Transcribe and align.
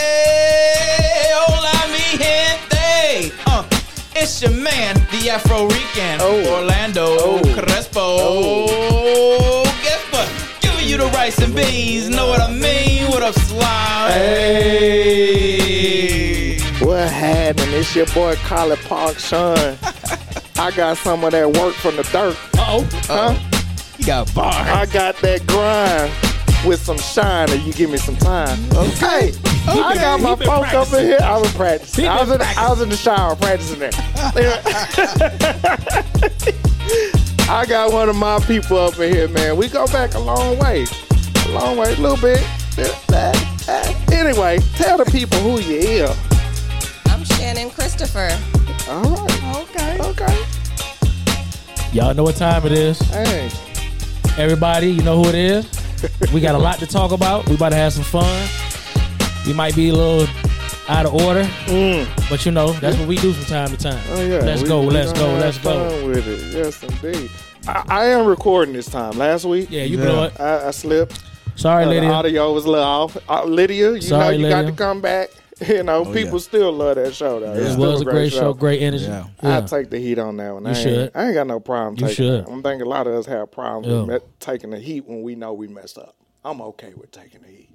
Hey, 0.00 1.32
hola 1.34 1.72
mi 1.90 2.16
gente. 2.16 3.32
Uh, 3.46 3.62
it's 4.14 4.40
your 4.40 4.52
man, 4.52 4.94
the 5.10 5.30
Afro 5.30 5.66
Rican, 5.66 6.20
Oh. 6.20 6.54
Orlando 6.60 7.16
Oh. 7.18 7.40
Crespo. 7.54 8.06
Guess 9.82 10.02
what? 10.12 10.28
Giving 10.60 10.86
you 10.88 10.96
the 10.98 11.06
rice 11.06 11.38
and 11.38 11.52
beans. 11.54 12.08
Know 12.08 12.28
what 12.28 12.40
I 12.40 12.50
mean? 12.52 13.08
What 13.10 13.22
up, 13.24 13.34
slime? 13.34 14.12
Hey. 14.12 15.50
What 16.80 17.10
happened? 17.10 17.72
It's 17.74 17.94
your 17.96 18.06
boy 18.14 18.36
Colin 18.46 18.78
Park 18.88 19.18
Sean. 19.18 19.76
I 20.58 20.70
got 20.76 20.96
some 20.98 21.24
of 21.24 21.32
that 21.32 21.50
work 21.58 21.74
from 21.74 21.96
the 21.96 22.04
dirt. 22.04 22.36
Uh-oh. 22.56 22.86
Huh? 23.08 23.34
You 24.00 24.06
got 24.06 24.34
bars. 24.34 24.54
I 24.54 24.86
got 24.86 25.16
that 25.18 25.46
grind 25.46 26.10
with 26.66 26.80
some 26.80 26.96
shine 26.96 27.50
if 27.50 27.66
you 27.66 27.74
give 27.74 27.90
me 27.90 27.98
some 27.98 28.16
time. 28.16 28.58
Okay. 28.72 29.34
I 29.68 29.94
got 29.94 30.22
my 30.22 30.30
He 30.30 30.36
been 30.36 30.46
folk 30.46 30.72
up 30.72 30.90
in 30.94 31.04
here. 31.04 31.18
I 31.22 31.36
was 31.36 31.52
practicing. 31.52 32.08
I 32.08 32.18
was, 32.18 32.30
been 32.30 32.40
in, 32.40 32.46
I 32.56 32.70
was 32.70 32.80
in 32.80 32.88
the 32.88 32.96
shower 32.96 33.36
practicing 33.36 33.80
that. 33.80 33.94
I 37.50 37.66
got 37.66 37.92
one 37.92 38.08
of 38.08 38.16
my 38.16 38.38
people 38.40 38.78
up 38.78 38.98
in 38.98 39.14
here, 39.14 39.28
man. 39.28 39.58
We 39.58 39.68
go 39.68 39.86
back 39.88 40.14
a 40.14 40.18
long 40.18 40.58
way. 40.58 40.86
A 41.44 41.48
long 41.50 41.76
way, 41.76 41.92
a 41.92 41.96
little 41.96 42.16
bit. 42.16 42.42
Anyway, 44.10 44.60
tell 44.76 44.96
the 44.96 45.04
people 45.12 45.38
who 45.40 45.60
you 45.60 45.76
is. 45.76 46.16
I'm 47.04 47.22
Shannon 47.24 47.68
Christopher. 47.68 48.30
All 48.88 49.02
right. 49.02 49.56
Okay. 49.56 49.98
Okay. 50.00 50.42
Y'all 51.92 52.14
know 52.14 52.22
what 52.22 52.36
time 52.36 52.64
it 52.64 52.72
is. 52.72 52.98
Hey. 53.00 53.50
Everybody, 54.38 54.88
you 54.88 55.02
know 55.02 55.22
who 55.22 55.28
it 55.28 55.34
is. 55.34 55.66
We 56.32 56.40
got 56.40 56.54
a 56.54 56.58
lot 56.58 56.78
to 56.78 56.86
talk 56.86 57.12
about. 57.12 57.46
We 57.48 57.56
about 57.56 57.70
to 57.70 57.76
have 57.76 57.92
some 57.92 58.04
fun. 58.04 58.48
We 59.46 59.52
might 59.52 59.74
be 59.76 59.90
a 59.90 59.92
little 59.94 60.26
out 60.88 61.06
of 61.06 61.14
order, 61.14 61.44
Mm. 61.66 62.06
but 62.30 62.44
you 62.46 62.52
know 62.52 62.72
that's 62.72 62.96
what 62.96 63.06
we 63.06 63.16
do 63.16 63.32
from 63.32 63.44
time 63.44 63.68
to 63.68 63.76
time. 63.76 64.02
Oh 64.10 64.22
yeah. 64.22 64.38
Let's 64.38 64.62
we- 64.62 64.68
go. 64.68 64.80
we 64.82 64.90
Let's 64.90 65.12
go. 65.12 65.26
have 65.30 65.40
Let's 65.40 65.58
go. 65.58 66.06
With 66.06 66.26
it. 66.26 66.54
Yes, 66.54 66.82
indeed. 66.82 67.30
I, 67.68 67.84
I 67.88 68.04
am 68.06 68.26
recording 68.26 68.72
this 68.74 68.86
time. 68.86 69.12
Last 69.18 69.44
week, 69.44 69.68
Yeah, 69.70 69.82
you 69.84 69.98
Yeah. 69.98 70.04
know 70.04 70.22
it. 70.24 70.40
I, 70.40 70.68
I 70.68 70.70
slipped. 70.70 71.20
Sorry, 71.56 71.84
Uh, 71.84 71.88
the 71.88 71.94
Lydia. 71.96 72.10
audio 72.10 72.52
was 72.54 72.64
a 72.64 72.70
little 72.70 72.84
off. 72.86 73.16
Uh, 73.28 73.44
Lydia, 73.44 73.92
you 73.92 74.00
Sorry, 74.00 74.38
know 74.38 74.48
you 74.48 74.54
got 74.54 74.62
to 74.66 74.72
come 74.72 75.00
back. 75.00 75.30
You 75.68 75.82
know, 75.82 76.04
Oh, 76.06 76.12
people 76.12 76.32
yeah. 76.32 76.38
still 76.38 76.72
love 76.72 76.96
that 76.96 77.14
show. 77.14 77.38
Though. 77.40 77.52
It's 77.52 77.74
It 77.74 77.78
was 77.78 78.00
a 78.00 78.04
great 78.04 78.32
show, 78.32 78.54
great 78.54 78.80
energy. 78.82 79.04
Yeah. 79.04 79.26
Yeah. 79.42 79.58
I 79.58 79.60
take 79.62 79.90
the 79.90 79.98
heat 79.98 80.18
on 80.18 80.36
that 80.38 80.54
one. 80.54 80.62
You 80.64 80.68
I 80.68 80.72
ain't, 80.72 80.78
should. 80.82 81.10
I 81.14 81.24
ain't 81.26 81.34
got 81.34 81.46
no 81.46 81.60
problem. 81.60 81.96
You 81.96 82.06
taking 82.08 82.14
should. 82.14 82.40
It. 82.40 82.46
I'm 82.50 82.62
thinking 82.62 82.82
a 82.86 82.88
lot 82.88 83.06
of 83.06 83.14
us 83.14 83.26
have 83.26 83.50
problems 83.50 83.86
Yeah. 83.86 84.02
with 84.02 84.22
me- 84.22 84.28
taking 84.40 84.70
the 84.70 84.78
heat 84.78 85.04
when 85.06 85.22
we 85.22 85.34
know 85.34 85.52
we 85.52 85.68
messed 85.68 85.98
up. 85.98 86.16
I'm 86.44 86.60
okay 86.62 86.92
with 86.96 87.10
taking 87.10 87.42
the 87.42 87.48
heat. 87.48 87.66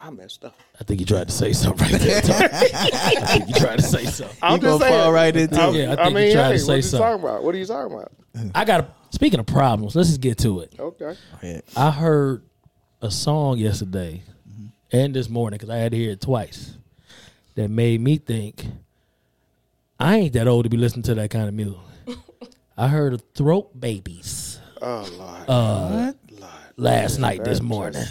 I 0.00 0.10
messed 0.10 0.44
up. 0.44 0.54
I 0.80 0.84
think 0.84 0.98
you 1.00 1.06
tried 1.06 1.28
to 1.28 1.32
say 1.32 1.52
something 1.52 1.88
right 1.90 2.00
there. 2.00 2.20
Tom. 2.20 2.36
I 2.52 3.14
think 3.26 3.48
you 3.48 3.54
tried 3.54 3.76
to 3.76 3.82
say 3.84 4.04
something. 4.04 4.36
I'm 4.42 4.58
gonna 4.58 4.72
just 4.78 4.80
saying. 4.82 4.92
fall 5.02 5.12
right 5.12 5.34
into 5.34 5.60
I'm- 5.60 5.74
it. 5.74 5.78
Yeah, 5.78 5.90
I 5.90 5.92
I, 5.92 5.96
think 5.96 6.08
you 6.08 6.14
mean, 6.16 6.32
tried 6.34 6.42
to 6.48 6.52
hey, 6.54 6.58
say 6.58 6.66
what 6.66 6.76
you 6.76 6.82
something. 6.82 6.98
talking 7.08 7.24
about? 7.24 7.44
What 7.44 7.54
are 7.54 7.58
you 7.58 7.66
talking 7.66 7.96
about? 7.96 8.12
I 8.54 8.64
got. 8.64 8.78
to 8.78 8.86
Speaking 9.16 9.40
of 9.40 9.46
problems, 9.46 9.94
let's 9.94 10.08
just 10.08 10.20
get 10.20 10.38
to 10.38 10.60
it. 10.60 10.74
Okay. 10.78 11.14
I 11.76 11.90
heard 11.90 12.42
a 13.00 13.10
song 13.10 13.58
yesterday 13.58 14.22
and 14.90 15.14
this 15.14 15.28
morning 15.28 15.58
because 15.58 15.70
I 15.70 15.76
had 15.76 15.92
to 15.92 15.98
hear 15.98 16.10
it 16.12 16.20
twice. 16.20 16.76
That 17.54 17.68
made 17.68 18.00
me 18.00 18.16
think 18.16 18.64
I 20.00 20.16
ain't 20.16 20.32
that 20.32 20.48
old 20.48 20.64
to 20.64 20.70
be 20.70 20.76
listening 20.76 21.02
to 21.04 21.14
that 21.16 21.30
kind 21.30 21.48
of 21.48 21.54
music. 21.54 21.78
I 22.76 22.88
heard 22.88 23.12
of 23.12 23.22
Throat 23.34 23.78
Babies 23.78 24.58
Oh 24.80 25.06
Lord. 25.18 25.44
uh, 25.48 26.12
Lord. 26.40 26.50
last 26.76 27.18
night, 27.18 27.38
that 27.38 27.44
this 27.50 27.60
morning. 27.62 28.02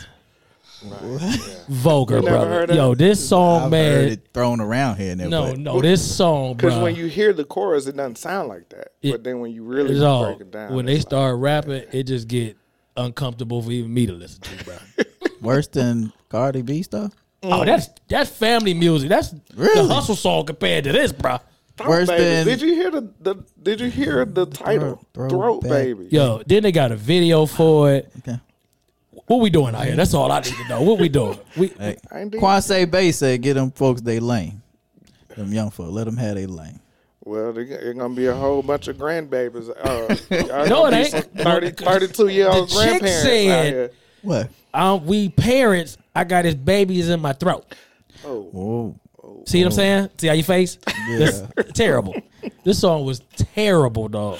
Right. 0.84 1.63
Vulgar, 1.69 2.18
You 2.18 2.22
never 2.24 2.46
brother. 2.66 2.74
Yo, 2.74 2.96
this 2.96 3.28
song, 3.28 3.63
I've 3.66 3.72
man. 3.72 3.91
heard 3.94 4.12
it 4.13 4.28
thrown 4.34 4.62
around 4.62 4.97
here 4.97 5.12
and 5.12 5.19
there. 5.19 5.29
No, 5.29 5.50
but 5.52 5.59
no, 5.59 5.81
this 5.81 6.16
song, 6.16 6.56
bro. 6.56 6.69
Because 6.69 6.81
when 6.84 6.96
you 6.96 7.06
hear 7.08 7.34
the 7.34 7.44
chorus, 7.44 7.85
it 7.88 7.96
doesn't 7.97 8.18
sound 8.18 8.50
like 8.50 8.69
that. 8.69 8.94
It- 9.02 9.12
but 9.12 9.23
then 9.23 9.40
when 9.41 9.52
you 9.52 9.63
really 9.63 9.91
it's 9.94 10.02
all 10.02 10.25
break 10.25 10.41
it 10.41 10.52
down, 10.52 10.73
when 10.73 10.85
they 10.85 10.94
like- 10.96 11.02
start 11.02 11.38
rapping, 11.38 11.84
it 11.91 12.03
just 12.03 12.28
get 12.28 12.58
uncomfortable 12.97 13.62
for 13.62 13.72
even 13.72 13.94
me 13.94 14.06
to 14.08 14.13
listen 14.13 14.41
to, 14.41 14.63
bro. 14.63 14.75
Worse 15.41 15.68
than 15.68 16.13
Cardi 16.29 16.62
B 16.62 16.81
stuff. 16.84 17.13
Oh, 17.44 17.66
that's 17.66 17.90
that's 18.07 18.29
family 18.29 18.74
music. 18.74 19.09
That's 19.09 19.34
Really? 19.56 19.88
the 19.88 19.94
hustle 19.94 20.16
song 20.16 20.46
compared 20.46 20.84
to 20.85 20.91
this, 20.91 21.12
bro. 21.12 21.38
Throat 21.78 21.90
Worse 21.90 22.07
baby. 22.09 22.24
than- 22.24 22.46
Did 22.47 22.62
you 22.62 22.74
hear 22.75 22.91
the, 22.91 23.09
the 23.22 23.35
Did 23.63 23.79
you 23.81 23.90
hear 23.90 24.25
the 24.25 24.46
title? 24.46 25.03
Throat- 25.13 25.29
Throat, 25.29 25.62
Throat 25.62 25.63
baby. 25.63 26.07
Yo, 26.12 26.41
then 26.46 26.63
they 26.63 26.72
got 26.72 26.91
a 26.91 26.96
video 26.96 27.46
for 27.46 27.94
it. 27.94 28.12
Okay. 28.19 28.40
What 29.28 29.38
we 29.40 29.50
doing 29.50 29.74
out 29.75 29.85
here? 29.85 29.96
That's 29.96 30.13
all 30.13 30.31
I 30.31 30.41
need 30.41 30.53
to 30.53 30.68
know. 30.68 30.81
What 30.81 31.00
we 31.00 31.09
doing? 31.09 31.38
We 31.57 31.68
Hey, 31.68 31.97
I 32.12 32.19
ain't 32.22 32.91
Bay 32.91 33.12
said, 33.12 33.41
"Get 33.41 33.53
them 33.56 33.72
folks 33.72 34.02
they 34.02 34.19
lane. 34.19 34.62
Them 35.35 35.53
young 35.53 35.69
folks, 35.69 35.91
let 35.91 36.06
them 36.06 36.18
have 36.18 36.35
their 36.35 36.47
lane." 36.47 36.79
Well, 37.23 37.53
there's 37.53 37.96
gonna 37.96 38.13
be 38.13 38.25
a 38.28 38.35
whole 38.35 38.62
bunch 38.63 38.88
of 38.88 38.97
grandbabies. 38.97 39.69
Uh, 39.69 40.66
No, 40.68 40.88
it 40.88 40.94
ain't. 41.13 41.34
30, 41.38 41.72
32 41.72 42.28
year 42.29 42.50
old 42.50 42.69
The 42.69 42.73
chick 42.73 43.00
grandparents 43.00 43.16
out 43.18 43.23
said- 43.23 43.73
here. 43.73 43.91
What? 44.23 44.50
um, 44.73 45.06
we 45.06 45.29
parents. 45.29 45.97
I 46.16 46.23
got 46.23 46.45
his 46.45 46.55
babies 46.55 47.09
in 47.09 47.19
my 47.22 47.33
throat. 47.33 47.66
Oh, 48.25 48.41
Whoa. 48.51 48.97
See 49.47 49.59
what 49.63 49.67
I'm 49.67 49.72
saying? 49.72 50.09
See 50.17 50.27
how 50.27 50.33
you 50.33 50.44
face? 50.44 50.77
That's 51.17 51.44
terrible. 51.73 52.16
This 52.63 52.79
song 52.79 53.05
was 53.05 53.22
terrible, 53.38 54.07
dog. 54.07 54.39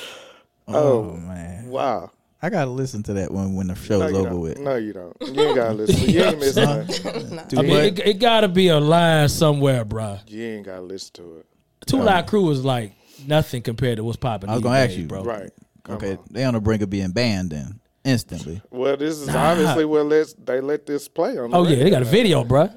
Oh, 0.68 0.74
Oh. 0.76 1.14
man, 1.18 1.70
wow. 1.70 2.12
I 2.42 2.50
gotta 2.50 2.72
listen 2.72 3.04
to 3.04 3.14
that 3.14 3.32
one 3.32 3.56
when 3.56 3.68
the 3.68 3.74
No, 3.74 3.80
show's 3.80 4.12
you 4.12 4.18
over 4.18 4.30
don't. 4.30 4.40
with. 4.40 4.60
No, 4.60 4.76
you 4.76 4.94
don't. 4.94 5.16
You 5.22 5.42
ain't 5.44 5.56
gotta 5.56 5.74
listen. 5.74 6.10
You 6.10 6.24
ain't 6.24 6.40
missing 6.40 6.64
Huh? 6.66 6.76
nothing. 6.88 7.48
Too 7.50 7.60
I 7.60 7.62
mean, 7.62 7.72
it, 7.86 8.00
it 8.00 8.14
gotta 8.20 8.48
be 8.48 8.68
a 8.70 8.80
line 8.80 9.30
somewhere, 9.30 9.86
bruh. 9.86 10.20
You 10.28 10.44
ain't 10.44 10.66
gotta 10.66 10.82
listen 10.82 11.14
to 11.14 11.38
it. 11.38 11.46
Two 11.86 11.98
Live 12.02 12.26
Crew 12.28 12.50
is 12.50 12.64
like 12.66 12.94
nothing 13.28 13.62
compared 13.62 13.98
to 13.98 14.04
what's 14.04 14.18
popping. 14.18 14.50
I 14.50 14.54
was 14.54 14.62
these 14.62 14.64
gonna 14.64 14.78
ask 14.80 14.90
days, 14.90 14.98
you. 15.00 15.08
bro. 15.08 15.24
Right. 15.24 15.52
Come 15.84 15.96
okay, 15.98 16.12
on. 16.14 16.20
they 16.32 16.44
on 16.44 16.54
the 16.56 16.62
brink 16.62 16.82
of 16.82 16.90
being 16.90 17.12
banned 17.12 17.52
then 17.52 17.80
instantly. 18.04 18.62
Well, 18.72 18.98
this 18.98 19.20
is 19.20 19.30
obviously 19.30 19.86
what 19.86 20.06
let's 20.06 20.34
they 20.34 20.62
let 20.62 20.86
this 20.86 21.08
play 21.08 21.38
on. 21.38 21.52
the 21.52 21.58
Oh 21.58 21.64
yeah, 21.64 21.70
they 21.76 21.84
radio 21.86 21.92
got 21.92 22.02
a 22.02 22.06
video, 22.06 22.44
bruh. 22.44 22.74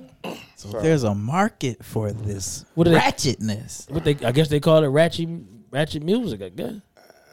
So 0.57 0.69
there's 0.81 1.03
a 1.05 1.15
market 1.15 1.85
for 1.85 2.13
this 2.13 2.65
What 2.75 2.87
are 2.87 2.91
they- 2.91 2.99
ratchetness. 2.99 3.91
What 3.91 4.05
they? 4.05 4.17
I 4.25 4.33
guess 4.33 4.49
they 4.49 4.61
call 4.61 4.83
it 4.83 4.89
ratchet, 4.89 5.29
ratchet 5.71 6.03
music. 6.03 6.41
I 6.43 6.49
guess. 6.49 6.75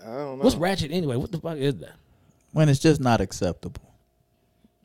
I 0.03 0.07
don't 0.07 0.37
know. 0.39 0.43
What's 0.43 0.55
ratchet 0.55 0.91
anyway? 0.91 1.15
What 1.15 1.31
the 1.31 1.39
fuck 1.39 1.57
is 1.57 1.75
that? 1.77 1.93
when 2.53 2.67
it's 2.67 2.79
just 2.79 2.99
not 2.99 3.21
acceptable. 3.21 3.90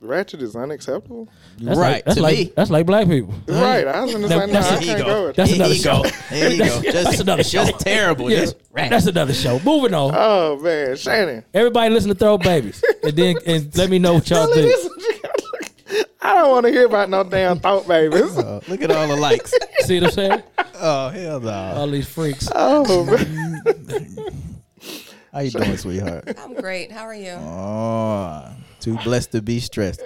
Ratchet 0.00 0.42
is 0.42 0.54
unacceptable. 0.54 1.28
That's 1.58 1.78
right 1.78 1.94
Like, 1.94 2.04
that's 2.04 2.16
to 2.16 2.22
like 2.22 2.36
me. 2.38 2.52
that's 2.54 2.70
like 2.70 2.86
black 2.86 3.08
people. 3.08 3.34
Right. 3.48 3.86
I 3.86 4.02
was 4.02 4.12
gonna 4.12 4.28
say 4.28 4.36
no. 4.36 4.46
that's 4.46 4.66
I 4.70 4.84
can't 4.84 5.00
ego. 5.00 5.06
go 5.06 5.32
That's 5.32 5.52
another 5.52 5.74
Ego. 5.74 6.02
show. 6.04 6.10
There. 6.30 6.50
Just, 6.56 6.82
That's 7.04 7.20
another 7.20 7.44
show. 7.44 7.64
Just 7.64 7.80
terrible. 7.80 8.30
Yeah, 8.30 8.40
Just 8.40 8.56
that's 8.74 9.06
another 9.06 9.32
show. 9.32 9.58
Moving 9.64 9.94
on. 9.94 10.12
Oh 10.14 10.58
man, 10.60 10.96
Shannon. 10.96 11.44
Everybody 11.54 11.94
listen 11.94 12.10
to 12.10 12.14
Throat 12.14 12.42
Babies, 12.42 12.84
and 13.02 13.16
then 13.16 13.36
and 13.46 13.74
let 13.76 13.88
me 13.90 13.98
know 13.98 14.14
what 14.14 14.28
y'all 14.28 14.46
think. 14.52 14.66
this 14.68 14.84
is 14.84 14.90
what 14.90 15.00
you 15.02 15.22
gotta 15.22 15.42
look- 15.42 16.10
I 16.20 16.34
don't 16.34 16.50
want 16.50 16.66
to 16.66 16.72
hear 16.72 16.86
about 16.86 17.08
no 17.08 17.24
damn 17.24 17.58
thought 17.60 17.86
babies. 17.88 18.36
Oh, 18.36 18.60
look 18.68 18.82
at 18.82 18.90
all 18.90 19.06
the 19.08 19.16
likes. 19.16 19.54
See 19.80 19.98
what 20.00 20.08
I'm 20.08 20.12
saying? 20.12 20.42
Oh 20.74 21.08
hell 21.08 21.40
no! 21.40 21.50
All 21.50 21.86
these 21.88 22.06
freaks. 22.08 22.48
Oh 22.54 23.04
man. 23.06 23.62
How 25.32 25.40
you 25.40 25.50
doing, 25.50 25.76
sweetheart? 25.76 26.36
I'm 26.38 26.54
great. 26.54 26.90
How 26.92 27.02
are 27.02 27.14
you? 27.14 27.30
Oh, 27.32 28.50
too 28.80 28.96
blessed 29.04 29.32
to 29.32 29.42
be 29.42 29.60
stressed. 29.60 30.02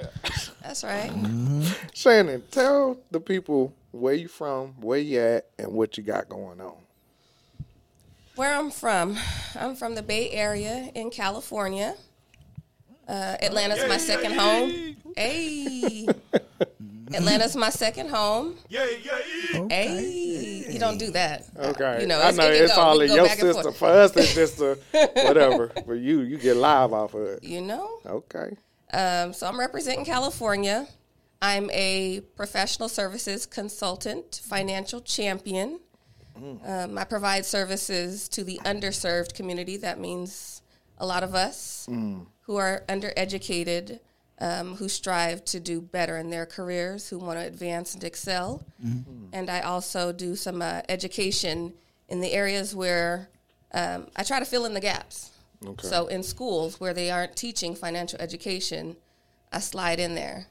That's 0.62 0.84
right. 0.84 1.10
Shannon, 1.94 2.42
tell 2.50 2.98
the 3.10 3.20
people 3.20 3.74
where 3.92 4.14
you 4.14 4.28
from, 4.28 4.68
where 4.80 4.98
you 4.98 5.20
at, 5.20 5.46
and 5.58 5.72
what 5.72 5.96
you 5.96 6.02
got 6.04 6.28
going 6.28 6.60
on. 6.60 6.76
Where 8.36 8.54
I'm 8.54 8.70
from, 8.70 9.18
I'm 9.54 9.74
from 9.74 9.94
the 9.94 10.02
Bay 10.02 10.30
Area 10.30 10.90
in 10.94 11.10
California. 11.10 11.94
Uh, 13.08 13.36
Atlanta's 13.42 13.86
my 13.88 13.98
second 13.98 14.34
home. 14.34 14.96
Hey. 15.16 16.06
Atlanta's 17.14 17.56
my 17.56 17.70
second 17.70 18.08
home. 18.10 18.56
Hey. 19.68 20.66
You 20.68 20.78
don't 20.78 20.98
do 20.98 21.10
that. 21.10 21.44
Okay. 21.56 22.00
You 22.02 22.06
know, 22.06 22.16
I 22.18 22.28
it's- 22.28 22.36
know 22.36 22.48
it's 22.48 22.74
go. 22.74 22.80
all 22.80 22.98
We 22.98 23.06
in 23.06 23.12
your 23.14 23.24
back 23.26 23.38
and 23.40 23.52
system. 23.54 23.72
For 23.74 23.88
us, 23.88 24.16
it's 24.16 24.34
just 24.34 24.60
a 24.60 24.78
whatever. 25.26 25.68
For 25.84 25.94
you, 25.94 26.20
you 26.20 26.38
get 26.38 26.56
live 26.56 26.92
off 26.92 27.14
of 27.14 27.22
it. 27.26 27.44
You 27.44 27.60
know? 27.62 27.98
Okay. 28.06 28.56
Um, 28.92 29.32
so 29.32 29.46
I'm 29.46 29.58
representing 29.58 30.04
California. 30.04 30.86
I'm 31.42 31.70
a 31.72 32.20
professional 32.36 32.88
services 32.88 33.46
consultant, 33.46 34.40
financial 34.44 35.00
champion. 35.00 35.80
Um, 36.64 36.96
I 36.96 37.04
provide 37.04 37.44
services 37.44 38.26
to 38.30 38.44
the 38.44 38.60
underserved 38.64 39.34
community. 39.34 39.76
That 39.76 39.98
means 40.00 40.62
a 40.96 41.04
lot 41.06 41.22
of 41.22 41.34
us 41.34 41.86
who 41.88 42.56
are 42.56 42.82
undereducated, 42.88 44.00
um, 44.40 44.76
who 44.76 44.88
strive 44.88 45.44
to 45.46 45.60
do 45.60 45.80
better 45.80 46.16
in 46.16 46.30
their 46.30 46.46
careers, 46.46 47.08
who 47.08 47.18
want 47.18 47.38
to 47.38 47.44
advance 47.46 47.94
and 47.94 48.02
excel. 48.04 48.64
And 49.32 49.50
I 49.50 49.60
also 49.60 50.12
do 50.12 50.34
some 50.36 50.62
uh, 50.62 50.82
education 50.88 51.74
in 52.08 52.20
the 52.20 52.32
areas 52.32 52.74
where 52.74 53.28
um, 53.72 54.08
I 54.16 54.22
try 54.24 54.38
to 54.38 54.44
fill 54.44 54.64
in 54.64 54.74
the 54.74 54.80
gaps. 54.80 55.30
So 55.82 56.06
in 56.06 56.22
schools 56.22 56.80
where 56.80 56.94
they 56.94 57.10
aren't 57.10 57.36
teaching 57.36 57.74
financial 57.74 58.18
education, 58.20 58.96
I 59.52 59.60
slide 59.60 60.00
in 60.00 60.14
there 60.14 60.46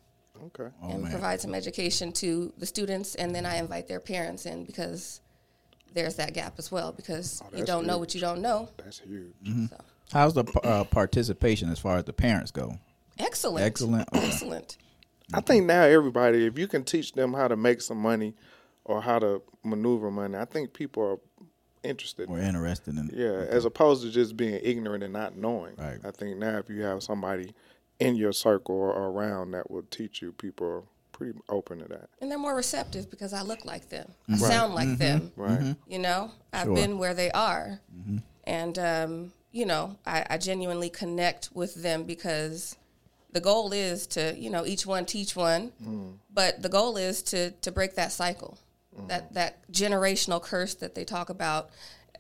Okay. 0.45 0.69
and 0.83 1.01
man. 1.01 1.12
provide 1.12 1.41
some 1.41 1.53
education 1.56 2.12
to 2.13 2.53
the 2.57 2.65
students, 2.65 3.15
and 3.15 3.33
then 3.36 3.45
I 3.45 3.57
invite 3.57 3.88
their 3.88 4.00
parents 4.00 4.45
in 4.45 4.65
because 4.65 5.19
there's 5.94 6.15
that 6.15 6.33
gap 6.33 6.53
as 6.59 6.71
well. 6.71 6.91
Because 6.91 7.41
you 7.56 7.65
don't 7.65 7.88
know 7.88 7.97
what 7.97 8.13
you 8.13 8.21
don't 8.21 8.41
know. 8.41 8.69
That's 8.77 9.00
huge. 9.00 9.33
So 9.69 9.77
How's 10.13 10.33
the 10.36 10.44
uh, 10.63 10.83
participation 10.86 11.69
as 11.69 11.80
far 11.80 11.97
as 11.97 12.03
the 12.06 12.13
parents 12.13 12.51
go? 12.51 12.77
Excellent, 13.19 13.66
Excellent. 13.66 14.07
Okay. 14.16 14.27
excellent. 14.27 14.77
I 15.33 15.42
think 15.42 15.66
now 15.66 15.83
everybody, 15.83 16.45
if 16.45 16.57
you 16.57 16.68
can 16.68 16.83
teach 16.83 17.13
them 17.13 17.33
how 17.33 17.48
to 17.48 17.56
make 17.56 17.81
some 17.81 18.00
money 18.00 18.33
or 18.83 19.01
how 19.01 19.19
to 19.19 19.44
maneuver 19.63 20.10
money, 20.10 20.36
I 20.36 20.45
think 20.45 20.74
people 20.74 21.04
are 21.04 21.18
interested. 21.83 22.30
We're 22.30 22.39
interested 22.39 22.98
in. 22.98 23.12
Yeah, 23.13 23.45
as 23.50 23.66
opposed 23.66 24.04
to 24.04 24.12
just 24.12 24.36
being 24.36 24.60
ignorant 24.63 25.04
and 25.04 25.13
not 25.13 25.38
knowing. 25.38 25.75
Right. 25.77 26.00
I 26.04 26.12
think 26.12 26.38
now 26.38 26.57
if 26.57 26.69
you 26.69 26.81
have 26.81 27.04
somebody 27.04 27.54
in 28.00 28.16
your 28.16 28.33
circle 28.33 28.75
or 28.75 29.10
around 29.10 29.51
that 29.51 29.69
will 29.69 29.83
teach 29.83 30.22
you, 30.22 30.31
people 30.31 30.68
are 30.68 30.83
pretty 31.12 31.38
open 31.50 31.80
to 31.80 31.86
that. 31.89 32.10
And 32.22 32.31
they're 32.31 32.39
more 32.39 32.56
receptive 32.56 33.10
because 33.12 33.33
I 33.33 33.42
look 33.42 33.65
like 33.65 33.89
them, 33.89 34.10
I 34.30 34.38
sound 34.38 34.74
like 34.74 34.88
mm-hmm. 34.88 34.98
them. 34.98 35.31
Right. 35.36 35.60
Mm-hmm. 35.60 35.92
You 35.92 36.00
know, 36.00 36.31
I've 36.54 36.65
Sure. 36.65 36.75
been 36.75 36.98
where 36.98 37.13
they 37.13 37.30
are, 37.31 37.81
mm-hmm. 37.95 38.18
and 38.45 38.80
um, 38.80 39.33
you 39.51 39.65
know, 39.65 39.98
I, 40.06 40.25
I 40.30 40.38
genuinely 40.38 40.89
connect 40.89 41.50
with 41.54 41.75
them 41.75 42.04
because 42.04 42.77
the 43.31 43.42
goal 43.42 43.72
is 43.72 44.08
to, 44.08 44.36
you 44.38 44.50
know, 44.50 44.66
each 44.66 44.86
one 44.86 45.06
teach 45.06 45.36
one, 45.36 45.72
but 46.34 46.62
the 46.62 46.70
goal 46.70 46.98
is 46.98 47.22
to 47.24 47.52
to 47.52 47.72
break 47.72 47.96
that 47.96 48.12
cycle, 48.12 48.58
that 49.08 49.34
that 49.34 49.72
generational 49.72 50.42
curse 50.42 50.76
that 50.76 50.96
they 50.96 51.06
talk 51.06 51.30
about, 51.30 51.70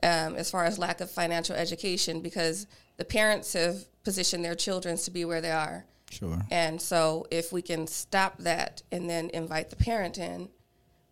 um, 0.03 0.35
as 0.35 0.51
far 0.51 0.65
as 0.65 0.77
lack 0.77 1.01
of 1.01 1.09
financial 1.09 1.55
education, 1.55 2.21
because 2.21 2.67
the 2.97 3.05
parents 3.05 3.53
have 3.53 3.85
positioned 4.03 4.43
their 4.45 4.55
children 4.55 4.97
to 4.97 5.11
be 5.11 5.25
where 5.25 5.41
they 5.41 5.51
are. 5.51 5.85
Sure. 6.11 6.41
And 6.49 6.81
so, 6.81 7.27
if 7.29 7.51
we 7.51 7.61
can 7.61 7.87
stop 7.87 8.37
that 8.39 8.81
and 8.91 9.09
then 9.09 9.29
invite 9.33 9.69
the 9.69 9.75
parent 9.75 10.17
in, 10.17 10.49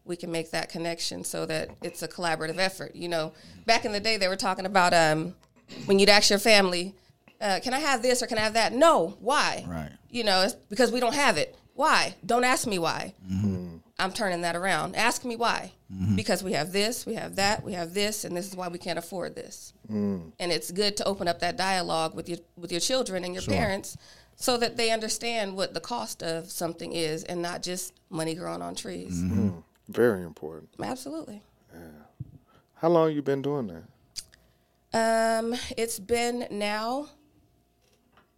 we 0.05 0.15
can 0.15 0.31
make 0.31 0.51
that 0.51 0.69
connection 0.69 1.23
so 1.23 1.45
that 1.45 1.69
it's 1.83 2.01
a 2.01 2.07
collaborative 2.07 2.57
effort. 2.57 2.95
You 2.95 3.09
know, 3.09 3.33
back 3.65 3.85
in 3.85 3.91
the 3.91 3.99
day, 3.99 4.17
they 4.17 4.27
were 4.27 4.35
talking 4.35 4.65
about 4.65 4.93
um, 4.93 5.35
when 5.85 5.99
you'd 5.99 6.09
ask 6.09 6.29
your 6.29 6.39
family, 6.39 6.95
uh, 7.41 7.59
"Can 7.61 7.73
I 7.73 7.79
have 7.79 8.01
this 8.01 8.21
or 8.21 8.27
can 8.27 8.37
I 8.37 8.41
have 8.41 8.53
that?" 8.53 8.73
No, 8.73 9.17
why? 9.19 9.65
Right. 9.67 9.91
You 10.09 10.23
know, 10.23 10.41
it's 10.41 10.53
because 10.53 10.91
we 10.91 10.99
don't 10.99 11.15
have 11.15 11.37
it. 11.37 11.55
Why? 11.73 12.15
Don't 12.25 12.43
ask 12.43 12.67
me 12.67 12.79
why. 12.79 13.13
Mm-hmm. 13.31 13.77
I'm 13.99 14.11
turning 14.11 14.41
that 14.41 14.55
around. 14.55 14.95
Ask 14.95 15.25
me 15.25 15.35
why. 15.35 15.73
Mm-hmm. 15.91 16.15
Because 16.15 16.43
we 16.43 16.53
have 16.53 16.71
this, 16.71 17.05
we 17.05 17.15
have 17.15 17.35
that, 17.37 17.63
we 17.63 17.73
have 17.73 17.93
this, 17.93 18.25
and 18.25 18.35
this 18.35 18.47
is 18.47 18.55
why 18.55 18.67
we 18.67 18.77
can't 18.77 18.99
afford 18.99 19.35
this. 19.35 19.73
Mm. 19.91 20.33
And 20.39 20.51
it's 20.51 20.71
good 20.71 20.97
to 20.97 21.05
open 21.05 21.27
up 21.27 21.39
that 21.39 21.57
dialogue 21.57 22.13
with 22.15 22.29
your 22.29 22.39
with 22.55 22.71
your 22.71 22.81
children 22.81 23.23
and 23.23 23.33
your 23.33 23.43
parents, 23.43 23.97
so 24.35 24.57
that 24.57 24.77
they 24.77 24.91
understand 24.91 25.55
what 25.55 25.73
the 25.73 25.79
cost 25.79 26.21
of 26.21 26.51
something 26.51 26.91
is, 26.93 27.23
and 27.23 27.41
not 27.41 27.63
just 27.63 27.93
money 28.09 28.35
growing 28.35 28.61
on 28.61 28.75
trees. 28.75 29.21
Mm-hmm. 29.21 29.59
Very 29.89 30.23
important. 30.23 30.69
Absolutely. 30.81 31.41
How 32.75 32.89
long 32.89 33.11
you 33.11 33.23
been 33.23 33.41
doing 33.41 33.67
that? 34.93 35.39
Um, 35.39 35.55
it's 35.75 35.97
been 35.99 36.47
now 36.51 37.09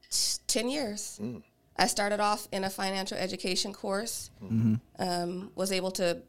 t- 0.10 0.40
ten 0.48 0.70
years. 0.70 1.20
Mm. 1.22 1.44
I 1.78 1.88
started 1.88 2.20
off 2.20 2.48
in 2.52 2.64
a 2.66 2.70
financial 2.70 3.18
education 3.18 3.74
course. 3.74 4.32
Mm-hmm. 4.44 4.76
Um, 5.00 5.52
was 5.56 5.72
able 5.72 5.92
to 5.92 6.22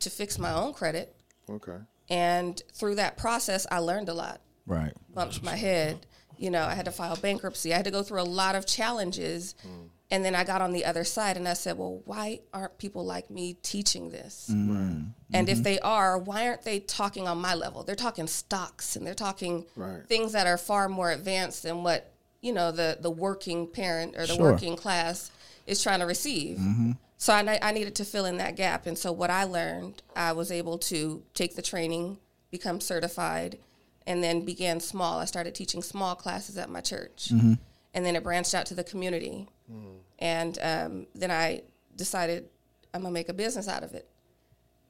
to 0.00 0.10
fix 0.10 0.38
my 0.38 0.52
own 0.52 0.72
credit, 0.72 1.16
Okay. 1.50 1.78
and 2.08 2.62
through 2.72 2.94
that 2.96 3.16
process, 3.16 3.66
I 3.70 3.78
learned 3.78 4.08
a 4.08 4.14
lot. 4.14 4.40
Right. 4.66 4.92
Bumped 5.12 5.42
my 5.42 5.56
head. 5.56 6.06
You 6.36 6.50
know, 6.50 6.62
I 6.62 6.74
had 6.74 6.84
to 6.84 6.92
file 6.92 7.16
bankruptcy. 7.16 7.72
I 7.72 7.76
had 7.76 7.84
to 7.86 7.90
go 7.90 8.04
through 8.04 8.20
a 8.20 8.22
lot 8.22 8.54
of 8.54 8.64
challenges. 8.64 9.56
Mm. 9.66 9.88
And 10.10 10.24
then 10.24 10.34
I 10.34 10.44
got 10.44 10.62
on 10.62 10.72
the 10.72 10.84
other 10.84 11.04
side 11.04 11.36
and 11.36 11.46
I 11.48 11.52
said, 11.54 11.76
well, 11.76 12.00
why 12.06 12.40
aren't 12.54 12.78
people 12.78 13.04
like 13.04 13.28
me 13.28 13.54
teaching 13.62 14.10
this? 14.10 14.48
Mm-hmm. 14.50 15.08
And 15.34 15.48
if 15.48 15.56
mm-hmm. 15.56 15.62
they 15.64 15.78
are, 15.80 16.16
why 16.16 16.48
aren't 16.48 16.62
they 16.62 16.80
talking 16.80 17.28
on 17.28 17.38
my 17.38 17.54
level? 17.54 17.82
They're 17.82 17.94
talking 17.94 18.26
stocks 18.26 18.96
and 18.96 19.06
they're 19.06 19.14
talking 19.14 19.66
Right. 19.76 20.06
things 20.06 20.32
that 20.32 20.46
are 20.46 20.56
far 20.56 20.88
more 20.88 21.10
advanced 21.10 21.64
than 21.64 21.82
what, 21.82 22.10
you 22.40 22.52
know, 22.52 22.70
the, 22.70 22.98
the 23.00 23.10
working 23.10 23.66
parent 23.66 24.16
or 24.16 24.26
the 24.26 24.34
Sure. 24.34 24.52
working 24.52 24.76
class 24.76 25.30
is 25.66 25.82
trying 25.82 26.00
to 26.00 26.06
receive. 26.06 26.58
Mm-hmm. 26.58 26.92
So 27.16 27.32
I, 27.32 27.58
I 27.60 27.72
needed 27.72 27.96
to 27.96 28.04
fill 28.04 28.26
in 28.26 28.36
that 28.38 28.54
gap. 28.56 28.86
And 28.86 28.96
so 28.96 29.10
what 29.10 29.30
I 29.30 29.44
learned, 29.44 30.02
I 30.14 30.32
was 30.32 30.52
able 30.52 30.78
to 30.78 31.22
take 31.34 31.56
the 31.56 31.62
training, 31.62 32.18
become 32.50 32.80
certified, 32.80 33.58
and 34.06 34.22
then 34.22 34.44
began 34.44 34.78
small. 34.80 35.18
I 35.18 35.24
started 35.24 35.54
teaching 35.54 35.82
small 35.82 36.14
classes 36.14 36.56
at 36.56 36.70
my 36.70 36.80
church. 36.80 37.30
Mm-hmm. 37.32 37.54
And 37.94 38.06
then 38.06 38.14
it 38.14 38.22
branched 38.22 38.54
out 38.54 38.66
to 38.66 38.74
the 38.74 38.84
community. 38.84 39.48
Mm. 39.70 39.96
And 40.20 40.58
um, 40.62 41.06
then 41.14 41.30
I 41.30 41.62
decided 41.96 42.48
I'm 42.94 43.02
going 43.02 43.12
to 43.12 43.14
make 43.14 43.28
a 43.28 43.34
business 43.34 43.66
out 43.68 43.82
of 43.82 43.94
it 43.94 44.08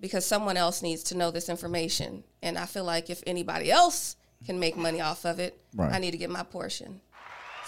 because 0.00 0.26
someone 0.26 0.56
else 0.56 0.82
needs 0.82 1.02
to 1.04 1.16
know 1.16 1.30
this 1.30 1.48
information. 1.48 2.22
And 2.42 2.58
I 2.58 2.66
feel 2.66 2.84
like 2.84 3.08
if 3.08 3.22
anybody 3.26 3.70
else 3.70 4.16
can 4.46 4.60
make 4.60 4.76
money 4.76 5.00
off 5.00 5.24
of 5.24 5.38
it, 5.40 5.58
Right. 5.74 5.92
I 5.92 5.98
need 5.98 6.12
to 6.12 6.16
get 6.16 6.30
my 6.30 6.42
portion. 6.42 7.00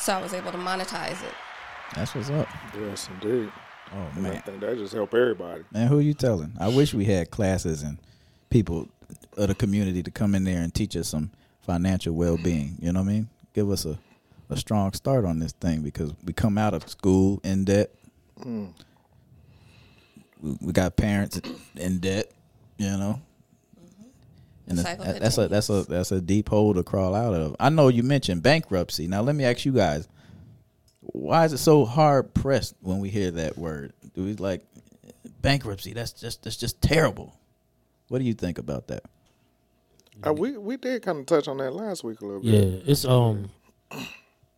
So 0.00 0.14
I 0.14 0.23
was 0.23 0.32
able 0.32 0.50
to 0.50 0.58
monetize 0.58 1.23
it. 1.23 1.35
That's 1.94 2.14
what's 2.14 2.31
up. 2.31 2.49
Yes, 2.75 3.08
indeed. 3.20 3.52
Oh 3.93 3.97
And 4.17 4.26
I 4.26 4.31
man. 4.31 4.43
think 4.43 4.61
that 4.61 4.79
just 4.79 4.94
help 4.94 5.12
everybody. 5.12 5.62
Man, 5.73 5.88
who 5.88 5.99
you 5.99 6.14
telling? 6.14 6.52
I 6.58 6.69
wish 6.69 6.94
we 6.94 7.05
had 7.05 7.31
classes 7.31 7.82
and 7.82 7.99
people 8.49 8.88
of 9.37 9.49
the 9.49 9.55
community 9.55 10.02
to 10.02 10.11
come 10.11 10.35
in 10.35 10.44
there 10.44 10.62
and 10.62 10.73
teach 10.73 10.97
us 10.97 11.08
some 11.08 11.31
financial 11.62 12.14
well 12.14 12.38
being. 12.38 12.76
You 12.81 12.93
know 12.93 13.00
what 13.02 13.08
I 13.11 13.12
mean? 13.12 13.29
Give 13.52 13.70
us 13.70 13.85
a, 13.85 13.99
a 14.49 14.56
strong 14.56 14.93
start 14.94 15.25
on 15.25 15.38
this 15.38 15.52
thing 15.52 15.82
because 15.82 16.12
we 16.25 16.32
come 16.32 16.56
out 16.56 16.73
of 16.73 16.88
school 16.88 17.41
in 17.44 17.64
debt. 17.64 17.91
Hmm. 18.43 18.67
We, 20.41 20.56
we 20.62 20.73
got 20.73 20.96
parents 20.96 21.41
in 21.76 21.99
debt, 21.99 22.31
you 22.79 22.87
know. 22.87 23.20
And 24.66 24.78
The 24.78 24.82
it's- 24.82 24.98
cycle 24.98 25.20
that's 25.20 25.38
a 25.38 25.48
that's 25.48 25.68
a 25.70 25.82
that's 25.90 26.12
a 26.12 26.20
deep 26.20 26.48
hole 26.48 26.74
to 26.74 26.82
crawl 26.82 27.14
out 27.14 27.34
of. 27.34 27.56
I 27.58 27.70
know 27.70 27.88
you 27.88 28.02
mentioned 28.02 28.42
bankruptcy. 28.42 29.06
Now 29.08 29.22
let 29.22 29.34
me 29.34 29.44
ask 29.44 29.64
you 29.64 29.72
guys, 29.72 30.06
why 31.00 31.44
is 31.44 31.52
it 31.52 31.58
so 31.58 31.84
hard 31.84 32.34
pressed 32.34 32.74
when 32.80 33.00
we 33.00 33.08
hear 33.08 33.30
that 33.32 33.58
word? 33.58 33.92
Do 34.14 34.24
we 34.24 34.34
like 34.36 34.64
bankruptcy? 35.42 35.92
That's 35.92 36.12
just 36.12 36.42
that's 36.44 36.56
just 36.56 36.80
terrible. 36.80 37.34
What 38.08 38.18
do 38.18 38.24
you 38.24 38.34
think 38.34 38.58
about 38.58 38.88
that? 38.88 39.04
Uh, 40.24 40.32
we 40.34 40.56
we 40.58 40.76
did 40.76 41.02
kind 41.02 41.18
of 41.18 41.26
touch 41.26 41.48
on 41.48 41.56
that 41.58 41.72
last 41.72 42.04
week 42.04 42.20
a 42.20 42.26
little 42.26 42.42
bit. 42.42 42.52
Yeah, 42.52 42.80
it's 42.86 43.04
um. 43.04 43.50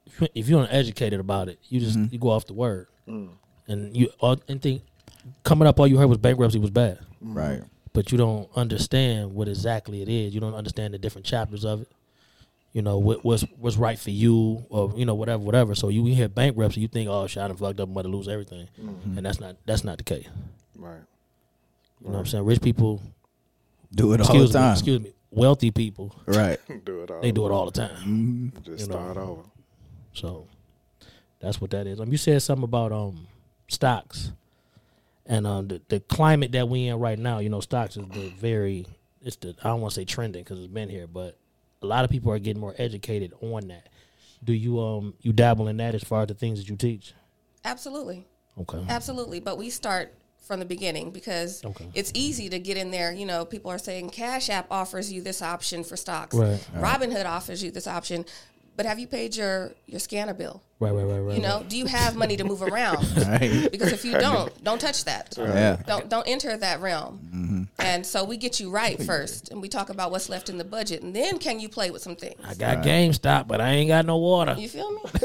If 0.04 0.21
you- 0.21 0.28
if 0.35 0.49
you're 0.50 0.62
uneducated 0.64 1.21
about 1.21 1.49
it, 1.49 1.59
you 1.71 1.80
just 1.80 1.99
you 2.12 2.18
go 2.18 2.28
off 2.28 2.44
the 2.47 2.52
word, 2.52 2.88
and 3.06 3.97
you 3.97 4.11
all 4.21 4.37
and 4.47 4.61
think 4.61 4.82
coming 5.42 5.66
up, 5.66 5.80
all 5.80 5.87
you 5.87 5.97
heard 5.97 6.09
was 6.09 6.18
bankruptcy 6.18 6.59
was 6.59 6.68
bad, 6.71 6.99
Right. 7.23 7.62
But 7.92 8.11
you 8.12 8.18
don't 8.18 8.49
understand 8.56 9.34
what 9.34 9.49
exactly 9.49 10.02
it 10.02 10.08
is. 10.08 10.34
You 10.34 10.40
don't 10.40 10.54
understand 10.54 10.94
the 10.94 10.99
different 10.99 11.26
chapters 11.26 11.64
of 11.64 11.82
it. 11.82 11.88
You 12.72 12.80
know 12.80 12.96
what 12.99 13.22
what's 13.22 13.42
what's 13.58 13.76
right 13.76 13.99
for 13.99 14.11
you, 14.11 14.64
or 14.70 14.92
you 14.96 15.04
know 15.04 15.14
whatever, 15.14 15.42
whatever. 15.42 15.75
So 15.75 15.88
you 15.90 16.04
hear 16.06 16.28
bankruptcy, 16.28 16.80
you 16.80 16.88
think, 16.88 17.08
oh, 17.11 17.26
shit, 17.26 17.42
I 17.42 17.49
done 17.49 17.56
fucked 17.58 17.80
up, 17.80 17.87
I'm 17.88 17.92
about 17.92 18.02
to 18.02 18.08
lose 18.08 18.28
everything, 18.28 18.66
and 18.78 19.18
that's 19.26 19.40
not 19.40 19.56
that's 19.66 19.84
not 19.84 19.99
the 19.99 20.04
case. 20.04 20.26
Right. 20.76 20.94
You 22.00 22.06
know 22.08 22.14
what 22.14 22.18
I'm 22.20 22.26
saying? 22.26 22.44
Rich 22.46 22.62
people, 22.62 23.00
Do 23.94 24.14
it 24.14 24.20
all 24.20 24.26
excuse 24.26 24.52
the 24.52 24.58
me, 24.58 24.62
time. 24.64 24.72
excuse 24.72 25.00
me, 25.02 25.12
wealthy 25.30 25.70
people, 25.70 26.14
Right. 26.26 26.58
Do 26.84 27.02
it 27.02 27.11
all. 27.11 27.20
they 27.20 27.30
do 27.30 27.44
it 27.46 27.50
all 27.52 27.66
the 27.70 27.72
time. 27.72 28.52
Just 28.64 28.80
you 28.80 28.87
know. 28.88 28.94
start 29.02 29.16
over. 29.18 29.42
So 30.14 30.46
that's 31.40 31.61
what 31.61 31.70
that 31.72 31.87
is. 31.87 32.00
Um, 32.00 32.11
you 32.11 32.16
said 32.16 32.40
something 32.40 32.64
about 32.64 32.90
um 32.92 33.26
stocks 33.68 34.32
and 35.26 35.47
um 35.47 35.69
the, 35.69 35.81
the 35.88 36.00
climate 36.00 36.52
that 36.52 36.69
we 36.69 36.87
in 36.88 36.99
right 36.99 37.19
now. 37.19 37.38
You 37.38 37.49
know, 37.49 37.61
stocks 37.61 37.97
is 37.97 38.07
the 38.09 38.29
very 38.41 38.87
it's 39.23 39.37
the 39.37 39.55
I 39.62 39.69
don't 39.69 39.81
want 39.81 39.95
to 39.95 40.00
say 40.00 40.05
trending 40.05 40.43
because 40.43 40.59
it's 40.59 40.73
been 40.73 40.88
here, 40.88 41.07
but 41.07 41.38
a 41.83 41.87
lot 41.87 42.05
of 42.05 42.11
people 42.11 42.33
are 42.33 42.38
getting 42.38 42.61
more 42.61 42.75
educated 42.79 43.33
on 43.41 43.69
that. 43.69 43.88
Do 44.45 44.52
you 44.52 44.81
um 44.81 45.14
you 45.21 45.33
dabble 45.33 45.69
in 45.69 45.76
that 45.79 45.95
as 45.95 46.02
far 46.05 46.23
as 46.23 46.29
the 46.29 46.35
things 46.35 46.59
that 46.59 46.69
you 46.69 46.76
teach? 46.76 47.12
Absolutely. 47.64 48.26
Okay. 48.59 48.85
Absolutely. 48.88 49.41
But 49.41 49.57
we 49.59 49.71
start 49.71 50.12
from 50.41 50.59
the 50.59 50.67
beginning 50.67 51.12
because 51.12 51.64
Okay. 51.64 51.88
it's 51.95 52.11
easy 52.14 52.49
to 52.49 52.59
get 52.59 52.76
in 52.76 52.91
there. 52.91 53.12
You 53.12 53.25
know, 53.25 53.45
people 53.45 53.71
are 53.71 53.79
saying 53.79 54.11
Cash 54.11 54.50
App 54.50 54.67
offers 54.71 55.12
you 55.12 55.23
this 55.23 55.41
option 55.41 55.85
for 55.85 55.97
stocks. 55.97 56.35
Right. 56.35 56.59
Robinhood 56.75 57.25
offers 57.26 57.62
you 57.62 57.71
this 57.71 57.87
option. 57.87 58.25
But 58.75 58.87
have 58.87 58.99
you 58.99 59.07
paid 59.07 59.37
your, 59.37 59.73
your 59.87 60.00
scanner 60.00 60.33
bill? 60.33 60.62
Right, 60.81 60.93
right, 60.93 61.05
right, 61.05 61.19
right. 61.21 61.37
You 61.37 61.43
know, 61.43 61.64
do 61.69 61.76
you 61.76 61.87
have 61.87 62.17
money 62.17 62.37
to 62.37 62.45
move 62.45 62.62
around? 62.62 63.07
Right. 63.23 63.69
Because 63.71 63.93
if 63.93 64.05
you 64.05 64.19
don't, 64.19 64.52
don't 64.64 64.81
touch 64.81 65.05
that. 65.05 65.35
Yeah. 65.38 65.81
Don't 65.87 66.09
don't 66.09 66.26
enter 66.26 66.57
that 66.57 66.81
realm. 66.81 67.69
And 67.79 68.05
so 68.05 68.25
we 68.25 68.37
get 68.37 68.59
you 68.61 68.71
right 68.71 69.00
first, 69.02 69.50
and 69.50 69.62
we 69.62 69.69
talk 69.69 69.91
about 69.91 70.11
what's 70.11 70.29
left 70.29 70.49
in 70.49 70.59
the 70.59 70.64
budget, 70.64 71.02
and 71.02 71.14
then 71.14 71.38
can 71.38 71.61
you 71.61 71.69
play 71.69 71.91
with 71.91 72.02
some 72.02 72.17
things? 72.17 72.41
I 72.45 72.55
got 72.55 72.85
GameStop, 72.85 73.47
but 73.47 73.61
I 73.61 73.71
ain't 73.71 73.88
got 73.88 74.07
no 74.07 74.17
water. 74.19 74.55
You 74.59 74.69
feel 74.69 74.91
me? 74.91 75.00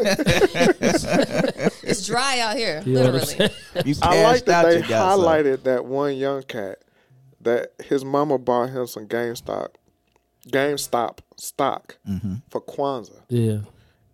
it's 1.84 2.06
dry 2.06 2.39
out 2.39 2.56
here, 2.56 2.82
You 2.86 2.94
know 2.94 3.00
what 3.01 3.10
I'm 3.10 3.13
literally. 3.16 3.54
You 3.86 3.96
I 4.01 4.24
like 4.24 4.46
that 4.46 4.66
they 4.66 4.75
you 4.77 4.88
got 4.88 5.16
some. 5.16 5.25
highlighted 5.25 5.63
that 5.63 5.86
one 5.86 6.16
young 6.16 6.44
cat 6.44 6.80
that 7.42 7.74
his 7.84 8.06
mama 8.06 8.38
bought 8.38 8.70
him 8.70 8.88
some 8.88 9.08
GameStop, 9.08 9.70
GameStop 10.50 11.20
stock 11.38 11.98
Mm-hmm. 12.10 12.36
for 12.50 12.62
Kwanzaa, 12.62 13.22
Yeah. 13.29 13.60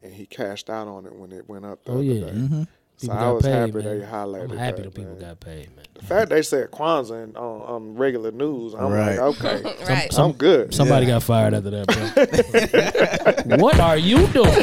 and 0.02 0.14
he 0.14 0.26
cashed 0.26 0.70
out 0.70 0.88
on 0.88 1.06
it 1.06 1.16
when 1.16 1.32
it 1.32 1.48
went 1.50 1.66
up. 1.66 1.84
The 1.86 1.92
Oh 1.92 1.96
other 1.96 2.04
yeah. 2.04 2.26
day. 2.26 2.32
Mm-hmm. 2.32 2.64
So 2.98 3.12
I 3.12 3.32
was 3.32 3.44
paid, 3.44 3.52
happy 3.52 3.72
man. 3.72 3.84
they 3.84 4.06
highlighted 4.06 4.52
I'm 4.52 4.58
happy 4.58 4.82
that, 4.84 4.84
the 4.84 4.92
people 4.92 5.12
man. 5.14 5.20
got 5.22 5.40
paid, 5.40 5.76
man. 5.76 5.86
The 5.96 6.06
fact 6.06 6.30
they 6.30 6.42
said 6.42 6.72
Kwanzaa 6.72 7.24
in, 7.24 7.36
on, 7.36 7.62
on 7.64 7.96
regular 7.96 8.32
news, 8.32 8.74
I'm 8.76 8.92
Right. 8.94 9.18
like, 9.18 9.44
okay, 9.44 9.76
right. 9.90 10.20
I'm 10.20 10.32
good. 10.34 10.74
Somebody 10.74 11.08
got 11.08 11.24
fired 11.24 11.54
after 11.56 11.72
that, 11.72 13.48
bro. 13.48 13.58
what 13.58 13.80
are 13.80 13.98
you 13.98 14.26
doing? 14.28 14.54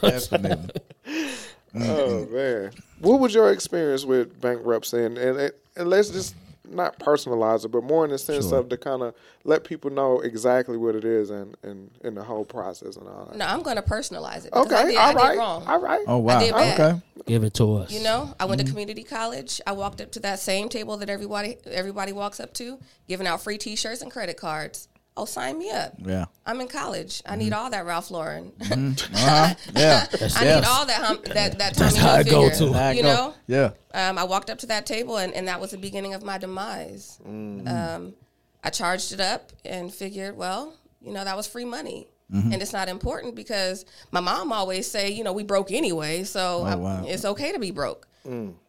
Definitely. 0.00 0.80
Oh 1.78 2.24
man, 2.30 2.70
what 3.00 3.20
was 3.20 3.34
your 3.34 3.52
experience 3.52 4.06
with 4.06 4.40
bankruptcy? 4.40 5.04
And 5.04 5.18
and, 5.18 5.52
and 5.76 5.90
let's 5.90 6.08
just 6.08 6.34
not 6.68 6.98
personalize 6.98 7.64
it, 7.64 7.68
but 7.68 7.84
more 7.84 8.04
in 8.04 8.10
the 8.10 8.18
sense 8.18 8.48
Sure. 8.48 8.58
of 8.60 8.68
to 8.68 8.76
kind 8.76 9.02
of 9.02 9.14
let 9.44 9.64
people 9.64 9.90
know 9.90 10.20
exactly 10.20 10.76
what 10.76 10.94
it 10.94 11.04
is 11.04 11.30
and 11.30 11.56
and 11.62 11.90
in 12.02 12.14
the 12.14 12.22
whole 12.24 12.44
process 12.44 12.96
and 12.96 13.08
all 13.08 13.26
that. 13.26 13.36
No, 13.36 13.46
I'm 13.46 13.62
going 13.62 13.76
to 13.76 13.82
personalize 13.82 14.44
it. 14.46 14.52
because 14.52 14.72
I 14.72 14.82
Okay, 14.82 14.90
did, 14.92 14.96
all 14.98 15.04
I 15.08 15.12
did 15.12 15.18
right, 15.18 15.38
wrong. 15.38 15.66
all 15.66 15.80
right. 15.80 16.04
Oh 16.06 16.18
wow. 16.18 16.38
did 16.40 16.52
bad. 16.52 16.80
Okay. 16.80 17.00
Give 17.26 17.42
it 17.44 17.54
to 17.54 17.74
us. 17.76 17.90
You 17.90 18.02
know, 18.02 18.34
I 18.38 18.44
went 18.44 18.60
to 18.60 18.64
mm-hmm. 18.64 18.72
community 18.72 19.02
college. 19.02 19.60
I 19.66 19.72
walked 19.72 20.00
up 20.00 20.12
to 20.12 20.20
that 20.20 20.38
same 20.38 20.68
table 20.68 20.96
that 20.98 21.08
everybody 21.10 21.56
everybody 21.66 22.12
walks 22.12 22.40
up 22.40 22.52
to, 22.54 22.78
giving 23.08 23.26
out 23.26 23.40
free 23.40 23.58
T-shirts 23.58 24.02
and 24.02 24.10
credit 24.10 24.36
cards. 24.36 24.88
Oh, 25.18 25.24
sign 25.24 25.58
me 25.58 25.70
up. 25.70 25.94
Yeah. 26.04 26.26
I'm 26.44 26.60
in 26.60 26.68
college. 26.68 27.22
I 27.24 27.36
need 27.36 27.52
all 27.54 27.70
that 27.70 27.86
Ralph 27.86 28.10
Lauren. 28.10 28.52
Uh-huh. 28.60 29.54
Yeah. 29.74 30.06
I 30.36 30.44
need 30.44 30.64
all 30.64 30.84
that 30.86 31.02
hum- 31.02 31.20
that 31.34 31.58
that 31.58 31.74
Tommy 31.74 31.90
That's 31.90 31.96
how 31.96 32.12
I 32.12 32.22
go 32.22 32.50
too. 32.50 32.66
You 32.96 33.02
know, 33.02 33.34
Yeah. 33.46 33.70
um, 33.94 34.18
I 34.18 34.24
walked 34.24 34.50
up 34.50 34.58
to 34.58 34.66
that 34.66 34.84
table, 34.86 35.16
and, 35.16 35.32
and 35.32 35.48
that 35.48 35.60
was 35.60 35.70
the 35.70 35.78
beginning 35.78 36.12
of 36.14 36.22
my 36.22 36.36
demise. 36.38 37.18
Um, 37.24 38.14
I 38.62 38.70
charged 38.70 39.12
it 39.12 39.20
up 39.20 39.52
and 39.64 39.92
figured, 39.92 40.36
well, 40.36 40.74
you 41.00 41.12
know, 41.12 41.24
that 41.24 41.36
was 41.36 41.46
free 41.46 41.64
money. 41.64 42.08
And 42.28 42.60
it's 42.60 42.72
not 42.72 42.88
important 42.88 43.36
because 43.36 43.84
my 44.10 44.18
mom 44.20 44.50
always 44.52 44.90
say, 44.90 45.10
you 45.12 45.22
know, 45.22 45.32
we 45.32 45.44
broke 45.44 45.70
anyway, 45.70 46.24
so 46.24 46.62
I- 46.64 46.74
wow. 46.74 47.04
it's 47.06 47.24
okay 47.24 47.52
to 47.52 47.58
be 47.60 47.70
broke. 47.70 48.06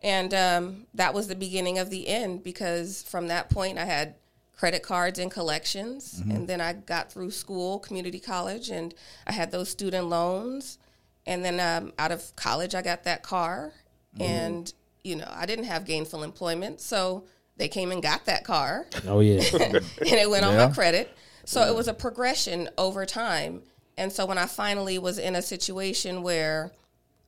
And 0.04 0.34
um, 0.36 0.86
that 0.94 1.16
was 1.16 1.28
the 1.28 1.36
beginning 1.36 1.80
of 1.80 1.90
the 1.90 2.08
end 2.08 2.44
because 2.44 3.02
from 3.04 3.28
that 3.30 3.50
point 3.50 3.80
I 3.80 3.86
had 3.86 4.14
credit 4.58 4.84
cards 4.84 5.20
and 5.20 5.32
collections, 5.32 6.20
mm-hmm. 6.20 6.32
and 6.32 6.48
then 6.48 6.60
I 6.60 6.74
got 6.74 7.12
through 7.12 7.32
school, 7.32 7.80
community 7.80 8.20
college, 8.20 8.70
and 8.70 8.94
I 9.26 9.32
had 9.32 9.52
those 9.52 9.70
student 9.70 10.08
loans. 10.08 10.80
And 11.26 11.44
then 11.44 11.60
um, 11.60 11.94
out 12.00 12.12
of 12.12 12.36
college, 12.36 12.74
I 12.74 12.82
got 12.82 13.04
that 13.04 13.22
car, 13.22 13.74
mm-hmm. 14.16 14.24
and 14.24 14.74
you 15.04 15.16
know 15.16 15.30
I 15.30 15.46
didn't 15.46 15.66
have 15.66 15.86
gainful 15.86 16.24
employment, 16.24 16.82
so 16.82 17.26
they 17.58 17.68
came 17.68 17.92
and 17.92 18.02
got 18.02 18.26
that 18.26 18.44
car, 18.44 18.88
Oh 19.08 19.20
yeah. 19.20 19.44
and 19.60 19.84
it 20.00 20.30
went 20.30 20.46
on 20.46 20.56
my 20.56 20.70
credit. 20.70 21.16
So 21.46 21.62
it 21.62 21.74
was 21.74 21.88
a 21.88 21.94
progression 21.94 22.70
over 22.78 23.06
time. 23.06 23.62
And 23.98 24.12
so 24.12 24.26
when 24.26 24.38
I 24.38 24.48
finally 24.48 25.00
was 25.00 25.18
in 25.18 25.34
a 25.34 25.42
situation 25.42 26.22
where 26.22 26.72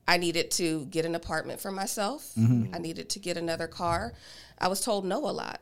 I 0.06 0.18
needed 0.18 0.50
to 0.52 0.84
get 0.86 1.04
an 1.06 1.14
apartment 1.14 1.58
for 1.58 1.72
myself, 1.72 2.32
mm-hmm. 2.38 2.74
I 2.74 2.78
needed 2.78 3.08
to 3.10 3.18
get 3.18 3.36
another 3.36 3.66
car, 3.66 4.12
I 4.58 4.68
was 4.68 4.82
told 4.82 5.04
no 5.04 5.18
a 5.28 5.32
lot. 5.32 5.60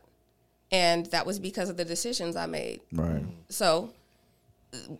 And 0.71 1.07
that 1.07 1.27
was 1.27 1.39
because 1.39 1.69
of 1.71 1.77
the 1.77 1.85
decisions 1.85 2.37
I 2.37 2.47
made. 2.47 2.81
Right. 2.93 3.25
So, 3.49 3.91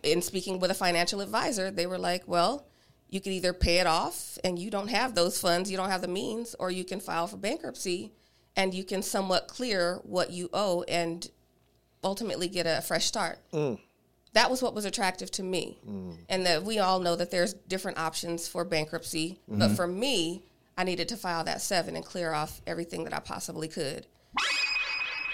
in 0.01 0.21
speaking 0.21 0.59
with 0.59 0.71
a 0.71 0.75
financial 0.75 1.21
advisor, 1.21 1.69
they 1.69 1.85
were 1.85 1.99
like, 1.99 2.23
well, 2.25 2.65
you 3.09 3.21
can 3.21 3.33
either 3.33 3.53
pay 3.53 3.77
it 3.77 3.87
off 3.87 4.37
and 4.43 4.57
you 4.57 4.69
don't 4.69 4.87
have 4.87 5.15
those 5.15 5.39
funds, 5.39 5.69
you 5.69 5.77
don't 5.77 5.89
have 5.89 6.01
the 6.01 6.07
means, 6.07 6.55
or 6.59 6.71
you 6.71 6.83
can 6.83 6.99
file 6.99 7.27
for 7.27 7.37
bankruptcy 7.37 8.11
and 8.55 8.73
you 8.73 8.83
can 8.83 9.01
somewhat 9.01 9.47
clear 9.47 9.99
what 10.03 10.31
you 10.31 10.49
owe 10.53 10.83
and 10.83 11.29
ultimately 12.03 12.47
get 12.47 12.65
a 12.65 12.81
fresh 12.81 13.05
start. 13.05 13.39
Mm. 13.51 13.79
That 14.33 14.51
was 14.51 14.61
what 14.61 14.75
was 14.75 14.85
attractive 14.85 15.31
to 15.31 15.43
me. 15.43 15.79
Mm. 15.87 16.17
And 16.29 16.45
that 16.45 16.63
we 16.63 16.79
all 16.79 16.99
know 16.99 17.15
that 17.15 17.31
there's 17.31 17.53
different 17.53 17.97
options 17.97 18.47
for 18.47 18.63
bankruptcy. 18.63 19.39
But 19.47 19.67
mm-hmm. 19.67 19.75
for 19.75 19.87
me, 19.87 20.43
I 20.77 20.83
needed 20.83 21.09
to 21.09 21.17
file 21.17 21.43
that 21.45 21.61
seven 21.61 21.95
and 21.95 22.05
clear 22.05 22.31
off 22.31 22.61
everything 22.67 23.03
that 23.05 23.13
I 23.13 23.19
possibly 23.19 23.67
could. 23.67 24.05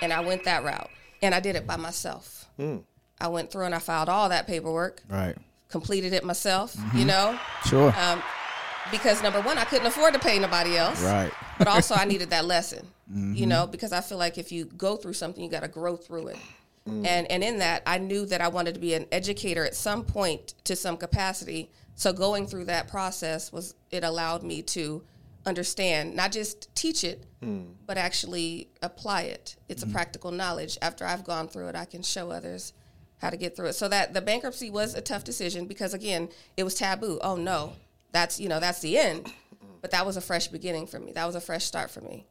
And 0.02 0.14
I 0.14 0.22
went 0.22 0.44
that 0.46 0.64
route. 0.64 0.90
And 1.22 1.34
I 1.34 1.40
did 1.40 1.56
it 1.56 1.66
by 1.66 1.76
myself. 1.78 2.46
Hmm. 2.58 2.78
I 3.20 3.30
went 3.30 3.52
through 3.52 3.66
and 3.66 3.74
I 3.76 3.80
filed 3.80 4.10
all 4.10 4.30
that 4.30 4.46
paperwork, 4.48 5.02
Right. 5.10 5.36
completed 5.70 6.14
it 6.14 6.24
myself, 6.24 6.76
you 6.76 6.82
mm-hmm. 6.82 7.08
know, 7.08 7.40
Sure. 7.66 7.94
Um, 7.98 8.22
because 8.92 9.24
number 9.24 9.42
one, 9.42 9.58
I 9.58 9.64
couldn't 9.64 9.88
afford 9.88 10.14
to 10.14 10.20
pay 10.20 10.38
nobody 10.38 10.78
else. 10.78 11.02
right. 11.04 11.32
But 11.58 11.68
also, 11.68 11.96
I 11.96 12.06
needed 12.06 12.30
that 12.32 12.46
lesson, 12.46 12.86
you 13.08 13.16
mm-hmm. 13.16 13.50
know, 13.50 13.68
because 13.68 13.92
I 13.92 14.02
feel 14.02 14.18
like 14.18 14.38
if 14.38 14.52
you 14.52 14.66
go 14.66 14.98
through 14.98 15.14
something, 15.14 15.44
you 15.44 15.50
got 15.50 15.64
to 15.64 15.70
grow 15.70 15.96
through 15.96 16.28
it. 16.28 16.38
Mm. 16.88 17.06
And 17.08 17.32
and 17.32 17.44
in 17.44 17.60
that, 17.60 17.82
I 17.88 17.98
knew 17.98 18.26
that 18.28 18.42
I 18.42 18.48
wanted 18.48 18.76
to 18.76 18.80
be 18.80 18.94
an 18.94 19.08
educator 19.12 19.66
at 19.66 19.74
some 19.74 20.04
point 20.04 20.54
to 20.66 20.76
some 20.76 20.98
capacity. 20.98 21.72
So 21.96 22.14
going 22.14 22.46
through 22.46 22.66
that 22.66 22.88
process 22.88 23.52
was 23.52 23.74
it 23.90 24.04
allowed 24.04 24.44
me 24.44 24.62
to 24.64 25.02
understand, 25.46 26.16
not 26.16 26.32
just 26.32 26.74
teach 26.76 27.04
it, 27.04 27.26
hmm. 27.42 27.64
but 27.86 27.98
actually 27.98 28.70
apply 28.82 29.24
it. 29.24 29.56
It's 29.70 29.84
a 29.84 29.86
hmm. 29.86 29.94
practical 29.94 30.32
knowledge. 30.32 30.78
After 30.82 31.06
I've 31.06 31.24
gone 31.24 31.48
through 31.48 31.68
it, 31.68 31.76
I 31.76 31.86
can 31.86 32.02
show 32.02 32.32
others 32.32 32.74
how 33.20 33.30
to 33.30 33.38
get 33.38 33.56
through 33.56 33.68
it. 33.68 33.74
So 33.74 33.88
that 33.88 34.14
the 34.14 34.22
bankruptcy 34.22 34.70
was 34.70 34.96
a 34.96 35.02
tough 35.02 35.24
decision 35.24 35.66
because 35.66 35.94
again, 35.94 36.30
it 36.58 36.64
was 36.64 36.76
taboo. 36.76 37.20
Oh 37.22 37.36
no, 37.36 37.74
that's 38.12 38.40
you 38.40 38.50
know 38.50 38.60
that's 38.60 38.82
the 38.82 38.98
end. 38.98 39.32
But 39.82 39.92
that 39.92 40.06
was 40.06 40.18
a 40.18 40.22
fresh 40.22 40.48
beginning 40.48 40.88
for 40.88 40.98
me. 41.00 41.12
That 41.12 41.28
was 41.28 41.36
a 41.36 41.42
fresh 41.42 41.64
start 41.64 41.92
for 41.92 42.02
me. 42.02 42.26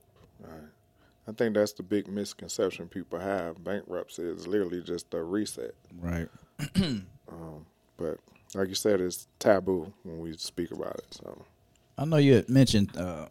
I 1.27 1.33
think 1.33 1.55
that's 1.55 1.73
the 1.73 1.83
big 1.83 2.09
misconception 2.09 2.89
people 2.89 3.19
have. 3.19 3.63
Bankruptcy 3.63 4.23
is 4.23 4.47
literally 4.47 4.83
just 4.83 5.13
a 5.15 5.23
reset. 5.23 5.75
Right. 6.01 6.29
Um, 7.27 7.65
but 7.97 8.19
like 8.55 8.69
you 8.69 8.75
said, 8.75 9.01
it's 9.01 9.27
taboo 9.39 9.91
when 10.03 10.21
we 10.21 10.37
speak 10.37 10.71
about 10.73 10.97
it. 10.97 11.07
So 11.11 11.47
I 11.97 12.05
know 12.05 12.17
you 12.17 12.35
had 12.35 12.49
mentioned 12.49 12.97
uh, 12.97 13.27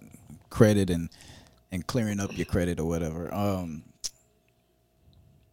credit 0.49 0.89
and 0.89 1.09
and 1.71 1.85
clearing 1.87 2.19
up 2.19 2.37
your 2.37 2.45
credit 2.45 2.79
or 2.79 2.85
whatever. 2.85 3.33
Um, 3.33 3.83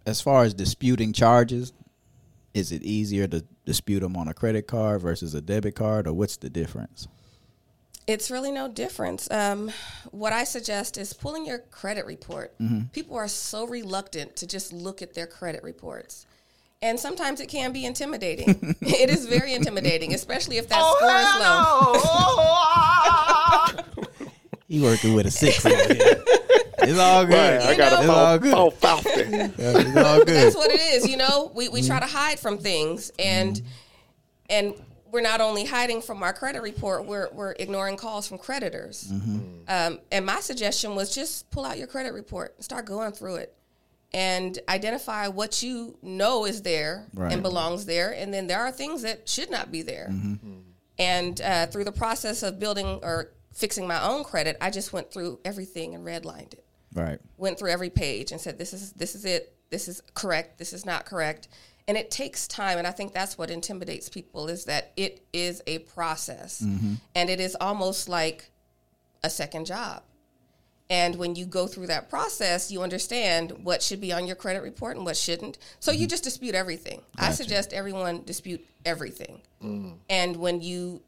as 0.04 0.20
far 0.20 0.44
as 0.44 0.52
disputing 0.52 1.12
charges, 1.12 1.72
is 2.52 2.72
it 2.72 2.82
easier 2.82 3.26
to 3.28 3.44
dispute 3.64 4.00
them 4.00 4.16
on 4.16 4.28
a 4.28 4.34
credit 4.34 4.66
card 4.66 5.00
versus 5.00 5.34
a 5.34 5.40
debit 5.40 5.74
card, 5.74 6.06
or 6.06 6.12
what's 6.12 6.36
the 6.36 6.50
difference? 6.50 7.08
It's 8.06 8.30
really 8.30 8.50
no 8.50 8.68
difference. 8.68 9.30
Um, 9.30 9.70
what 10.10 10.32
I 10.32 10.44
suggest 10.44 10.98
is 10.98 11.12
pulling 11.12 11.46
your 11.46 11.58
credit 11.58 12.06
report. 12.06 12.54
People 12.92 13.16
are 13.16 13.28
so 13.28 13.66
reluctant 13.66 14.36
to 14.36 14.46
just 14.46 14.72
look 14.72 15.00
at 15.00 15.14
their 15.14 15.26
credit 15.26 15.62
reports. 15.62 16.26
And 16.82 16.98
sometimes 16.98 17.40
it 17.40 17.48
can 17.48 17.72
be 17.72 17.84
intimidating. 17.84 18.76
it 18.80 19.10
is 19.10 19.26
very 19.26 19.52
intimidating, 19.52 20.14
especially 20.14 20.56
if 20.56 20.68
that 20.68 20.78
oh, 20.80 20.96
score 20.96 21.18
is 21.18 21.34
low. 23.96 24.26
He 24.70 24.80
working 24.80 25.14
with 25.14 25.26
a 25.26 25.32
six. 25.32 25.66
over 25.66 25.74
here. 25.74 26.22
It's 26.78 26.98
all 26.98 27.26
good. 27.26 27.34
Right, 27.34 27.60
I 27.60 27.76
got 27.76 27.92
it's 27.92 28.08
a 28.08 28.12
all 28.12 28.38
four, 28.38 28.38
good. 28.38 28.52
four 28.52 28.70
fifty. 28.70 29.36
It's 29.62 29.96
all 29.96 30.18
good. 30.18 30.28
That's 30.28 30.54
what 30.54 30.70
it 30.70 30.80
is, 30.80 31.08
you 31.08 31.16
know. 31.16 31.50
We 31.54 31.68
we 31.68 31.82
try 31.82 31.98
to 31.98 32.06
mm-hmm. 32.06 32.16
hide 32.16 32.38
from 32.38 32.58
things, 32.58 33.10
and 33.18 33.56
mm-hmm. 33.56 33.66
and 34.48 34.74
we're 35.10 35.22
not 35.22 35.40
only 35.40 35.64
hiding 35.64 36.02
from 36.02 36.22
our 36.22 36.32
credit 36.32 36.62
report, 36.62 37.04
we're 37.04 37.28
we're 37.32 37.52
ignoring 37.58 37.96
calls 37.96 38.28
from 38.28 38.38
creditors. 38.38 39.10
Mm-hmm. 39.12 39.40
Um, 39.68 39.98
and 40.12 40.24
my 40.24 40.40
suggestion 40.40 40.94
was 40.94 41.12
just 41.14 41.50
pull 41.50 41.64
out 41.64 41.76
your 41.76 41.88
credit 41.88 42.12
report 42.14 42.54
and 42.56 42.64
start 42.64 42.86
going 42.86 43.12
through 43.12 43.36
it, 43.36 43.54
and 44.12 44.58
identify 44.68 45.28
what 45.28 45.62
you 45.62 45.96
know 46.02 46.44
is 46.44 46.62
there 46.62 47.06
Right. 47.14 47.32
and 47.32 47.42
belongs 47.42 47.86
there, 47.86 48.10
and 48.12 48.32
then 48.34 48.46
there 48.48 48.60
are 48.60 48.72
things 48.72 49.02
that 49.02 49.28
should 49.28 49.50
not 49.50 49.70
be 49.70 49.82
there. 49.82 50.10
And 50.98 51.40
uh, 51.40 51.66
through 51.66 51.84
the 51.84 51.92
process 51.92 52.42
of 52.42 52.58
building 52.58 53.00
or 53.02 53.30
fixing 53.54 53.86
my 53.86 54.02
own 54.02 54.22
credit, 54.24 54.56
I 54.60 54.70
just 54.70 54.92
went 54.92 55.10
through 55.12 55.40
everything 55.44 55.94
and 55.94 56.04
redlined 56.04 56.52
it. 56.54 56.64
Right. 56.92 57.20
went 57.36 57.56
through 57.56 57.70
every 57.70 57.88
page 57.88 58.32
and 58.32 58.40
said 58.40 58.58
this 58.58 58.72
is 58.72 58.92
this 58.94 59.14
is 59.14 59.24
it. 59.24 59.54
This 59.70 59.86
is 59.86 60.02
correct. 60.14 60.58
This 60.58 60.72
is 60.72 60.84
not 60.84 61.06
correct. 61.06 61.46
And 61.86 61.96
it 61.96 62.10
takes 62.10 62.46
time 62.48 62.78
and 62.78 62.86
i 62.86 62.90
think 62.90 63.12
that's 63.14 63.38
what 63.38 63.48
intimidates 63.50 64.08
people 64.08 64.48
is 64.48 64.64
that 64.64 64.92
it 64.96 65.22
is 65.32 65.62
a 65.68 65.78
process. 65.80 66.60
And 66.60 67.30
it 67.30 67.38
is 67.40 67.56
almost 67.60 68.08
like 68.08 68.50
a 69.22 69.30
second 69.30 69.66
job 69.66 70.02
and 70.90 71.16
when 71.16 71.34
you 71.34 71.46
go 71.46 71.66
through 71.66 71.86
that 71.86 72.10
process 72.10 72.70
you 72.70 72.82
understand 72.82 73.52
what 73.62 73.82
should 73.82 74.00
be 74.00 74.12
on 74.12 74.26
your 74.26 74.36
credit 74.36 74.62
report 74.62 74.96
and 74.96 75.06
what 75.06 75.16
shouldn't 75.16 75.56
so 75.78 75.90
you 75.90 76.00
mm-hmm. 76.00 76.08
just 76.08 76.24
dispute 76.24 76.54
everything 76.54 77.00
i 77.16 77.30
suggest 77.30 77.72
everyone 77.72 78.22
dispute 78.24 78.62
everything 78.84 79.40
mm. 79.62 79.94
and 80.08 80.36
when 80.36 80.60
you 80.60 81.00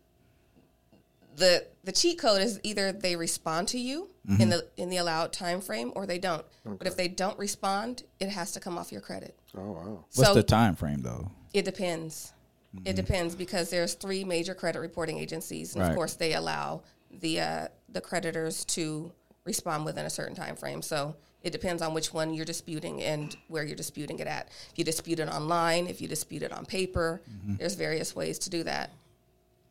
the 1.36 1.64
the 1.84 1.92
cheat 1.92 2.18
code 2.18 2.40
is 2.40 2.60
either 2.62 2.92
they 2.92 3.16
respond 3.16 3.68
to 3.68 3.78
you 3.78 4.08
in 4.28 4.36
mm-hmm. 4.36 4.50
the 4.50 4.66
in 4.76 4.88
the 4.88 4.98
allowed 4.98 5.32
time 5.32 5.60
frame 5.60 5.92
or 5.96 6.06
they 6.06 6.18
don't. 6.18 6.44
But 6.64 6.86
if 6.86 6.96
they 6.96 7.08
don't 7.08 7.38
respond, 7.38 8.04
it 8.20 8.28
has 8.28 8.52
to 8.52 8.60
come 8.60 8.78
off 8.78 8.92
your 8.92 9.00
credit. 9.00 9.36
Oh 9.56 9.72
wow. 9.72 10.04
What's 10.14 10.28
so 10.28 10.34
the 10.34 10.42
time 10.42 10.76
frame 10.76 11.02
though? 11.02 11.30
it 11.52 11.64
depends. 11.64 12.32
It 12.72 12.78
mm-hmm. 12.78 12.94
depends 12.94 13.34
because 13.34 13.68
there's 13.68 13.94
three 13.94 14.24
major 14.24 14.54
credit 14.54 14.80
reporting 14.80 15.18
agencies, 15.18 15.74
and 15.74 15.82
Right. 15.82 15.90
of 15.90 15.96
course 15.96 16.14
they 16.14 16.34
allow 16.34 16.82
the 17.10 17.40
uh, 17.40 17.68
the 17.90 18.00
creditors 18.00 18.64
to 18.66 19.12
respond 19.44 19.84
within 19.84 20.06
a 20.06 20.10
certain 20.10 20.34
time 20.34 20.56
frame. 20.56 20.82
So 20.82 21.14
it 21.42 21.50
depends 21.50 21.82
on 21.82 21.92
which 21.94 22.14
one 22.14 22.34
you're 22.34 22.44
disputing 22.44 23.02
and 23.02 23.36
where 23.48 23.64
you're 23.64 23.76
disputing 23.76 24.20
it 24.20 24.26
at. 24.26 24.48
If 24.70 24.78
you 24.78 24.84
dispute 24.84 25.18
it 25.18 25.28
online, 25.28 25.88
if 25.88 26.00
you 26.00 26.08
dispute 26.08 26.42
it 26.42 26.52
on 26.52 26.64
paper, 26.66 27.20
there's 27.58 27.74
various 27.74 28.14
ways 28.14 28.38
to 28.40 28.50
do 28.50 28.62
that. 28.64 28.90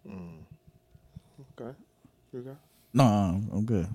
Mm. 0.07 0.39
Okay. 1.59 1.75
You 2.33 2.41
got. 2.41 2.55
No, 2.93 3.03
I'm 3.03 3.49
I'm 3.53 3.65
good. 3.65 3.87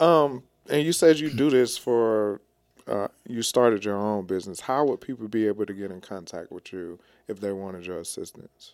Um, 0.00 0.42
and 0.70 0.84
you 0.84 0.92
said 0.92 1.18
you 1.18 1.30
do 1.30 1.50
this 1.50 1.76
for. 1.76 2.40
Uh, 2.86 3.08
you 3.26 3.42
started 3.42 3.84
your 3.84 3.96
own 3.96 4.24
business. 4.24 4.60
How 4.60 4.84
would 4.86 5.02
people 5.02 5.28
be 5.28 5.46
able 5.46 5.66
to 5.66 5.74
get 5.74 5.90
in 5.90 6.00
contact 6.00 6.50
with 6.50 6.72
you 6.72 6.98
if 7.26 7.38
they 7.38 7.52
wanted 7.52 7.84
your 7.84 7.98
assistance? 7.98 8.72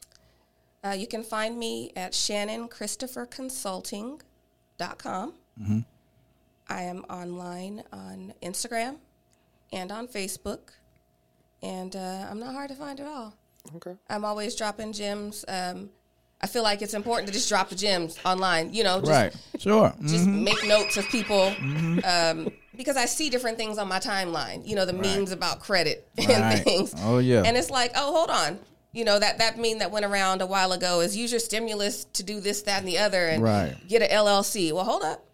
Uh, 0.85 0.91
you 0.91 1.09
can 1.09 1.25
find 1.25 1.59
me 1.59 1.91
at 1.97 2.13
shannonChristopherConsulting.com. 2.13 4.19
Mm-hmm. 4.79 5.81
I 6.69 6.83
am 6.83 7.05
online 7.11 7.83
on 7.93 8.33
Instagram 8.43 8.97
and 9.73 9.93
on 9.93 10.09
Facebook, 10.09 10.71
and 11.63 11.95
uh, 11.95 12.27
I'm 12.31 12.39
not 12.39 12.55
hard 12.55 12.71
to 12.71 12.75
find 12.75 13.01
at 13.01 13.07
all. 13.07 13.35
Okay. 13.77 13.95
I'm 14.11 14.25
always 14.25 14.55
dropping 14.55 14.93
gems. 14.93 15.45
Um, 15.49 15.91
I 16.41 16.47
feel 16.47 16.63
like 16.63 16.83
it's 16.83 16.93
important 16.95 17.27
to 17.29 17.33
just 17.33 17.49
drop 17.49 17.71
the 17.71 17.75
gems 17.75 18.19
online. 18.25 18.75
You 18.75 18.85
know, 18.85 19.01
just, 19.01 19.11
Right. 19.11 19.35
Sure. 19.59 19.95
just 20.03 20.27
Mhm. 20.27 20.43
make 20.45 20.67
notes 20.67 20.97
of 20.99 21.07
people 21.09 21.55
um, 22.05 22.51
because 22.77 22.97
I 22.99 23.07
see 23.07 23.31
different 23.31 23.57
things 23.57 23.79
on 23.79 23.89
my 23.89 23.99
timeline. 23.99 24.67
You 24.67 24.77
know, 24.77 24.85
the 24.85 24.93
memes 24.93 25.33
about 25.33 25.61
credit 25.61 26.07
and 26.19 26.63
things. 26.63 26.93
Oh, 26.99 27.19
yeah. 27.19 27.43
And 27.47 27.57
it's 27.57 27.71
like, 27.71 27.93
oh, 27.97 28.13
hold 28.13 28.31
on. 28.31 28.59
You 28.95 29.05
know 29.05 29.19
that 29.19 29.39
that 29.39 29.59
meme 29.59 29.81
that 29.81 29.91
went 29.91 30.05
around 30.07 30.41
a 30.41 30.47
while 30.47 30.73
ago 30.73 31.01
is 31.01 31.17
use 31.17 31.31
your 31.33 31.41
stimulus 31.41 32.05
to 32.15 32.23
do 32.23 32.41
this, 32.41 32.63
that, 32.63 32.79
and 32.79 32.89
the 32.89 32.99
other, 32.99 33.27
and 33.27 33.43
Right. 33.43 33.77
get 33.89 34.01
an 34.03 34.09
LLC. 34.11 34.73
Well, 34.73 34.85
hold 34.85 35.03
up. 35.03 35.25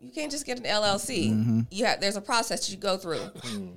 You 0.00 0.12
can't 0.12 0.30
just 0.30 0.46
get 0.46 0.58
an 0.58 0.64
LLC. 0.64 1.32
Mm-hmm. 1.32 1.60
You 1.72 1.86
have 1.86 2.00
there's 2.00 2.14
a 2.14 2.20
process 2.20 2.70
you 2.70 2.76
go 2.76 2.96
through. 2.96 3.20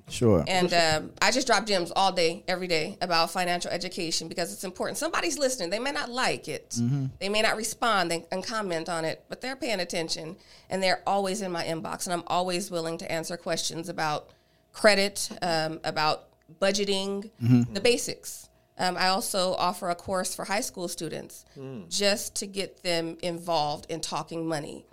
Sure. 0.08 0.44
And 0.48 0.72
um, 0.72 1.12
I 1.20 1.32
just 1.32 1.48
drop 1.48 1.66
gems 1.66 1.92
all 1.96 2.12
day, 2.12 2.44
every 2.48 2.68
day 2.68 2.96
about 3.02 3.32
financial 3.32 3.72
education 3.72 4.28
because 4.28 4.54
it's 4.54 4.64
important. 4.64 5.00
Somebody's 5.00 5.40
listening. 5.40 5.72
They 5.72 5.80
may 5.80 5.92
not 5.92 6.12
like 6.12 6.48
it, 6.48 6.70
Mm-hmm. 6.80 7.06
they 7.20 7.28
may 7.30 7.42
not 7.42 7.58
respond 7.58 8.12
and, 8.12 8.24
and 8.32 8.46
comment 8.46 8.88
on 8.88 9.04
it, 9.04 9.26
but 9.30 9.42
they're 9.42 9.56
paying 9.56 9.80
attention 9.80 10.38
and 10.70 10.84
they're 10.84 11.02
always 11.08 11.42
in 11.42 11.52
my 11.52 11.64
inbox. 11.64 12.06
And 12.06 12.14
I'm 12.14 12.24
always 12.28 12.70
willing 12.70 13.00
to 13.00 13.12
answer 13.12 13.36
questions 13.36 13.90
about 13.90 14.30
credit, 14.74 15.28
um, 15.42 15.80
about 15.84 16.28
budgeting, 16.62 17.32
Mm-hmm. 17.44 17.74
the 17.74 17.82
basics. 17.82 18.48
Um, 18.82 18.98
I 18.98 19.10
also 19.10 19.54
offer 19.54 19.92
a 19.92 19.96
course 19.96 20.34
for 20.34 20.44
high 20.44 20.62
school 20.62 20.88
students 20.88 21.46
just 21.88 22.36
to 22.38 22.48
get 22.48 22.82
them 22.82 23.16
involved 23.22 23.86
in 23.92 24.02
talking 24.02 24.48
money. 24.48 24.86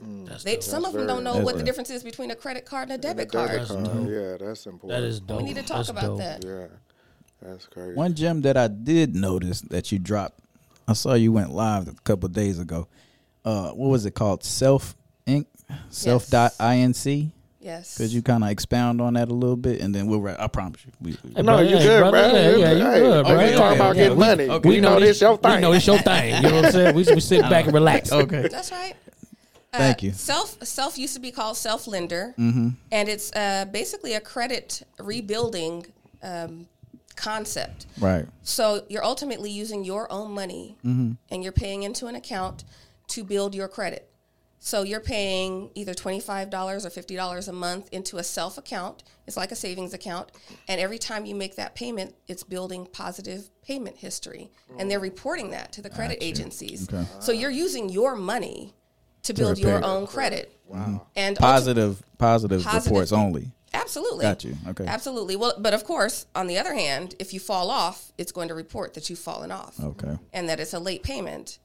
They, 0.44 0.60
some 0.60 0.84
of 0.84 0.92
them 0.92 1.06
don't 1.06 1.24
know 1.24 1.32
That's 1.34 1.44
what 1.46 1.56
the 1.56 1.64
difference 1.64 1.88
is 1.88 2.04
between 2.04 2.30
a 2.30 2.34
credit 2.36 2.66
card 2.66 2.90
and 2.90 2.92
a 2.92 2.98
debit 2.98 3.32
Debit 3.32 3.66
card. 3.66 3.84
card. 3.84 4.08
Yeah, 4.10 4.36
that's 4.36 4.66
important. 4.66 5.00
That 5.00 5.06
is 5.08 5.20
dope. 5.20 5.38
We 5.38 5.44
need 5.44 5.56
to 5.56 5.62
talk 5.62 5.78
That's 5.78 5.88
about 5.88 6.02
dope. 6.02 6.18
that. 6.18 6.44
Yeah, 6.44 6.66
that's 7.40 7.64
crazy. 7.66 7.94
One 7.94 8.12
gem 8.14 8.42
that 8.42 8.58
I 8.58 8.68
did 8.68 9.14
notice 9.14 9.62
that 9.62 9.90
you 9.90 9.98
dropped, 9.98 10.38
I 10.86 10.92
saw 10.92 11.14
you 11.14 11.32
went 11.32 11.50
live 11.50 11.88
a 11.88 11.94
couple 12.04 12.28
days 12.28 12.58
ago. 12.58 12.88
Uh, 13.42 13.70
what 13.70 13.88
was 13.88 14.04
it 14.04 14.10
called? 14.14 14.44
Self 14.44 14.94
Inc. 15.26 15.46
Self 15.88 16.28
dot 16.28 16.52
inc. 16.58 17.30
Yes. 17.60 17.96
Could 17.98 18.12
you 18.12 18.22
kind 18.22 18.44
of 18.44 18.50
expound 18.50 19.00
on 19.00 19.14
that 19.14 19.28
a 19.28 19.34
little 19.34 19.56
bit, 19.56 19.80
and 19.80 19.92
then 19.94 20.06
we'll. 20.06 20.20
Wrap, 20.20 20.38
I 20.38 20.46
promise 20.46 20.84
you. 20.86 20.92
We, 21.00 21.18
we- 21.24 21.34
Hey, 21.34 21.42
No, 21.42 21.58
you 21.58 21.76
hey, 21.76 21.82
good, 21.82 21.98
brother. 22.00 22.30
bro. 22.30 22.40
Yeah, 22.40 22.56
yeah, 22.56 22.72
you 22.72 22.84
Hey, 22.84 22.98
good, 23.00 23.26
bro. 23.26 23.36
we 23.36 23.44
Okay, 23.44 23.56
talking 23.56 23.66
okay, 23.66 23.74
about 23.76 23.90
okay. 23.90 23.98
getting 23.98 24.18
We- 24.18 24.24
money. 24.26 24.48
okay. 24.48 24.68
We 24.68 24.74
We 24.76 24.80
know 24.80 24.94
know 24.94 25.00
this 25.00 25.20
your 25.20 25.36
thing. 25.38 25.54
We 25.56 25.60
know 25.60 25.72
it's 25.72 25.86
your 25.86 25.98
thing. 25.98 26.34
You 26.36 26.42
know 26.42 26.54
what 26.54 26.64
I'm 26.66 26.72
saying? 26.72 26.94
We, 26.94 27.04
we 27.14 27.20
sit 27.20 27.42
back 27.42 27.64
and 27.64 27.74
relax. 27.80 28.12
okay. 28.12 28.46
That's 28.48 28.70
right. 28.70 28.94
Uh, 29.72 29.78
Thank 29.78 30.02
you. 30.04 30.12
Self 30.12 30.62
self 30.64 30.96
used 30.96 31.14
to 31.14 31.20
be 31.20 31.30
called 31.32 31.56
self 31.56 31.86
lender, 31.88 32.32
Mm-hmm. 32.38 32.68
and 32.92 33.08
it's 33.08 33.32
uh, 33.34 33.64
basically 33.72 34.14
a 34.14 34.20
credit 34.20 34.82
rebuilding 35.00 35.84
um, 36.22 36.68
concept. 37.16 37.86
Right. 38.00 38.24
So 38.44 38.84
you're 38.88 39.04
ultimately 39.04 39.50
using 39.50 39.84
your 39.84 40.10
own 40.12 40.30
money, 40.30 40.76
Mm-hmm. 40.84 41.12
and 41.30 41.42
you're 41.42 41.52
paying 41.52 41.82
into 41.82 42.06
an 42.06 42.14
account 42.14 42.64
to 43.08 43.24
build 43.24 43.54
your 43.54 43.68
credit. 43.68 44.07
So 44.60 44.82
you're 44.82 45.00
paying 45.00 45.70
either 45.74 45.94
twenty 45.94 46.20
five 46.20 46.50
dollars 46.50 46.84
or 46.84 46.90
fifty 46.90 47.14
dollars 47.16 47.48
a 47.48 47.52
month 47.52 47.88
into 47.92 48.18
a 48.18 48.24
self 48.24 48.58
account. 48.58 49.04
It's 49.26 49.36
like 49.36 49.52
a 49.52 49.56
savings 49.56 49.94
account, 49.94 50.32
and 50.68 50.80
every 50.80 50.98
time 50.98 51.26
you 51.26 51.34
make 51.34 51.56
that 51.56 51.74
payment, 51.74 52.14
it's 52.26 52.42
building 52.42 52.86
positive 52.92 53.50
payment 53.62 53.96
history, 53.98 54.50
and 54.78 54.90
they're 54.90 55.00
reporting 55.00 55.50
that 55.50 55.72
to 55.72 55.82
the 55.82 55.90
credit 55.90 56.18
agencies. 56.20 56.88
Okay. 56.92 57.06
So 57.20 57.30
you're 57.32 57.50
using 57.50 57.88
your 57.88 58.16
money 58.16 58.74
to 59.22 59.34
build 59.34 59.58
your 59.58 59.84
own 59.84 60.06
credit. 60.06 60.58
Wow. 60.66 60.78
Mm-hmm. 60.78 60.96
And 61.16 61.36
ulti- 61.36 61.40
Positive, 61.40 62.02
positive, 62.18 62.62
Positive. 62.64 62.86
reports 62.90 63.12
only. 63.12 63.50
Absolutely. 63.74 64.22
Got 64.22 64.44
you. 64.44 64.56
Okay. 64.68 64.86
Absolutely. 64.86 65.36
Well, 65.36 65.52
but 65.58 65.74
of 65.74 65.84
course, 65.84 66.26
on 66.34 66.46
the 66.46 66.56
other 66.58 66.72
hand, 66.74 67.14
if 67.18 67.34
you 67.34 67.40
fall 67.40 67.70
off, 67.70 68.12
it's 68.16 68.32
going 68.32 68.48
to 68.48 68.54
report 68.54 68.94
that 68.94 69.10
you've 69.10 69.18
fallen 69.18 69.50
off 69.52 69.78
Okay. 69.78 70.16
and 70.32 70.48
that 70.48 70.58
it's 70.58 70.72
a 70.72 70.78
late 70.78 71.02
payment. 71.02 71.58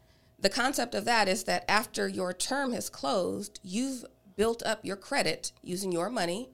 The 0.43 0.49
concept 0.49 0.93
of 0.93 1.05
that 1.05 1.29
is 1.29 1.45
that 1.45 1.63
after 1.71 2.05
your 2.05 2.33
term 2.33 2.73
has 2.73 2.89
closed, 2.89 3.61
you've 3.63 4.03
built 4.35 4.61
up 4.65 4.83
your 4.83 4.97
credit 4.97 5.53
using 5.63 5.93
your 5.93 6.09
money 6.09 6.49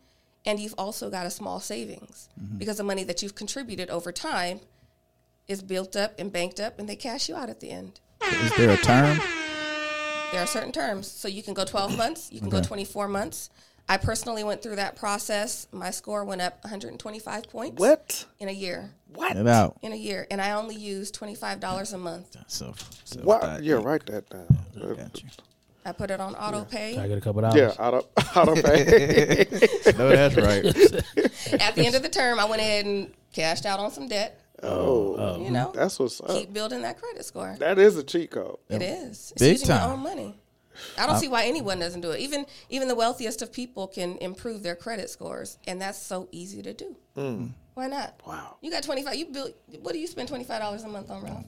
and 0.46 0.60
you've 0.60 0.76
also 0.78 1.10
got 1.10 1.26
a 1.26 1.32
small 1.32 1.60
savings 1.60 2.30
mm-hmm. 2.40 2.60
because 2.60 2.78
the 2.78 2.84
money 2.84 3.04
that 3.04 3.24
you've 3.24 3.34
contributed 3.34 3.90
over 3.90 4.12
time 4.12 4.60
is 5.48 5.64
built 5.64 5.96
up 5.96 6.14
and 6.20 6.32
banked 6.32 6.60
up 6.60 6.78
and 6.78 6.88
they 6.88 6.96
cash 6.96 7.28
you 7.30 7.36
out 7.36 7.50
at 7.50 7.62
the 7.62 7.72
end. 7.72 8.00
Is 8.22 8.56
there 8.56 8.70
a 8.70 8.78
term? 8.78 9.18
There 10.32 10.42
are 10.42 10.46
certain 10.46 10.72
terms. 10.72 11.10
So 11.10 11.28
you 11.28 11.42
can 11.42 11.56
go 11.56 11.66
12 11.66 11.98
months, 11.98 12.32
you 12.32 12.40
can 12.40 12.50
go 12.50 12.62
24 12.62 13.08
months. 13.08 13.50
I 13.92 13.98
personally 13.98 14.44
went 14.44 14.62
through 14.62 14.76
that 14.76 14.96
process. 14.96 15.68
My 15.72 15.90
score 15.90 16.24
went 16.24 16.42
up 16.42 16.64
125 16.64 17.50
points 17.50 17.80
What? 17.80 18.26
in 18.40 18.48
a 18.48 18.52
year. 18.52 18.92
What? 19.16 19.34
Get 19.34 19.48
out. 19.48 19.78
In 19.82 19.92
a 19.92 19.96
year, 19.96 20.28
and 20.30 20.40
I 20.40 20.52
only 20.52 20.76
used 20.76 21.20
$25 21.20 21.94
a 21.94 21.98
month. 21.98 22.38
So, 22.48 22.74
so 23.04 23.20
What? 23.22 23.64
Yeah, 23.64 23.76
write 23.76 24.06
that 24.06 24.30
down. 24.30 24.46
Uh, 24.80 24.94
got 24.94 25.22
you. 25.24 25.30
I 25.86 25.92
put 25.92 26.12
it 26.12 26.20
on 26.22 26.36
auto 26.36 26.66
Can 26.66 26.78
I 26.78 26.80
pay. 27.02 27.08
get 27.08 27.18
a 27.18 27.22
couple 27.22 27.42
dollars? 27.42 27.56
Yeah, 27.56 27.84
auto, 27.84 28.06
auto 28.36 28.54
pay. 28.62 29.48
No, 29.98 30.10
that's 30.10 30.36
right. 30.36 30.66
At 31.62 31.74
the 31.74 31.84
end 31.86 31.96
of 31.96 32.04
the 32.04 32.10
term, 32.12 32.40
I 32.40 32.46
went 32.46 32.62
ahead 32.62 32.86
and 32.86 33.12
cashed 33.34 33.66
out 33.66 33.80
on 33.80 33.90
some 33.90 34.08
debt. 34.08 34.40
Oh, 34.62 34.68
oh, 34.70 35.16
oh, 35.18 35.42
You 35.44 35.50
know, 35.52 35.72
that's 35.74 35.98
what's 35.98 36.20
up. 36.22 36.28
keep 36.28 36.54
building 36.54 36.82
that 36.84 37.00
credit 37.00 37.26
score. 37.26 37.56
That 37.60 37.80
is 37.80 37.96
a 37.98 38.04
cheat 38.04 38.30
code. 38.30 38.58
It 38.70 38.82
is. 38.84 39.32
It's 39.32 39.40
Big 39.42 39.52
using 39.54 39.70
time. 39.70 39.82
your 39.90 39.94
own 39.98 40.04
money. 40.04 40.36
I 40.98 41.06
don't 41.08 41.18
see 41.20 41.28
why 41.28 41.46
anyone 41.46 41.80
doesn't 41.80 42.02
do 42.02 42.12
it. 42.12 42.20
Even 42.20 42.46
even 42.70 42.88
the 42.88 42.96
wealthiest 42.96 43.42
of 43.42 43.52
people 43.54 43.88
can 43.88 44.18
improve 44.18 44.64
their 44.64 44.76
credit 44.76 45.10
scores, 45.10 45.58
and 45.68 45.82
that's 45.82 45.98
so 46.02 46.28
easy 46.32 46.62
to 46.62 46.74
do. 46.74 46.96
Mm. 47.18 47.52
Why 47.74 47.88
not? 47.88 48.20
Wow. 48.28 48.58
You 48.62 48.72
got 48.72 48.84
twenty 48.84 49.04
five. 49.04 49.16
You 49.16 49.28
build. 49.28 49.54
What 49.82 49.94
do 49.94 50.00
you 50.00 50.08
spend 50.08 50.28
twenty 50.28 50.44
five 50.44 50.60
dollars 50.62 50.84
a 50.84 50.88
month 50.88 51.10
on, 51.10 51.24
Ralph? 51.24 51.46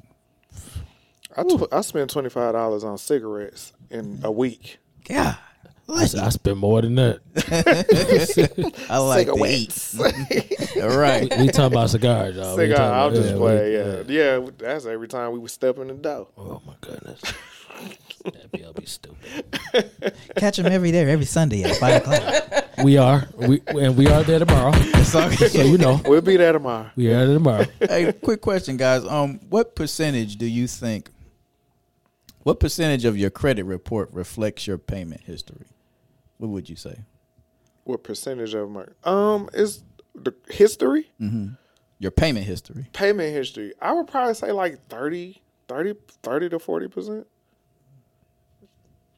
I, 1.36 1.44
tw- 1.44 1.72
I 1.74 1.82
spent 1.82 2.10
twenty 2.10 2.30
five 2.30 2.54
dollars 2.54 2.84
on 2.84 2.98
cigarettes 2.98 3.74
in 3.90 4.20
a 4.24 4.32
week. 4.32 4.78
Yeah. 5.10 5.36
I 5.94 6.06
spend 6.06 6.58
more 6.58 6.82
than 6.82 6.96
that. 6.96 7.20
I 8.90 8.98
like 9.00 9.28
to 9.28 9.46
eat. 9.46 9.72
Cigarettes. 9.74 10.78
All 10.78 10.90
right. 10.98 11.24
We 11.38 11.48
talking 11.48 11.74
about 11.74 11.90
cigars, 11.90 12.36
y'all. 12.38 12.56
We 12.56 12.70
Cigar. 12.70 12.94
I'll 12.94 13.08
about- 13.08 13.16
just 13.18 13.30
yeah, 13.32 13.36
play. 13.36 13.70
we- 14.08 14.16
Yeah. 14.16 14.40
yeah, 14.40 14.50
That's 14.58 14.86
every 14.86 15.10
time 15.10 15.34
we 15.34 15.40
would 15.40 15.52
step 15.52 15.78
in 15.80 15.88
the 15.88 15.94
door. 15.96 16.28
Oh 16.38 16.62
my 16.66 16.76
goodness. 16.80 17.22
That 18.24 18.52
be, 18.52 18.66
be 18.76 18.86
stupid. 18.86 19.46
Catch 20.38 20.58
them 20.58 20.68
every 20.68 20.92
day, 20.92 21.10
every 21.12 21.26
Sunday 21.26 21.64
at 21.64 21.76
five 21.78 22.02
o'clock. 22.02 22.66
We 22.84 22.98
are. 22.98 23.28
We 23.36 23.62
and 23.68 23.96
we 23.98 24.08
are 24.08 24.24
there 24.24 24.40
tomorrow. 24.40 24.72
So 25.04 25.28
you 25.30 25.78
know, 25.78 26.00
We'll 26.06 26.22
be 26.22 26.38
there 26.38 26.54
tomorrow. 26.54 26.90
we 26.96 27.08
are 27.14 27.26
there 27.26 27.36
tomorrow. 27.36 27.66
hey, 27.80 28.12
quick 28.14 28.42
question, 28.42 28.78
guys. 28.78 29.04
Um, 29.06 29.40
what 29.50 29.76
percentage 29.76 30.36
do 30.38 30.46
you 30.46 30.68
think? 30.68 31.10
What 32.44 32.60
percentage 32.60 33.06
of 33.06 33.18
your 33.18 33.30
credit 33.30 33.66
report 33.66 34.10
reflects 34.14 34.66
your 34.66 34.78
payment 34.80 35.22
history? 35.22 35.66
What 36.38 36.50
would 36.50 36.70
you 36.70 36.76
say? 36.76 36.96
What 37.84 38.04
percentage 38.04 38.54
of 38.54 38.70
my 38.70 38.86
um 39.04 39.50
is 39.54 39.84
the 40.16 40.34
history 40.50 41.10
Your 42.00 42.12
payment 42.12 42.46
history. 42.46 42.88
payment 42.94 43.34
history? 43.34 43.74
I 43.82 43.94
would 43.94 44.08
probably 44.08 44.34
say 44.34 44.52
like 44.52 44.88
30, 44.88 45.42
30, 45.68 45.94
30 46.24 46.50
to 46.50 46.60
forty 46.60 46.88
percent. 46.88 47.28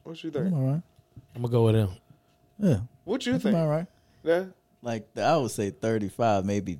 What 0.04 0.22
you 0.22 0.30
think? 0.30 0.52
All 0.52 0.60
right. 0.60 0.82
I'm 1.34 1.42
gonna 1.42 1.52
go 1.52 1.64
with 1.64 1.74
him. 1.74 1.90
Yeah. 2.58 2.78
What 3.04 3.26
you 3.26 3.32
That's 3.32 3.44
think? 3.44 3.56
all 3.56 3.66
right. 3.68 3.86
Yeah. 4.22 4.44
Like 4.82 5.08
I 5.18 5.36
would 5.36 5.50
say 5.50 5.70
thirty-five, 5.70 6.44
maybe 6.44 6.78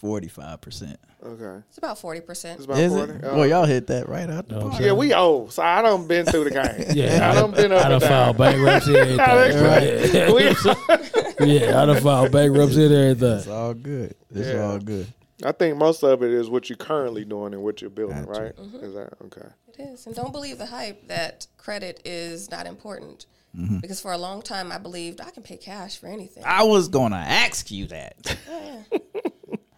forty-five 0.00 0.60
percent. 0.60 0.98
Okay. 1.24 1.62
It's 1.68 1.78
about 1.78 1.98
forty 1.98 2.20
percent. 2.20 2.56
It's 2.58 2.64
about 2.66 2.78
Is 2.78 2.92
forty. 2.92 3.12
it? 3.12 3.20
Oh. 3.24 3.36
Well, 3.38 3.46
y'all 3.46 3.64
hit 3.64 3.86
that 3.88 4.08
right 4.08 4.28
out 4.28 4.48
the 4.48 4.56
No, 4.60 4.68
park. 4.70 4.82
Yeah, 4.82 4.92
we 4.92 5.12
old, 5.14 5.52
so 5.52 5.62
I 5.62 5.82
done 5.82 6.06
been 6.06 6.26
through 6.26 6.44
the 6.44 6.50
game. 6.50 6.86
Yeah, 6.96 7.30
I 7.30 7.34
done 7.34 7.50
been 7.52 7.72
up 7.72 7.78
I 7.84 7.88
done 7.88 7.92
and 7.92 8.00
down. 8.00 8.10
filed 8.10 8.38
bankruptcy 8.38 8.96
and 8.98 9.20
everything. 9.20 10.34
We- 10.34 11.46
yeah, 11.58 11.82
I 11.82 11.86
done 11.86 12.00
filed 12.02 12.32
bankruptcy 12.32 12.84
and 12.86 13.22
It's 13.22 13.46
all 13.48 13.74
good. 13.74 14.14
It's 14.34 14.48
Yeah. 14.48 14.62
all 14.62 14.78
good. 14.78 15.06
I 15.44 15.52
think 15.52 15.76
most 15.76 16.02
of 16.02 16.22
it 16.22 16.30
is 16.30 16.48
what 16.48 16.70
you're 16.70 16.76
currently 16.78 17.24
doing 17.24 17.52
and 17.54 17.62
what 17.62 17.80
you're 17.82 17.90
building, 17.90 18.24
Gotcha. 18.24 18.40
right? 18.42 18.56
Mm-hmm. 18.56 18.84
Is 18.84 18.94
that 18.94 19.12
okay? 19.26 19.48
It 19.78 19.82
is, 19.82 20.06
and 20.06 20.14
don't 20.14 20.32
believe 20.32 20.58
the 20.58 20.66
hype 20.66 21.08
that 21.08 21.46
credit 21.58 22.00
is 22.04 22.50
not 22.50 22.66
important. 22.66 23.26
Mm-hmm. 23.56 23.78
Because 23.78 24.00
for 24.00 24.12
a 24.12 24.18
long 24.18 24.42
time, 24.42 24.70
I 24.70 24.78
believed 24.78 25.20
I 25.20 25.30
can 25.30 25.42
pay 25.42 25.56
cash 25.56 25.96
for 25.98 26.06
anything. 26.08 26.42
I 26.44 26.62
was 26.64 26.88
gonna 26.88 27.16
ask 27.16 27.70
you 27.70 27.86
that. 27.86 28.36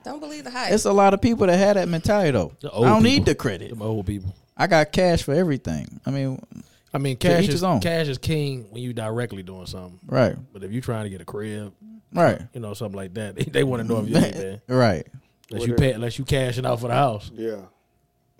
Don't 0.04 0.20
believe 0.20 0.44
the 0.44 0.50
hype. 0.50 0.72
It's 0.72 0.84
a 0.84 0.92
lot 0.92 1.12
of 1.14 1.20
people 1.20 1.46
that 1.48 1.56
had 1.58 1.76
that 1.76 1.88
mentality 1.88 2.30
though. 2.30 2.52
The 2.60 2.68
I 2.72 2.76
don't 2.76 2.86
people. 2.86 3.00
need 3.02 3.26
the 3.26 3.34
credit. 3.34 3.70
Them 3.70 3.82
old 3.82 4.06
people. 4.06 4.34
I 4.56 4.66
got 4.66 4.90
cash 4.92 5.22
for 5.22 5.34
everything. 5.34 6.00
I 6.06 6.10
mean, 6.10 6.40
I 6.56 6.60
I 6.94 6.98
mean, 6.98 7.16
cash 7.18 7.42
is 7.44 7.52
his 7.54 7.64
own. 7.64 7.80
cash 7.80 8.08
is 8.08 8.18
king 8.18 8.66
when 8.70 8.82
you 8.82 8.92
directly 8.92 9.42
doing 9.42 9.66
something. 9.66 10.00
Right. 10.06 10.34
But 10.52 10.64
if 10.64 10.72
you're 10.72 10.80
trying 10.82 11.04
to 11.04 11.10
get 11.10 11.20
a 11.20 11.24
crib, 11.24 11.74
Right. 12.12 12.40
you 12.54 12.60
know, 12.60 12.72
something 12.74 12.96
like 12.96 13.14
that, 13.14 13.36
they, 13.36 13.44
they 13.44 13.64
want 13.64 13.82
to 13.82 13.88
know 13.88 14.00
if 14.00 14.08
you 14.08 14.16
ain't 14.16 14.34
there. 14.34 14.60
Right. 14.68 15.06
Unless 15.50 15.60
What 15.60 15.68
you 15.68 15.74
pay, 15.76 15.92
unless 15.92 16.18
you 16.18 16.24
cashing 16.24 16.64
out 16.66 16.80
for 16.80 16.88
the 16.88 16.94
house. 16.94 17.30
Yeah, 17.34 17.56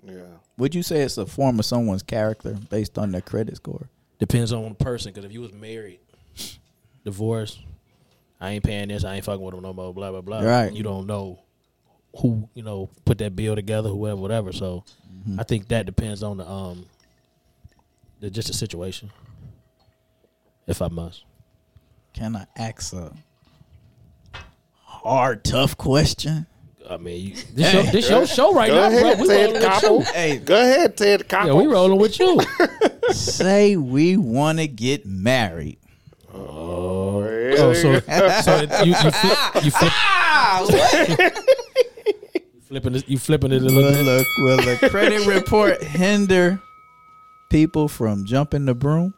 yeah. 0.03 0.21
Would 0.57 0.75
you 0.75 0.83
say 0.83 1.01
it's 1.01 1.17
a 1.17 1.25
form 1.25 1.59
of 1.59 1.65
someone's 1.65 2.03
character 2.03 2.53
based 2.69 2.97
on 2.97 3.11
their 3.11 3.21
credit 3.21 3.57
score? 3.57 3.89
Depends 4.19 4.51
on 4.51 4.69
the 4.69 4.75
person. 4.75 5.11
Because 5.11 5.25
if 5.25 5.33
you 5.33 5.41
was 5.41 5.53
married, 5.53 5.99
divorced, 7.03 7.59
I 8.39 8.51
ain't 8.51 8.63
paying 8.63 8.89
this. 8.89 9.03
I 9.03 9.15
ain't 9.15 9.25
fucking 9.25 9.41
with 9.41 9.53
him 9.53 9.61
no 9.61 9.73
more. 9.73 9.93
Blah 9.93 10.11
blah 10.11 10.21
blah. 10.21 10.41
Right. 10.41 10.71
You 10.71 10.83
don't 10.83 11.07
know 11.07 11.39
who 12.17 12.49
you 12.53 12.63
know 12.63 12.89
put 13.05 13.17
that 13.19 13.35
bill 13.35 13.55
together, 13.55 13.89
whoever, 13.89 14.19
whatever. 14.19 14.51
So 14.51 14.83
I 15.37 15.43
think 15.43 15.67
that 15.69 15.85
depends 15.85 16.23
on 16.23 16.37
the 16.37 16.49
um, 16.49 16.85
the 18.19 18.29
just 18.29 18.47
the 18.47 18.53
situation. 18.53 19.11
If 20.67 20.81
I 20.81 20.87
must. 20.87 21.23
Can 22.13 22.35
I 22.35 22.45
ask 22.57 22.93
a 22.93 23.13
hard, 24.83 25.43
tough 25.43 25.77
question? 25.77 26.47
I 26.89 26.97
mean, 26.97 27.27
you, 27.27 27.35
this, 27.53 27.73
your, 27.73 27.83
this 27.83 28.09
your 28.09 28.25
show 28.25 28.53
right 28.53 28.69
Go 28.69 28.75
now, 28.75 28.87
ahead, 28.87 29.17
bro. 29.17 29.21
We 29.21 29.27
Ted 29.27 29.49
rolling 29.49 29.53
with 29.53 29.63
Koppel. 29.63 29.99
you. 29.99 30.05
Hey, 30.13 30.37
Go 30.37 30.55
ahead, 30.55 30.97
Ted 30.97 31.27
Koppel. 31.29 31.45
Yeah, 31.47 31.53
we 31.53 31.67
rolling 31.67 31.99
with 31.99 32.19
you. 32.19 32.41
say 33.11 33.75
we 33.77 34.17
want 34.17 34.57
to 34.59 34.67
get 34.67 35.05
married. 35.05 35.77
Oh, 36.33 37.23
oh, 37.23 37.73
so, 37.73 37.99
so 37.99 38.61
you, 38.83 38.85
you, 38.85 38.95
flip, 38.95 39.63
you, 39.63 39.71
ah, 39.73 39.79
flip, 39.79 39.91
ah, 39.93 40.61
you 40.61 40.69
flipping 42.67 42.95
it, 42.95 43.09
you 43.09 43.17
flipping 43.17 43.51
it 43.51 43.61
a 43.61 43.65
little 43.65 43.81
Will 43.83 43.91
bit. 43.91 44.05
the, 44.05 44.25
will 44.43 44.57
the 44.57 44.89
credit 44.89 45.25
report 45.27 45.83
hinder 45.83 46.61
people 47.49 47.87
from 47.87 48.25
jumping 48.25 48.65
the 48.65 48.75
broom? 48.75 49.13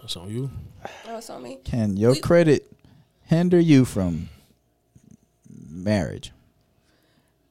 That's 0.00 0.16
on 0.16 0.30
you. 0.30 0.50
No, 1.06 1.18
it's 1.18 1.30
on 1.30 1.42
me. 1.42 1.58
Can 1.64 1.96
your 1.96 2.12
We- 2.12 2.20
credit 2.20 2.70
hinder 3.22 3.58
you 3.60 3.84
from 3.84 4.28
marriage? 5.76 6.32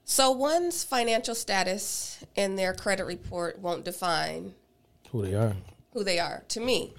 So 0.04 0.32
one's 0.32 0.84
financial 0.84 1.34
status 1.36 2.24
in 2.36 2.56
their 2.56 2.74
credit 2.74 3.06
report 3.06 3.60
won't 3.60 3.84
define 3.86 4.54
Who 5.12 5.26
they 5.26 5.34
are? 5.34 5.56
who 5.94 6.04
they 6.04 6.20
are 6.20 6.44
to 6.50 6.60
me. 6.60 6.94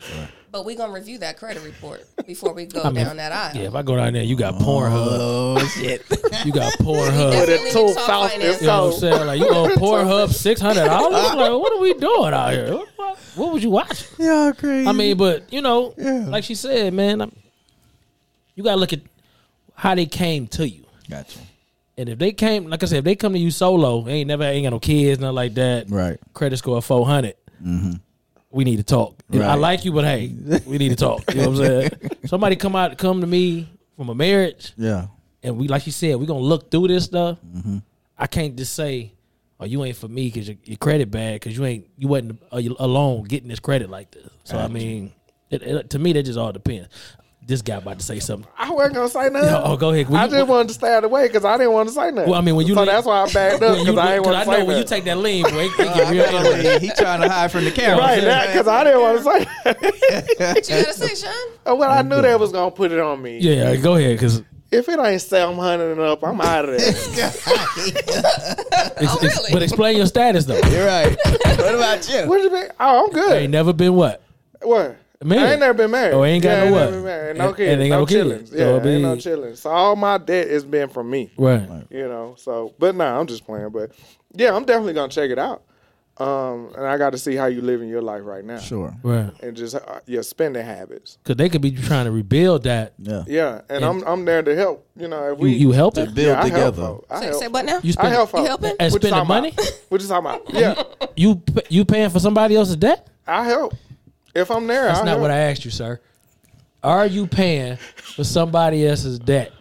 But 0.51 0.65
we're 0.65 0.77
gonna 0.77 0.93
review 0.93 1.19
that 1.19 1.37
credit 1.37 1.63
report 1.63 2.03
before 2.27 2.55
we 2.55 2.65
go 2.65 2.81
I 2.85 2.91
mean, 2.91 3.05
down 3.05 3.19
that 3.19 3.31
aisle. 3.31 3.55
Yeah, 3.55 3.69
if 3.69 3.75
I 3.75 3.83
go 3.83 3.95
down 3.95 4.15
there, 4.15 4.23
you 4.23 4.37
got 4.37 4.55
Pornhub. 4.55 5.19
Oh 5.21 5.59
shit! 5.75 6.03
You 6.45 6.53
got 6.53 6.73
Pornhub. 6.75 7.31
With 7.31 7.49
Definitely 7.49 7.71
a 7.71 7.73
two 7.73 7.85
need 7.85 7.89
to 7.89 7.95
talk 7.95 8.07
south 8.07 8.33
finance. 8.33 8.61
You 8.61 8.67
know 8.67 8.85
what 8.87 8.95
I'm 8.95 9.01
saying? 9.01 9.27
Like 9.27 9.41
you 9.41 9.49
owe 9.49 9.69
Pornhub 9.77 10.33
six 10.33 10.61
hundred 10.61 10.87
dollars. 10.87 11.13
Like 11.37 11.51
what 11.51 11.73
are 11.75 11.79
we 11.81 11.95
doing 11.95 12.33
out 12.35 12.53
here? 12.53 12.73
What, 12.75 12.89
what, 12.97 13.19
what 13.37 13.53
was 13.53 13.63
you 13.63 13.71
watch? 13.71 14.07
Y'all 14.19 14.53
crazy. 14.55 14.89
I 14.89 14.93
mean, 14.93 15.17
but 15.19 15.53
you 15.53 15.61
know, 15.63 15.95
Yeah. 15.99 16.25
like 16.29 16.45
she 16.45 16.55
said, 16.55 16.93
man, 16.95 17.21
I'm, 17.21 17.37
you 18.55 18.65
gotta 18.65 18.81
look 18.81 18.93
at 18.95 19.01
how 19.75 19.95
they 19.95 20.07
came 20.07 20.47
to 20.49 20.67
you. 20.69 20.86
Gotcha. 21.09 21.39
And 21.99 22.09
if 22.11 22.19
they 22.19 22.33
came, 22.33 22.67
like 22.69 22.83
I 22.83 22.87
said, 22.87 22.99
if 22.99 23.05
they 23.05 23.17
come 23.17 23.33
to 23.33 23.39
you 23.39 23.51
solo, 23.51 24.03
they 24.03 24.13
ain't 24.13 24.29
never 24.29 24.45
ain't 24.45 24.65
got 24.65 24.71
no 24.71 24.79
kids, 24.79 25.19
nothing 25.19 25.35
like 25.35 25.55
that. 25.55 25.89
Right. 25.89 26.19
Credit 26.35 26.57
score 26.59 26.83
four 26.83 27.07
We 28.51 28.65
need 28.65 28.77
to 28.77 28.83
talk. 28.83 29.23
I 29.33 29.55
like 29.55 29.85
you, 29.85 29.93
but 29.93 30.05
hey, 30.05 30.33
we 30.67 30.79
need 30.79 30.91
to 30.91 30.97
talk. 30.97 31.23
You 31.35 31.43
know 31.43 31.51
what 31.51 31.61
I'm 31.61 31.67
saying? 31.67 31.91
Somebody 32.27 32.57
come 32.57 32.77
out, 32.77 32.99
come 32.99 33.21
to 33.23 33.27
me 33.27 33.69
from 33.97 34.11
a 34.11 34.15
marriage, 34.15 34.73
Yeah. 34.77 35.07
and 35.43 35.57
we, 35.57 35.69
like 35.69 35.87
you 35.87 35.93
said, 35.93 36.17
we 36.17 36.27
gonna 36.27 36.41
look 36.41 36.71
through 36.71 36.89
this 36.89 37.05
stuff. 37.05 37.39
Mm-hmm. 37.41 37.79
I 38.19 38.27
can't 38.27 38.57
just 38.57 38.75
say, 38.75 39.13
"Oh, 39.59 39.65
you 39.65 39.83
ain't 39.85 39.97
for 39.97 40.09
me" 40.09 40.27
because 40.29 40.49
your, 40.49 40.57
your 40.65 40.77
credit 40.77 41.11
bad 41.11 41.41
because 41.41 41.57
you 41.57 41.65
ain't 41.65 41.87
you 41.97 42.09
wasn't 42.09 42.43
uh, 42.53 42.61
alone 42.79 43.25
getting 43.25 43.49
this 43.49 43.61
credit 43.61 43.89
like 43.89 44.11
this. 44.11 44.29
So 44.45 44.59
I 44.59 44.69
mean, 44.69 45.13
it, 45.51 45.63
it, 45.63 45.91
to 45.91 45.99
me, 45.99 46.13
that 46.13 46.25
just 46.25 46.39
all 46.39 46.53
depends. 46.53 46.89
This 47.49 47.63
guy 47.63 47.77
about 47.77 48.01
to 48.01 48.05
say 48.05 48.19
something. 48.19 48.51
I 48.59 48.73
wasn't 48.73 48.97
gonna 48.97 49.09
say 49.09 49.29
nothing. 49.31 49.49
Yeah, 49.49 49.63
oh, 49.63 49.77
go 49.77 49.91
ahead. 49.91 50.09
When 50.09 50.21
I 50.21 50.25
you- 50.25 50.31
just 50.33 50.49
wanted 50.49 50.67
to 50.67 50.75
stay 50.75 50.89
out 50.93 50.97
of 50.97 51.03
the 51.03 51.09
way 51.11 51.29
because 51.29 51.45
I 51.45 51.57
didn't 51.57 51.75
want 51.75 51.89
to 51.89 51.95
say 51.95 52.11
nothing. 52.11 52.29
Well, 52.29 52.41
I 52.41 52.43
mean, 52.43 52.57
when 52.57 52.67
you 52.67 52.75
so 52.75 52.81
lean- 52.81 52.89
that's 52.89 53.07
why 53.07 53.23
I 53.23 53.27
backed 53.33 53.63
up 53.63 53.79
because 53.79 53.87
you- 53.87 53.99
I 54.01 54.15
ain't 54.15 54.25
'cause 54.25 54.27
want 54.35 54.37
I 54.37 54.45
to 54.45 54.51
know 54.51 54.57
say 54.57 54.63
when 54.65 54.77
you 54.79 54.85
take 54.85 55.05
that 55.05 55.19
lean, 55.19 55.45
boy, 55.45 55.49
it, 55.51 55.67
it 55.67 55.73
oh, 55.79 55.95
get 55.95 56.11
real 56.11 56.23
interesting. 56.25 56.81
he 56.81 56.91
trying 56.97 57.21
to 57.21 57.29
hide 57.29 57.53
from 57.53 57.65
the 57.65 57.71
camera. 57.71 57.99
Right, 58.05 58.21
that 58.21 58.47
because 58.49 58.67
I 58.67 58.83
didn't 58.83 59.01
want 59.01 59.19
to 59.19 59.23
say. 59.23 59.45
that. 59.65 60.55
What 60.57 60.69
you 60.69 60.75
gotta 60.77 60.93
say, 60.93 61.15
Sean? 61.15 61.33
Oh, 61.67 61.75
well, 61.77 61.91
I 61.93 62.03
knew 62.03 62.21
they 62.21 62.35
was 62.35 62.51
gonna 62.51 62.73
put 62.73 62.91
it 62.91 62.99
on 62.99 63.23
me. 63.23 63.39
Yeah, 63.39 63.77
go 63.77 63.95
ahead, 63.95 64.17
because 64.17 64.43
If 64.73 64.89
it 64.89 64.99
ain't 64.99 65.23
seven 65.23 65.55
hundred 65.57 65.93
and 65.93 66.01
up, 66.01 66.25
I'm 66.25 66.41
out 66.41 66.69
of 66.69 66.77
there. 66.77 67.33
Oh, 68.99 69.19
really? 69.23 69.53
but 69.53 69.63
explain 69.63 69.97
your 69.97 70.07
status 70.07 70.47
though. 70.47 70.59
You're 70.71 70.87
right. 70.87 71.17
what 71.25 71.75
about 71.75 72.09
you? 72.09 72.27
what 72.27 72.43
you 72.43 72.51
mean? 72.53 72.67
Oh, 72.81 73.05
I'm 73.05 73.11
good. 73.13 73.33
ain't 73.43 73.53
never 73.53 73.73
been 73.73 73.95
what? 73.95 74.23
What? 74.63 74.97
Married. 75.25 75.43
I 75.43 75.51
ain't 75.53 75.61
never 75.61 75.75
been 75.75 75.91
married. 75.91 76.15
Oh, 76.15 76.25
ain't 76.25 76.43
got 76.43 76.51
yeah, 76.51 76.71
no 76.71 76.77
I 76.79 76.85
what? 76.91 77.05
married. 77.05 77.37
No 77.39 77.49
And- 77.49 77.57
kids. 77.57 77.73
and 77.73 77.83
ain't 77.83 77.91
got 77.91 77.97
no, 77.97 78.01
no 78.01 78.07
chilling. 78.07 78.39
kids. 78.41 78.53
Yeah, 78.53 78.59
So 78.59 78.77
it 78.77 78.87
ain't 78.87 79.03
no 79.03 79.15
be- 79.15 79.21
chilling. 79.21 79.57
So 79.57 79.71
all 79.71 79.97
my 79.97 80.19
debt 80.19 80.49
has 80.51 80.65
been 80.65 80.89
from 80.89 81.09
me. 81.11 81.33
Right. 81.39 81.69
You 81.91 82.09
know. 82.09 82.35
So, 82.39 82.75
but 82.79 82.95
nah, 82.95 83.19
I'm 83.19 83.27
just 83.27 83.45
playing. 83.47 83.71
But 83.71 83.93
yeah, 84.35 84.55
I'm 84.55 84.65
definitely 84.65 84.93
gonna 84.95 85.09
check 85.13 85.31
it 85.31 85.39
out. 85.39 85.63
Um, 86.19 86.73
and 86.75 86.87
I 86.87 86.97
got 86.97 87.11
to 87.11 87.19
see 87.19 87.35
how 87.37 87.45
you 87.45 87.61
living 87.61 87.91
your 87.91 88.01
life 88.01 88.23
right 88.25 88.43
now. 88.43 88.57
Sure. 88.59 88.95
Right. 89.03 89.31
And 89.43 89.55
just 89.55 89.75
uh, 89.75 90.01
your 90.07 90.23
spending 90.23 90.65
habits. 90.65 91.19
Because 91.23 91.37
they 91.37 91.51
could 91.51 91.61
be 91.61 91.73
trying 91.73 92.07
to 92.07 92.11
rebuild 92.11 92.63
that. 92.63 92.95
Yeah. 92.99 93.25
Yeah, 93.27 93.61
and 93.69 93.85
I'm 93.85 94.03
I'm 94.05 94.25
there 94.25 94.43
to 94.43 94.57
help. 94.57 94.87
You 94.97 95.09
know, 95.09 95.33
if 95.33 95.39
You, 95.39 95.43
we 95.45 95.53
you 95.55 95.73
help 95.73 95.93
To 95.95 96.07
build 96.07 96.17
yeah, 96.17 96.41
I 96.43 96.49
help 96.49 96.75
together. 96.75 96.97
I 97.11 97.21
Say, 97.21 97.27
help. 97.27 97.41
say 97.43 97.49
what 97.49 97.65
now? 97.67 97.81
You 97.83 97.93
I 97.99 98.09
help. 98.09 98.33
You 98.33 98.45
helping? 98.45 98.71
and 98.81 98.93
What 98.93 99.03
you 99.03 99.09
spending 99.09 99.11
talking 99.11 99.29
money? 99.29 99.49
about? 99.51 99.81
What 99.91 100.01
you 100.01 100.09
talking 100.09 100.27
about? 100.31 100.55
Yeah, 100.55 100.83
You 101.17 101.43
you 101.69 101.85
paying 101.85 102.09
for 102.09 102.19
somebody 102.21 102.57
else's 102.57 102.77
debt? 102.77 103.07
I 103.27 103.45
help. 103.45 103.75
If 104.37 104.51
I'm 104.51 104.67
there, 104.67 104.85
That's 104.87 105.01
I 105.01 105.05
not 105.05 105.09
help. 105.13 105.21
what 105.23 105.31
I 105.31 105.39
asked 105.39 105.65
you, 105.65 105.71
sir. 105.71 106.01
Are 106.83 107.07
you 107.07 107.27
paying 107.27 107.77
for 107.97 108.23
somebody 108.25 108.87
else's 108.87 109.19
debt? 109.19 109.53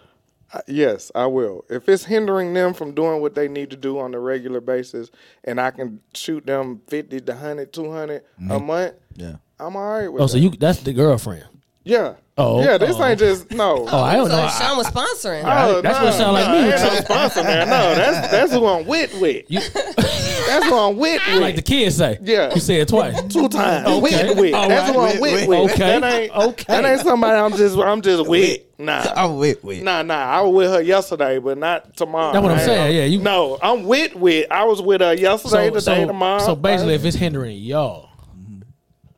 Uh, 0.53 0.59
Yes, 0.67 1.11
I 1.15 1.25
will. 1.27 1.65
If 1.69 1.89
it's 1.89 2.03
hindering 2.05 2.53
them 2.53 2.73
from 2.73 2.93
doing 2.93 3.21
what 3.21 3.35
they 3.35 3.47
need 3.47 3.69
to 3.71 3.75
do 3.77 3.99
on 3.99 4.13
a 4.13 4.19
regular 4.19 4.61
basis, 4.61 5.09
and 5.43 5.59
I 5.59 5.71
can 5.71 6.01
shoot 6.13 6.45
them 6.45 6.81
fifty 6.87 7.19
to 7.21 7.31
100, 7.33 7.73
200 7.73 8.21
a 8.49 8.59
month, 8.59 8.93
Yeah. 9.15 9.35
I'm 9.59 9.75
all 9.75 9.83
right 9.89 10.07
with 10.11 10.21
Oh, 10.21 10.25
that. 10.25 10.31
so 10.31 10.37
you 10.37 10.49
that's 10.51 10.79
the 10.81 10.93
girlfriend. 10.93 11.45
yeah. 11.83 12.15
Oh, 12.37 12.61
yeah. 12.61 12.77
This 12.77 12.97
oh. 12.97 13.05
ain't 13.05 13.17
just 13.19 13.49
no. 13.51 13.87
Oh, 13.91 14.01
I 14.03 14.15
don't 14.15 14.29
so 14.29 14.35
know. 14.35 14.49
Sean 14.49 14.77
was 14.77 14.87
sponsoring. 14.87 15.43
Oh, 15.45 15.81
that's 15.81 15.97
no, 15.99 16.03
what 16.05 16.13
it 16.13 16.17
sound 16.17 16.33
like 16.33 16.51
me 16.51 16.57
Ain't 16.57 16.67
with 16.73 16.83
no 16.83 16.91
you. 16.93 17.01
sponsor 17.01 17.43
there. 17.43 17.65
No, 17.65 17.95
that's 17.95 18.27
that's 18.31 18.51
who 18.51 18.65
I'm 18.67 18.85
with 18.85 19.19
with. 19.21 19.45
You 19.49 19.59
That's 20.47 20.69
what 20.71 20.89
I'm 20.91 20.97
with 20.97 21.21
with. 21.27 21.41
like 21.41 21.55
the 21.55 21.61
kids 21.61 21.95
say. 21.97 22.17
Yeah. 22.21 22.53
You 22.53 22.59
say 22.59 22.79
it 22.81 22.87
twice. 22.87 23.21
two 23.33 23.49
times. 23.49 23.87
Okay. 23.87 23.99
With 24.01 24.37
with. 24.39 24.53
All 24.53 24.67
That's 24.69 24.89
right. 24.89 24.95
who 24.95 25.01
I'm 25.01 25.19
With, 25.19 25.21
with 25.21 25.47
with. 25.47 25.61
with. 25.63 25.71
Okay. 25.71 25.99
That 25.99 26.03
ain't 26.13 26.31
Okay. 26.35 26.65
That 26.67 26.85
ain't 26.85 27.01
somebody 27.01 27.37
I'm 27.37 27.57
just 27.57 27.77
I'm 27.77 28.01
just 28.01 28.27
with. 28.29 28.61
Nah. 28.77 29.05
Oh 29.15 29.37
wait, 29.39 29.63
wait. 29.63 29.83
Nah, 29.83 30.01
nah. 30.01 30.15
I 30.15 30.41
was 30.41 30.53
with 30.53 30.69
her 30.71 30.81
yesterday, 30.81 31.39
but 31.39 31.57
not 31.57 31.95
tomorrow. 31.95 32.33
That's 32.33 32.43
what 32.43 32.51
I'm 32.51 32.59
saying, 32.59 32.95
yeah, 32.95 33.05
you- 33.05 33.21
no, 33.21 33.57
I'm 33.61 33.83
with 33.85 34.15
with. 34.15 34.51
I 34.51 34.65
was 34.65 34.81
with 34.81 35.01
her 35.01 35.13
yesterday, 35.13 35.69
So, 35.69 35.79
today, 35.79 36.01
so, 36.01 36.07
tomorrow. 36.07 36.39
so 36.39 36.55
basically, 36.55 36.95
if 36.95 37.05
it's 37.05 37.15
hindering 37.15 37.57
y'all, 37.57 38.09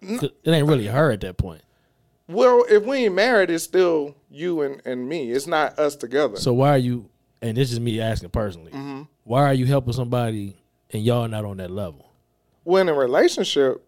it 0.02 0.32
ain't 0.46 0.68
really 0.68 0.88
her 0.88 1.12
at 1.12 1.22
that 1.22 1.38
point. 1.38 1.62
well, 2.28 2.64
if 2.70 2.84
we 2.86 3.06
ain't 3.06 3.16
married, 3.16 3.50
it's 3.50 3.64
still 3.64 4.16
you 4.30 4.62
and, 4.62 4.82
and 4.86 5.08
me. 5.10 5.32
It's 5.32 5.48
not 5.48 5.78
us 5.80 5.96
together. 5.96 6.38
So 6.38 6.54
why 6.54 6.70
are 6.72 6.78
you? 6.78 7.10
And 7.42 7.56
this 7.58 7.72
is 7.72 7.80
me 7.80 8.00
asking 8.02 8.30
personally. 8.30 8.72
Mm-hmm. 8.72 9.04
Why 9.24 9.44
are 9.44 9.54
you 9.54 9.66
helping 9.66 9.94
somebody 9.94 10.56
and 10.92 11.04
y'all 11.04 11.28
not 11.28 11.46
on 11.46 11.58
that 11.58 11.72
level? 11.72 12.04
when 12.64 12.90
in 12.90 12.96
a 12.96 12.98
relationship, 12.98 13.82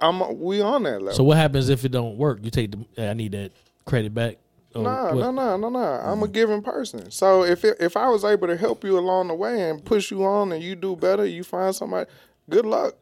I'm 0.00 0.40
we 0.40 0.60
on 0.62 0.82
that 0.84 1.00
level. 1.02 1.12
So 1.14 1.22
what 1.22 1.36
happens 1.36 1.68
if 1.68 1.84
it 1.84 1.90
don't 1.90 2.16
work? 2.16 2.38
You 2.42 2.50
take 2.50 2.70
the. 2.72 3.10
I 3.10 3.12
need 3.14 3.32
that 3.32 3.52
credit 3.84 4.14
back. 4.14 4.38
Or 4.74 4.82
No, 4.82 4.90
what? 4.90 5.14
no, 5.16 5.30
no, 5.30 5.56
no, 5.58 5.68
no. 5.68 5.78
I'm 5.78 6.22
a 6.22 6.28
giving 6.28 6.62
person. 6.62 7.10
So 7.10 7.44
if 7.44 7.62
it, 7.64 7.76
if 7.78 7.94
I 7.96 8.08
was 8.08 8.24
able 8.24 8.46
to 8.46 8.56
help 8.56 8.84
you 8.84 8.98
along 8.98 9.28
the 9.28 9.34
way 9.34 9.68
and 9.68 9.84
push 9.84 10.10
you 10.10 10.24
on, 10.24 10.50
and 10.52 10.62
you 10.62 10.74
do 10.74 10.96
better, 10.96 11.26
you 11.26 11.44
find 11.44 11.74
somebody. 11.74 12.08
Good 12.48 12.64
luck. 12.64 12.94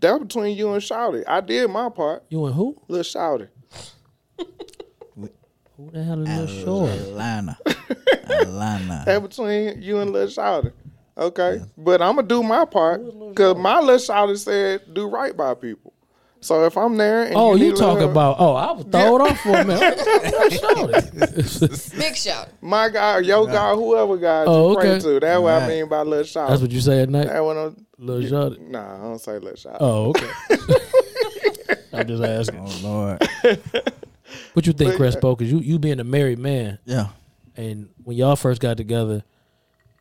That 0.00 0.18
between 0.20 0.56
you 0.56 0.72
and 0.72 0.82
Shouty. 0.82 1.24
I 1.28 1.40
did 1.42 1.68
my 1.70 1.88
part. 1.90 2.24
You 2.30 2.46
and 2.46 2.54
who? 2.54 2.80
Little 2.88 3.04
Shouty. 3.04 3.48
Who 5.76 5.90
the 5.92 6.02
hell 6.02 6.26
is 6.26 6.64
Lil 6.64 6.64
Short? 6.64 6.90
Alana. 6.90 7.56
Alana. 8.26 9.04
That 9.04 9.22
between 9.22 9.80
you 9.82 9.98
and 9.98 10.10
Little 10.10 10.28
Shouty. 10.28 10.72
Okay, 11.18 11.60
but 11.76 12.00
I'm 12.00 12.14
gonna 12.16 12.28
do 12.28 12.42
my 12.44 12.64
part 12.64 13.02
because 13.30 13.56
my 13.56 13.80
little 13.80 13.96
Shouty 13.96 14.38
said 14.38 14.94
do 14.94 15.08
right 15.08 15.36
by 15.36 15.54
people. 15.54 15.92
So 16.40 16.64
if 16.66 16.78
I'm 16.78 16.96
there, 16.96 17.24
and 17.24 17.34
Oh, 17.34 17.56
you, 17.56 17.64
you 17.66 17.72
need 17.72 17.80
a 17.80 17.92
little- 17.94 18.10
about? 18.12 18.36
Oh, 18.38 18.54
I 18.54 18.70
was 18.70 18.84
thrown 18.84 19.20
off 19.22 19.40
for 19.40 19.56
a 19.56 19.64
minute. 19.64 19.98
Big 21.98 22.16
shout. 22.16 22.48
my 22.60 22.88
guy, 22.88 23.18
your 23.18 23.46
guy, 23.48 23.74
whoever 23.74 24.16
guy 24.16 24.44
Oh, 24.46 24.70
you 24.70 24.76
pray 24.76 24.90
okay. 24.92 25.00
to. 25.00 25.18
That's 25.20 25.40
what 25.40 25.62
I 25.62 25.66
mean 25.66 25.88
by 25.88 26.02
Little 26.02 26.22
Shouty. 26.24 26.48
That's 26.50 26.62
what 26.62 26.70
you 26.70 26.80
say 26.80 27.02
at 27.02 27.08
night, 27.08 27.26
that 27.26 27.44
one. 27.44 27.56
Uh, 27.56 27.60
I'm- 27.62 27.86
Lil 27.98 28.28
Shorty. 28.28 28.60
Nah, 28.60 28.94
I 28.94 28.98
don't 29.02 29.18
say 29.20 29.38
Little 29.40 29.72
Shouty. 29.72 29.76
Oh, 29.80 30.10
okay. 30.10 31.84
I'm 31.92 32.06
just 32.06 32.22
asking. 32.22 32.60
Oh 32.60 32.78
Lord. 32.82 33.28
What 34.52 34.66
you 34.66 34.72
think, 34.74 34.90
But- 34.92 34.98
Crespo? 34.98 35.32
Uh, 35.32 35.34
because 35.34 35.50
you 35.50 35.58
you 35.58 35.78
being 35.78 35.98
a 36.00 36.04
married 36.04 36.38
man, 36.38 36.78
Yeah. 36.84 37.08
and 37.56 37.88
when 38.04 38.16
y'all 38.16 38.36
first 38.36 38.60
got 38.60 38.76
together, 38.76 39.24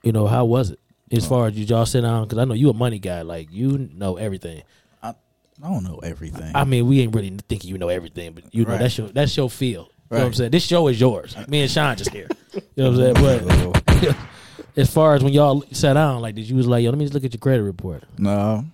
you 0.04 0.12
know 0.12 0.28
how 0.28 0.44
was 0.46 0.72
it? 0.72 0.80
As 1.12 1.26
oh. 1.26 1.30
far 1.30 1.48
as 1.48 1.58
you 1.58 1.66
y'all 1.66 1.86
sit 1.86 2.02
down, 2.02 2.24
because 2.24 2.38
I 2.38 2.46
know 2.46 2.54
you 2.54 2.70
a 2.70 2.74
money 2.74 3.00
guy, 3.00 3.22
like 3.22 3.48
you 3.52 3.90
know 3.94 4.18
everything. 4.18 4.64
I- 5.02 5.16
I 5.64 5.70
don't 5.70 5.84
know 5.84 6.00
everything. 6.04 6.52
I 6.54 6.64
mean, 6.66 6.88
we 6.88 7.02
ain't 7.02 7.16
really 7.16 7.36
thinking 7.50 7.70
you 7.72 7.78
know 7.78 7.90
everything, 7.90 8.34
but 8.34 8.54
you 8.54 8.64
know 8.66 8.72
Right. 8.72 8.80
that's 8.80 8.98
your 8.98 9.08
that's 9.08 9.36
your 9.36 9.50
field. 9.50 9.88
You 10.12 10.18
know 10.18 10.24
what 10.24 10.28
I'm 10.28 10.34
saying? 10.34 10.52
This 10.52 10.66
show 10.66 10.88
is 10.88 11.00
yours. 11.00 11.36
Me 11.48 11.62
and 11.62 11.72
Sean 11.72 11.96
just 11.96 12.12
here. 12.12 12.28
You 12.76 12.84
know 12.84 12.92
what 12.92 13.18
I'm 13.18 13.24
saying? 13.24 13.84
But 13.96 14.16
as 14.78 14.92
far 14.92 15.14
as 15.14 15.24
when 15.24 15.32
y'all 15.32 15.64
sat 15.72 15.94
down, 15.94 16.22
like, 16.22 16.34
did 16.34 16.50
you 16.50 16.56
was 16.56 16.66
like, 16.68 16.84
yo, 16.84 16.90
let 16.90 16.98
me 16.98 17.06
just 17.06 17.14
look 17.14 17.24
at 17.24 17.32
your 17.34 17.40
credit 17.40 17.62
report? 17.62 18.04
no, 18.18 18.66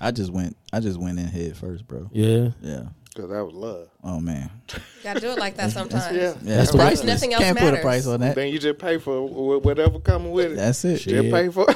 I 0.00 0.10
just 0.10 0.30
went. 0.30 0.56
I 0.72 0.80
just 0.80 0.98
went 0.98 1.18
in 1.18 1.26
head 1.26 1.56
first, 1.56 1.86
bro. 1.86 2.10
Yeah. 2.12 2.50
Yeah. 2.60 2.82
Because 3.14 3.30
that 3.30 3.44
was 3.44 3.54
love. 3.54 3.88
Oh 4.02 4.18
man. 4.18 4.50
Gotta 5.04 5.20
do 5.20 5.30
it 5.30 5.38
like 5.38 5.56
that 5.56 5.70
sometimes. 5.70 6.04
Yeah. 6.16 6.34
Yeah, 6.42 6.56
that's 6.56 6.72
Then- 6.72 6.80
priceless. 6.80 7.06
nothing 7.06 7.32
else 7.32 7.44
Can't 7.44 7.56
put 7.58 7.74
a 7.74 7.76
price 7.76 8.08
on 8.08 8.20
that. 8.20 8.34
Then 8.34 8.48
you 8.52 8.58
just 8.58 8.78
pay 8.78 8.98
for 8.98 9.22
whatever 9.60 10.00
coming 10.00 10.32
with 10.32 10.52
it. 10.52 10.56
That's 10.56 10.84
it. 10.84 10.98
just 10.98 11.30
pay 11.30 11.48
for 11.48 11.66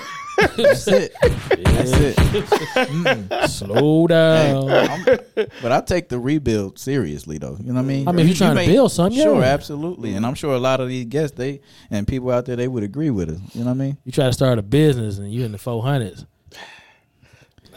That's 0.57 0.89
it. 0.89 1.15
That's 1.21 1.93
it. 2.17 3.49
Slow 3.51 4.09
down. 4.09 4.69
I'm- 4.69 5.19
but 5.63 5.71
I 5.71 5.81
take 5.81 6.09
the 6.09 6.19
rebuild 6.19 6.79
seriously, 6.79 7.39
though. 7.39 7.57
You 7.61 7.73
know 7.73 7.75
what 7.75 7.81
I 7.81 7.83
mean? 7.83 8.09
I 8.09 8.13
mean, 8.13 8.27
if 8.27 8.39
you're 8.39 8.49
trying 8.53 8.67
to 8.67 8.73
build 8.73 8.91
something, 8.91 9.21
sure, 9.23 9.41
yeah. 9.41 9.47
absolutely. 9.47 10.15
And 10.15 10.27
I'm 10.27 10.35
sure 10.35 10.55
a 10.55 10.59
lot 10.59 10.81
of 10.81 10.89
these 10.89 11.05
guests, 11.05 11.37
they 11.37 11.61
and 11.91 12.07
people 12.07 12.31
out 12.33 12.47
there, 12.47 12.57
they 12.57 12.67
would 12.69 12.83
agree 12.83 13.11
with 13.11 13.31
us. 13.31 13.39
You 13.55 13.61
know 13.61 13.67
what 13.67 13.73
I 13.73 13.75
mean? 13.75 13.99
you 14.05 14.11
try 14.11 14.27
to 14.27 14.33
start 14.33 14.59
a 14.59 14.63
business 14.63 15.19
and 15.19 15.33
you're 15.33 15.47
in 15.47 15.53
the 15.53 15.59
400s. 15.59 16.27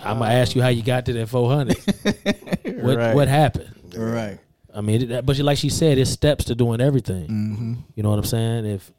I'm 0.03 0.19
gonna 0.19 0.33
ask 0.33 0.55
you 0.55 0.61
how 0.61 0.69
you 0.69 0.83
got 0.83 1.05
to 1.05 1.13
that 1.13 1.27
400. 1.29 1.77
what 2.83 2.97
Right. 2.97 3.15
what 3.15 3.27
happened? 3.27 3.69
Right. 3.95 4.39
I 4.73 4.81
mean, 4.81 5.09
that, 5.09 5.25
but 5.25 5.37
like 5.39 5.57
she 5.57 5.69
said, 5.69 5.97
it's 5.97 6.09
steps 6.11 6.45
to 6.45 6.55
doing 6.55 6.79
everything. 6.81 7.27
Mm-hmm. 7.27 7.73
You 7.95 8.03
know 8.03 8.09
what 8.09 8.19
I'm 8.19 8.25
saying? 8.25 8.65
If 8.65 8.91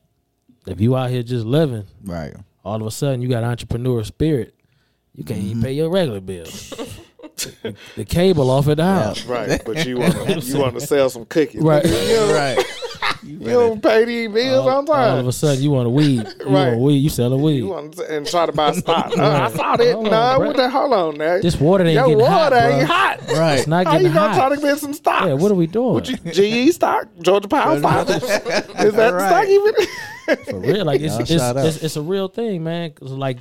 if 0.66 0.80
you 0.80 0.96
out 0.96 1.10
here 1.10 1.22
just 1.22 1.44
living, 1.46 1.84
Right. 2.04 2.34
all 2.64 2.76
of 2.80 2.86
a 2.86 2.90
sudden 2.90 3.22
you 3.22 3.28
got 3.28 3.42
entrepreneur 3.42 4.04
spirit, 4.04 4.54
you 5.14 5.24
can't 5.24 5.40
Mm-hmm. 5.40 5.48
even 5.50 5.62
pay 5.62 5.72
your 5.72 5.90
regular 5.90 6.20
bills. 6.20 6.70
the, 7.62 7.74
the 7.96 8.04
cable 8.04 8.50
off 8.50 8.68
at 8.68 8.76
the 8.76 8.84
house. 8.84 9.24
right. 9.24 9.60
But 9.64 9.84
you 9.86 9.98
want 10.00 10.12
to 10.14 10.40
you 10.40 10.58
want 10.58 10.74
to 10.78 10.86
sell 10.86 11.08
some 11.10 11.24
cookies, 11.24 11.62
Right. 11.62 11.84
You 11.86 11.90
don't, 11.90 12.34
Right. 12.34 12.64
You 13.24 13.38
don't 13.38 13.82
pay 13.82 14.04
these 14.04 14.28
bills 14.30 14.66
on 14.66 14.86
time. 14.86 15.12
All 15.14 15.18
of 15.20 15.26
a 15.28 15.32
sudden 15.32 15.62
you 15.62 15.70
want 15.70 15.86
a 15.86 15.90
weed. 15.90 16.26
You 16.40 16.46
Right. 16.46 16.68
want 16.70 16.80
weed, 16.80 16.96
you 16.98 17.08
selling 17.08 17.40
weed. 17.40 17.56
You 17.58 17.68
want 17.68 17.94
to, 17.96 18.16
and 18.16 18.26
try 18.26 18.46
to 18.46 18.52
buy 18.52 18.72
stock. 18.72 19.16
Uh, 19.16 19.22
I 19.50 19.50
saw 19.50 19.76
that. 19.76 19.92
Hold 19.94 20.06
on, 20.06 20.10
nah, 20.12 20.38
bruh. 20.38 20.46
what 20.46 20.56
the 20.56 20.68
hold 20.70 20.92
on 20.92 21.16
now. 21.18 21.40
this 21.40 21.58
water 21.60 21.84
ain't 21.84 21.94
Your 21.94 22.08
getting 22.08 22.26
hot, 22.26 22.52
water 22.52 22.56
ain't 22.66 22.82
bruh. 22.82 22.92
hot. 22.92 23.20
Right. 23.38 23.58
It's 23.58 23.66
not 23.68 23.86
How 23.86 23.92
getting 23.92 24.08
you 24.08 24.14
gonna 24.14 24.34
try 24.34 24.48
to 24.54 24.60
get 24.60 24.78
some 24.78 24.92
stock? 24.92 25.24
yeah, 25.26 25.32
what 25.34 25.50
are 25.50 25.54
we 25.54 25.66
doing? 25.66 25.94
What 25.94 26.08
you, 26.08 26.16
GE 26.68 26.72
stock, 26.74 27.06
Georgia 27.20 27.48
Power 27.48 27.78
stock. 27.78 28.08
Is 28.10 28.20
that 28.94 29.12
Right. 29.14 29.28
stock 29.28 29.48
even? 29.48 30.44
For 30.46 30.58
real, 30.60 30.84
like 30.84 31.00
it's 31.00 31.14
Y'all 31.30 31.56
it's, 31.58 31.76
it's 31.76 31.84
it's 31.84 31.96
a 31.96 32.02
real 32.02 32.28
thing, 32.28 32.62
man. 32.64 32.90
'Cause 32.92 33.10
like 33.12 33.38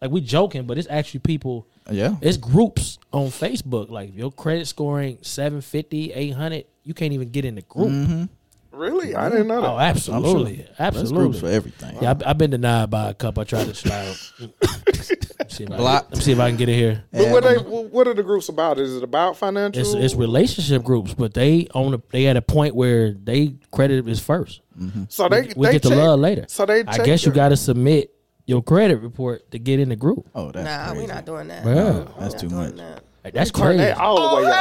like 0.00 0.10
we 0.10 0.20
joking, 0.20 0.64
but 0.66 0.78
it's 0.78 0.88
actually 0.90 1.20
people. 1.20 1.66
Yeah. 1.90 2.14
It's 2.20 2.36
groups 2.36 2.98
on 3.12 3.26
Facebook. 3.28 3.90
Like 3.90 4.10
if 4.10 4.14
your 4.16 4.30
credit 4.32 4.66
scoring 4.68 5.18
750, 5.22 6.12
800, 6.12 6.64
you 6.84 6.94
can't 6.94 7.12
even 7.12 7.30
get 7.30 7.44
in 7.44 7.54
the 7.56 7.62
group. 7.62 7.88
Mm-hmm. 7.90 8.24
Really? 8.72 9.14
I 9.14 9.20
mm-hmm. 9.20 9.30
didn't 9.32 9.46
know 9.48 9.60
that. 9.62 9.68
Oh, 9.68 9.78
absolutely, 9.78 10.56
There's 10.56 10.80
absolutely. 10.80 11.18
groups 11.18 11.40
for 11.40 11.46
everything. 11.48 11.98
Yeah, 12.02 12.14
I, 12.24 12.30
I've 12.30 12.38
been 12.38 12.50
denied 12.50 12.90
by 12.90 13.10
a 13.10 13.14
couple. 13.14 13.40
I 13.40 13.44
tried 13.44 13.66
to 13.66 13.74
slide. 13.74 14.14
see 15.50 15.64
if 15.64 15.70
I, 15.70 15.76
Blocked. 15.76 16.10
Let 16.10 16.18
me 16.18 16.24
see 16.24 16.32
if 16.32 16.38
I 16.40 16.48
can 16.48 16.56
get 16.56 16.68
it 16.68 16.74
here. 16.74 17.04
But 17.12 17.30
what 17.30 17.44
they 17.44 17.56
what 17.56 18.08
are 18.08 18.14
the 18.14 18.22
groups 18.22 18.48
about? 18.48 18.78
Is 18.78 18.96
it 18.96 19.02
about 19.02 19.36
financial? 19.36 19.80
It's 19.80 19.94
it's 19.94 20.14
relationship 20.14 20.82
groups, 20.82 21.14
but 21.14 21.34
they 21.34 21.68
own 21.74 21.94
a, 21.94 22.02
they 22.10 22.26
at 22.26 22.36
a 22.36 22.42
point 22.42 22.74
where 22.74 23.12
they 23.12 23.54
credit 23.70 24.08
is 24.08 24.20
first. 24.20 24.60
Mm-hmm. 24.78 25.04
so 25.08 25.28
they 25.28 25.52
We 25.54 25.66
they 25.66 25.72
get 25.72 25.82
the 25.82 25.90
check- 25.90 25.98
love 25.98 26.20
later. 26.20 26.46
So 26.48 26.66
they 26.66 26.80
I 26.80 26.96
check 26.96 27.06
guess 27.06 27.22
you 27.24 27.30
your- 27.30 27.34
got 27.36 27.50
to 27.50 27.56
submit 27.56 28.10
your 28.46 28.62
credit 28.62 29.00
report 29.00 29.50
to 29.52 29.58
get 29.58 29.78
in 29.80 29.88
the 29.88 29.96
group. 29.96 30.28
Oh, 30.34 30.50
that's 30.50 30.64
Nah, 30.64 30.92
crazy. 30.92 31.06
we're 31.06 31.14
not 31.14 31.24
doing 31.26 31.48
that. 31.48 31.64
Yeah. 31.64 31.72
We're 31.72 32.04
That's 32.18 32.34
too 32.40 32.48
much. 32.48 32.74
that. 32.76 33.04
Like, 33.24 33.34
that's 33.34 33.50
crazy. 33.50 33.78
that 33.78 33.98
all 33.98 34.36
the 34.36 34.42
way 34.42 34.50
up. 34.50 34.56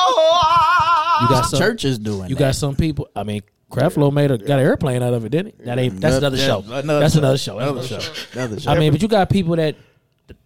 Oh, 0.00 1.18
you 1.22 1.28
got 1.28 1.42
some 1.42 1.58
Churches 1.58 1.98
doing 1.98 2.28
You 2.28 2.34
that. 2.36 2.40
got 2.40 2.54
some 2.54 2.76
people. 2.76 3.08
I 3.16 3.24
mean, 3.24 3.42
Creflo 3.70 4.12
made 4.12 4.30
a 4.30 4.38
got 4.38 4.58
an 4.60 4.64
airplane 4.66 5.02
out 5.02 5.12
of 5.14 5.24
it, 5.24 5.30
didn't 5.30 5.54
he? 5.58 5.64
That 5.64 5.78
ain't. 5.78 6.00
That's 6.00 6.16
another 6.16 6.36
show. 6.36 6.60
another 6.66 7.00
that's 7.00 7.14
show. 7.14 7.18
another 7.20 7.38
show. 7.38 7.58
Another 7.58 7.70
Another 7.80 7.88
show. 7.88 7.98
show. 8.00 8.12
Another 8.38 8.60
show. 8.60 8.70
I 8.70 8.78
mean, 8.78 8.92
but 8.92 9.02
you 9.02 9.08
got 9.08 9.28
people 9.30 9.56
that 9.56 9.76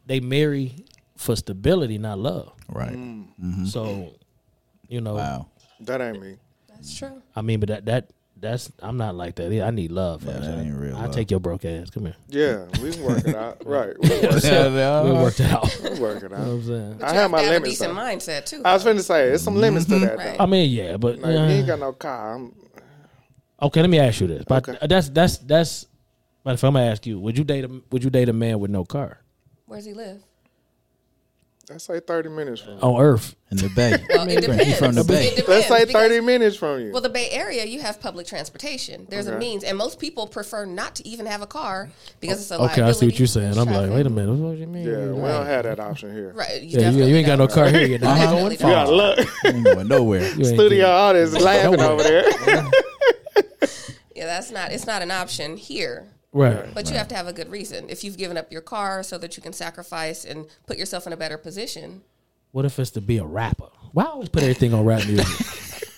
they 0.07 0.20
marry 0.20 0.75
for 1.16 1.37
stability, 1.37 1.98
not 1.98 2.18
love. 2.18 2.53
right. 2.68 2.92
Mm. 2.92 3.27
Mm-hmm. 3.42 3.64
So, 3.66 4.14
you 4.88 5.01
know, 5.01 5.14
Wow. 5.14 5.46
That 5.81 6.01
ain't 6.01 6.20
me. 6.20 6.37
That's 6.68 6.96
true. 6.96 7.22
I 7.37 7.42
mean, 7.42 7.61
but 7.61 7.68
that 7.68 7.85
that 7.87 8.11
that's 8.42 8.70
I'm 8.81 8.98
not 8.98 9.14
like 9.14 9.37
that. 9.37 9.50
I 9.66 9.70
need 9.70 9.90
love. 9.90 10.22
Yeah, 10.24 10.33
first. 10.35 10.42
that 10.50 10.59
ain't 10.59 10.76
real 10.76 10.96
I 10.96 11.02
love. 11.07 11.14
take 11.14 11.31
your 11.31 11.40
broke 11.40 11.64
ass. 11.64 11.88
Come 11.88 12.05
here. 12.05 12.16
Yeah, 12.28 12.66
we 12.83 12.92
can 12.92 13.02
work 13.02 13.26
it 13.26 13.35
out. 13.35 13.62
Right, 13.66 13.94
we 13.98 14.09
can 14.09 14.22
work, 14.22 14.42
We'll 15.05 15.14
work 15.22 15.40
it 15.40 15.46
out. 15.52 15.83
you 15.83 15.90
we 15.90 16.00
work 16.00 16.22
it 16.22 16.31
know 16.31 16.37
out. 16.37 16.42
what 16.42 16.48
I'm 16.52 16.62
saying? 16.64 16.96
But 16.98 17.05
I 17.09 17.12
have 17.14 17.16
have 17.22 17.31
my 17.31 17.38
to 17.38 17.44
have 17.44 17.52
a 17.52 17.55
limits, 17.61 17.70
decent 17.78 17.94
though. 17.94 18.00
mindset 18.02 18.44
too. 18.44 18.62
I 18.64 18.74
was 18.74 18.85
finna 18.85 19.00
say, 19.00 19.26
there's 19.28 19.42
some 19.42 19.57
limits 19.57 19.87
to 19.87 19.98
that. 20.00 20.18
Right. 20.18 20.37
Though. 20.37 20.44
I 20.44 20.46
mean, 20.46 20.70
yeah, 20.70 20.96
but 20.98 21.18
Like, 21.20 21.24
uh, 21.24 21.31
you 21.31 21.38
ain't 21.38 21.66
got 21.66 21.78
no 21.78 21.92
car. 21.92 22.35
I'm, 22.35 22.55
okay. 23.62 23.81
Let 23.81 23.88
me 23.90 23.98
ask 24.00 24.20
you 24.20 24.26
this. 24.26 24.44
But 24.44 24.68
Okay. 24.68 24.87
that's 24.87 25.09
that's 25.09 25.38
that's. 25.38 25.87
But 26.44 26.55
if 26.55 26.64
I'm 26.64 26.74
gonna 26.74 26.87
ask 26.87 27.07
you, 27.07 27.20
would 27.20 27.38
you 27.38 27.44
date 27.44 27.64
a 27.64 27.81
would 27.90 28.02
you 28.02 28.11
date 28.11 28.28
a 28.28 28.33
man 28.33 28.59
with 28.59 28.70
no 28.72 28.85
car 28.85 29.20
Where 29.66 29.78
does 29.78 29.87
he 29.87 29.94
live? 29.94 30.20
Let's 31.73 31.85
say 31.85 32.01
30 32.01 32.29
minutes 32.31 32.61
from 32.61 32.75
you. 32.75 32.79
on 32.81 33.01
Earth? 33.01 33.35
In 33.51 33.57
the 33.59 33.69
Bay. 33.71 33.97
Well, 34.09 34.29
it 34.29 34.41
depends. 34.41 34.65
He 34.65 34.73
from 34.75 34.95
the 34.95 35.05
Bay. 35.05 35.27
It 35.29 35.37
depends 35.37 35.49
Let's 35.49 35.69
say 35.69 35.85
because- 35.85 36.01
30 36.09 36.21
minutes 36.21 36.57
from 36.57 36.81
you. 36.81 36.93
Well, 36.93 37.03
the 37.03 37.09
Bay 37.11 37.29
Area, 37.31 37.65
you 37.67 37.81
have 37.81 38.01
public 38.01 38.27
transportation. 38.27 39.07
There's 39.11 39.27
a 39.27 39.33
Okay. 39.33 39.39
means, 39.41 39.65
and 39.65 39.77
most 39.77 39.99
people 39.99 40.27
prefer 40.27 40.65
not 40.65 40.95
to 40.97 41.09
even 41.09 41.27
have 41.27 41.43
a 41.43 41.47
car 41.47 41.91
because 42.21 42.41
it's 42.41 42.51
a 42.51 42.61
Okay, 42.63 42.83
I 42.83 42.93
see 42.93 43.07
what 43.07 43.19
you're 43.19 43.27
saying. 43.27 43.51
I'm 43.59 43.67
like, 43.67 43.75
traffic. 43.75 43.91
wait 43.95 44.07
a 44.07 44.11
minute. 44.11 44.35
What 44.35 44.53
do 44.55 44.59
you 44.61 44.67
mean? 44.67 44.85
yeah, 44.87 45.07
we 45.13 45.21
don't 45.29 45.47
have 45.47 45.65
that 45.65 45.81
option 45.81 46.13
here. 46.15 46.33
Right. 46.35 46.63
You 46.63 46.69
Yeah, 46.69 46.69
you, 46.69 46.79
definitely 46.79 47.11
you 47.11 47.17
ain't 47.17 47.27
got 47.27 47.39
no 47.39 47.47
don't. 47.47 47.55
car 47.55 47.69
here. 47.69 47.87
You're 47.87 47.99
not 48.01 48.17
Definitely 48.17 48.41
going 48.41 48.53
You 48.53 48.59
don't. 48.59 48.71
got 48.71 48.87
far. 48.87 48.95
look. 48.97 49.45
Ain't 49.45 49.65
going 49.65 49.89
nowhere. 49.89 50.21
You 50.23 50.29
ain't 50.37 50.47
Studio 50.47 50.69
getting- 50.69 50.85
audience 50.85 51.33
laughing 51.41 51.81
over 51.81 52.03
there. 52.03 52.25
Yeah, 54.15 54.27
that's 54.27 54.51
not. 54.51 54.73
It's 54.73 54.87
not 54.87 55.03
an 55.03 55.11
option 55.11 55.57
here. 55.57 56.07
Right. 56.33 56.73
But 56.75 56.88
you 56.90 56.97
have 56.97 57.09
to 57.09 57.14
have 57.14 57.27
a 57.29 57.33
good 57.33 57.51
reason. 57.51 57.90
If 57.90 58.03
you've 58.05 58.16
given 58.16 58.37
up 58.38 58.51
your 58.51 58.62
car 58.62 59.03
so 59.03 59.18
that 59.18 59.37
you 59.37 59.42
can 59.42 59.53
sacrifice 59.53 60.25
and 60.25 60.47
put 60.66 60.79
yourself 60.79 61.07
in 61.07 61.12
a 61.12 61.16
better 61.16 61.37
position, 61.38 62.03
What 62.53 62.64
if 62.64 62.79
it's 62.79 62.90
to 62.92 63.01
be 63.01 63.18
a 63.18 63.25
rapper? 63.25 63.68
Why 63.92 64.05
always 64.05 64.29
put 64.31 64.42
everything 64.42 64.73
on 64.75 64.85
rap 64.85 65.07
music? 65.07 65.27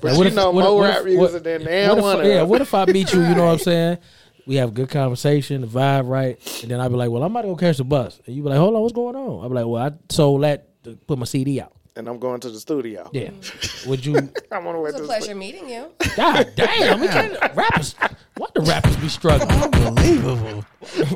But 0.00 0.04
Like, 0.10 0.16
what 0.18 0.22
you 0.22 0.28
if- 0.28 0.34
know 0.34 0.50
what 0.50 0.64
more 0.64 0.76
what 0.76 0.88
rap 0.88 0.98
if- 1.00 1.04
music 1.06 1.42
than 1.42 1.60
What 1.62 2.16
damn 2.22 2.26
yeah, 2.26 2.42
what 2.42 2.60
if 2.60 2.72
I 2.74 2.84
meet 2.86 3.12
you? 3.12 3.20
You 3.22 3.34
know 3.34 3.44
what 3.46 3.52
I'm 3.52 3.58
saying? 3.70 3.98
We 4.46 4.54
have 4.56 4.72
good 4.74 4.88
conversation, 4.88 5.60
the 5.62 5.66
vibe 5.66 6.08
right, 6.08 6.38
and 6.62 6.70
then 6.70 6.78
I'd 6.80 6.88
be 6.88 6.94
like, 6.94 7.10
"Well, 7.10 7.22
I'm 7.24 7.32
about 7.32 7.42
to 7.42 7.48
go 7.48 7.56
catch 7.56 7.78
the 7.78 7.84
bus," 7.84 8.20
and 8.26 8.34
you 8.36 8.42
be 8.44 8.48
like, 8.48 8.58
"Hold 8.58 8.76
on, 8.76 8.80
what's 8.82 8.92
going 8.94 9.16
on?" 9.16 9.44
I'd 9.44 9.48
be 9.48 9.54
like, 9.54 9.66
"Well, 9.66 9.82
I 9.82 9.90
sold 10.08 10.42
that 10.44 10.82
to 10.84 10.94
put 10.96 11.18
my 11.18 11.24
CD 11.24 11.60
out." 11.60 11.72
And 11.96 12.08
I'm 12.08 12.18
going 12.18 12.40
to 12.40 12.50
the 12.50 12.60
studio. 12.60 13.08
Yeah, 13.12 13.28
mm-hmm. 13.30 13.90
would 13.90 14.04
you? 14.04 14.16
I'm 14.52 14.66
on 14.66 14.74
the 14.74 14.80
way 14.80 14.90
it's 14.90 14.98
to 14.98 15.04
a 15.04 15.06
the 15.06 15.08
pleasure 15.08 15.34
meeting 15.34 15.68
you. 15.68 15.90
God 16.16 16.52
damn, 16.54 17.00
we 17.00 17.08
can't 17.08 17.38
rappers. 17.56 17.94
What 18.36 18.52
the 18.54 18.60
rappers 18.60 18.96
be 18.96 19.08
struggling? 19.08 19.50
Unbelievable. 19.50 20.64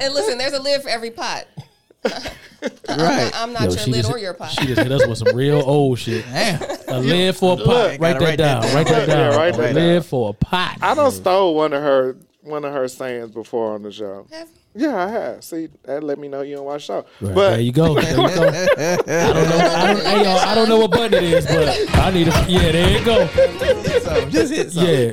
And 0.01 0.15
listen, 0.15 0.39
there's 0.39 0.55
a 0.55 0.63
lid 0.63 0.83
for 0.83 0.89
every 0.89 1.11
pot. 1.11 1.47
Right. 2.03 3.31
I'm 3.35 3.53
not 3.53 3.63
Yo, 3.65 3.69
your 3.71 3.79
she 3.79 3.91
lid 3.91 4.03
just- 4.03 4.13
or 4.13 4.19
your 4.19 4.35
pot. 4.35 4.51
She 4.51 4.67
just 4.67 4.81
hit 4.81 4.91
us 4.91 5.07
with 5.07 5.19
some 5.19 5.37
real 5.37 5.63
old 5.65 5.99
shit. 5.99 6.25
Damn. 6.25 6.63
A 6.89 6.99
lid 6.99 7.37
for 7.37 7.55
a 7.55 7.57
pot. 7.57 7.67
Look, 7.67 8.01
Write 8.01 8.19
gotta 8.19 8.25
that 8.25 8.37
down. 8.37 8.75
Write 8.75 8.87
that 8.87 9.09
Yeah, 9.09 9.15
down. 9.31 9.37
write 9.37 9.55
A 9.59 9.73
lid 9.73 10.05
for 10.05 10.31
a 10.31 10.33
pot. 10.33 10.79
I 10.81 10.95
don't 10.95 11.11
stole 11.13 11.55
one 11.55 11.73
of 11.75 11.83
her 11.83 12.17
one 12.43 12.65
of 12.65 12.73
her 12.73 12.89
sayings 12.89 13.31
before 13.31 13.75
on 13.75 13.83
the 13.83 13.93
show. 13.93 14.27
Have 14.31 14.49
you? 14.49 14.60
Yeah, 14.73 15.05
I 15.05 15.09
have. 15.11 15.43
See, 15.45 15.69
that 15.83 16.05
let 16.05 16.17
me 16.19 16.29
know 16.29 16.43
you 16.43 16.55
don't 16.55 16.65
watch 16.65 16.87
the 16.87 17.03
show. 17.03 17.07
Right, 17.27 17.35
but 17.35 17.51
there 17.51 17.61
you 17.61 17.73
go. 17.73 17.95
There 18.01 18.09
you 18.09 18.17
go. 18.17 18.23
I 18.29 18.97
don't 18.97 19.07
know. 19.07 19.59
I 19.59 19.93
don't, 19.93 20.03
hey, 20.07 20.23
y'all, 20.23 20.39
I 20.39 20.55
don't 20.55 20.69
know 20.69 20.79
what 20.79 20.93
button 20.93 21.15
it 21.15 21.25
is, 21.25 21.45
but 21.47 21.97
I 21.97 22.11
need 22.13 22.29
a. 22.29 22.47
Yeah, 22.49 22.71
there 22.71 22.91
you 22.99 23.05
go. 23.05 23.27
So, 23.27 24.31
just 24.31 24.53
hit 24.53 24.71
something. 24.71 25.13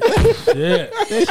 Yeah, 0.56 0.90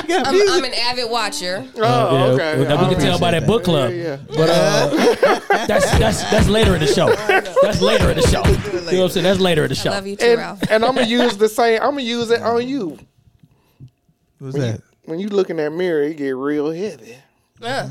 yeah. 0.08 0.22
I'm. 0.26 0.50
I'm 0.50 0.64
an 0.64 0.74
avid 0.74 1.08
watcher. 1.08 1.64
oh, 1.76 2.36
yeah. 2.36 2.54
okay. 2.54 2.64
Now, 2.68 2.88
we 2.88 2.94
can 2.94 3.00
tell 3.04 3.18
by 3.20 3.30
that 3.30 3.46
book 3.46 3.62
club. 3.62 3.92
Yeah, 3.92 3.96
yeah. 3.96 4.18
But 4.28 4.48
uh, 4.50 5.66
that's 5.68 5.98
that's 5.98 6.28
that's 6.28 6.48
later 6.48 6.74
in 6.74 6.80
the 6.80 6.88
show. 6.88 7.14
That's 7.62 7.80
later 7.80 8.10
in 8.10 8.16
the 8.16 8.26
show. 8.26 8.44
You 8.44 8.96
know 8.96 9.02
what 9.02 9.04
I'm 9.04 9.08
saying? 9.10 9.24
That's 9.24 9.40
later 9.40 9.62
in 9.62 9.68
the 9.68 9.76
I 9.76 9.78
show. 9.78 9.90
love 9.90 10.06
you 10.06 10.16
too, 10.16 10.26
And, 10.26 10.38
Ralph. 10.38 10.62
and 10.68 10.84
I'm 10.84 10.94
gonna 10.96 11.06
use 11.06 11.36
the 11.36 11.48
same. 11.48 11.80
I'm 11.80 11.90
gonna 11.90 12.02
use 12.02 12.30
it 12.32 12.42
on 12.42 12.66
you. 12.66 12.98
What's 14.40 14.56
that? 14.56 14.82
When 15.04 15.20
you 15.20 15.28
look 15.28 15.48
in 15.50 15.56
that 15.58 15.70
mirror, 15.70 16.02
it 16.02 16.16
get 16.16 16.30
real 16.30 16.72
heavy. 16.72 17.16
Uh, 17.62 17.88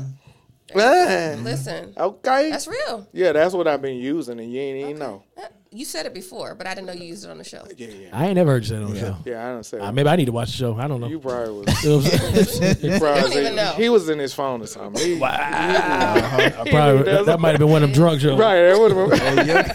Listen, 0.74 1.94
okay. 1.96 2.50
that's 2.50 2.66
real. 2.66 3.06
yeah, 3.12 3.32
that's 3.32 3.54
what 3.54 3.66
I've 3.68 3.80
been 3.82 3.96
using, 3.98 4.40
and 4.40 4.52
you 4.52 4.60
ain't 4.60 4.78
even 4.90 4.98
know. 4.98 5.22
Uh, 5.38 5.42
You 5.70 5.84
said 5.84 6.06
it 6.06 6.14
before, 6.14 6.54
but 6.54 6.66
I 6.66 6.74
didn't 6.74 6.86
know 6.88 6.92
you 6.94 7.04
used 7.04 7.24
it 7.24 7.30
on 7.30 7.38
the 7.38 7.44
show. 7.44 7.64
Yeah, 7.76 7.86
yeah, 7.88 8.08
I 8.12 8.26
ain't 8.26 8.34
never 8.34 8.50
heard 8.52 8.62
you 8.64 8.68
say 8.70 8.76
that 8.76 8.84
on 8.84 8.92
the 8.94 8.98
show. 9.00 9.16
yeah. 9.24 9.46
I 9.46 9.52
don't 9.52 9.64
say. 9.64 9.78
Uh, 9.78 9.92
maybe 9.92 10.08
I 10.08 10.16
need 10.16 10.24
to 10.24 10.32
watch 10.32 10.48
the 10.48 10.56
show. 10.56 10.76
I 10.76 10.88
don't 10.88 11.00
know. 11.00 11.06
You 11.08 11.20
probably 11.20 11.64
was. 11.66 11.84
You 11.84 11.90
know 11.90 11.96
what 11.98 12.12
I'm 12.12 12.44
saying? 12.44 12.76
He, 12.80 12.98
probably 12.98 13.20
don't 13.20 13.22
was 13.22 13.32
even 13.36 13.46
in- 13.46 13.56
know. 13.56 13.72
he 13.72 13.88
was 13.88 14.08
in 14.08 14.18
his 14.18 14.34
phone 14.34 14.62
or 14.62 14.66
something. 14.66 15.04
He- 15.04 15.22
I 15.22 16.66
probably 16.70 17.02
that, 17.04 17.26
that 17.26 17.40
might 17.40 17.50
have 17.52 17.60
been 17.60 17.68
one 17.70 17.82
of 17.82 17.90
them 17.90 17.94
drug 17.94 18.20
shows. 18.20 18.38
Right, 18.38 18.62
that 18.62 18.78
would 18.78 18.92
have 18.92 19.10
been. 19.36 19.72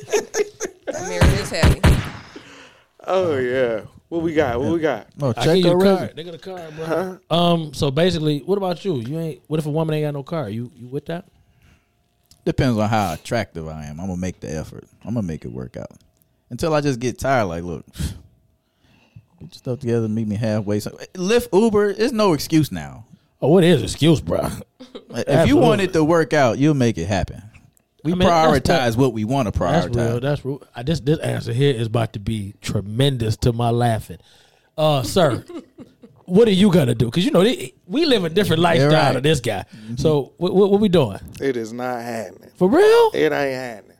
The 0.90 1.06
mirror 1.08 1.40
is 1.40 1.50
heavy. 1.50 1.80
Oh 3.06 3.36
yeah. 3.38 3.82
What 4.10 4.22
we 4.22 4.34
got? 4.34 4.60
What 4.60 4.72
we 4.72 4.80
got? 4.80 5.06
Oh, 5.22 5.28
I 5.30 5.32
check 5.32 5.44
give 5.44 5.56
you 5.56 5.62
your 5.66 5.78
the 5.78 5.84
resume. 5.84 5.98
card. 5.98 6.16
They 6.16 6.24
got 6.24 6.34
a 6.34 6.38
card, 6.38 6.76
bro. 6.76 7.18
Um. 7.30 7.72
So 7.74 7.92
basically, 7.92 8.40
what 8.40 8.58
about 8.58 8.84
you? 8.84 8.96
You 8.96 9.18
ain't. 9.20 9.42
What 9.46 9.60
if 9.60 9.66
a 9.66 9.70
woman 9.70 9.94
ain't 9.94 10.04
got 10.04 10.14
no 10.14 10.24
car? 10.24 10.50
You 10.50 10.70
you 10.76 10.88
with 10.88 11.06
that? 11.06 11.26
Depends 12.44 12.76
on 12.76 12.88
how 12.88 13.12
attractive 13.14 13.68
I 13.68 13.84
am. 13.84 14.00
I'm 14.00 14.08
gonna 14.08 14.16
make 14.16 14.40
the 14.40 14.52
effort. 14.52 14.84
I'm 15.04 15.14
gonna 15.14 15.26
make 15.26 15.44
it 15.44 15.52
work 15.52 15.76
out. 15.76 15.92
Until 16.50 16.74
I 16.74 16.80
just 16.80 16.98
get 16.98 17.20
tired. 17.20 17.44
Like, 17.44 17.62
look, 17.62 17.86
get 17.94 18.10
your 19.40 19.50
stuff 19.52 19.78
together. 19.78 20.08
Meet 20.08 20.26
me 20.26 20.34
halfway. 20.34 20.80
So, 20.80 20.90
Lyft, 21.14 21.48
Uber. 21.52 21.90
It's 21.90 22.12
no 22.12 22.32
excuse 22.32 22.72
now. 22.72 23.06
Oh, 23.40 23.48
what 23.48 23.62
is 23.62 23.80
excuse, 23.82 24.20
bro? 24.20 24.50
If 25.14 25.46
you 25.48 25.56
want 25.56 25.80
it 25.82 25.92
to 25.92 26.02
work 26.02 26.32
out, 26.32 26.58
you'll 26.58 26.74
make 26.74 26.98
it 26.98 27.06
happen. 27.06 27.42
We 28.02 28.12
I 28.12 28.14
mean, 28.14 28.28
that's- 28.28 28.60
prioritize 28.60 28.96
what 28.96 29.12
we 29.12 29.24
want 29.24 29.52
to 29.52 29.58
prioritize. 29.58 29.92
That's 29.92 29.96
real. 29.96 30.20
That's 30.20 30.44
real. 30.44 30.62
I, 30.74 30.82
this 30.82 31.00
this 31.00 31.18
answer 31.18 31.52
here 31.52 31.74
is 31.74 31.86
about 31.88 32.12
to 32.14 32.18
be 32.20 32.54
tremendous 32.60 33.36
to 33.38 33.52
my 33.52 33.70
laughing. 33.70 34.18
Uh, 34.78 35.02
sir, 35.02 35.44
what 36.24 36.48
are 36.48 36.52
you 36.52 36.72
gonna 36.72 36.94
do? 36.94 37.06
Because 37.06 37.24
you 37.24 37.30
know 37.30 37.42
they, 37.42 37.74
we 37.86 38.06
live 38.06 38.24
a 38.24 38.30
different 38.30 38.62
lifestyle 38.62 38.92
right. 38.92 39.12
than 39.14 39.22
this 39.22 39.40
guy. 39.40 39.64
So 39.96 40.32
what, 40.38 40.54
what, 40.54 40.70
what 40.70 40.80
we 40.80 40.88
doing 40.88 41.18
It 41.40 41.56
is 41.56 41.72
not 41.72 42.00
happening. 42.00 42.50
for 42.56 42.68
real? 42.68 43.10
It 43.12 43.32
ain't 43.32 43.54
happening. 43.54 43.96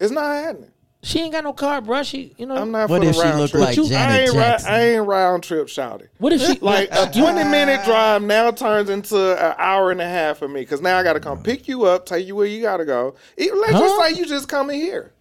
It's 0.00 0.10
not 0.12 0.24
happening. 0.24 0.70
She 1.04 1.20
ain't 1.20 1.32
got 1.32 1.44
no 1.44 1.52
car, 1.52 1.80
bro. 1.80 2.02
She, 2.02 2.34
you 2.38 2.46
know, 2.46 2.56
I'm 2.56 2.70
not 2.70 2.88
What 2.88 3.02
for 3.02 3.08
if 3.08 3.14
the 3.14 3.20
she 3.22 3.28
round 3.28 3.40
look 3.40 3.50
trip. 3.50 3.62
like 3.62 3.76
you- 3.76 3.84
I 3.94 4.18
ain't, 4.20 4.30
ri- 4.32 4.34
Jackson? 4.38 4.70
I 4.72 4.80
ain't 4.94 5.06
round 5.06 5.42
trip 5.44 5.66
shouty. 5.68 6.08
What 6.18 6.32
if 6.32 6.40
she 6.40 6.58
Like 6.60 6.88
a 6.92 7.10
20 7.16 7.44
minute 7.50 7.84
drive 7.84 8.22
now 8.22 8.50
turns 8.50 8.88
into 8.90 9.16
an 9.38 9.54
hour 9.58 9.90
and 9.90 10.00
a 10.00 10.08
half 10.08 10.38
for 10.38 10.48
me 10.48 10.60
because 10.62 10.80
now 10.80 10.98
I 10.98 11.02
got 11.02 11.12
to 11.12 11.20
come 11.20 11.42
pick 11.42 11.68
you 11.68 11.84
up, 11.84 12.06
take 12.06 12.26
you 12.26 12.34
where 12.34 12.46
you 12.46 12.62
got 12.62 12.78
to 12.78 12.84
go. 12.84 13.14
Even, 13.36 13.60
let's 13.60 13.72
just 13.72 14.00
say 14.02 14.18
you 14.18 14.26
just 14.26 14.48
coming 14.48 14.80
here. 14.80 15.12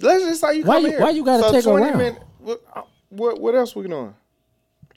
Let's 0.00 0.24
just 0.24 0.40
say 0.42 0.58
you 0.58 0.64
Why 0.64 0.76
come 0.76 0.84
you- 0.84 0.90
here. 0.90 1.00
why 1.00 1.10
you 1.10 1.24
gotta 1.24 1.50
take 1.52 1.64
a 1.66 1.72
round? 1.72 1.98
minute- 1.98 2.22
what, 2.40 2.60
uh, 2.76 2.82
what 3.08 3.40
what 3.40 3.54
else 3.54 3.74
we 3.74 3.88
doing? 3.88 4.14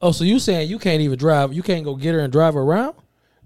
Oh, 0.02 0.12
so 0.12 0.24
you 0.24 0.40
saying 0.40 0.70
you 0.70 0.78
can't 0.78 1.02
even 1.02 1.18
drive? 1.18 1.54
You 1.54 1.64
can't 1.64 1.84
go 1.86 1.96
get 1.96 2.14
her 2.14 2.20
and 2.20 2.32
drive 2.34 2.54
her 2.56 2.62
around? 2.62 2.96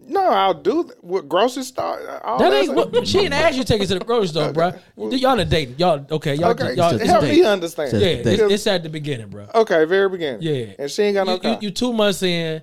No, 0.08 0.26
I'll 0.30 0.54
do 0.54 0.84
that. 0.84 1.04
What 1.04 1.30
grocery 1.30 1.64
store? 1.64 2.20
All 2.24 2.40
That 2.40 2.52
ain't 2.54 2.74
what, 2.74 3.08
she 3.08 3.20
didn't 3.20 3.34
ask 3.34 3.56
you 3.56 3.64
to 3.64 3.68
take 3.68 3.82
her 3.82 3.88
to 3.88 4.00
the 4.00 4.06
grocery 4.06 4.28
store, 4.30 4.52
bro. 4.52 4.74
Y'all 4.98 5.40
are 5.40 5.46
dating. 5.46 5.76
Y'all 5.78 6.06
okay? 6.12 6.36
Y'all 6.36 6.50
Okay, 6.52 6.74
y'all. 6.76 6.98
help 6.98 7.24
me 7.24 7.44
understand. 7.44 7.94
Yeah, 7.94 8.08
it's, 8.08 8.42
it's 8.42 8.68
at 8.68 8.84
the 8.84 8.90
beginning, 8.90 9.30
bro. 9.30 9.48
Okay, 9.54 9.86
very 9.86 10.10
beginning. 10.10 10.42
Yeah, 10.42 10.74
and 10.80 10.90
she 10.92 11.04
ain't 11.04 11.16
got 11.16 11.28
no 11.28 11.34
you, 11.34 11.40
car. 11.40 11.52
you, 11.54 11.58
you 11.62 11.72
two 11.72 11.94
months 11.94 12.24
in. 12.24 12.62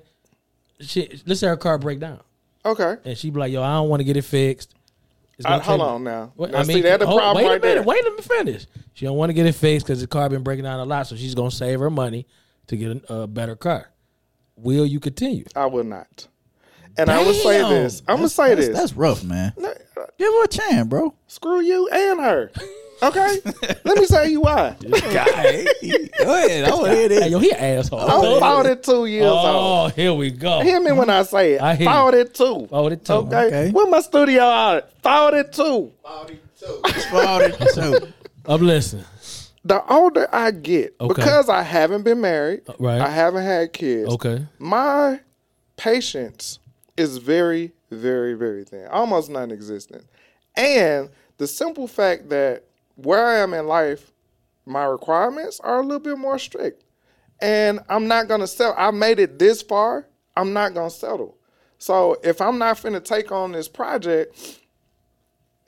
She 0.81 1.21
let's 1.27 1.41
say 1.41 1.49
her 1.49 1.57
car 1.57 1.79
break 1.79 1.99
down, 2.01 2.21
okay, 2.65 2.97
and 3.05 3.17
she 3.19 3.31
be 3.31 3.41
like, 3.41 3.51
"Yo, 3.53 3.63
I 3.63 3.73
don't 3.75 3.89
want 3.89 4.01
to 4.01 4.05
get 4.05 4.17
it 4.17 4.23
fixed." 4.23 4.75
It's 5.39 5.47
gonna 5.47 5.63
hold 5.63 5.81
on 5.81 6.05
now. 6.05 6.33
What- 6.35 6.51
now 6.51 6.63
see, 6.65 6.81
that 6.83 6.99
the 7.01 7.07
hold- 7.07 7.21
problem 7.21 7.45
wait 7.45 7.49
right 7.51 7.59
a 7.59 7.61
minute. 7.67 7.75
there. 7.77 7.83
Wait, 7.85 8.05
let 8.05 8.15
me 8.17 8.23
finish. 8.23 8.67
She 8.95 9.07
don't 9.07 9.17
want 9.17 9.31
to 9.31 9.35
get 9.35 9.47
it 9.47 9.55
fixed 9.55 9.87
because 9.87 10.01
the 10.01 10.07
car 10.09 10.29
been 10.29 10.43
breaking 10.43 10.65
down 10.65 10.81
a 10.81 10.85
lot, 10.85 11.07
so 11.07 11.15
she's 11.17 11.35
gonna 11.35 11.51
save 11.53 11.79
her 11.81 11.91
money 11.91 12.27
to 12.67 12.77
get 12.77 13.05
a, 13.09 13.15
a 13.23 13.27
better 13.27 13.55
car. 13.57 13.91
Will 14.57 14.85
you 14.87 14.99
continue? 15.01 15.45
I 15.55 15.67
will 15.67 15.85
not. 15.85 16.27
And 16.99 17.11
I 17.11 17.23
will 17.23 17.33
say 17.33 17.63
this. 17.69 18.03
I'm 18.09 18.17
gonna 18.17 18.29
say 18.29 18.55
That's, 18.55 18.67
this. 18.69 18.77
that's 18.77 18.93
rough, 18.95 19.23
man. 19.23 19.53
No, 19.57 19.69
uh, 19.71 20.07
Give 20.19 20.33
her 20.33 20.45
a 20.45 20.49
chance, 20.49 20.89
bro. 20.89 21.15
Screw 21.29 21.61
you 21.61 21.89
and 21.89 22.21
her. 22.21 22.51
Okay, 23.01 23.39
let 23.85 23.97
me 23.99 24.07
tell 24.07 24.29
you 24.29 24.41
why. 24.41 24.75
Go 24.83 24.91
ahead. 24.97 26.65
I 26.65 26.75
want 26.75 26.87
to 26.87 26.91
hear 26.91 27.03
Hey, 27.03 27.09
this. 27.09 27.31
yo, 27.31 27.39
he 27.39 27.53
an 27.53 27.79
asshole. 27.79 28.01
I'm 28.01 28.41
42 28.41 29.07
years 29.07 29.25
oh, 29.25 29.29
old. 29.29 29.93
Oh, 29.93 29.95
here 29.95 30.13
we 30.13 30.33
go. 30.33 30.61
Hear 30.63 30.81
me 30.81 30.91
when 30.91 31.09
I 31.09 31.23
say 31.23 31.53
it. 31.55 31.61
I 31.63 31.77
hear 31.77 31.89
you. 31.89 31.95
42. 31.95 32.67
42. 32.69 33.13
Okay. 33.13 33.37
Okay. 33.37 33.71
Where 33.71 33.87
my 33.87 34.01
studio 34.01 34.43
out? 34.43 34.91
42. 35.03 35.93
So, 36.55 38.09
I'm 38.47 38.63
listening. 38.63 39.05
The 39.65 39.85
older 39.93 40.29
I 40.33 40.51
get, 40.51 40.97
Okay. 41.01 41.15
because 41.15 41.49
I 41.49 41.63
haven't 41.63 42.03
been 42.03 42.21
married, 42.21 42.63
uh, 42.69 42.73
right. 42.81 43.01
I 43.01 43.09
haven't 43.11 43.45
had 43.45 43.73
kids. 43.73 44.09
Okay. 44.15 44.45
My 44.59 45.21
patience 45.77 46.59
is 46.99 47.19
very, 47.19 47.73
very, 47.91 48.35
very 48.35 48.65
thin, 48.65 48.89
almost 48.89 49.31
non-existent. 49.31 50.05
And 50.57 51.11
the 51.39 51.47
simple 51.47 51.87
fact 51.87 52.29
that 52.31 52.65
where 52.97 53.25
I 53.25 53.37
am 53.37 53.55
in 53.55 53.67
life, 53.67 54.13
my 54.67 54.85
requirements 54.85 55.61
are 55.61 55.79
a 55.79 55.83
little 55.83 56.01
bit 56.01 56.19
more 56.19 56.39
strict, 56.39 56.85
and 57.41 57.81
I'm 57.89 58.09
not 58.09 58.29
gonna 58.29 58.47
settle. 58.47 58.75
I 58.77 58.91
made 58.91 59.21
it 59.21 59.39
this 59.39 59.63
far. 59.63 60.07
I'm 60.37 60.53
not 60.53 60.75
gonna 60.75 60.91
settle. 60.91 61.37
So 61.79 62.19
if 62.25 62.41
I'm 62.41 62.59
not 62.59 62.77
finna 62.77 63.03
take 63.03 63.31
on 63.31 63.53
this 63.53 63.69
project, 63.69 64.61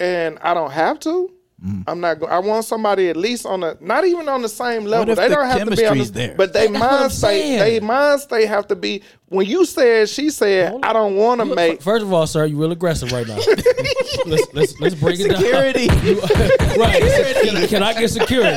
and 0.00 0.38
I 0.40 0.54
don't 0.54 0.72
have 0.72 0.98
to. 1.00 1.32
Mm. 1.64 1.84
I'm 1.86 2.00
not. 2.00 2.18
Go- 2.18 2.26
I 2.26 2.38
want 2.38 2.64
somebody 2.64 3.10
at 3.10 3.16
least 3.18 3.44
on 3.44 3.62
a, 3.62 3.76
not 3.80 4.06
even 4.06 4.28
on 4.30 4.40
the 4.40 4.48
same 4.48 4.84
level. 4.84 5.14
They 5.14 5.28
the 5.28 5.34
don't 5.34 5.46
have 5.46 5.68
to 5.68 5.76
be 5.76 5.86
on 5.86 5.98
the, 5.98 6.04
there? 6.04 6.34
but 6.34 6.54
they 6.54 6.68
mind 6.68 7.12
state. 7.12 7.58
They 7.58 7.80
mind 7.80 8.20
state 8.20 8.48
have 8.48 8.66
to 8.68 8.76
be. 8.76 9.02
When 9.26 9.46
you 9.46 9.66
said, 9.66 10.08
she 10.08 10.30
said, 10.30 10.74
I 10.82 10.94
don't 10.94 11.16
want 11.16 11.40
to 11.40 11.44
make. 11.44 11.82
First 11.82 12.02
of 12.02 12.12
all, 12.12 12.26
sir, 12.26 12.46
you 12.46 12.56
real 12.56 12.72
aggressive 12.72 13.12
right 13.12 13.26
now. 13.26 13.36
let's 14.26 14.54
let's 14.54 14.80
let's 14.80 14.94
break 14.94 15.20
it 15.20 15.28
down. 15.28 15.42
security. 15.42 15.86
down. 15.88 16.78
right. 16.78 17.68
Can 17.68 17.82
I 17.82 17.92
get 17.92 18.08
security? 18.08 18.56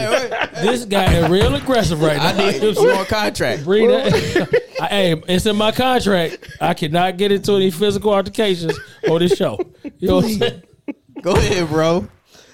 this 0.62 0.86
guy 0.86 1.14
is 1.14 1.30
real 1.30 1.54
aggressive 1.56 2.02
right 2.02 2.18
now. 2.18 2.28
I 2.28 2.52
need 2.52 2.76
some 2.76 2.88
more 2.88 3.06
contract. 3.06 3.66
Bring 3.66 3.90
that. 3.90 4.62
I, 4.80 4.88
hey, 4.88 5.24
it's 5.28 5.46
in 5.46 5.58
my 5.58 5.74
contract. 5.74 6.38
I 6.62 6.74
cannot 6.74 7.18
get 7.18 7.34
into 7.34 7.54
any 7.56 7.70
physical 7.70 8.14
altercations 8.14 8.80
on 9.10 9.20
this 9.20 9.36
show. 9.36 9.60
You 10.00 10.08
know 10.08 10.16
what 10.16 10.26
I'm 10.26 10.32
saying? 10.40 10.64
Go 11.22 11.32
ahead, 11.34 11.68
bro. 11.68 12.08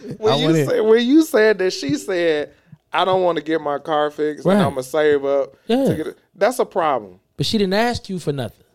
when 0.18 0.34
I 0.34 0.36
you 0.38 0.46
wanna- 0.46 0.66
said, 0.66 0.80
when 0.82 1.06
you 1.06 1.24
said 1.24 1.58
that, 1.60 1.72
she 1.72 1.96
said, 1.96 2.52
I 2.92 3.06
don't 3.06 3.22
want 3.24 3.38
to 3.38 3.44
get 3.44 3.62
my 3.62 3.78
car 3.78 4.10
fixed, 4.10 4.46
Right. 4.46 4.56
and 4.56 4.64
I'm 4.64 4.70
gonna 4.72 4.84
save 4.84 5.24
up. 5.26 5.56
Yeah. 5.68 5.86
To 5.86 5.96
get 5.96 6.08
it. 6.08 6.18
That's 6.36 6.60
a 6.60 6.66
problem. 6.66 7.20
But 7.38 7.46
she 7.46 7.58
didn't 7.58 7.74
ask 7.76 8.10
you 8.10 8.20
for 8.20 8.32
nothing. 8.34 8.66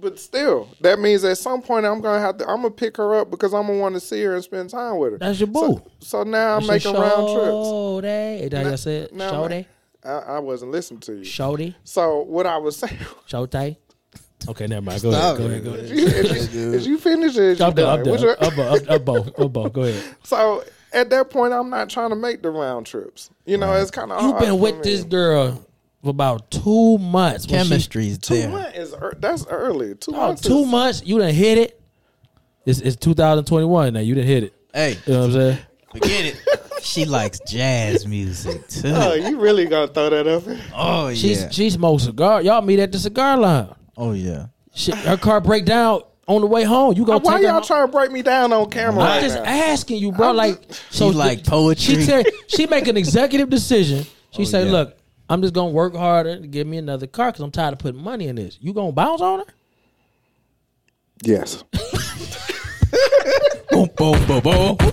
But 0.00 0.18
still, 0.18 0.68
that 0.82 0.98
means 0.98 1.24
at 1.24 1.38
some 1.38 1.62
point 1.62 1.86
I'm 1.86 2.00
gonna 2.02 2.20
have 2.20 2.36
to. 2.38 2.44
I'm 2.48 2.58
gonna 2.58 2.70
pick 2.70 2.98
her 2.98 3.14
up 3.18 3.30
because 3.30 3.54
I'm 3.54 3.66
gonna 3.66 3.78
want 3.78 3.94
to 3.94 4.00
see 4.00 4.22
her 4.22 4.34
and 4.34 4.44
spend 4.44 4.68
time 4.70 4.98
with 4.98 5.12
her. 5.12 5.18
That's 5.18 5.40
your 5.40 5.46
boo. 5.46 5.80
So 6.00 6.22
now 6.24 6.56
I'm 6.58 6.66
making 6.66 6.92
your 6.92 7.00
round 7.02 7.28
trips. 7.28 7.66
Shorty. 7.66 8.08
Is 8.08 8.50
that 8.50 8.64
how 8.64 8.70
you 8.70 8.76
said? 8.76 9.12
No, 9.12 9.30
Shorty? 9.30 9.66
I, 10.04 10.10
I 10.10 10.38
wasn't 10.40 10.72
listening 10.72 11.00
to 11.00 11.14
you. 11.14 11.24
Shorty? 11.24 11.74
So 11.84 12.20
what 12.20 12.46
I 12.46 12.58
was 12.58 12.76
saying, 12.80 12.98
Shorty? 13.26 13.78
Okay, 14.46 14.66
never 14.66 14.82
mind. 14.82 15.00
Go 15.02 15.10
Stop 15.10 15.38
ahead. 15.38 15.64
Go 15.64 15.70
ahead. 15.70 15.88
Go 15.88 15.96
ahead. 15.96 16.26
is 16.36 16.54
you, 16.54 16.72
is 16.74 16.86
you 16.86 16.98
finished 16.98 17.38
or 17.38 17.50
is 17.50 17.58
you 17.58 17.64
I'm 17.64 17.72
done. 17.74 17.98
I'm 17.98 18.04
done? 18.04 18.12
Which 18.12 18.20
done. 18.20 18.36
one- 18.56 18.68
Up, 18.68 18.82
up, 18.82 18.90
up, 18.90 19.04
both. 19.06 19.40
Up, 19.40 19.52
both. 19.52 19.72
Go 19.72 19.82
ahead. 19.84 20.04
So 20.24 20.62
at 20.94 21.10
that 21.10 21.30
point, 21.30 21.52
I'm 21.52 21.68
not 21.70 21.90
trying 21.90 22.10
to 22.10 22.16
make 22.16 22.42
the 22.42 22.50
round 22.50 22.86
trips. 22.86 23.30
You 23.44 23.58
know, 23.58 23.72
it's 23.74 23.90
kind 23.90 24.10
of 24.12 24.22
You've 24.22 24.38
been 24.38 24.58
with 24.58 24.82
this 24.82 25.04
girl 25.04 25.64
for 26.02 26.10
about 26.10 26.50
two 26.50 26.98
months. 26.98 27.46
When 27.46 27.62
she- 27.64 27.68
Chemistry's 27.70 28.18
Two 28.18 28.34
there. 28.36 28.48
months 28.50 28.78
is 28.78 28.92
ear- 28.94 29.16
that's 29.18 29.46
early. 29.46 29.94
Two 29.96 30.12
Oh, 30.14 30.28
months. 30.28 30.42
two 30.42 30.60
is- 30.60 30.66
months. 30.68 31.02
You 31.04 31.18
done 31.18 31.34
hit 31.34 31.58
it. 31.58 31.80
It's, 32.66 32.80
it's 32.80 32.96
2021 32.96 33.92
now. 33.92 34.00
You 34.00 34.14
done 34.14 34.24
hit 34.24 34.44
it. 34.44 34.54
Hey, 34.72 34.96
You 35.06 35.12
know 35.12 35.20
what 35.20 35.26
I'm 35.26 35.32
saying? 35.32 35.58
forget 35.92 36.24
it. 36.26 36.36
She 36.84 37.06
likes 37.06 37.40
jazz 37.48 38.06
music 38.06 38.68
too. 38.68 38.92
Oh, 38.94 39.14
you 39.14 39.40
really 39.40 39.64
gonna 39.64 39.88
throw 39.88 40.10
that 40.10 40.26
up? 40.26 40.46
in? 40.46 40.60
Oh 40.76 41.14
She's 41.14 41.40
yeah. 41.40 41.48
she 41.48 41.70
smokes 41.70 42.02
cigar. 42.04 42.42
Y'all 42.42 42.60
meet 42.60 42.78
at 42.78 42.92
the 42.92 42.98
cigar 42.98 43.38
line. 43.38 43.74
Oh 43.96 44.12
yeah. 44.12 44.48
She, 44.74 44.92
her 44.92 45.16
car 45.16 45.40
break 45.40 45.64
down 45.64 46.02
on 46.26 46.40
the 46.40 46.46
way 46.46 46.64
home. 46.64 46.94
You 46.96 47.04
gonna 47.04 47.18
uh, 47.18 47.20
Why 47.22 47.34
take 47.34 47.42
y'all 47.44 47.52
home? 47.54 47.62
trying 47.62 47.86
to 47.86 47.92
break 47.92 48.10
me 48.12 48.22
down 48.22 48.52
on 48.52 48.70
camera 48.70 49.02
I'm 49.02 49.08
right 49.08 49.20
just 49.22 49.36
now? 49.36 49.44
asking 49.44 49.98
you, 49.98 50.12
bro. 50.12 50.30
I'm 50.30 50.36
like, 50.36 50.62
She 50.90 51.04
like 51.04 51.44
poetry. 51.44 51.96
She 51.96 52.06
tell, 52.06 52.22
she 52.48 52.66
make 52.66 52.88
an 52.88 52.96
executive 52.96 53.50
decision. 53.50 54.04
She 54.30 54.42
Oh, 54.42 54.44
say, 54.46 54.64
yeah. 54.66 54.72
"Look, 54.72 54.96
I'm 55.28 55.42
just 55.42 55.54
gonna 55.54 55.70
work 55.70 55.94
harder 55.94 56.40
to 56.40 56.46
get 56.46 56.66
me 56.66 56.76
another 56.78 57.06
car 57.06 57.30
because 57.30 57.42
I'm 57.42 57.50
tired 57.50 57.72
of 57.74 57.78
putting 57.78 58.02
money 58.02 58.28
in 58.28 58.36
this. 58.36 58.58
You 58.60 58.72
gonna 58.72 58.92
bounce 58.92 59.20
on 59.20 59.40
her? 59.40 59.44
Yes. 61.22 61.62
boom, 63.70 63.88
boom, 63.96 64.26
boom, 64.26 64.40
boom. 64.40 64.76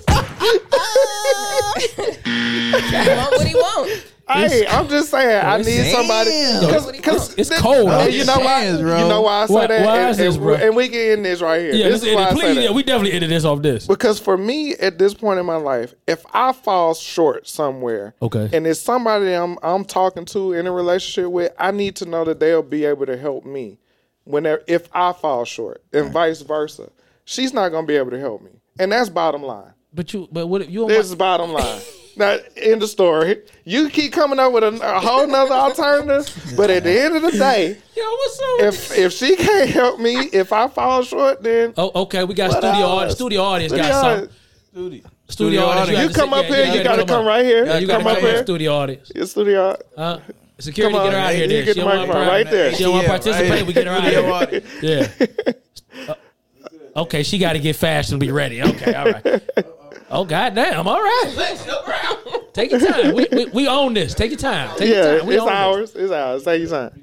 He 1.92 3.08
want 3.08 3.32
what 3.32 3.46
he 3.46 3.54
want. 3.54 4.04
Hey, 4.28 4.66
I'm 4.66 4.88
just 4.88 5.10
saying, 5.10 5.44
I 5.44 5.58
need 5.58 5.90
somebody. 5.90 6.30
Damn. 6.30 6.70
Cause, 7.02 7.32
It's- 7.36 7.50
it's 7.50 7.60
cold 7.60 7.90
Hey, 7.90 8.10
you 8.16 8.24
know 8.24 8.38
why? 8.38 8.60
Hands, 8.60 8.80
bro. 8.80 8.98
You 9.02 9.08
know 9.08 9.20
why 9.22 9.42
I 9.42 9.46
say 9.46 9.54
Why- 9.54 9.66
that? 9.66 9.84
why 9.86 9.98
and, 9.98 10.10
is 10.10 10.16
this, 10.16 10.34
and- 10.36 10.44
bro? 10.44 10.54
and 10.54 10.76
we 10.76 10.88
can 10.88 11.00
end 11.00 11.24
this 11.24 11.42
right 11.42 11.60
here. 11.60 11.72
Yeah, 11.74 11.88
this 11.88 12.00
this 12.02 12.10
is 12.10 12.14
why 12.16 12.22
I 12.26 12.28
say 12.30 12.34
please. 12.40 12.54
that. 12.54 12.62
Yeah, 12.64 12.70
we 12.72 12.82
definitely 12.82 13.12
ended 13.12 13.30
this 13.30 13.44
off 13.44 13.60
this. 13.62 13.86
Because 13.86 14.18
for 14.20 14.38
me, 14.38 14.74
at 14.76 14.98
this 14.98 15.12
point 15.12 15.40
in 15.40 15.44
my 15.46 15.56
life, 15.56 15.94
if 16.06 16.24
I 16.32 16.52
fall 16.52 16.94
short 16.94 17.48
somewhere, 17.48 18.14
Okay. 18.22 18.48
and 18.52 18.66
it's 18.66 18.80
somebody 18.80 19.32
I'm 19.32 19.58
I'm 19.62 19.84
talking 19.84 20.24
to 20.26 20.52
in 20.52 20.66
a 20.66 20.72
relationship 20.72 21.30
with, 21.30 21.52
I 21.58 21.70
need 21.72 21.96
to 21.96 22.06
know 22.06 22.24
that 22.24 22.38
they'll 22.40 22.62
be 22.62 22.84
able 22.84 23.06
to 23.06 23.16
help 23.16 23.44
me 23.44 23.78
whenever 24.24 24.62
if 24.68 24.88
I 24.92 25.12
fall 25.12 25.44
short, 25.44 25.82
and 25.92 26.12
vice 26.12 26.42
versa. 26.42 26.90
She's 27.24 27.52
not 27.52 27.70
gonna 27.70 27.86
be 27.86 27.96
able 27.96 28.12
to 28.12 28.20
help 28.20 28.42
me, 28.42 28.50
and 28.78 28.92
that's 28.92 29.08
bottom 29.08 29.42
line. 29.42 29.72
But 29.92 30.14
you, 30.14 30.28
but 30.32 30.46
what 30.46 30.62
if 30.62 30.70
you? 30.70 30.80
Don't 30.80 30.88
This 30.88 31.08
is 31.08 31.14
bottom 31.16 31.52
line. 31.52 31.80
Now, 32.16 32.36
in 32.56 32.78
the 32.78 32.86
story, 32.86 33.40
you 33.64 33.88
keep 33.88 34.12
coming 34.12 34.38
up 34.38 34.52
with 34.52 34.64
a, 34.64 34.68
a 34.96 35.00
whole 35.00 35.26
nother 35.26 35.54
alternative, 35.54 36.54
but 36.56 36.68
at 36.70 36.84
the 36.84 37.00
end 37.02 37.16
of 37.16 37.22
the 37.22 37.30
day, 37.32 37.68
yo, 37.96 38.02
what's 38.04 38.38
up? 38.40 38.60
if 38.60 38.98
if 38.98 39.12
she 39.12 39.34
can't 39.36 39.70
help 39.70 39.98
me, 39.98 40.16
if 40.32 40.52
I 40.52 40.68
fall 40.68 41.02
short, 41.02 41.42
then 41.42 41.72
Oh, 41.76 42.02
okay. 42.02 42.24
We 42.24 42.34
got 42.34 42.50
studio 42.50 42.86
audience. 42.86 43.14
Studio 43.14 43.42
audience 43.42 43.72
Studio 43.72 43.88
got 43.90 44.04
audience. 44.04 44.32
something. 44.74 45.10
Studio 45.28 45.62
audience. 45.64 45.88
You 45.90 45.96
have 45.96 46.12
to 46.12 46.20
come 46.20 46.30
sit- 46.30 46.38
up 46.38 46.44
here, 46.46 46.64
you 46.66 46.82
gotta 46.82 46.84
gotta 46.98 47.04
come 47.06 47.24
right 47.26 47.44
here. 47.44 47.64
Yeah, 47.64 47.74
you 47.76 47.80
You 47.82 47.86
gotta 47.86 48.02
come 48.02 48.06
up 48.12 48.18
come 48.18 48.24
here. 48.26 48.34
here. 48.34 48.44
Studio 48.44 48.74
audience. 48.74 49.12
your 49.14 49.26
studio. 49.26 49.76
Uh, 49.96 50.18
security, 50.58 50.94
Come 50.94 51.04
get 51.06 51.12
her 51.14 51.18
out 51.18 51.34
here. 51.34 51.42
you 51.44 51.64
get 51.64 51.74
she 51.74 51.80
the 51.80 51.86
microphone 51.86 52.26
right 52.28 52.50
there. 52.50 52.74
She 52.74 52.82
don't 52.84 52.92
want 52.92 53.04
to 53.04 53.08
participate. 53.10 53.50
right. 53.50 53.66
We 53.66 53.72
get 53.72 53.86
her 53.86 53.92
out 53.94 54.50
here. 54.50 54.62
Yeah. 54.82 55.08
Uh, 56.08 56.14
okay, 57.02 57.22
she 57.22 57.38
got 57.38 57.54
to 57.54 57.58
get 57.58 57.74
fast 57.76 58.10
and 58.12 58.20
be 58.20 58.30
ready. 58.30 58.62
Okay, 58.62 58.94
all 58.94 59.06
right. 59.10 59.42
Oh 60.14 60.24
goddamn! 60.26 60.86
All 60.86 61.00
right, 61.00 62.48
take 62.52 62.70
your 62.70 62.80
time. 62.80 63.14
We, 63.14 63.26
we, 63.32 63.46
we 63.46 63.66
own 63.68 63.94
this. 63.94 64.14
Take 64.14 64.30
your 64.30 64.38
time. 64.38 64.76
Take 64.76 64.90
Yeah, 64.90 65.04
your 65.12 65.18
time. 65.20 65.26
We 65.28 65.34
it's 65.34 65.40
own 65.42 65.46
this. 65.48 65.54
ours. 65.54 65.94
It's 65.96 66.12
ours. 66.12 66.44
Take 66.44 66.60
your 66.60 66.70
time. 66.70 67.02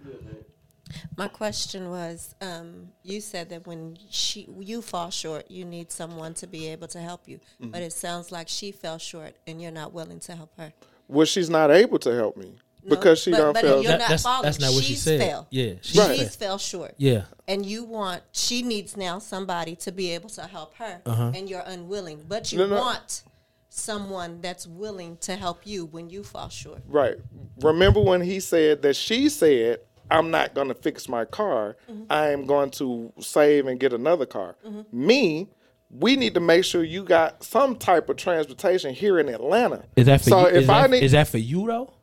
My 1.18 1.28
question 1.28 1.90
was, 1.90 2.34
um, 2.40 2.90
you 3.04 3.20
said 3.20 3.50
that 3.50 3.68
when 3.68 3.98
she 4.10 4.48
you 4.60 4.82
fall 4.82 5.10
short, 5.10 5.50
you 5.50 5.66
need 5.66 5.92
someone 5.92 6.34
to 6.36 6.48
be 6.48 6.68
able 6.68 6.88
to 6.90 7.00
help 7.00 7.28
you. 7.28 7.40
Mm-hmm. 7.62 7.72
But 7.72 7.82
it 7.82 7.94
sounds 7.94 8.32
like 8.32 8.48
she 8.48 8.72
fell 8.72 8.98
short, 9.00 9.36
and 9.48 9.62
you're 9.62 9.72
not 9.72 9.92
willing 9.92 10.20
to 10.22 10.36
help 10.36 10.52
her 10.58 10.72
Well, 11.08 11.26
she's 11.26 11.50
not 11.50 11.72
able 11.72 12.00
to 12.00 12.12
help 12.16 12.38
me 12.38 12.54
No, 12.84 12.96
because 12.96 13.20
she 13.20 13.32
but- 13.32 13.38
don't 13.38 13.54
but 13.54 13.62
feel. 13.64 13.82
you're 13.84 13.92
That- 13.92 14.00
not 14.00 14.10
that's, 14.10 14.24
following. 14.24 14.44
that's 14.44 14.60
not 14.60 14.72
what 14.74 14.84
she 14.84 14.94
She's 14.94 15.02
said. 15.04 15.20
fell. 15.22 15.48
Yeah, 15.50 15.74
she 15.82 16.00
Right. 16.00 16.18
She's 16.18 16.36
fell 16.36 16.58
short. 16.58 16.94
Yeah. 16.98 17.24
and 17.48 17.66
you 17.66 17.84
want 17.84 18.22
she 18.32 18.62
needs 18.62 18.96
now 18.96 19.20
somebody 19.20 19.76
to 19.78 19.92
be 19.92 20.12
able 20.12 20.30
to 20.30 20.44
help 20.44 20.76
her 20.76 21.02
Uh-huh. 21.06 21.32
and 21.36 21.50
you're 21.50 21.64
unwilling 21.66 22.24
but 22.28 22.52
you 22.52 22.60
No, 22.60 22.68
no. 22.68 22.76
want 22.78 23.24
someone 23.70 24.40
that's 24.42 24.66
willing 24.68 25.18
to 25.18 25.36
help 25.36 25.66
you 25.66 25.86
when 25.86 26.10
you 26.10 26.24
fall 26.24 26.50
short 26.50 26.82
Right. 26.88 27.16
Remember 27.62 28.00
when 28.02 28.22
he 28.22 28.40
said 28.40 28.82
that 28.84 28.96
she 28.96 29.30
said, 29.30 29.80
I'm 30.12 30.32
not 30.32 30.54
going 30.56 30.70
to 30.70 30.74
fix 30.74 31.08
my 31.08 31.24
car. 31.26 31.76
Mm-hmm. 31.90 32.04
I 32.10 32.30
am 32.32 32.46
going 32.46 32.72
to 32.72 33.14
save 33.20 33.68
and 33.68 33.80
get 33.80 33.94
another 33.94 34.26
car. 34.26 34.56
Me, 34.92 35.48
we 35.92 36.16
need 36.16 36.34
to 36.34 36.40
make 36.40 36.64
sure 36.66 36.84
you 36.84 37.04
got 37.04 37.44
some 37.44 37.76
type 37.76 38.10
of 38.10 38.18
transportation 38.18 38.94
here 38.94 39.20
in 39.20 39.30
Atlanta. 39.30 39.84
Is 39.96 40.08
that 40.08 40.22
for 40.22 40.30
so 40.30 40.40
you? 40.42 40.48
if 40.56 40.64
is, 40.64 40.70
I 40.70 40.82
that, 40.84 40.90
need, 40.92 41.04
is 41.04 41.12
that 41.12 41.28
for 41.28 41.38
you 41.38 41.68
though? 41.68 41.94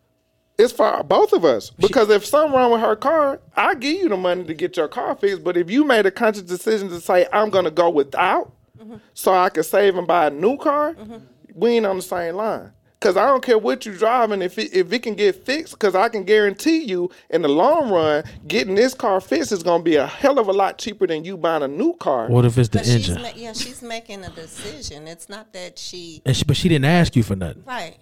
It's 0.58 0.72
for 0.72 1.02
both 1.02 1.32
of 1.32 1.44
us. 1.44 1.70
Because 1.70 2.08
if 2.10 2.24
something 2.24 2.56
wrong 2.56 2.72
with 2.72 2.80
her 2.80 2.96
car, 2.96 3.40
I 3.56 3.74
give 3.74 4.00
you 4.00 4.08
the 4.08 4.16
money 4.16 4.44
to 4.44 4.54
get 4.54 4.76
your 4.76 4.88
car 4.88 5.14
fixed. 5.14 5.44
But 5.44 5.56
if 5.56 5.70
you 5.70 5.84
made 5.84 6.06
a 6.06 6.10
conscious 6.10 6.42
decision 6.42 6.88
to 6.88 7.00
say, 7.00 7.26
I'm 7.32 7.50
going 7.50 7.64
to 7.64 7.70
go 7.70 7.90
without 7.90 8.52
mm-hmm. 8.78 8.96
so 9.14 9.34
I 9.34 9.50
can 9.50 9.64
save 9.64 9.96
and 9.96 10.06
buy 10.06 10.26
a 10.26 10.30
new 10.30 10.56
car, 10.56 10.94
mm-hmm. 10.94 11.18
we 11.54 11.70
ain't 11.70 11.86
on 11.86 11.96
the 11.96 12.02
same 12.02 12.36
line. 12.36 12.72
Because 12.98 13.18
I 13.18 13.26
don't 13.26 13.44
care 13.44 13.58
what 13.58 13.84
you're 13.84 13.94
driving, 13.94 14.40
if 14.40 14.58
it, 14.58 14.72
if 14.72 14.90
it 14.90 15.02
can 15.02 15.14
get 15.14 15.44
fixed, 15.44 15.74
because 15.74 15.94
I 15.94 16.08
can 16.08 16.24
guarantee 16.24 16.84
you 16.84 17.10
in 17.28 17.42
the 17.42 17.48
long 17.48 17.90
run, 17.90 18.24
getting 18.46 18.74
this 18.74 18.94
car 18.94 19.20
fixed 19.20 19.52
is 19.52 19.62
going 19.62 19.80
to 19.80 19.84
be 19.84 19.96
a 19.96 20.06
hell 20.06 20.38
of 20.38 20.48
a 20.48 20.52
lot 20.52 20.78
cheaper 20.78 21.06
than 21.06 21.22
you 21.22 21.36
buying 21.36 21.62
a 21.62 21.68
new 21.68 21.92
car. 21.94 22.28
What 22.28 22.46
if 22.46 22.56
it's 22.56 22.70
the 22.70 22.78
but 22.78 22.86
she's 22.86 23.10
engine? 23.10 23.22
ma- 23.22 23.28
yeah 23.36 23.52
she's 23.52 23.82
making 23.82 24.24
a 24.24 24.30
decision 24.30 25.06
it's 25.06 25.28
not 25.28 25.52
that 25.52 25.78
she 25.78 26.22
and 26.24 26.34
she, 26.34 26.44
but 26.44 26.56
she 26.56 26.70
didn't 26.70 26.86
ask 26.86 27.14
you 27.14 27.22
for 27.22 27.36
nothing. 27.36 27.62
right 27.66 27.98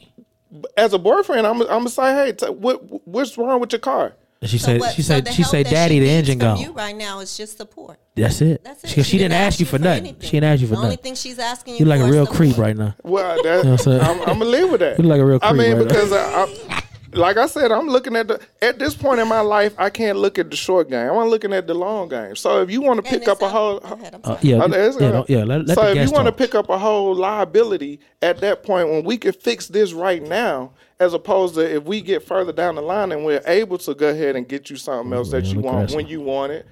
As 0.76 0.92
a 0.92 0.98
boyfriend, 0.98 1.46
I'm, 1.46 1.60
I'm 1.62 1.66
going 1.68 1.84
to 1.84 1.90
say, 1.90 2.12
hey, 2.14 2.32
t- 2.32 2.46
what, 2.46 3.06
what's 3.08 3.36
wrong 3.36 3.60
with 3.60 3.72
your 3.72 3.80
car? 3.80 4.14
And 4.40 4.50
she 4.50 4.58
So 4.58 4.66
said, 4.66 4.80
what- 4.80 4.94
she 4.94 5.02
so 5.02 5.14
said, 5.14 5.28
she 5.32 5.42
said, 5.42 5.66
"Daddy, 5.66 5.94
she 5.96 6.00
the 6.00 6.10
engine 6.10 6.38
from 6.38 6.48
gone." 6.48 6.58
you 6.58 6.72
right 6.72 6.94
now 6.94 7.20
is 7.20 7.34
just 7.36 7.56
support 7.56 7.98
That's 8.14 8.42
it. 8.42 8.62
that's 8.62 8.84
it 8.84 8.90
She, 8.90 9.02
she 9.02 9.16
didn't 9.16 9.32
ask 9.32 9.58
you 9.58 9.64
for 9.64 9.78
nothing. 9.78 10.04
anything. 10.04 10.20
She 10.20 10.32
didn't 10.32 10.44
ask 10.52 10.60
you 10.60 10.66
for 10.66 10.72
the 10.74 10.76
only 10.80 10.90
nothing. 10.90 11.02
thing 11.02 11.14
she's 11.14 11.38
asking 11.38 11.74
you 11.74 11.80
You 11.80 11.84
like 11.86 12.00
for 12.00 12.06
a 12.08 12.10
real 12.10 12.26
support. 12.26 12.36
creep 12.36 12.58
right 12.58 12.76
now. 12.76 12.94
Well, 13.02 13.42
that, 13.42 13.64
what 13.64 13.86
I'm? 13.88 14.00
I'm, 14.00 14.20
I'm 14.20 14.38
gonna 14.40 14.44
live 14.44 14.70
with 14.70 14.80
that. 14.80 14.98
You 14.98 15.04
like 15.06 15.20
a 15.20 15.24
real 15.24 15.40
creep. 15.40 15.50
I 15.50 15.54
mean, 15.56 15.76
right 15.78 15.88
because 15.88 16.12
I, 16.12 16.42
I, 16.42 16.82
like 17.16 17.36
I 17.36 17.46
said, 17.46 17.72
I'm 17.72 17.88
looking 17.88 18.16
at 18.16 18.28
the 18.28 18.40
at 18.62 18.78
this 18.78 18.94
point 18.94 19.20
in 19.20 19.28
my 19.28 19.40
life, 19.40 19.74
I 19.78 19.90
can't 19.90 20.18
look 20.18 20.38
at 20.38 20.50
the 20.50 20.56
short 20.56 20.88
game. 20.90 21.10
I'm 21.10 21.28
looking 21.28 21.52
at 21.52 21.66
the 21.66 21.74
long 21.74 22.08
game. 22.08 22.36
So 22.36 22.62
if 22.62 22.70
you 22.70 22.80
want 22.82 23.04
to 23.04 23.10
pick 23.10 23.28
up 23.28 23.42
a 23.42 23.48
whole, 23.48 23.80
Go 23.80 23.94
ahead, 23.94 24.14
I'm 24.14 24.20
Uh, 24.24 24.38
yeah, 24.42 24.66
that's 24.66 24.98
yeah, 25.00 25.06
all 25.06 25.12
don't- 25.12 25.30
yeah. 25.30 25.44
Let, 25.44 25.66
let 25.66 25.74
so 25.76 25.86
if 25.88 25.96
you 25.96 26.10
want 26.12 26.26
to 26.26 26.32
pick 26.32 26.54
up 26.54 26.68
a 26.70 26.78
whole 26.78 27.14
liability 27.14 28.00
at 28.22 28.38
that 28.40 28.62
point 28.62 28.88
when 28.88 29.04
we 29.04 29.16
can 29.16 29.32
fix 29.32 29.68
this 29.68 29.92
right 29.92 30.22
now, 30.22 30.72
as 31.00 31.14
opposed 31.14 31.54
to 31.56 31.60
if 31.76 31.84
we 31.84 32.00
get 32.00 32.22
further 32.22 32.52
down 32.52 32.74
the 32.76 32.82
line 32.82 33.12
and 33.12 33.24
we're 33.24 33.42
able 33.46 33.78
to 33.78 33.94
go 33.94 34.08
ahead 34.08 34.36
and 34.36 34.48
get 34.48 34.70
you 34.70 34.76
something 34.76 35.12
else 35.12 35.30
that 35.30 35.44
you 35.46 35.60
want 35.60 35.92
when 35.92 36.06
you 36.06 36.20
want 36.20 36.52
it. 36.52 36.66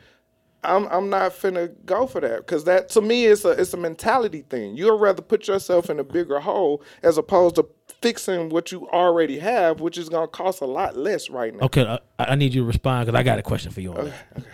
I'm 0.65 0.87
I'm 0.93 1.11
not 1.11 1.33
finna 1.33 1.73
go 1.85 2.07
for 2.07 2.21
that 2.21 2.39
because 2.47 2.63
that 2.65 2.89
to 2.91 3.01
me 3.01 3.25
is 3.25 3.45
a 3.45 3.51
it's 3.51 3.75
a 3.75 3.77
mentality 3.77 4.43
thing. 4.43 4.77
You'd 4.77 4.95
rather 4.97 5.21
put 5.21 5.49
yourself 5.49 5.91
in 5.91 5.99
a 5.99 6.05
bigger 6.05 6.39
hole 6.39 6.85
as 7.03 7.19
opposed 7.19 7.57
to 7.57 7.65
fixing 8.03 8.49
what 8.51 8.71
you 8.73 8.89
already 8.91 9.39
have, 9.39 9.81
which 9.81 9.97
is 9.97 10.09
gonna 10.09 10.27
cost 10.29 10.61
a 10.61 10.67
lot 10.67 10.97
less 10.97 11.31
right 11.31 11.55
now. 11.55 11.67
Okay, 11.67 11.83
I, 11.85 11.99
I 12.19 12.35
need 12.35 12.53
you 12.55 12.63
to 12.63 12.67
respond 12.67 13.07
because 13.07 13.19
I 13.19 13.23
got 13.23 13.39
a 13.39 13.43
question 13.43 13.71
for 13.73 13.81
you 13.81 13.95
on 13.95 14.07
that. 14.07 14.47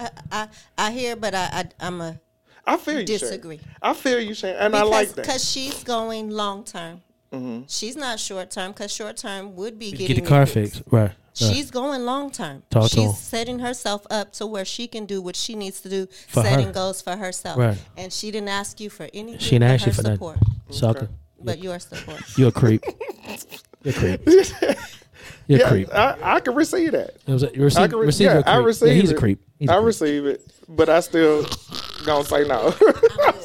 I, 0.00 0.10
I, 0.32 0.48
I 0.78 0.90
hear 0.90 1.14
but 1.14 1.34
I, 1.34 1.48
I 1.52 1.64
i'm 1.80 2.00
a 2.00 2.18
I 2.66 2.76
feel 2.78 2.94
you. 2.94 3.06
Shay. 3.06 3.18
Disagree. 3.18 3.60
I 3.82 3.92
feel 3.92 4.18
you, 4.20 4.32
Shane, 4.34 4.56
and 4.56 4.74
I 4.74 4.82
like 4.82 5.10
that. 5.10 5.16
because 5.16 5.48
she's 5.48 5.84
going 5.84 6.30
long 6.30 6.64
term. 6.64 7.02
Mm-hmm. 7.30 7.62
She's 7.68 7.94
not 7.96 8.18
short 8.18 8.50
term 8.50 8.72
because 8.72 8.90
short 8.92 9.16
term 9.18 9.54
would 9.56 9.78
be 9.78 9.90
getting 9.90 10.06
Get 10.06 10.22
the 10.22 10.28
car 10.28 10.46
fixed. 10.46 10.76
fixed, 10.76 10.92
right? 10.92 11.02
right. 11.02 11.12
She's 11.34 11.70
going 11.70 12.04
long 12.04 12.30
term. 12.30 12.62
Talk 12.70 12.84
to 12.84 12.88
She's 12.88 13.04
him. 13.04 13.12
setting 13.12 13.58
herself 13.58 14.06
up 14.08 14.32
to 14.34 14.46
where 14.46 14.64
she 14.64 14.86
can 14.86 15.04
do 15.04 15.20
what 15.20 15.34
she 15.36 15.56
needs 15.56 15.80
to 15.80 15.88
do, 15.90 16.06
For 16.28 16.42
setting 16.44 16.66
her. 16.66 16.72
goals 16.72 17.02
for 17.02 17.16
herself. 17.16 17.58
Right. 17.58 17.76
And 17.96 18.12
she 18.12 18.30
didn't 18.30 18.48
ask 18.50 18.78
you 18.80 18.88
for 18.88 19.08
anything. 19.12 19.40
She 19.40 19.50
didn't 19.58 19.64
ask 19.64 19.84
you 19.84 19.92
her 19.92 19.96
for 19.96 20.02
nothing. 20.02 20.16
support, 20.16 20.38
Sucker, 20.70 21.08
but 21.44 21.62
your 21.62 21.78
support. 21.78 22.20
you're 22.38 22.48
a 22.48 22.52
creep. 22.52 22.84
You're 23.82 23.94
a 23.94 23.98
creep. 23.98 24.20
You're 25.46 25.64
a 25.66 25.68
creep. 25.68 25.88
I, 25.94 26.16
I 26.36 26.40
can 26.40 26.54
receive 26.54 26.92
that. 26.92 27.16
You 27.26 27.34
know 27.34 27.34
what 27.34 27.34
I'm 27.34 27.38
saying? 27.40 27.54
You 27.54 27.62
receive, 27.64 27.82
I 27.82 27.88
can 27.88 27.98
re- 27.98 28.06
receive 28.06 28.24
yeah, 28.26 28.32
a 28.38 28.42
creep. 28.42 28.46
I 28.48 28.56
receive 28.58 28.88
yeah, 28.88 28.94
he's 28.94 29.10
it. 29.10 29.16
a 29.16 29.18
creep. 29.18 29.40
He's 29.58 29.68
a 29.68 29.72
I 29.72 29.76
creep. 29.76 29.86
receive 29.86 30.26
it, 30.26 30.52
but 30.68 30.88
I 30.88 31.00
still 31.00 31.46
gonna 32.06 32.24
say 32.24 32.46
no. 32.48 32.70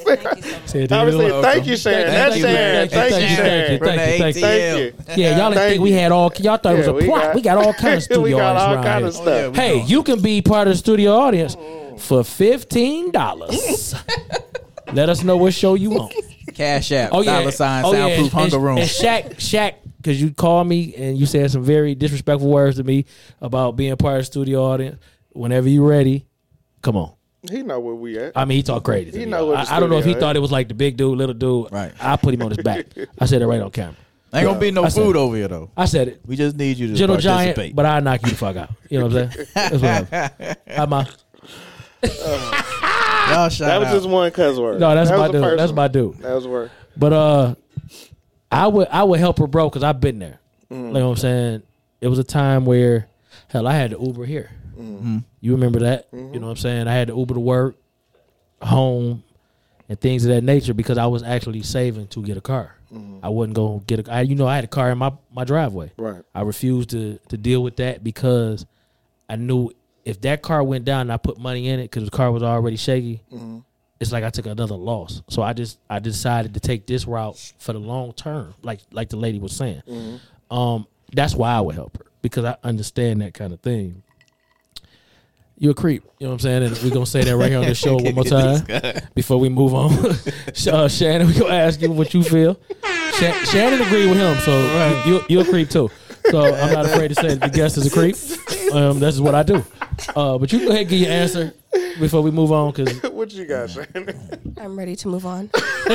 Thank 0.09 0.35
you 0.37 0.41
so 0.41 0.57
much. 0.59 0.67
Say 0.69 0.83
it 0.83 0.91
I 0.91 1.05
to 1.05 1.11
you. 1.11 1.17
receive. 1.17 1.41
Thank 1.43 1.67
you, 1.67 1.77
Sharon. 1.77 2.07
Thank 2.07 2.11
That's 2.11 2.35
you, 2.35 2.41
Sharon. 2.41 2.89
thank 2.89 2.91
you, 2.91 2.97
Thank 2.97 3.11
you, 3.11 4.17
thank 4.19 4.35
Sharon. 4.35 4.35
thank 4.35 4.35
you, 4.35 4.91
thank 5.05 5.17
you, 5.17 5.23
Yeah, 5.23 5.37
y'all 5.37 5.49
didn't 5.51 5.69
think 5.69 5.81
we 5.81 5.91
had 5.91 6.11
all. 6.11 6.31
Y'all 6.39 6.57
thought 6.57 6.73
it 6.75 6.77
was 6.77 6.87
a 6.87 6.93
we 6.93 7.05
plot. 7.05 7.21
got- 7.21 7.35
we 7.35 7.41
got 7.41 7.57
all 7.57 7.73
kind 7.73 7.95
of 7.95 8.03
studio 8.03 8.23
we 8.23 8.31
got 8.31 8.55
audience 8.55 8.77
all 8.77 8.83
around 8.85 8.97
here. 8.99 9.07
of 9.07 9.13
stuff. 9.13 9.55
yeah, 9.55 9.61
Hey, 9.61 9.81
you 9.83 10.03
can 10.03 10.21
be 10.21 10.41
part 10.41 10.67
of 10.67 10.73
the 10.73 10.77
studio 10.77 11.11
audience 11.13 11.57
for 11.97 12.23
fifteen 12.23 13.11
dollars. 13.11 13.93
Let 14.93 15.09
us 15.09 15.23
know 15.23 15.37
what 15.37 15.53
show 15.53 15.73
you 15.75 15.89
want. 15.91 16.13
Cash 16.59 16.91
app, 16.91 17.09
Oh 17.13 17.21
yeah, 17.21 17.39
dollar 17.39 17.51
sign, 17.51 17.85
oh, 17.85 17.93
yeah, 17.93 17.99
soundproof 17.99 18.19
and- 18.19 18.31
hunger 18.33 18.55
and, 18.57 18.65
room. 18.65 18.77
And 18.79 18.89
Shaq, 18.89 19.35
Shaq, 19.37 19.75
because 19.97 20.21
you 20.21 20.31
called 20.31 20.67
me 20.67 20.93
and 20.95 21.17
you 21.17 21.25
said 21.25 21.49
some 21.49 21.63
very 21.63 21.95
disrespectful 21.95 22.49
words 22.49 22.75
to 22.77 22.83
me 22.83 23.05
about 23.39 23.77
being 23.77 23.95
part 23.95 24.15
of 24.15 24.21
the 24.21 24.25
studio 24.25 24.63
audience. 24.65 24.99
Whenever 25.31 25.69
you're 25.69 25.87
ready, 25.87 26.25
come 26.81 26.97
on. 26.97 27.13
He 27.49 27.63
know 27.63 27.79
where 27.79 27.95
we 27.95 28.17
at. 28.19 28.33
I 28.35 28.43
mean, 28.43 28.57
he 28.57 28.63
talked 28.63 28.83
crazy. 28.83 29.11
To 29.11 29.17
He 29.19 29.23
me. 29.23 29.31
know 29.31 29.45
what 29.45 29.65
the 29.67 29.71
I, 29.71 29.77
I 29.77 29.79
don't 29.79 29.89
know 29.89 29.97
if 29.99 30.03
he 30.03 30.11
studio 30.11 30.19
thought 30.27 30.35
it 30.35 30.39
was 30.41 30.51
like 30.51 30.67
the 30.67 30.73
big 30.73 30.97
dude, 30.97 31.17
little 31.17 31.33
dude. 31.33 31.71
Right. 31.71 31.93
I 32.01 32.17
put 32.17 32.33
him 32.33 32.41
on 32.41 32.49
his 32.49 32.57
back. 32.57 32.87
I 33.17 33.25
said 33.25 33.41
it 33.41 33.47
right 33.47 33.61
on 33.61 33.71
camera. 33.71 33.95
Ain't 34.33 34.45
gonna 34.45 34.59
be 34.59 34.69
no 34.71 34.83
I 34.83 34.89
said- 34.89 35.01
food 35.01 35.15
over 35.15 35.35
here 35.37 35.47
though. 35.47 35.71
I 35.77 35.85
said 35.85 36.09
it. 36.09 36.21
We 36.25 36.35
just 36.35 36.57
need 36.57 36.77
you 36.77 36.87
to 36.89 36.93
Gentle 36.95 37.15
participate. 37.15 37.55
giant, 37.55 37.75
but 37.77 37.85
I 37.85 37.99
knock 38.01 38.21
you 38.23 38.29
the 38.31 38.35
fuck 38.35 38.57
out. 38.57 38.69
You 38.89 38.99
know 38.99 39.07
what 39.07 39.15
I'm 39.15 39.31
saying? 39.31 39.47
That's 39.55 40.09
what 40.09 40.13
I'm. 40.13 40.55
How 40.75 40.85
my, 40.87 41.07
Y'all 43.29 43.49
shout 43.49 43.67
That 43.67 43.77
was 43.79 43.87
out. 43.89 43.93
just 43.93 44.09
one 44.09 44.31
cuss 44.31 44.57
word. 44.57 44.79
no, 44.79 44.93
that's 44.95 45.09
That 45.09 45.17
my 45.17 45.23
was 45.23 45.31
the 45.31 45.37
dude. 45.39 45.43
first 45.43 45.57
That's 45.57 45.71
my 45.73 45.87
dude. 45.87 46.17
That 46.19 46.33
was 46.35 46.47
word. 46.47 46.71
But 46.97 47.13
uh, 47.13 47.55
I 48.51 48.67
would 48.67 48.87
I 48.89 49.03
would 49.03 49.19
help 49.19 49.37
her, 49.39 49.47
bro, 49.47 49.69
because 49.69 49.83
I've 49.83 50.01
been 50.01 50.19
there. 50.19 50.39
Mm. 50.71 50.87
You 50.87 50.93
know 50.93 51.05
what 51.07 51.11
I'm 51.11 51.17
saying? 51.17 51.63
It 52.01 52.07
was 52.07 52.19
a 52.19 52.23
time 52.23 52.65
where, 52.65 53.07
hell, 53.49 53.67
I 53.67 53.73
had 53.73 53.91
to 53.91 53.99
Uber 54.01 54.25
here. 54.25 54.49
Mm-hmm. 54.77 55.17
You 55.41 55.51
remember 55.53 55.79
that? 55.79 56.07
You 56.13 56.19
know 56.39 56.47
what 56.47 56.51
I'm 56.51 56.55
saying? 56.57 56.87
I 56.87 56.93
had 56.93 57.09
to 57.09 57.15
Uber 57.17 57.33
to 57.33 57.39
work, 57.39 57.75
home, 58.61 59.23
and 59.89 59.99
things 59.99 60.25
of 60.25 60.29
that 60.29 60.43
nature 60.43 60.73
because 60.73 60.97
I 60.97 61.05
was 61.07 61.23
actually 61.23 61.61
saving 61.63 62.07
to 62.07 62.21
get 62.23 62.37
a 62.37 62.41
car. 62.41 62.75
Mm-hmm. 62.93 63.23
I 63.25 63.29
wasn't 63.29 63.55
gonna 63.55 63.79
get 63.85 64.07
a. 64.07 64.11
I, 64.13 64.21
you 64.21 64.35
know, 64.35 64.47
I 64.47 64.55
had 64.55 64.63
a 64.63 64.67
car 64.67 64.89
in 64.91 64.97
my 64.97 65.11
my 65.33 65.43
driveway. 65.43 65.91
Right. 65.97 66.23
I 66.33 66.41
refused 66.41 66.89
to 66.91 67.19
to 67.29 67.37
deal 67.37 67.61
with 67.61 67.75
that 67.77 68.03
because 68.03 68.65
I 69.29 69.35
knew 69.35 69.71
if 70.05 70.21
that 70.21 70.41
car 70.41 70.63
went 70.63 70.85
down 70.85 71.01
and 71.01 71.11
I 71.11 71.17
put 71.17 71.37
money 71.37 71.67
in 71.69 71.79
it 71.79 71.83
because 71.83 72.05
the 72.05 72.11
car 72.11 72.31
was 72.31 72.43
already 72.43 72.77
shaky, 72.77 73.21
it's 73.99 74.11
like 74.11 74.23
I 74.23 74.29
took 74.29 74.45
another 74.45 74.75
loss. 74.75 75.21
So 75.29 75.41
I 75.41 75.53
just 75.53 75.77
I 75.89 75.99
decided 75.99 76.53
to 76.53 76.59
take 76.59 76.85
this 76.87 77.05
route 77.05 77.37
for 77.59 77.73
the 77.73 77.79
long 77.79 78.13
term, 78.13 78.53
like 78.61 78.79
like 78.91 79.09
the 79.09 79.17
lady 79.17 79.39
was 79.39 79.55
saying. 79.55 79.81
Um, 80.49 80.87
that's 81.13 81.35
why 81.35 81.51
I 81.51 81.61
would 81.61 81.75
help 81.75 81.97
her 81.97 82.05
because 82.21 82.45
I 82.45 82.55
understand 82.63 83.21
that 83.21 83.33
kind 83.33 83.53
of 83.53 83.59
thing. 83.61 84.03
You're 85.61 85.71
a 85.71 85.75
creep, 85.75 86.03
you 86.19 86.25
know 86.25 86.29
what 86.29 86.33
I'm 86.35 86.39
saying? 86.39 86.63
And 86.63 86.77
we're 86.81 86.89
gonna 86.93 87.05
say 87.05 87.21
that 87.23 87.35
right 87.35 87.49
here 87.49 87.59
on 87.59 87.65
the 87.65 87.75
show 87.75 87.95
one 87.97 88.15
more 88.15 88.23
time 88.25 88.65
before 89.13 89.37
we 89.41 89.49
move 89.49 89.73
on. 89.73 89.91
uh, 90.71 90.87
Shannon, 90.87 91.27
we 91.27 91.33
gonna 91.33 91.53
ask 91.53 91.81
you 91.81 91.91
what 91.91 92.13
you 92.13 92.23
feel. 92.23 92.57
Sha- 93.15 93.33
Shannon 93.43 93.81
agreed 93.81 94.07
with 94.09 94.17
him, 94.17 94.37
so 94.37 95.03
you, 95.05 95.21
you're 95.27 95.41
a 95.41 95.45
creep 95.45 95.69
too. 95.69 95.89
So 96.31 96.41
I'm 96.55 96.73
not 96.73 96.85
afraid 96.85 97.07
to 97.09 97.15
say 97.15 97.35
that 97.35 97.41
the 97.41 97.49
guest 97.57 97.77
is 97.77 97.85
a 97.85 97.89
creep. 97.89 98.15
Um, 98.73 98.99
this 98.99 99.15
is 99.15 99.21
what 99.21 99.33
I 99.35 99.43
do. 99.43 99.63
Uh, 100.15 100.37
but 100.37 100.51
you 100.53 100.59
go 100.59 100.67
ahead 100.69 100.81
and 100.81 100.89
give 100.89 100.99
your 101.01 101.11
answer 101.11 101.53
before 101.99 102.21
we 102.21 102.31
move 102.31 102.51
on, 102.51 102.71
because 102.71 103.01
what 103.11 103.31
you 103.33 103.45
got, 103.45 103.69
Shannon? 103.69 104.55
I'm 104.61 104.77
ready 104.77 104.95
to 104.97 105.07
move 105.07 105.25
on. 105.25 105.49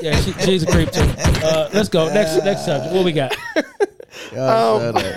yeah, 0.00 0.14
she, 0.20 0.32
she's 0.44 0.62
a 0.62 0.66
creep 0.70 0.90
too. 0.90 1.02
Uh, 1.18 1.68
let's 1.72 1.88
go 1.88 2.12
next 2.12 2.44
next 2.44 2.64
subject. 2.66 2.94
What 2.94 3.04
we 3.04 3.12
got? 3.12 3.34
Y'all 4.32 4.96
Um. 4.96 5.02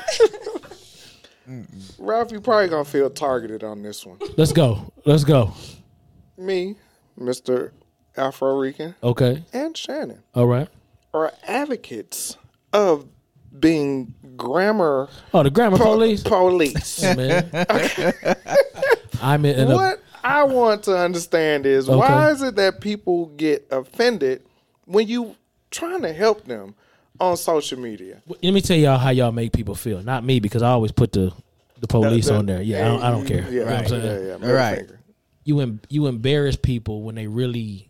Ralph, 1.98 2.32
you 2.32 2.40
probably 2.42 2.68
gonna 2.70 2.86
feel 2.86 3.10
targeted 3.10 3.64
on 3.64 3.82
this 3.82 4.06
one. 4.06 4.20
Let's 4.38 4.54
go. 4.54 4.92
Let's 5.06 5.24
go. 5.24 5.54
Me, 6.38 6.76
Mister 7.18 7.74
Afro 8.16 8.58
Rican, 8.58 8.96
Okay. 9.04 9.44
and 9.54 9.76
Shannon 9.76 10.24
All 10.36 10.46
right. 10.48 10.68
are 11.14 11.34
advocates 11.48 12.38
of 12.72 13.08
being 13.60 14.14
grammar 14.40 15.08
Oh, 15.34 15.44
the 15.44 15.52
grammar 15.52 15.78
po- 15.78 15.84
police. 15.84 16.24
police. 16.24 17.04
Man. 17.04 17.50
I'm 19.22 19.46
in, 19.46 19.60
in 19.60 19.68
what 19.76 20.02
I 20.24 20.44
want 20.44 20.84
to 20.84 20.98
understand 20.98 21.66
is 21.66 21.88
why 21.88 22.32
is 22.32 22.42
it 22.42 22.56
that 22.56 22.82
people 22.82 23.28
get 23.28 23.68
offended 23.72 24.42
when 24.86 25.08
you 25.08 25.36
trying 25.72 26.02
to 26.02 26.14
help 26.14 26.46
them 26.46 26.74
on 27.20 27.36
social 27.38 27.78
media. 27.78 28.22
Let 28.28 28.54
me 28.54 28.62
tell 28.62 28.78
y'all 28.78 28.98
how 28.98 29.10
y'all 29.10 29.32
make 29.34 29.52
people 29.52 29.76
feel. 29.76 30.02
Not 30.02 30.24
me 30.24 30.40
because 30.40 30.62
I 30.64 30.70
always 30.70 30.92
put 30.94 31.12
the 31.12 31.32
the 31.80 31.88
police 31.88 32.28
The- 32.28 32.36
on 32.38 32.46
there. 32.46 32.62
Yeah, 32.62 32.86
I 32.86 32.88
don't, 32.88 33.04
I 33.04 33.12
don't 33.12 33.26
care. 33.26 33.42
Yeah, 33.44 33.48
You 33.50 33.60
know 33.60 33.98
yeah, 33.98 34.04
yeah, 34.04 34.28
yeah. 34.28 34.38
Middle 34.38 34.56
right. 34.56 34.78
finger. 34.78 35.00
you 35.44 35.60
em- 35.60 35.82
you 35.90 36.08
embarrass 36.08 36.56
people 36.56 37.04
when 37.04 37.16
they 37.16 37.28
really 37.28 37.90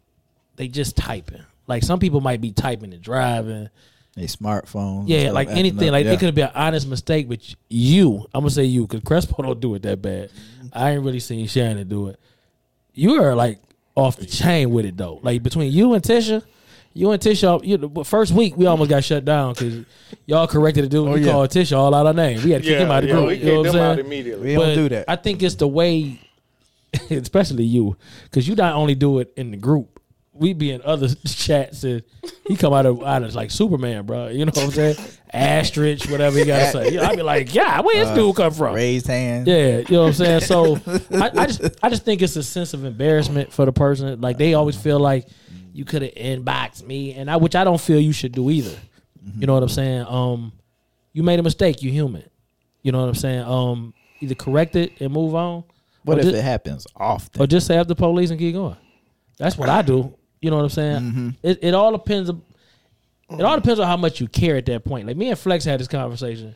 they 0.55 0.67
just 0.67 0.97
typing. 0.97 1.43
Like 1.67 1.83
some 1.83 1.99
people 1.99 2.21
might 2.21 2.41
be 2.41 2.51
typing 2.51 2.91
and 2.93 3.01
driving. 3.03 3.69
They 4.19 4.25
smartphones. 4.25 4.99
and 5.01 5.09
Yeah, 5.09 5.21
stuff, 5.23 5.33
like 5.35 5.49
anything. 5.49 5.91
Like 5.91 6.05
Yeah. 6.05 6.11
it 6.13 6.19
could 6.19 6.35
be 6.35 6.41
an 6.41 6.51
honest 6.53 6.87
mistake, 6.87 7.27
but 7.29 7.39
you, 7.69 8.25
I'm 8.33 8.41
gonna 8.41 8.49
say 8.51 8.65
you, 8.65 8.81
because 8.87 9.01
Crespo 9.03 9.41
don't 9.41 9.59
do 9.59 9.75
it 9.75 9.81
that 9.83 10.01
bad. 10.01 10.29
I 10.73 10.91
ain't 10.91 11.03
really 11.03 11.19
seen 11.19 11.47
Shannon 11.47 11.87
do 11.87 12.07
it. 12.09 12.19
You 12.93 13.21
are 13.23 13.33
like 13.35 13.59
off 13.95 14.17
the 14.17 14.25
chain 14.25 14.69
with 14.71 14.85
it 14.85 14.97
though. 14.97 15.19
Like 15.23 15.41
between 15.43 15.71
you 15.71 15.93
and 15.93 16.03
Tisha, 16.03 16.43
you 16.93 17.11
and 17.11 17.21
Tisha, 17.21 17.63
you 17.65 17.77
the 17.77 18.03
first 18.03 18.31
week 18.33 18.57
we 18.57 18.65
almost 18.65 18.89
got 18.89 19.03
shut 19.03 19.23
down 19.25 19.53
because 19.53 19.85
y'all 20.25 20.47
corrected 20.47 20.83
the 20.85 20.89
dude. 20.89 21.05
we 21.07 21.11
Oh, 21.11 21.15
yeah. 21.15 21.31
called 21.31 21.49
Tisha 21.49 21.77
all 21.77 21.93
out 21.95 22.05
our 22.05 22.13
name. 22.13 22.43
We 22.43 22.51
had 22.51 22.61
to 22.63 22.67
kick 22.67 22.79
Yeah, 22.79 22.85
him 22.85 22.91
out 22.91 23.03
of 23.03 23.03
the 23.03 23.07
yeah, 23.09 23.13
group. 23.15 23.27
we 23.27 23.33
you 23.35 23.45
know 23.45 23.45
kicked 23.45 23.57
what 23.57 23.63
them 23.73 23.75
I'm 23.75 23.81
out 23.91 23.95
saying? 23.95 24.05
immediately. 24.07 24.47
We 24.57 24.63
don't 24.63 24.75
do 24.75 24.89
that. 24.89 25.05
I 25.07 25.15
think 25.15 25.41
it's 25.43 25.55
the 25.55 25.67
way, 25.67 26.19
especially 27.09 27.63
you, 27.65 27.95
because 28.23 28.47
you 28.47 28.55
not 28.55 28.75
only 28.75 28.95
do 28.95 29.19
it 29.19 29.31
in 29.37 29.51
the 29.51 29.57
group. 29.57 29.98
We 30.39 30.53
be 30.53 30.71
in 30.71 30.81
other 30.83 31.07
chats 31.27 31.83
and 31.83 32.01
he 32.47 32.55
come 32.55 32.73
out 32.73 32.85
of 32.85 33.03
out 33.03 33.23
of 33.23 33.35
like 33.35 33.51
Superman, 33.51 34.05
bro. 34.05 34.27
You 34.29 34.45
know 34.45 34.51
what 34.55 34.63
I'm 34.63 34.71
saying? 34.71 34.95
asterisk, 35.33 36.09
whatever 36.09 36.39
you 36.39 36.45
gotta 36.45 36.71
say. 36.71 36.91
You 36.91 36.97
know, 36.97 37.03
I 37.03 37.15
be 37.15 37.21
like, 37.21 37.53
yeah, 37.53 37.81
where 37.81 38.05
this 38.05 38.15
dude 38.15 38.35
come 38.35 38.53
from? 38.53 38.75
Raised 38.75 39.07
hand. 39.07 39.47
Yeah, 39.47 39.77
you 39.77 39.85
know 39.91 40.01
what 40.03 40.07
I'm 40.07 40.13
saying. 40.13 40.41
So 40.41 40.75
I, 41.11 41.31
I 41.35 41.45
just 41.45 41.61
I 41.83 41.89
just 41.89 42.03
think 42.03 42.21
it's 42.21 42.35
a 42.35 42.43
sense 42.43 42.73
of 42.73 42.85
embarrassment 42.85 43.53
for 43.53 43.65
the 43.65 43.71
person. 43.71 44.19
Like 44.21 44.37
they 44.37 44.53
always 44.53 44.75
feel 44.75 44.99
like 44.99 45.27
you 45.73 45.85
could 45.85 46.01
have 46.01 46.13
inboxed 46.15 46.85
me, 46.85 47.13
and 47.13 47.29
I 47.29 47.37
which 47.37 47.55
I 47.55 47.63
don't 47.63 47.79
feel 47.79 47.99
you 47.99 48.13
should 48.13 48.31
do 48.31 48.49
either. 48.49 48.77
You 49.37 49.47
know 49.47 49.53
what 49.53 49.63
I'm 49.63 49.69
saying? 49.69 50.05
Um, 50.07 50.53
you 51.13 51.23
made 51.23 51.39
a 51.39 51.43
mistake. 51.43 51.83
You 51.83 51.91
human. 51.91 52.23
You 52.81 52.91
know 52.91 53.01
what 53.01 53.09
I'm 53.09 53.15
saying? 53.15 53.41
Um, 53.41 53.93
either 54.21 54.35
correct 54.35 54.75
it 54.75 54.99
and 55.01 55.11
move 55.11 55.35
on. 55.35 55.63
What 56.03 56.17
if 56.17 56.23
just, 56.23 56.35
it 56.35 56.41
happens 56.41 56.87
often? 56.95 57.41
or 57.41 57.45
just 57.45 57.67
say 57.67 57.75
after 57.75 57.89
the 57.89 57.95
police 57.95 58.29
and 58.29 58.39
keep 58.39 58.55
going? 58.55 58.77
That's 59.37 59.57
what 59.57 59.69
I 59.69 59.81
do. 59.81 60.15
You 60.41 60.49
know 60.49 60.57
what 60.57 60.63
I'm 60.63 60.69
saying? 60.69 61.01
Mm-hmm. 61.01 61.29
It, 61.43 61.59
it 61.61 61.73
all 61.73 61.91
depends. 61.91 62.29
It 62.29 62.35
all 63.41 63.53
oh. 63.53 63.55
depends 63.55 63.79
on 63.79 63.87
how 63.87 63.97
much 63.97 64.19
you 64.21 64.27
care 64.27 64.55
at 64.55 64.65
that 64.67 64.85
point. 64.85 65.07
Like 65.07 65.17
me 65.17 65.29
and 65.29 65.37
Flex 65.37 65.65
had 65.65 65.79
this 65.79 65.87
conversation, 65.87 66.55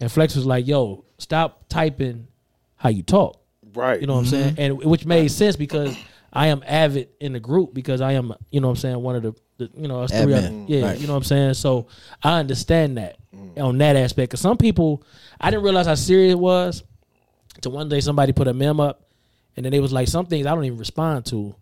and 0.00 0.10
Flex 0.10 0.34
was 0.34 0.46
like, 0.46 0.66
"Yo, 0.66 1.04
stop 1.18 1.68
typing 1.68 2.28
how 2.76 2.88
you 2.88 3.02
talk." 3.02 3.40
Right. 3.74 4.00
You 4.00 4.06
know 4.06 4.14
what 4.14 4.20
I'm 4.20 4.24
mm-hmm. 4.26 4.56
saying? 4.56 4.58
And 4.58 4.84
which 4.84 5.04
made 5.04 5.30
sense 5.30 5.56
because 5.56 5.96
I 6.32 6.48
am 6.48 6.62
avid 6.66 7.08
in 7.20 7.32
the 7.32 7.40
group 7.40 7.74
because 7.74 8.00
I 8.00 8.12
am, 8.12 8.34
you 8.50 8.60
know 8.60 8.68
what 8.68 8.72
I'm 8.72 8.80
saying, 8.80 9.02
one 9.02 9.16
of 9.16 9.22
the, 9.22 9.34
the 9.56 9.70
you 9.76 9.88
know, 9.88 10.02
us 10.02 10.10
three 10.10 10.34
other- 10.34 10.64
yeah, 10.66 10.86
Right. 10.86 10.98
you 10.98 11.06
know 11.06 11.14
what 11.14 11.18
I'm 11.18 11.24
saying? 11.24 11.54
So 11.54 11.86
I 12.22 12.38
understand 12.38 12.98
that 12.98 13.16
mm. 13.34 13.58
on 13.60 13.78
that 13.78 13.96
aspect. 13.96 14.30
Cause 14.32 14.40
some 14.40 14.56
people, 14.56 15.02
I 15.40 15.50
didn't 15.50 15.62
realize 15.64 15.86
how 15.86 15.94
serious 15.94 16.32
it 16.32 16.38
was. 16.38 16.84
To 17.62 17.70
one 17.70 17.88
day 17.88 18.00
somebody 18.00 18.32
put 18.32 18.46
a 18.46 18.54
mem 18.54 18.78
up 18.78 19.08
and 19.56 19.64
then 19.64 19.72
they 19.72 19.80
was 19.80 19.92
like, 19.92 20.06
some 20.06 20.26
things 20.26 20.46
I 20.46 20.54
don't 20.54 20.64
even 20.64 20.78
respond 20.78 21.26
to 21.26 21.54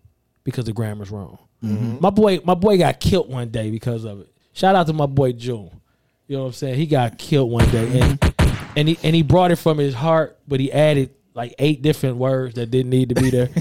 because 0.44 0.66
the 0.66 0.72
grammar's 0.72 1.10
wrong. 1.10 1.38
Mm-hmm. 1.64 1.96
My 2.00 2.10
boy, 2.10 2.40
my 2.44 2.54
boy 2.54 2.78
got 2.78 3.00
killed 3.00 3.30
one 3.30 3.48
day 3.48 3.70
because 3.70 4.04
of 4.04 4.20
it. 4.20 4.32
Shout 4.52 4.74
out 4.74 4.86
to 4.86 4.92
my 4.92 5.06
boy 5.06 5.32
June. 5.32 5.70
You 6.26 6.36
know 6.36 6.42
what 6.42 6.48
I'm 6.48 6.52
saying? 6.54 6.76
He 6.76 6.86
got 6.86 7.18
killed 7.18 7.50
one 7.50 7.68
day 7.70 8.00
and 8.00 8.34
and 8.76 8.88
he 8.88 8.98
and 9.02 9.14
he 9.14 9.22
brought 9.22 9.52
it 9.52 9.56
from 9.56 9.78
his 9.78 9.94
heart, 9.94 10.38
but 10.46 10.60
he 10.60 10.72
added 10.72 11.10
like 11.36 11.54
eight 11.58 11.82
different 11.82 12.16
words 12.16 12.54
that 12.54 12.70
didn't 12.70 12.88
need 12.90 13.10
to 13.10 13.14
be 13.14 13.28
there. 13.30 13.48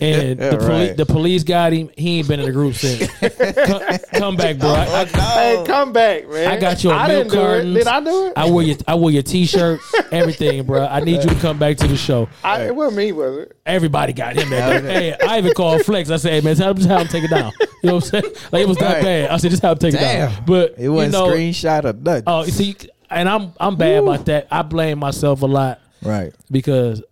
And 0.00 0.38
the, 0.38 0.56
poli- 0.58 0.68
Right. 0.88 0.96
the 0.96 1.06
police 1.06 1.42
got 1.44 1.72
him. 1.72 1.90
He 1.96 2.18
ain't 2.18 2.28
been 2.28 2.40
in 2.40 2.46
the 2.46 2.52
group 2.52 2.74
since. 2.74 3.10
come, 3.20 3.98
come 4.12 4.36
back, 4.36 4.58
bro. 4.58 4.70
I, 4.70 5.00
I, 5.02 5.04
Hey, 5.04 5.64
come 5.66 5.92
back, 5.92 6.28
man. 6.28 6.48
I 6.48 6.58
got 6.58 6.82
you 6.84 6.90
on 6.90 6.98
I 6.98 7.08
milk 7.08 7.28
didn't 7.30 7.32
do 7.62 7.70
it. 7.70 7.74
Did 7.74 7.86
I 7.86 8.00
do 8.00 8.26
it? 8.26 8.32
I 8.36 8.50
wear 8.50 8.64
your 8.66 8.76
I 8.86 8.94
wear 8.94 9.12
your 9.12 9.22
t-shirt, 9.22 9.80
everything, 10.12 10.64
bro. 10.64 10.86
I 10.86 11.00
need 11.00 11.22
you 11.22 11.30
to 11.30 11.34
come 11.36 11.58
back 11.58 11.76
to 11.78 11.86
the 11.88 11.96
show. 11.96 12.28
I, 12.42 12.66
it 12.66 12.76
wasn't 12.76 12.98
me, 12.98 13.12
was 13.12 13.38
it? 13.38 13.56
Everybody 13.66 14.12
got 14.12 14.36
him 14.36 14.50
that 14.50 14.82
day. 14.82 15.10
Hey, 15.18 15.26
I 15.26 15.38
even 15.38 15.52
called 15.54 15.82
Flex. 15.84 16.10
I 16.10 16.16
said, 16.16 16.32
"Hey 16.32 16.40
man, 16.42 16.56
tell 16.56 16.70
him 16.70 16.76
just 16.76 16.88
have 16.88 17.00
him 17.02 17.08
take 17.08 17.24
it 17.24 17.30
down." 17.30 17.52
You 17.82 17.88
know 17.88 17.94
what 17.96 18.04
I'm 18.14 18.22
saying? 18.22 18.34
Like 18.52 18.62
it 18.62 18.68
was 18.68 18.76
that 18.78 18.94
Right. 18.94 19.02
bad. 19.02 19.30
I 19.30 19.36
said, 19.38 19.50
"Just 19.50 19.62
have 19.62 19.72
him 19.72 19.78
take 19.78 19.94
it 19.94 19.98
Damn. 19.98 20.30
down." 20.30 20.44
But 20.46 20.74
it 20.78 20.88
wasn't 20.88 21.14
you 21.14 21.20
know, 21.20 21.34
screenshot 21.34 21.84
or 21.84 21.92
nothing. 21.94 22.24
Oh, 22.26 22.44
you 22.44 22.50
see, 22.52 22.76
and 23.10 23.28
I'm 23.28 23.52
I'm 23.58 23.76
bad 23.76 24.02
about 24.02 24.26
that. 24.26 24.48
I 24.50 24.62
blame 24.62 24.98
myself 24.98 25.42
a 25.42 25.46
lot 25.46 25.80
right. 26.02 26.32
because 26.50 27.02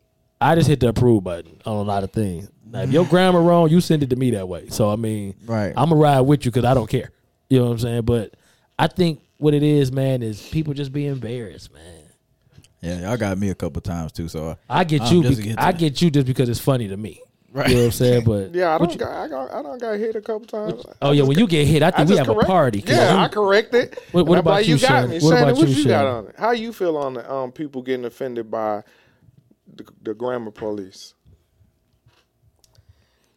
I 0.42 0.54
just 0.54 0.68
hit 0.68 0.80
the 0.80 0.88
approve 0.88 1.24
button 1.24 1.60
on 1.64 1.76
a 1.76 1.82
lot 1.82 2.04
of 2.04 2.12
things. 2.12 2.48
Now, 2.70 2.80
if 2.82 2.90
your 2.90 3.04
grammar 3.04 3.40
wrong, 3.42 3.68
you 3.68 3.80
send 3.80 4.02
it 4.02 4.10
to 4.10 4.16
me 4.16 4.30
that 4.32 4.48
way. 4.48 4.68
So 4.70 4.90
I 4.90 4.96
mean, 4.96 5.34
Right. 5.46 5.72
I'm 5.76 5.88
gonna 5.90 5.96
ride 6.00 6.20
with 6.22 6.44
you 6.44 6.50
because 6.50 6.64
I 6.64 6.74
don't 6.74 6.88
care. 6.88 7.10
You 7.50 7.58
know 7.58 7.66
what 7.66 7.72
I'm 7.72 7.78
saying? 7.78 8.02
But 8.02 8.34
I 8.78 8.86
think 8.86 9.20
what 9.38 9.52
it 9.54 9.62
is, 9.62 9.92
man, 9.92 10.22
is 10.22 10.40
people 10.48 10.72
just 10.74 10.92
be 10.92 11.06
embarrassed, 11.06 11.72
man. 11.72 11.82
Yeah, 12.80 13.00
y'all 13.08 13.16
got 13.16 13.38
me 13.38 13.50
a 13.50 13.54
couple 13.54 13.80
times 13.82 14.12
too. 14.12 14.28
So 14.28 14.56
I 14.68 14.84
get 14.84 15.02
I'm 15.02 15.14
you. 15.14 15.22
just 15.22 15.36
bec- 15.36 15.42
getting 15.44 15.56
to 15.56 15.62
I 15.62 15.72
get 15.72 16.02
you 16.02 16.10
just 16.10 16.26
because 16.26 16.48
it's 16.48 16.58
funny 16.60 16.88
to 16.88 16.96
me. 16.96 17.20
Right. 17.52 17.68
You 17.68 17.74
know 17.74 17.80
what 17.82 17.86
I'm 17.86 17.92
saying? 17.92 18.24
But 18.24 18.54
Yeah, 18.54 18.74
I 18.74 18.78
don't 18.78 18.90
you- 18.92 18.98
got, 18.98 19.10
I 19.12 19.28
got, 19.28 19.52
I 19.52 19.62
don't 19.62 19.78
got 19.78 19.98
hit 19.98 20.16
a 20.16 20.22
couple 20.22 20.46
times. 20.46 20.82
oh 21.02 21.10
yeah, 21.12 21.18
just 21.18 21.28
when 21.28 21.38
you 21.38 21.46
get 21.46 21.66
hit, 21.66 21.82
I 21.82 21.88
I 21.88 21.90
think 21.90 22.08
we 22.08 22.14
just 22.16 22.26
have 22.26 22.28
a 22.30 22.32
correct- 22.34 22.48
party. 22.48 22.80
'cause 22.80 22.96
Yeah, 22.96 23.12
you- 23.12 23.18
I 23.24 23.28
corrected. 23.28 23.98
What- 24.12 24.26
what 24.26 24.38
about 24.38 24.50
like, 24.52 24.66
you, 24.68 24.78
got 24.78 24.88
Shannon? 24.88 25.10
me. 25.10 25.16
What 25.20 25.22
Shannon, 25.30 25.42
about 25.50 25.56
what 25.58 25.68
you, 25.68 25.74
you 25.74 25.84
got 25.84 26.06
on 26.06 26.26
it? 26.28 26.34
How 26.38 26.50
you 26.52 26.72
feel 26.72 26.96
on 26.96 27.14
the 27.14 27.30
um 27.32 27.52
people 27.52 27.82
getting 27.82 28.06
offended 28.06 28.50
by 28.50 28.82
the, 29.74 29.84
the 30.02 30.14
grammar 30.14 30.50
police? 30.50 31.14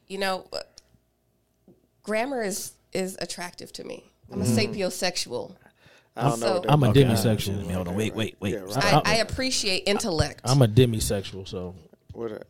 You 0.08 0.20
know, 0.20 0.46
uh, 0.54 0.60
grammar 2.04 2.44
is 2.44 2.74
is 2.94 3.18
attractive 3.20 3.74
to 3.74 3.84
me. 3.84 4.04
I'm 4.32 4.42
a 4.42 4.46
Mm. 4.46 4.56
sapiosexual. 4.76 5.56
I 6.16 6.30
don't 6.30 6.40
so, 6.40 6.46
know 6.62 6.64
I'm 6.70 6.82
a 6.84 6.94
means. 6.94 6.98
demisexual. 7.26 7.70
Hold 7.72 7.90
on, 7.90 7.96
wait, 7.96 8.16
wait, 8.16 8.38
wait. 8.40 8.54
Yeah, 8.54 8.60
right. 8.62 8.94
I, 8.94 9.02
I 9.06 9.16
appreciate 9.16 9.84
intellect. 9.86 10.40
I'm 10.46 10.62
a 10.62 10.68
demisexual, 10.68 11.46
so 11.48 11.76
What 12.14 12.32
a- 12.32 12.42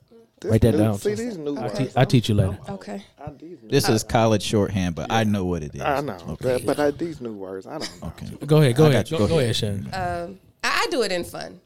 this 0.41 0.51
Write 0.51 0.61
that 0.61 0.71
new- 0.73 0.77
down. 0.77 0.97
See 0.99 1.15
these 1.15 1.37
new 1.37 1.55
I, 1.57 1.61
words. 1.63 1.77
te- 1.79 1.89
I 1.95 2.05
teach 2.05 2.29
you 2.29 2.35
later. 2.35 2.59
okay. 2.69 3.03
I, 3.17 3.31
these 3.31 3.57
new- 3.63 3.69
This 3.69 3.89
is 3.89 4.03
college 4.03 4.43
shorthand, 4.43 4.93
but 4.93 5.11
I 5.11 5.23
know 5.23 5.45
what 5.45 5.63
it 5.63 5.73
is. 5.73 5.81
I 5.81 6.01
know, 6.01 6.17
Okay. 6.29 6.61
but, 6.63 6.65
but 6.65 6.79
I, 6.79 6.91
these 6.91 7.19
new 7.21 7.33
words, 7.33 7.65
I 7.65 7.79
don't 7.79 8.01
know. 8.01 8.07
okay. 8.09 8.45
Go 8.45 8.57
ahead. 8.61 8.75
Go 8.75 8.85
ahead. 8.85 9.09
Go, 9.09 9.17
Go 9.17 9.27
go 9.27 9.39
ahead. 9.39 9.43
ahead, 9.43 9.55
Shannon. 9.55 9.85
Um, 9.93 10.39
I, 10.63 10.83
I 10.83 10.87
do 10.91 11.01
it 11.01 11.11
in 11.11 11.23
fun. 11.23 11.59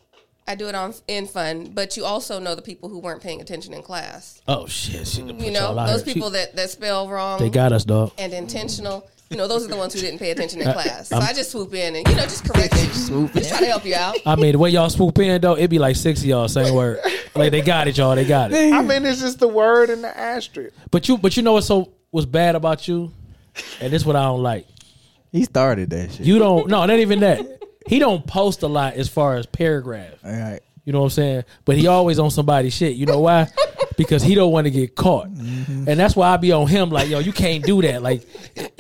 I 0.50 0.56
do 0.56 0.68
it 0.68 0.74
on 0.74 0.96
in 1.08 1.28
fun, 1.28 1.66
but 1.76 1.96
you 1.96 2.04
also 2.06 2.40
know 2.40 2.56
the 2.56 2.64
people 2.64 2.90
who 2.90 2.98
weren't 2.98 3.22
paying 3.22 3.40
attention 3.40 3.72
in 3.72 3.84
class. 3.84 4.42
oh 4.48 4.66
shit! 4.66 5.06
She 5.08 5.22
You 5.22 5.52
know, 5.52 5.76
those 5.76 6.04
here. 6.04 6.14
people 6.16 6.30
She- 6.30 6.38
that, 6.38 6.56
that 6.56 6.72
spell 6.72 7.08
wrong 7.08 7.40
they 7.40 7.52
got 7.52 7.72
us, 7.72 7.84
dog. 7.86 8.14
and 8.18 8.34
intentional. 8.34 9.08
You 9.30 9.38
know, 9.38 9.48
those 9.48 9.64
are 9.64 9.68
the 9.68 9.76
ones 9.78 9.94
who 9.94 10.00
didn't 10.00 10.18
pay 10.18 10.32
attention 10.32 10.60
in 10.60 10.68
I- 10.68 10.74
class. 10.74 11.10
So 11.10 11.18
I'm- 11.18 11.28
i 11.30 11.34
just 11.34 11.52
swoop 11.52 11.72
in 11.76 11.96
and 11.98 12.08
you 12.08 12.16
know 12.16 12.24
just 12.24 12.44
correct 12.52 12.74
you. 12.82 12.90
Swoop 12.94 13.32
Just 13.34 13.50
try 13.52 13.60
to 13.60 13.66
help 13.68 13.86
you 13.86 13.94
out. 13.94 14.18
I 14.26 14.36
mean, 14.36 14.54
the 14.54 14.58
way 14.58 14.72
y'all 14.72 14.90
swoop 14.90 15.20
in 15.20 15.40
though, 15.40 15.56
it'd 15.56 15.70
be 15.70 15.78
like 15.78 15.96
six 15.96 16.22
of 16.22 16.26
y'all 16.26 16.48
same 16.48 16.74
word. 16.74 16.98
Like 17.36 17.52
they 17.52 17.62
got 17.62 17.88
it, 17.88 17.96
y'all. 17.96 18.16
They 18.16 18.26
got 18.26 18.52
it. 18.52 18.74
I 18.74 18.82
mean, 18.82 19.06
it's 19.06 19.22
just 19.22 19.40
the 19.40 19.48
word 19.48 19.92
and 19.92 20.04
the 20.04 20.18
asterisk. 20.18 20.76
But 20.90 21.08
you, 21.08 21.20
but 21.20 21.38
you 21.38 21.44
know 21.44 21.54
what's 21.54 21.68
so 21.68 21.92
what's 22.10 22.26
bad 22.26 22.56
about 22.56 22.88
you, 22.88 23.12
and 23.80 23.94
this 23.94 24.04
what 24.04 24.16
I 24.16 24.24
don't 24.24 24.42
like. 24.42 24.66
He 25.32 25.44
started 25.44 25.92
that 25.92 26.12
shit. 26.14 26.26
You 26.26 26.40
don't. 26.40 26.68
No, 26.68 26.84
not 26.88 26.98
even 26.98 27.20
that. 27.20 27.59
He 27.90 27.98
don't 27.98 28.26
post 28.28 28.62
a 28.62 28.68
lot 28.68 28.94
as 28.94 29.10
far 29.10 29.36
as 29.38 29.48
paragraph. 29.48 30.14
All 30.24 30.32
right. 30.32 30.60
You 30.86 30.94
know 30.94 31.00
what 31.00 31.06
I'm 31.06 31.10
saying? 31.12 31.44
But 31.66 31.76
he 31.78 31.88
always 31.88 32.20
on 32.20 32.30
somebody's 32.30 32.74
shit. 32.76 32.96
You 32.96 33.06
know 33.08 33.20
why? 33.20 33.48
Because 33.98 34.24
he 34.24 34.34
don't 34.34 34.54
want 34.54 34.64
to 34.64 34.72
get 34.72 34.96
caught. 34.96 35.28
Mm-hmm. 35.28 35.90
And 35.90 36.00
that's 36.00 36.16
why 36.16 36.30
I 36.30 36.38
be 36.38 36.54
on 36.54 36.68
him 36.68 36.90
like, 36.90 37.10
yo, 37.10 37.20
you 37.20 37.34
can't 37.34 37.62
do 37.66 37.82
that. 37.82 38.02
Like 38.02 38.22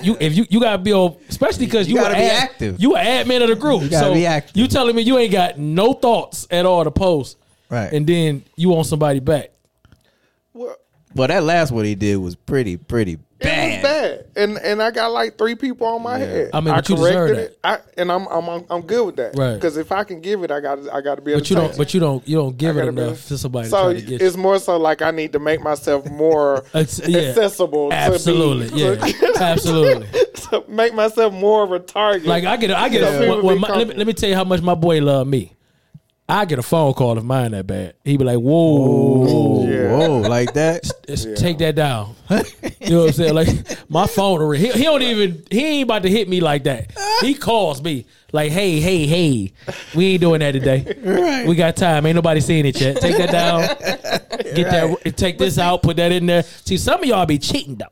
you 0.02 0.16
if 0.18 0.34
you 0.38 0.46
you 0.50 0.62
gotta 0.62 0.78
be 0.78 0.94
on 0.94 1.18
especially 1.28 1.66
because 1.66 1.90
you, 1.90 1.96
You 1.96 2.02
gotta 2.02 2.16
be 2.16 2.22
ad- 2.22 2.44
active. 2.44 2.80
You 2.82 2.96
an 2.96 3.28
admin 3.28 3.42
of 3.44 3.50
the 3.50 3.56
group. 3.58 3.82
You 3.84 3.90
gotta 3.90 4.06
so 4.06 4.14
be 4.14 4.26
active. 4.26 4.56
you 4.56 4.68
telling 4.70 4.96
me 4.96 5.02
you 5.02 5.18
ain't 5.18 5.34
got 5.34 5.58
no 5.58 5.92
thoughts 5.92 6.48
at 6.50 6.66
all 6.66 6.86
to 6.86 6.92
post. 6.92 7.38
Right. 7.70 7.92
And 7.92 8.08
then 8.08 8.46
you 8.56 8.74
on 8.78 8.86
somebody 8.86 9.20
back. 9.20 9.50
Well, 10.54 10.78
Well, 11.16 11.28
that 11.28 11.44
last 11.44 11.72
one 11.74 11.84
he 11.84 11.96
did 11.96 12.16
was 12.16 12.36
pretty, 12.36 12.78
pretty 12.78 13.18
bad. 13.40 13.69
Bad, 13.82 14.26
and 14.36 14.58
and 14.58 14.82
I 14.82 14.92
got 14.92 15.12
like 15.12 15.38
three 15.38 15.56
people 15.56 15.88
on 15.88 16.02
my 16.04 16.18
head. 16.18 16.52
I 16.54 16.60
mean, 16.62 16.74
but 16.74 16.88
you 16.90 16.96
deserve 16.96 17.14
corrected 17.30 17.38
it, 17.52 17.60
I, 17.64 17.80
and 17.98 18.12
I'm 18.12 18.28
I'm 18.28 18.66
I'm 18.70 18.82
good 18.82 19.06
with 19.06 19.16
that. 19.18 19.36
Right. 19.38 19.56
Because 19.56 19.78
if 19.78 19.92
I 19.92 20.04
can 20.04 20.22
give 20.22 20.44
it, 20.44 20.52
I 20.52 20.60
got 20.60 20.80
I 20.94 21.02
got 21.02 21.16
to 21.16 21.22
be 21.22 21.32
able 21.32 21.42
But 21.42 21.48
to 21.48 21.54
you 21.54 21.60
don't 21.60 21.72
it. 21.72 21.78
but 21.78 21.94
you 21.94 22.00
don't 22.00 22.28
you 22.28 22.38
don't 22.38 22.58
give 22.58 22.78
it 22.78 22.88
enough 22.88 23.28
to 23.28 23.38
somebody 23.38 23.70
So 23.70 23.94
to 23.94 23.94
try 23.94 24.02
to 24.02 24.08
get 24.08 24.22
it's 24.22 24.36
you. 24.36 24.42
more 24.42 24.60
so 24.60 24.78
like 24.78 25.02
I 25.02 25.12
need 25.12 25.34
to 25.34 25.40
make 25.40 25.62
myself 25.62 26.10
more 26.10 26.64
yeah. 26.74 26.80
accessible. 26.82 27.92
Absolutely. 27.94 28.70
To 28.70 28.76
be, 29.02 29.14
Yeah. 29.22 29.32
Absolutely. 29.42 30.08
to 30.50 30.64
make 30.68 30.94
myself 30.94 31.34
more 31.34 31.64
of 31.64 31.72
a 31.72 31.80
target. 31.80 32.28
Like 32.28 32.46
I 32.46 32.58
get, 32.58 32.72
I 32.72 32.90
get. 32.90 33.02
Yeah. 33.02 33.10
A, 33.20 33.30
when, 33.30 33.44
when 33.46 33.60
my, 33.60 33.70
let, 33.70 33.88
me, 33.88 33.94
let 33.96 34.08
me 34.08 34.14
tell 34.14 34.30
you 34.30 34.36
how 34.36 34.44
much 34.44 34.62
my 34.62 34.76
boy 34.76 35.02
love 35.02 35.28
me. 35.28 35.54
I 36.30 36.46
get 36.46 36.60
a 36.60 36.62
phone 36.64 36.94
call 36.94 37.18
if 37.18 37.24
mine 37.24 37.52
that 37.52 37.66
bad. 37.66 37.96
He 38.06 38.16
be 38.16 38.24
like, 38.24 38.38
"Whoa, 38.38 39.26
oh, 39.28 39.68
Yeah. 39.68 39.98
Whoa, 39.98 40.18
like 40.20 40.54
that? 40.54 40.90
It's- 41.08 41.42
take 41.42 41.58
that 41.58 41.74
down." 41.76 42.16
you 42.30 42.90
know 42.92 43.00
what 43.00 43.08
I'm 43.08 43.12
saying? 43.14 43.34
Like 43.34 43.50
my 43.90 44.06
phone, 44.06 44.40
already- 44.40 44.68
he, 44.68 44.72
he 44.74 44.84
don't 44.84 45.02
even. 45.02 45.44
He 45.50 45.66
ain't 45.66 45.84
about 45.88 46.04
to 46.04 46.10
hit 46.10 46.30
me 46.30 46.40
like 46.40 46.66
that. 46.66 46.92
He 47.22 47.34
calls 47.34 47.82
me 47.82 48.06
like, 48.32 48.52
"Hey, 48.52 48.80
hey, 48.80 49.08
hey, 49.08 49.52
we 49.96 50.06
ain't 50.12 50.22
doing 50.22 50.40
that 50.42 50.52
today. 50.52 51.44
We 51.48 51.56
got 51.56 51.76
time. 51.76 52.06
Ain't 52.06 52.16
nobody 52.16 52.42
seeing 52.42 52.66
it 52.68 52.80
yet. 52.80 52.98
Take 53.02 53.18
that 53.18 53.32
down. 53.32 53.62
Get 54.56 54.70
that. 54.70 55.18
Take 55.18 55.40
this 55.40 55.58
out. 55.58 55.82
Put 55.82 55.98
that 55.98 56.12
in 56.12 56.28
there. 56.28 56.44
See, 56.44 56.78
some 56.78 57.02
of 57.02 57.06
y'all 57.10 57.26
be 57.26 57.40
cheating 57.40 57.76
though, 57.76 57.86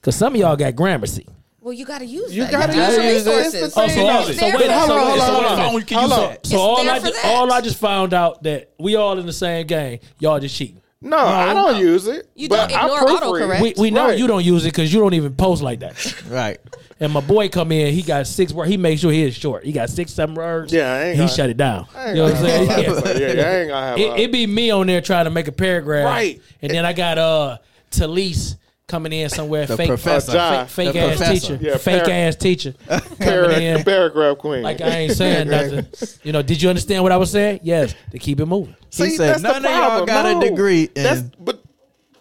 because 0.00 0.14
some 0.14 0.34
of 0.34 0.40
y'all 0.40 0.56
got 0.56 0.74
Grammarly. 0.74 1.26
Well, 1.68 1.76
you 1.76 1.84
got 1.84 1.98
to 1.98 2.06
use 2.06 2.30
it. 2.30 2.34
You 2.34 2.44
that. 2.44 2.50
gotta 2.50 2.74
you 2.74 2.80
have 2.80 2.94
to 2.94 3.04
use 3.04 3.14
use 3.14 3.26
your 3.26 3.34
it. 3.34 3.44
Resources. 3.44 3.74
Oh, 3.76 3.88
so, 3.88 4.06
all, 4.06 4.26
It's 4.26 4.38
so 4.38 4.46
there 4.46 4.56
wait, 4.56 4.64
for 4.64 4.68
so, 4.68 4.68
that. 4.68 4.70
wait, 4.70 4.70
Hold 4.70 4.90
on, 4.90 5.18
so 5.18 5.24
hold 5.34 5.44
on, 5.44 5.58
hold 5.58 5.82
on. 5.92 6.08
Hold 6.10 6.12
on. 6.30 6.36
So 6.44 6.56
all 6.58 6.88
I, 6.88 6.98
for 6.98 7.06
ju- 7.08 7.12
that. 7.12 7.24
all 7.26 7.52
I 7.52 7.60
just 7.60 7.78
found 7.78 8.14
out 8.14 8.42
that 8.44 8.70
we 8.78 8.96
all 8.96 9.18
in 9.18 9.26
the 9.26 9.34
same 9.34 9.66
game. 9.66 9.98
Y'all 10.18 10.40
just 10.40 10.56
cheating. 10.56 10.80
No, 11.02 11.18
I 11.18 11.52
don't 11.52 11.78
use 11.78 12.06
it. 12.06 12.26
You 12.34 12.48
but 12.48 12.70
don't 12.70 12.78
I 12.78 12.84
ignore 12.86 12.98
proofread. 13.20 13.20
autocorrect. 13.50 13.60
We, 13.60 13.74
we 13.76 13.90
know 13.90 14.06
Right. 14.06 14.18
you 14.18 14.26
don't 14.26 14.42
use 14.44 14.64
it 14.64 14.70
because 14.72 14.90
you 14.94 14.98
don't 15.00 15.12
even 15.12 15.34
post 15.34 15.62
like 15.62 15.80
that. 15.80 16.22
Right. 16.30 16.58
And 17.00 17.12
my 17.12 17.20
boy 17.20 17.50
come 17.50 17.70
in, 17.70 17.92
he 17.92 18.00
got 18.00 18.26
six 18.26 18.50
words. 18.50 18.70
He 18.70 18.78
made 18.78 18.98
sure 18.98 19.12
he 19.12 19.22
is 19.24 19.36
short. 19.36 19.62
He 19.64 19.72
got 19.72 19.90
six, 19.90 20.10
seven 20.14 20.34
words. 20.34 20.72
Yeah, 20.72 20.90
I 20.90 21.00
ain't 21.02 21.12
he 21.16 21.18
gonna- 21.18 21.28
shut 21.30 21.50
it 21.50 21.58
down. 21.58 21.86
I 21.94 22.08
You 22.08 22.14
know 22.14 22.22
what 22.24 22.34
I'm 22.36 22.42
saying? 22.44 22.68
Yeah. 22.70 22.76
a 22.76 22.92
lot 22.94 23.06
of- 23.10 23.20
yeah, 23.20 23.32
yeah, 23.32 23.42
I 23.42 23.56
ain't 23.58 23.68
gonna 23.68 23.86
have. 23.88 23.98
It, 23.98 24.10
a- 24.10 24.16
it 24.22 24.32
be 24.32 24.46
me 24.46 24.70
on 24.70 24.86
there 24.86 25.02
trying 25.02 25.26
to 25.26 25.30
make 25.30 25.48
a 25.48 25.52
paragraph, 25.52 26.06
Right. 26.06 26.40
And 26.62 26.72
then 26.72 26.86
I 26.86 26.94
got 26.94 27.18
uh 27.18 27.58
Talise 27.90 28.56
coming 28.88 29.12
in 29.12 29.28
somewhere, 29.28 29.66
The 29.66 29.76
fake, 29.76 29.88
professor. 29.88 30.36
Uh, 30.36 30.64
fake, 30.66 30.92
fake 30.92 30.92
The 30.94 30.98
ass 31.00 31.16
professor. 31.18 31.58
teacher, 31.58 31.58
Yeah, 31.70 31.76
fake 31.76 32.02
par- 32.04 32.12
ass 32.12 32.36
teacher 32.36 32.72
coming 32.88 33.02
Para- 33.18 33.60
in. 33.60 33.84
paragraph 33.84 34.38
queen. 34.38 34.62
Like 34.62 34.80
I 34.80 34.88
ain't 34.88 35.12
saying 35.12 35.48
nothing. 35.50 35.86
You 36.24 36.32
know, 36.32 36.42
did 36.42 36.60
you 36.60 36.68
understand 36.68 37.02
what 37.04 37.12
I 37.12 37.16
was 37.18 37.30
saying? 37.30 37.60
Yes. 37.62 37.94
To 38.10 38.18
keep 38.18 38.40
it 38.40 38.46
moving. 38.46 38.74
He 38.90 39.10
said, 39.10 39.28
that's 39.40 39.42
the 39.42 39.48
"None 39.48 39.64
of 39.64 39.70
y'all 39.70 39.80
problem. 40.04 40.06
got 40.06 40.42
a 40.44 40.48
degree 40.48 40.88
in 40.96 41.02
That's 41.02 41.20
but 41.38 41.62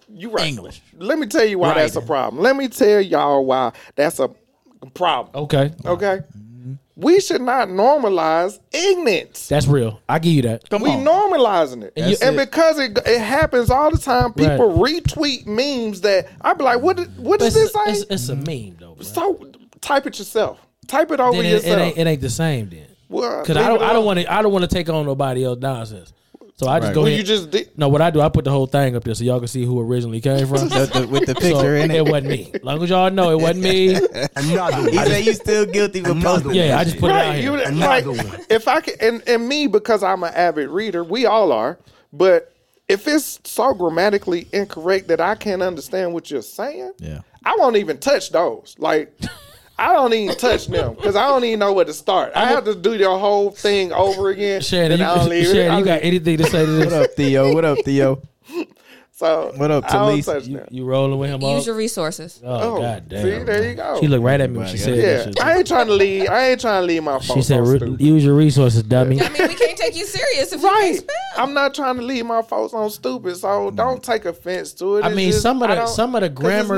you 0.10 0.30
right. 0.30 0.48
English. 0.48 0.82
Let 0.98 1.18
me 1.20 1.28
tell 1.28 1.46
you 1.46 1.60
why 1.60 1.74
that's 1.76 1.96
a 1.96 2.02
problem. 2.02 2.44
Let 2.44 2.56
me 2.56 2.68
tell 2.68 3.00
y'all 3.02 3.46
why 3.46 3.72
that's 3.96 4.20
a 4.20 4.30
problem. 4.94 5.44
Okay. 5.44 5.72
Okay, 5.86 6.20
we 6.98 7.20
should 7.22 7.42
not 7.42 7.68
normalize 7.70 8.60
ignorance. 8.74 9.48
That's 9.48 9.68
real. 9.68 10.02
I 10.10 10.18
give 10.20 10.34
you 10.34 10.42
that. 10.44 10.68
Come 10.70 10.82
we 10.82 10.90
on. 10.90 11.06
normalizing 11.06 11.84
it, 11.84 11.94
And 11.96 12.10
you- 12.12 12.18
and 12.22 12.36
because 12.36 12.80
it 12.80 12.98
it 13.06 13.20
happens 13.22 13.70
all 13.70 13.92
the 13.92 13.98
time, 14.00 14.34
people 14.34 14.74
retweet 14.78 15.46
memes 15.46 16.02
that 16.02 16.28
I'd 16.42 16.58
be 16.58 16.64
like, 16.64 16.82
"What? 16.82 16.98
did- 16.98 17.18
What 17.20 17.40
does 17.40 17.54
this 17.54 17.72
say?" 17.72 17.80
it's, 17.92 18.06
it's 18.10 18.30
a 18.30 18.36
meme 18.36 18.78
though. 18.80 18.96
Bro. 18.96 19.04
so 19.06 19.48
type 19.80 20.08
it 20.08 20.18
yourself. 20.20 20.60
Type 20.88 21.12
it 21.12 21.20
over 21.20 21.38
it, 21.38 21.46
it 21.46 21.50
yourself. 21.52 21.80
ain't, 21.80 21.98
it 21.98 22.08
ain't 22.08 22.22
the 22.22 22.30
same 22.30 22.70
then. 22.70 22.88
Well, 23.10 23.42
Because 23.42 23.58
I 23.58 23.68
don't 23.68 23.82
I 23.82 23.94
don't 23.94 24.06
want 24.06 24.20
to 24.20 24.34
I 24.34 24.42
don't 24.42 24.52
want 24.52 24.64
to 24.64 24.74
take 24.74 24.90
on 24.90 25.06
nobody 25.06 25.46
else 25.46 25.60
nonsense. 25.60 26.12
So 26.60 26.68
I 26.68 26.80
just 26.80 26.88
Right. 26.88 26.94
go 26.96 27.02
Well, 27.02 27.08
ahead. 27.10 27.20
you 27.20 27.24
just 27.24 27.52
did. 27.52 27.70
no, 27.78 27.88
what 27.88 28.02
I 28.02 28.10
do, 28.10 28.20
I 28.20 28.30
put 28.30 28.44
the 28.44 28.50
whole 28.50 28.66
thing 28.66 28.96
up 28.96 29.04
there 29.04 29.14
so 29.14 29.24
y'all 29.24 29.38
can 29.38 29.48
see 29.48 29.64
who 29.64 29.80
originally 29.80 30.20
came 30.20 30.48
from. 30.48 30.68
The- 30.70 30.90
the- 30.92 31.08
with 31.08 31.28
the 31.28 31.36
So 31.36 31.40
picture 31.40 31.76
in 31.78 31.92
it 31.92 31.98
it. 31.98 32.06
wasn't 32.10 32.28
me. 32.30 32.50
As 32.52 32.64
Long 32.64 32.82
as 32.84 32.90
y'all 32.90 33.12
know 33.12 33.30
it 33.30 33.40
wasn't 33.40 33.60
me. 33.62 33.90
Another 34.36 34.90
He 34.90 34.98
one. 34.98 35.06
said 35.06 35.24
you 35.26 35.34
still 35.34 35.66
guilty 35.68 36.02
for 36.02 36.16
posting. 36.16 36.56
Yeah, 36.56 36.80
I 36.80 36.84
just 36.84 36.96
shit. 36.96 37.00
put 37.02 37.12
it 37.12 37.16
out 37.16 37.28
Right, 37.28 37.36
here. 37.40 37.54
you, 37.58 37.62
Another 37.64 38.12
like 38.12 38.26
one. 38.26 38.42
if 38.50 38.68
I 38.68 38.82
can, 38.82 38.96
and, 39.00 39.24
and 39.28 39.48
me 39.48 39.68
because 39.68 40.02
I'm 40.02 40.24
an 40.24 40.34
avid 40.34 40.70
reader, 40.70 41.04
we 41.04 41.28
all 41.28 41.52
are. 41.52 41.78
But 42.12 42.52
if 42.88 43.08
it's 43.08 43.40
so 43.44 43.76
grammatically 43.76 44.48
incorrect 44.52 45.10
that 45.10 45.22
I 45.22 45.36
can't 45.36 45.62
understand 45.62 46.14
what 46.16 46.32
you're 46.32 46.42
saying, 46.42 46.94
Yeah. 46.98 47.20
I 47.46 47.56
won't 47.60 47.76
even 47.78 48.00
touch 48.00 48.32
those. 48.32 48.76
Like 48.80 49.14
I 49.80 49.94
don't 49.94 50.14
even 50.14 50.36
touch 50.36 50.68
them 50.68 50.96
because 50.96 51.16
I 51.16 51.28
don't 51.28 51.44
even 51.44 51.60
know 51.60 51.72
where 51.74 51.86
to 51.86 51.94
start. 51.94 52.32
I 52.36 52.46
have 52.46 52.66
to 52.66 52.74
do 52.74 52.96
your 52.96 53.18
whole 53.20 53.52
thing 53.52 53.92
over 53.94 54.30
again. 54.30 54.62
Shannon, 54.62 54.94
and 54.94 55.04
I 55.04 55.16
don't 55.16 55.32
you. 55.32 55.46
Shannon, 55.46 55.80
you 55.80 55.86
got 55.86 56.00
anything 56.02 56.38
to 56.38 56.46
say 56.46 56.66
to 56.66 56.80
What 56.80 56.90
this? 56.90 56.94
up, 56.94 57.12
Theo? 57.12 57.54
What 57.54 57.64
up, 57.64 57.78
Theo? 57.86 58.22
so 59.12 59.52
What 59.56 59.70
up, 59.70 59.86
I 59.86 59.94
don't 59.94 60.18
Talise? 60.20 60.26
touch 60.26 60.48
You, 60.48 60.58
them. 60.58 60.68
you 60.72 60.84
rolling 60.86 61.20
with 61.20 61.30
him 61.30 61.44
all? 61.44 61.56
Use 61.56 61.68
your 61.68 61.76
resources. 61.76 62.42
Oh, 62.44 62.78
Oh, 62.78 62.82
god 62.82 63.08
damn. 63.08 63.22
see, 63.22 63.44
there 63.44 63.70
you 63.70 63.76
go. 63.76 64.00
She 64.00 64.08
looked 64.08 64.24
right 64.24 64.42
at 64.42 64.50
me 64.50 64.58
when 64.58 64.68
she 64.68 64.78
said 64.78 64.98
that 64.98 65.04
yeah, 65.04 65.24
shit. 65.26 65.42
I 65.42 65.58
ain't 65.60 65.68
trying 65.68 65.88
to 65.88 65.94
leave. 65.94 66.28
I 66.28 66.50
ain't 66.50 66.62
trying 66.62 66.82
to 66.82 66.88
leave 66.88 67.04
my 67.04 67.20
folks. 67.20 67.28
She 67.34 67.42
said, 67.44 67.60
on 67.60 68.00
"Use 68.00 68.24
your 68.26 68.36
resources, 68.36 68.82
dummy." 68.82 69.22
I 69.22 69.30
mean, 69.30 69.48
we 69.48 69.54
can't 69.56 69.78
take 69.78 69.96
you 69.96 70.06
serious 70.06 70.54
if 70.54 70.62
you 70.62 70.68
Right. 70.68 70.82
can't 70.82 70.98
spell. 70.98 71.16
I'm 71.46 71.54
not 71.54 71.76
trying 71.76 71.98
to 71.98 72.02
leave 72.02 72.26
my 72.26 72.42
folks 72.42 72.74
on 72.74 72.90
stupid, 72.90 73.38
so 73.38 73.48
mm-hmm. 73.48 73.76
don't 73.76 74.04
take 74.04 74.26
offense 74.26 74.74
to 74.74 74.98
it. 74.98 75.06
I 75.06 75.14
mean, 75.14 75.30
just- 75.30 75.44
some 75.44 75.62
of 75.62 75.70
the 75.70 75.86
some 75.86 76.16
of 76.16 76.22
the 76.22 76.30
grammar, 76.30 76.78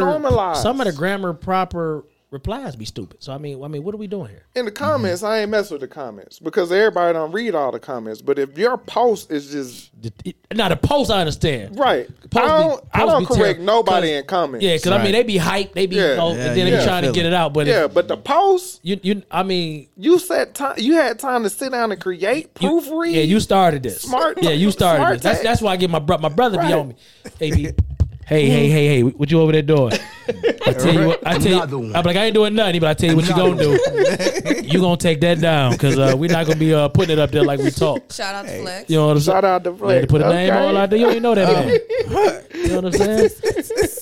some 0.55 0.81
of 0.81 0.85
the 0.87 0.93
grammar 0.93 1.31
proper 1.33 2.03
replies 2.31 2.75
be 2.75 2.85
stupid. 2.85 3.23
So 3.23 3.33
I 3.33 3.37
mean, 3.37 3.63
I 3.63 3.67
mean, 3.67 3.83
what 3.83 3.93
are 3.93 3.97
we 3.97 4.07
doing 4.07 4.29
here? 4.29 4.43
in 4.55 4.65
the 4.65 4.71
comments, 4.71 5.23
I 5.23 5.39
ain't 5.39 5.49
mess 5.51 5.71
with 5.71 5.81
the 5.81 5.87
comments 5.87 6.37
because 6.39 6.71
everybody 6.71 7.13
don't 7.13 7.31
read 7.31 7.55
all 7.55 7.71
the 7.71 7.79
comments. 7.79 8.21
But 8.21 8.37
if 8.37 8.57
your 8.57 8.77
post 8.77 9.31
is 9.31 9.51
just 9.51 9.89
The- 10.01 10.35
Now 10.53 10.69
the 10.69 10.75
post, 10.75 11.11
I 11.11 11.19
understand. 11.19 11.77
right, 11.79 12.07
Post 12.29 12.37
I 12.45 12.59
don't, 12.63 12.83
I 12.93 12.99
don't 13.05 13.25
correct 13.25 13.39
terrible. 13.59 13.63
nobody 13.65 14.07
'Cause- 14.09 14.19
in 14.19 14.25
comments. 14.25 14.63
Yeah, 14.65 14.75
because 14.75 14.91
I 14.91 14.97
mean, 14.97 15.05
Right. 15.05 15.11
they 15.13 15.23
be 15.23 15.37
hyped, 15.39 15.73
they 15.73 15.85
be, 15.87 15.95
Yeah. 15.97 16.11
you 16.11 16.17
know, 16.17 16.27
Yeah, 16.33 16.45
and 16.45 16.57
then 16.57 16.67
yeah. 16.67 16.77
they 16.79 16.85
trying 16.85 17.03
to 17.03 17.11
get 17.11 17.25
it. 17.25 17.29
it 17.29 17.33
out. 17.33 17.53
But 17.53 17.67
yeah, 17.67 17.85
if 17.85 17.93
but 17.93 18.07
the 18.07 18.17
post 18.17 18.79
you, 18.83 18.99
you, 19.01 19.23
I 19.31 19.43
mean, 19.43 19.87
you 19.97 20.19
said 20.19 20.53
time, 20.55 20.75
you 20.77 20.93
had 20.95 21.19
time 21.19 21.43
to 21.43 21.49
sit 21.49 21.71
down 21.71 21.91
and 21.91 21.99
create, 22.01 22.49
you- 22.59 22.69
proofread. 22.69 23.13
yeah, 23.13 23.21
you 23.21 23.39
started 23.39 23.83
this. 23.83 24.01
Smart- 24.01 24.41
yeah, 24.43 24.51
you 24.51 24.71
started 24.71 24.99
smart 24.99 25.13
this. 25.15 25.23
That's 25.23 25.41
that's 25.41 25.61
why 25.61 25.73
I 25.73 25.75
get 25.77 25.89
my 25.89 25.99
bro- 25.99 26.17
my 26.19 26.29
brother 26.29 26.57
be 26.59 26.71
on 26.73 26.89
me. 26.89 26.95
Hey, 27.39 27.51
be, 27.51 27.71
hey, 28.29 28.47
hey, 28.47 28.69
hey, 28.69 28.87
hey, 28.87 29.03
what 29.03 29.31
you 29.31 29.41
over 29.41 29.51
there 29.51 29.63
doing? 29.63 29.93
I 30.29 30.73
tell 30.73 30.93
you 30.93 31.07
what, 31.07 31.25
I 31.25 31.39
tell 31.39 31.63
Another 31.63 31.77
you. 31.77 31.93
I'm 31.95 32.05
like, 32.05 32.15
I 32.15 32.25
ain't 32.25 32.35
doing 32.35 32.53
nothing. 32.53 32.79
But 32.79 32.89
I 32.89 32.93
tell 32.93 33.09
you 33.09 33.15
what 33.15 33.27
you 33.27 33.35
gonna 33.35 33.57
do. 33.57 34.61
you 34.63 34.79
gonna 34.79 34.97
take 34.97 35.19
that 35.21 35.41
down 35.41 35.71
because 35.71 35.97
uh, 35.97 36.15
we're 36.15 36.31
not 36.31 36.45
gonna 36.45 36.59
be 36.59 36.73
uh, 36.73 36.87
putting 36.89 37.13
it 37.13 37.19
up 37.19 37.31
there 37.31 37.43
like 37.43 37.59
we 37.59 37.71
talk. 37.71 38.11
Shout 38.11 38.35
out 38.35 38.45
to 38.45 38.61
Flex. 38.61 38.89
You 38.89 38.97
know 38.97 39.07
what 39.07 39.17
I'm 39.17 39.19
saying? 39.21 39.35
Shout 39.35 39.45
out 39.45 39.63
to 39.63 39.69
I 39.69 39.73
had 39.73 39.79
Flex. 39.79 40.01
to 40.01 40.07
put 40.07 40.21
a 40.21 40.29
name 40.29 40.51
okay. 40.51 40.65
all 40.65 40.77
out 40.77 40.89
there. 40.91 40.99
You 40.99 41.05
don't 41.05 41.21
know 41.23 41.35
that 41.35 41.51
man. 41.51 42.39
You 42.53 42.67
know 42.67 42.75
what 42.75 42.85
I'm 42.85 42.91
saying? 42.91 43.29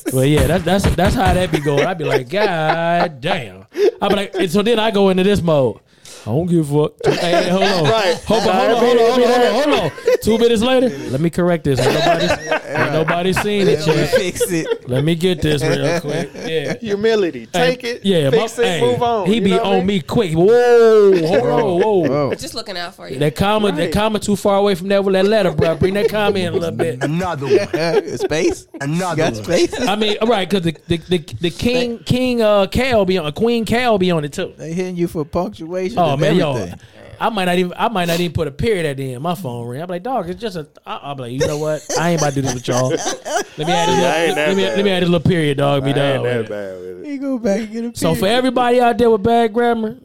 well, 0.13 0.25
yeah, 0.25 0.47
that's 0.47 0.65
that's 0.65 0.95
that's 0.95 1.15
how 1.15 1.34
that 1.34 1.49
be 1.49 1.59
going. 1.59 1.86
I'd 1.86 1.97
be 1.97 2.03
like, 2.03 2.28
God 2.28 3.21
damn. 3.21 3.65
I'd 4.01 4.09
be 4.09 4.15
like, 4.15 4.36
and 4.36 4.51
so 4.51 4.61
then 4.61 4.80
I 4.80 4.91
go 4.91 5.09
into 5.09 5.23
this 5.23 5.41
mode. 5.41 5.80
I 6.26 6.30
don't 6.32 6.45
give 6.47 6.72
a 6.74 6.84
fuck. 6.89 6.93
Hey, 7.05 7.32
hey, 7.43 7.49
hold 7.49 7.63
on. 7.63 7.84
Right. 7.91 8.15
Hold 8.26 8.47
on, 8.47 8.55
hold 8.55 8.72
on, 8.72 8.78
hold 8.78 8.97
on, 8.99 9.07
hold 9.07 9.22
on, 9.22 9.53
hold 9.53 9.65
on, 9.68 9.80
hold 9.80 9.91
on. 9.91 10.18
Two 10.22 10.38
minutes 10.38 10.61
later, 10.61 10.89
let 11.09 11.22
me 11.22 11.30
correct 11.30 11.63
this. 11.63 11.80
Ain't 11.80 11.93
nobody, 11.93 12.26
ain't 12.68 12.91
nobody 12.91 13.34
seen 13.34 13.68
it 13.68 13.80
Let 13.80 13.88
me 13.88 13.93
yet. 13.95 14.09
fix 14.09 14.51
it. 14.51 14.89
Let 14.89 15.03
me 15.03 15.15
get 15.15 15.41
this 15.41 15.61
real 15.63 15.99
quick. 16.01 16.32
Yeah. 16.34 16.78
Humility. 16.80 17.45
Take 17.47 17.82
Hey, 17.82 17.89
it. 17.91 18.05
Yeah, 18.05 18.30
fix 18.30 18.57
my- 18.57 18.63
it. 18.63 18.68
hey, 18.68 18.82
move 18.82 19.01
on. 19.03 19.28
He 19.28 19.36
You 19.36 19.41
be 19.41 19.49
know 19.51 19.57
what 19.57 19.65
I 19.65 19.70
on 19.70 19.78
mean? 19.78 19.86
me 19.88 20.01
quick. 20.01 20.34
Whoa, 20.34 21.28
hold 21.28 21.43
on, 21.43 21.82
whoa. 21.82 21.97
Whoa. 22.28 22.36
Just 22.36 22.55
looking 22.55 22.78
out 22.78 22.95
for 22.95 23.07
you. 23.09 23.20
That 23.20 23.36
comma, 23.36 23.72
that 23.72 23.78
Right. 23.78 23.91
comma 23.93 24.20
too 24.20 24.36
far 24.36 24.57
away 24.57 24.76
from 24.76 24.89
that 24.89 25.03
with 25.03 25.13
that 25.13 25.26
letter, 25.26 25.51
bro. 25.51 25.76
Bring 25.76 25.93
that 25.93 26.09
comma 26.09 26.39
in 26.39 26.53
a 26.53 26.57
little 26.57 26.72
bit. 26.72 27.03
Another 27.03 27.45
one. 27.47 28.18
space. 28.18 28.68
Another 28.82 29.15
Got 29.18 29.34
one. 29.34 29.43
space. 29.43 29.80
I 29.80 29.95
mean, 29.95 30.18
right? 30.26 30.49
Because 30.49 30.63
the, 30.65 30.76
the 30.88 30.97
the 30.97 31.18
the 31.41 31.49
king 31.51 31.99
king 31.99 32.41
uh 32.41 32.68
Cal 32.68 33.05
be 33.05 33.18
on, 33.18 33.32
Queen 33.34 33.65
Cal 33.65 33.97
be 33.97 34.11
on 34.11 34.26
it 34.26 34.34
too. 34.34 34.53
They 34.57 34.74
hitting 34.74 34.95
you 34.97 35.07
for 35.07 35.24
punctuation. 35.26 35.97
Oh 36.14 36.18
man, 36.18 36.39
everything. 36.39 36.70
yo, 36.70 36.76
I 37.20 37.30
might 37.30 37.45
not 37.45 37.58
even 37.58 37.74
I 37.78 37.88
might 37.89 38.05
not 38.08 38.20
even 38.20 38.34
put 38.34 38.47
a 38.47 38.51
period 38.51 38.86
at 38.86 38.97
the 38.97 39.14
end. 39.14 39.24
My 39.24 39.36
phone 39.36 39.68
ring. 39.68 39.82
I'm 39.82 39.89
like, 39.89 40.03
dog, 40.03 40.30
it's 40.30 40.39
just 40.39 40.55
a. 40.55 40.68
I, 40.86 41.12
I'm 41.12 41.18
like, 41.18 41.32
you 41.32 41.39
know 41.39 41.58
what? 41.58 41.84
I 41.99 42.12
ain't 42.12 42.22
about 42.22 42.34
to 42.34 42.36
do 42.36 42.41
this 42.43 42.53
with 42.53 42.68
y'all. 42.68 42.89
Let 42.89 42.99
me 42.99 43.03
add 43.03 43.47
this. 43.47 43.58
Yeah, 43.58 43.86
Little, 43.88 44.36
that 44.36 44.47
let, 44.49 44.58
me, 44.58 44.64
bad. 44.64 44.76
let 44.78 44.86
me 44.86 44.91
add 44.91 45.03
this 45.03 45.10
little 45.10 45.30
period, 45.30 45.58
dog. 45.58 45.84
Be 45.84 45.88
I 45.88 45.93
ain't 45.93 45.95
that 45.95 46.22
with 46.22 46.45
it. 46.45 46.49
bad 46.49 46.80
with 46.80 47.05
it. 47.05 47.08
You 47.08 47.18
go 47.20 47.38
back 47.39 47.60
and 47.60 47.68
get 47.68 47.78
a 47.78 47.82
Period. 47.82 47.97
So 47.97 48.16
for 48.16 48.28
everybody 48.28 48.80
out 48.80 48.97
there 48.97 49.10
with 49.10 49.24
bad 49.24 49.53
grammar, 49.53 49.97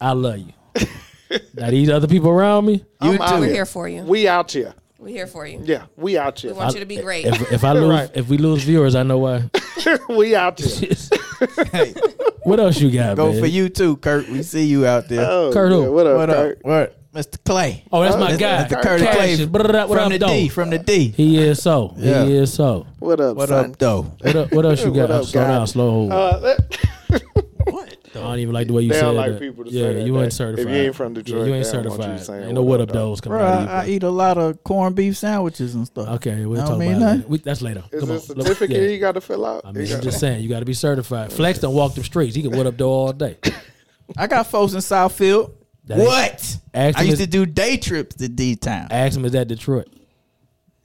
I 0.00 0.12
love 0.12 0.38
you. 0.38 0.52
now 1.54 1.70
these 1.70 1.88
other 1.90 2.08
people 2.08 2.28
around 2.30 2.66
me, 2.66 2.84
you 3.02 3.12
I'm 3.12 3.20
out 3.22 3.34
too. 3.36 3.40
We're 3.40 3.48
here 3.52 3.66
for 3.66 3.88
you. 3.88 4.02
We 4.02 4.28
out 4.28 4.50
here. 4.52 4.74
We're 5.00 5.08
here 5.08 5.26
for 5.26 5.46
you. 5.46 5.62
Yeah, 5.64 5.86
we 5.96 6.18
out 6.18 6.38
here. 6.40 6.50
We 6.50 6.54
here. 6.56 6.62
want 6.62 6.74
you 6.74 6.80
to 6.80 6.86
be 6.86 6.98
great. 6.98 7.24
if, 7.24 7.52
if 7.52 7.64
I 7.64 7.72
lose, 7.82 7.88
Right. 7.90 8.10
if 8.14 8.28
we 8.28 8.36
lose 8.36 8.62
viewers, 8.64 8.94
I 8.94 9.02
know 9.02 9.16
why. 9.18 9.44
we 10.10 10.36
out 10.36 10.58
here. 10.60 10.90
Hey, 11.72 11.94
what 12.44 12.60
else 12.60 12.78
you 12.82 12.90
got, 12.90 13.16
go 13.16 13.32
man? 13.32 13.40
for 13.40 13.46
you 13.46 13.70
too, 13.70 13.96
Kurt. 13.96 14.28
We 14.28 14.42
see 14.42 14.66
you 14.66 14.84
out 14.86 15.08
there. 15.08 15.24
Oh, 15.26 15.50
Kurt 15.54 15.72
who? 15.72 15.82
yeah, 15.84 15.88
What 15.88 16.06
up, 16.06 16.16
what 16.18 16.28
Kurt? 16.28 16.58
up? 16.58 16.64
What? 16.66 16.96
Mr. 17.14 17.42
Clay. 17.42 17.82
Oh, 17.90 18.02
that's 18.02 18.16
my 18.16 18.32
Mr. 18.32 18.38
guy. 18.38 18.64
Mr. 18.68 18.82
Curtis 18.82 19.06
Clay 19.08 19.36
Cassius. 19.36 19.48
From 19.50 20.10
the 20.12 20.18
though? 20.18 20.26
D. 20.28 20.48
From 20.50 20.68
the 20.70 20.78
D. 20.78 21.08
He 21.08 21.38
is 21.38 21.62
so. 21.62 21.94
Yeah. 21.96 22.26
He 22.26 22.36
is 22.36 22.52
so. 22.52 22.86
What 22.98 23.20
up, 23.20 23.36
What 23.38 23.48
son? 23.48 23.70
up, 23.70 23.78
though? 23.78 24.02
What, 24.02 24.36
up, 24.36 24.52
what 24.52 24.66
else 24.66 24.84
you 24.84 24.90
got? 24.92 25.08
What 25.08 25.10
up, 25.12 25.24
slow 25.24 25.42
down, 25.46 25.66
slow 25.66 25.90
hold. 25.90 26.12
Uh, 26.12 26.38
that, 26.40 26.78
What? 27.08 27.49
I 28.20 28.30
don't 28.30 28.38
even 28.40 28.54
like 28.54 28.66
the 28.66 28.72
way 28.72 28.82
you 28.82 28.88
they 28.88 28.94
said 28.94 29.02
don't 29.02 29.16
like 29.16 29.32
that. 29.32 29.40
people 29.40 29.64
to 29.64 29.70
yeah, 29.70 29.82
say 29.86 29.92
that. 29.94 30.06
you 30.06 30.12
They- 30.14 30.22
ain't 30.24 30.32
certified. 30.32 30.66
If 30.66 30.72
you 30.72 30.82
ain't 30.82 30.94
from 30.94 31.14
Yeah, 31.14 31.22
Detroit, 31.22 31.38
you 31.38 31.40
ain't 31.42 31.52
they 31.52 31.58
you 31.58 31.64
certified. 31.64 32.20
saying 32.20 32.44
Ain't 32.44 32.54
no 32.54 32.62
what 32.62 32.80
up, 32.80 32.88
though. 32.88 32.94
those 33.10 33.20
coming 33.20 33.38
Bro, 33.38 33.46
out 33.46 33.68
I, 33.68 33.84
I 33.84 33.86
eat 33.88 34.02
a 34.02 34.10
lot 34.10 34.38
of 34.38 34.62
corned 34.64 34.96
beef 34.96 35.16
sandwiches 35.16 35.74
and 35.74 35.86
stuff. 35.86 36.08
Okay, 36.16 36.44
we'll 36.46 36.58
I 36.60 36.62
talk 36.62 36.70
don't 36.70 36.78
mean 36.80 36.90
about 36.92 37.00
nothing. 37.00 37.20
it. 37.22 37.28
We, 37.28 37.38
that's 37.38 37.62
later. 37.62 37.84
Is 37.92 38.00
Come 38.00 38.10
a 38.10 38.12
on. 38.14 38.18
Look, 38.18 38.46
certificate 38.46 38.76
yeah. 38.82 38.88
you 38.88 38.98
got 38.98 39.12
to 39.12 39.20
fill 39.20 39.44
out? 39.46 39.62
I 39.64 39.72
mean, 39.72 39.86
You 39.86 39.94
I'm 39.96 40.00
just 40.02 40.20
saying, 40.20 40.42
you 40.42 40.48
got 40.48 40.60
to 40.60 40.64
be 40.66 40.74
certified. 40.74 41.28
Oh, 41.32 41.34
Flex 41.36 41.58
don't 41.58 41.74
walk 41.74 41.94
them 41.94 42.04
streets. 42.04 42.34
He 42.36 42.42
can 42.42 42.56
what 42.56 42.66
up 42.66 42.76
door 42.76 43.06
all 43.08 43.12
day. 43.12 43.36
I 44.16 44.26
got 44.26 44.46
folks 44.46 44.72
in 44.72 44.78
Southfield. 44.80 45.52
That 45.86 45.98
What? 45.98 46.56
Ask 46.74 46.98
I 46.98 47.02
used 47.02 47.20
is- 47.20 47.26
to 47.26 47.26
do 47.26 47.46
day 47.46 47.76
trips 47.76 48.14
to 48.16 48.28
D 48.28 48.54
Town. 48.56 48.88
Ask 48.90 49.16
him, 49.16 49.24
is 49.24 49.32
that 49.32 49.48
Detroit? 49.48 49.88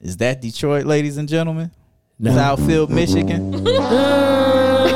Is 0.00 0.16
that 0.18 0.40
Detroit, 0.40 0.84
ladies 0.86 1.16
and 1.16 1.28
gentlemen? 1.28 1.70
No. 2.18 2.30
Southfield, 2.32 2.88
Michigan. 2.88 3.52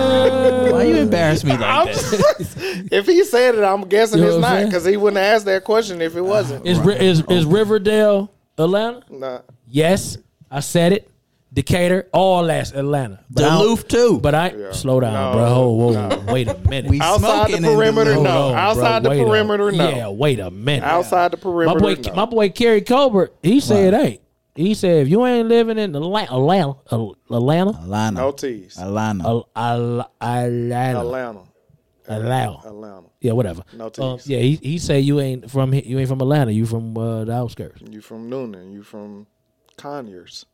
Why 0.73 0.83
you 0.85 0.97
embarrass 0.97 1.45
me 1.45 1.51
like 1.53 1.61
I'm 1.61 1.87
that? 1.87 1.95
just- 2.39 2.57
if 2.93 3.07
he 3.07 3.25
said 3.25 3.55
it, 3.57 3.63
I'm 3.65 3.83
guessing 3.89 4.19
You 4.19 4.25
know 4.25 4.31
it's 4.31 4.37
what 4.41 4.45
I'm 4.45 4.51
not 4.53 4.57
saying? 4.59 4.67
because 4.69 4.85
he 4.85 4.97
wouldn't 4.97 5.19
ask 5.23 5.45
that 5.47 5.65
question 5.65 6.01
if 6.01 6.17
it 6.17 6.21
wasn't. 6.23 6.67
Is, 6.67 6.79
Ri- 6.79 6.97
is, 6.99 7.23
is 7.29 7.45
Riverdale 7.45 8.33
Atlanta? 8.59 9.03
Nah. 9.11 9.41
Yes, 9.69 10.17
I 10.51 10.61
said 10.61 10.93
it. 10.93 11.07
Decatur, 11.53 12.07
all 12.13 12.45
that's 12.45 12.71
Atlanta. 12.71 13.25
But 13.29 13.45
I 13.45 13.49
don't- 13.49 13.59
Duluth 13.65 13.89
too. 13.89 14.21
But 14.23 14.37
I 14.37 14.51
Yeah. 14.57 14.71
slow 14.71 15.01
down, 15.01 15.13
No, 15.13 15.33
bro. 15.33 15.45
Whoa, 15.53 15.69
whoa, 15.71 15.93
no. 16.25 16.33
wait 16.33 16.47
a 16.47 16.57
minute. 16.69 16.89
We 16.89 17.01
Outside 17.01 17.21
the 17.21 17.37
smoking 17.49 17.57
in 17.57 17.75
perimeter, 17.77 18.11
Duluth. 18.13 18.23
no. 18.25 18.31
Hold 18.31 18.53
on, 18.53 18.59
outside 18.59 19.03
the 19.03 19.09
wait 19.11 19.21
a- 19.21 19.25
perimeter, 19.25 19.73
no. 19.73 19.89
Yeah, 19.89 20.09
wait 20.11 20.39
a 20.39 20.51
minute. 20.53 20.85
Outside 20.85 21.33
the 21.33 21.37
perimeter, 21.39 21.75
my 21.75 21.81
perimeter, 21.81 22.03
boy, 22.03 22.09
no. 22.11 22.17
my 22.17 22.31
boy 22.31 22.49
Kerry 22.51 22.83
Colbert, 22.83 23.35
he 23.43 23.59
said, 23.59 23.95
"Hey, 23.95 24.21
He 24.55 24.75
said, 24.75 25.03
if 25.03 25.09
you 25.09 25.25
ain't 25.27 25.49
living 25.49 25.79
in 25.79 25.95
Atlanta, 25.95 26.33
Atlanta, 26.33 26.75
Atlanta, 26.91 27.71
Atlanta. 27.71 28.21
No 28.21 28.33
T's. 28.33 28.79
Atlanta. 28.79 29.25
Al- 29.25 29.49
Al- 29.57 30.13
Atlanta, 30.21 31.01
Atlanta. 31.01 31.41
Atlanta. 32.09 32.59
Atlanta. 32.67 33.07
Yeah, 33.21 33.33
whatever. 33.33 33.63
No 33.73 33.91
Um, 33.99 34.19
T's. 34.19 34.27
yeah, 34.27 34.39
he 34.41 34.57
he 34.57 34.79
say 34.79 34.99
you 35.01 35.21
ain't 35.21 35.51
from 35.51 35.73
he- 35.73 35.87
you 35.87 35.99
ain't 35.99 36.09
from 36.09 36.21
Atlanta. 36.21 36.51
You 36.51 36.67
from 36.67 36.97
uh, 36.99 37.25
the 37.25 37.33
outskirts. 37.33 37.83
You 37.89 38.01
from 38.01 38.29
Newnan. 38.31 38.73
You 38.73 38.83
from 38.83 39.27
Conyers. 39.77 40.47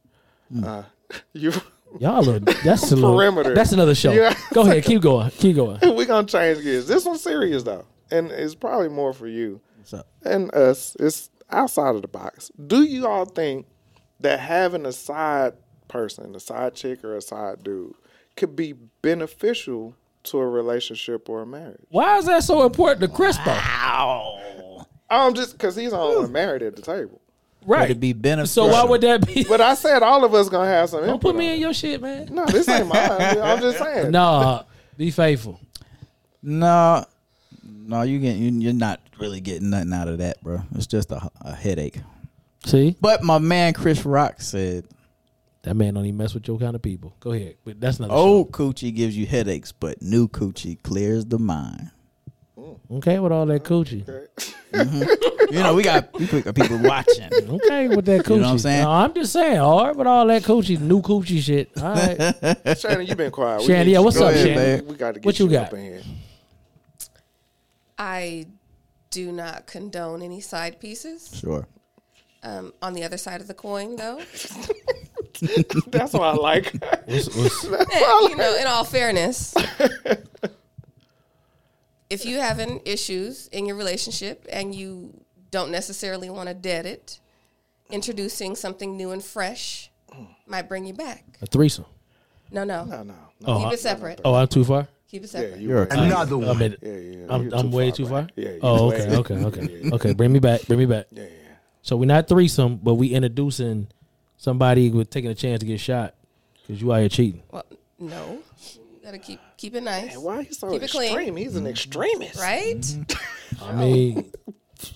Hmm. 0.52 0.64
Uh, 0.64 0.82
you. 1.32 1.52
Y'all 2.00 2.28
are 2.28 2.40
that's 2.40 2.90
a 2.92 2.96
little, 2.96 3.14
Perimeter. 3.16 3.54
That's 3.54 3.72
another 3.72 3.94
show. 3.94 4.12
Yeah. 4.12 4.36
Go 4.52 4.62
ahead, 4.62 4.84
keep 4.84 5.00
going, 5.00 5.30
keep 5.30 5.56
going. 5.56 5.78
we 5.96 6.04
gonna 6.04 6.26
change 6.26 6.62
gears. 6.62 6.86
This 6.86 7.04
one's 7.06 7.22
serious 7.22 7.62
though, 7.62 7.86
and 8.10 8.30
it's 8.30 8.54
probably 8.56 8.88
more 8.88 9.12
for 9.14 9.28
you 9.28 9.60
What's 9.78 9.94
up? 9.94 10.06
and 10.22 10.52
us. 10.54 10.96
It's 11.00 11.30
outside 11.48 11.94
of 11.94 12.02
the 12.02 12.08
box. 12.08 12.50
Do 12.66 12.82
you 12.82 13.06
all 13.06 13.24
think 13.24 13.66
that 14.20 14.40
having 14.40 14.86
a 14.86 14.92
side 14.92 15.54
person, 15.88 16.34
a 16.34 16.40
side 16.40 16.74
chick 16.74 17.04
or 17.04 17.16
a 17.16 17.20
side 17.20 17.62
dude, 17.62 17.94
could 18.36 18.56
be 18.56 18.74
beneficial 19.02 19.94
to 20.24 20.38
a 20.38 20.46
relationship 20.48 21.28
or 21.28 21.42
a 21.42 21.46
marriage? 21.46 21.80
Why 21.90 22.18
is 22.18 22.26
that 22.26 22.42
so 22.44 22.64
important 22.66 23.00
to 23.02 23.08
Chris 23.08 23.36
though? 23.38 23.52
Ow. 23.56 24.86
Um, 25.08 25.34
just 25.34 25.52
because 25.52 25.76
he's 25.76 25.92
the 25.92 25.98
only 25.98 26.28
married 26.30 26.62
at 26.62 26.74
the 26.76 26.82
table. 26.82 27.20
Would 27.64 27.68
Right. 27.78 27.90
it 27.90 28.00
be 28.00 28.12
beneficial? 28.12 28.66
So 28.68 28.72
why 28.72 28.84
would 28.84 29.00
that 29.02 29.26
be? 29.26 29.44
But 29.44 29.60
I 29.60 29.74
said 29.74 30.02
all 30.02 30.24
of 30.24 30.34
us 30.34 30.48
gonna 30.48 30.68
have 30.68 30.88
some. 30.90 31.00
Don't 31.00 31.08
input 31.14 31.20
put 31.22 31.36
me 31.36 31.46
on 31.46 31.52
in 31.52 31.56
it. 31.58 31.60
your 31.60 31.74
shit, 31.74 32.00
man. 32.00 32.28
No, 32.32 32.44
this 32.46 32.68
ain't 32.68 32.86
mine. 32.88 32.98
I'm 33.10 33.60
just 33.60 33.78
saying. 33.82 34.10
No, 34.10 34.64
be 34.96 35.10
faithful. 35.10 35.60
No, 36.42 37.04
no, 37.64 38.02
you 38.02 38.18
get 38.18 38.36
you, 38.36 38.50
you're 38.52 38.72
not 38.72 39.00
really 39.18 39.40
getting 39.40 39.70
nothing 39.70 39.92
out 39.92 40.08
of 40.08 40.18
that, 40.18 40.42
bro. 40.42 40.60
It's 40.74 40.86
just 40.86 41.10
a, 41.12 41.28
a 41.40 41.54
headache. 41.54 41.98
See, 42.66 42.96
But 43.00 43.22
my 43.22 43.38
man 43.38 43.72
Chris 43.72 44.04
Rock 44.04 44.40
said, 44.42 44.86
that 45.62 45.74
man 45.74 45.94
don't 45.94 46.04
even 46.04 46.16
mess 46.18 46.34
with 46.34 46.46
your 46.46 46.58
kind 46.58 46.74
of 46.76 46.82
people. 46.82 47.14
Go 47.20 47.32
ahead, 47.32 47.56
but 47.64 47.80
that's 47.80 47.98
not. 47.98 48.10
"Old 48.10 48.52
coochie 48.52 48.94
gives 48.94 49.16
you 49.16 49.26
headaches, 49.26 49.72
but 49.72 50.00
new 50.02 50.28
coochie 50.28 50.80
clears 50.82 51.24
the 51.24 51.38
mind." 51.38 51.90
okay 52.90 53.18
with 53.18 53.32
all 53.32 53.46
that 53.46 53.64
coochie. 53.64 54.04
Mm-hmm. 54.72 55.52
You 55.54 55.62
know, 55.62 55.74
we 55.74 55.82
got 55.82 56.12
people, 56.14 56.40
people 56.52 56.78
watching. 56.78 57.28
Okay 57.32 57.88
with 57.88 58.04
that 58.06 58.24
coochie. 58.24 58.30
You 58.30 58.36
know 58.36 58.42
what 58.42 58.52
I'm 58.52 58.58
saying? 58.58 58.82
No, 58.84 58.90
I'm 58.90 59.14
just 59.14 59.32
saying, 59.32 59.58
all 59.58 59.86
right 59.86 59.96
with 59.96 60.06
all 60.06 60.26
that 60.26 60.42
coochie, 60.42 60.78
new 60.80 61.00
coochie 61.02 61.40
shit. 61.40 61.70
All 61.80 61.94
right. 61.94 62.78
Shannon, 62.78 63.06
you've 63.06 63.16
been 63.16 63.30
quiet. 63.30 63.60
We 63.60 63.66
Shannon, 63.66 63.86
need 63.86 63.92
yeah, 63.92 63.98
you- 63.98 64.04
what's 64.04 64.18
go 64.18 64.26
up, 64.26 64.32
ahead, 64.34 64.46
Shannon? 64.46 64.62
man. 64.80 64.86
We 64.86 64.94
got 64.96 65.14
to 65.14 65.20
get 65.20 65.26
What 65.26 65.38
you 65.38 65.46
you, 65.46 65.52
got? 65.52 65.66
up 65.68 65.72
in 65.74 65.80
here. 65.84 66.02
I 67.98 68.46
do 69.10 69.32
not 69.32 69.66
condone 69.66 70.22
any 70.22 70.40
side 70.40 70.78
pieces. 70.80 71.30
Sure. 71.34 71.66
Um, 72.48 72.72
on 72.80 72.92
the 72.92 73.02
other 73.02 73.16
side 73.18 73.40
of 73.40 73.48
the 73.48 73.54
coin, 73.54 73.96
though, 73.96 74.16
That's 75.88 76.12
what 76.12 76.22
I 76.22 76.34
like. 76.34 76.72
What's- 77.06 77.34
what's- 77.36 77.64
Eh, 77.92 78.20
you 78.30 78.36
know, 78.36 78.54
in 78.56 78.68
all 78.68 78.84
fairness, 78.84 79.52
if 82.10 82.24
you 82.24 82.38
having 82.38 82.80
issues 82.84 83.48
in 83.48 83.66
your 83.66 83.76
relationship 83.76 84.46
and 84.50 84.74
you 84.74 85.12
don't 85.50 85.70
necessarily 85.70 86.30
want 86.30 86.48
to 86.48 86.54
dead 86.54 86.86
it, 86.86 87.20
introducing 87.90 88.54
something 88.54 88.96
new 88.96 89.10
and 89.10 89.22
fresh 89.24 89.90
might 90.46 90.68
bring 90.68 90.86
you 90.86 90.94
back. 90.94 91.24
a 91.42 91.46
threesome. 91.46 91.84
No, 92.50 92.64
no, 92.64 92.84
no, 92.84 93.02
no. 93.02 93.14
Oh, 93.44 93.58
keep 93.58 93.66
I- 93.68 93.72
it 93.72 93.80
separate. 93.80 94.20
oh, 94.24 94.34
I'm 94.34 94.48
too 94.48 94.64
far. 94.64 94.86
Keep 95.10 95.24
it 95.24 95.28
separate. 95.30 95.60
you 95.60 95.68
You're 95.70 95.84
a 95.84 95.92
Another 95.98 96.34
I 96.36 96.38
one. 96.38 96.58
mean, 96.58 96.76
Yeah, 96.82 96.92
yeah. 96.92 97.26
I'm, 97.28 97.52
I'm 97.52 97.70
way 97.72 97.90
too 97.90 98.06
far. 98.06 98.22
back. 98.22 98.30
Yeah. 98.36 98.50
Oh, 98.62 98.88
way- 98.88 99.02
okay, 99.02 99.16
okay, 99.16 99.44
okay, 99.44 99.90
okay. 99.92 100.12
Bring 100.14 100.32
me 100.32 100.38
back. 100.38 100.66
Bring 100.66 100.78
me 100.78 100.86
back. 100.86 101.06
Yeah, 101.10 101.24
yeah. 101.24 101.28
So 101.86 101.96
we're 101.96 102.06
not 102.06 102.26
threesome, 102.26 102.80
but 102.82 102.94
we 102.94 103.10
introducing 103.14 103.86
somebody 104.36 104.90
with 104.90 105.08
taking 105.08 105.30
a 105.30 105.36
chance 105.36 105.60
to 105.60 105.66
get 105.66 105.78
shot 105.78 106.14
because 106.66 106.82
you 106.82 106.92
out 106.92 106.98
here 106.98 107.08
cheating. 107.08 107.44
Well, 107.52 107.64
no, 108.00 108.40
you 108.74 108.80
gotta 109.04 109.18
keep 109.20 109.38
keep 109.56 109.76
it 109.76 109.84
nice, 109.84 110.14
And 110.14 110.24
why 110.24 110.42
he's 110.42 110.58
so 110.58 110.68
Keep 110.72 110.82
it 110.82 110.90
clean. 110.90 111.12
extreme? 111.12 111.36
He's 111.36 111.54
an 111.54 111.64
extremist. 111.68 112.40
right? 112.40 112.76
Mm-hmm. 112.80 113.64
I 113.64 113.72
mean, 113.76 114.32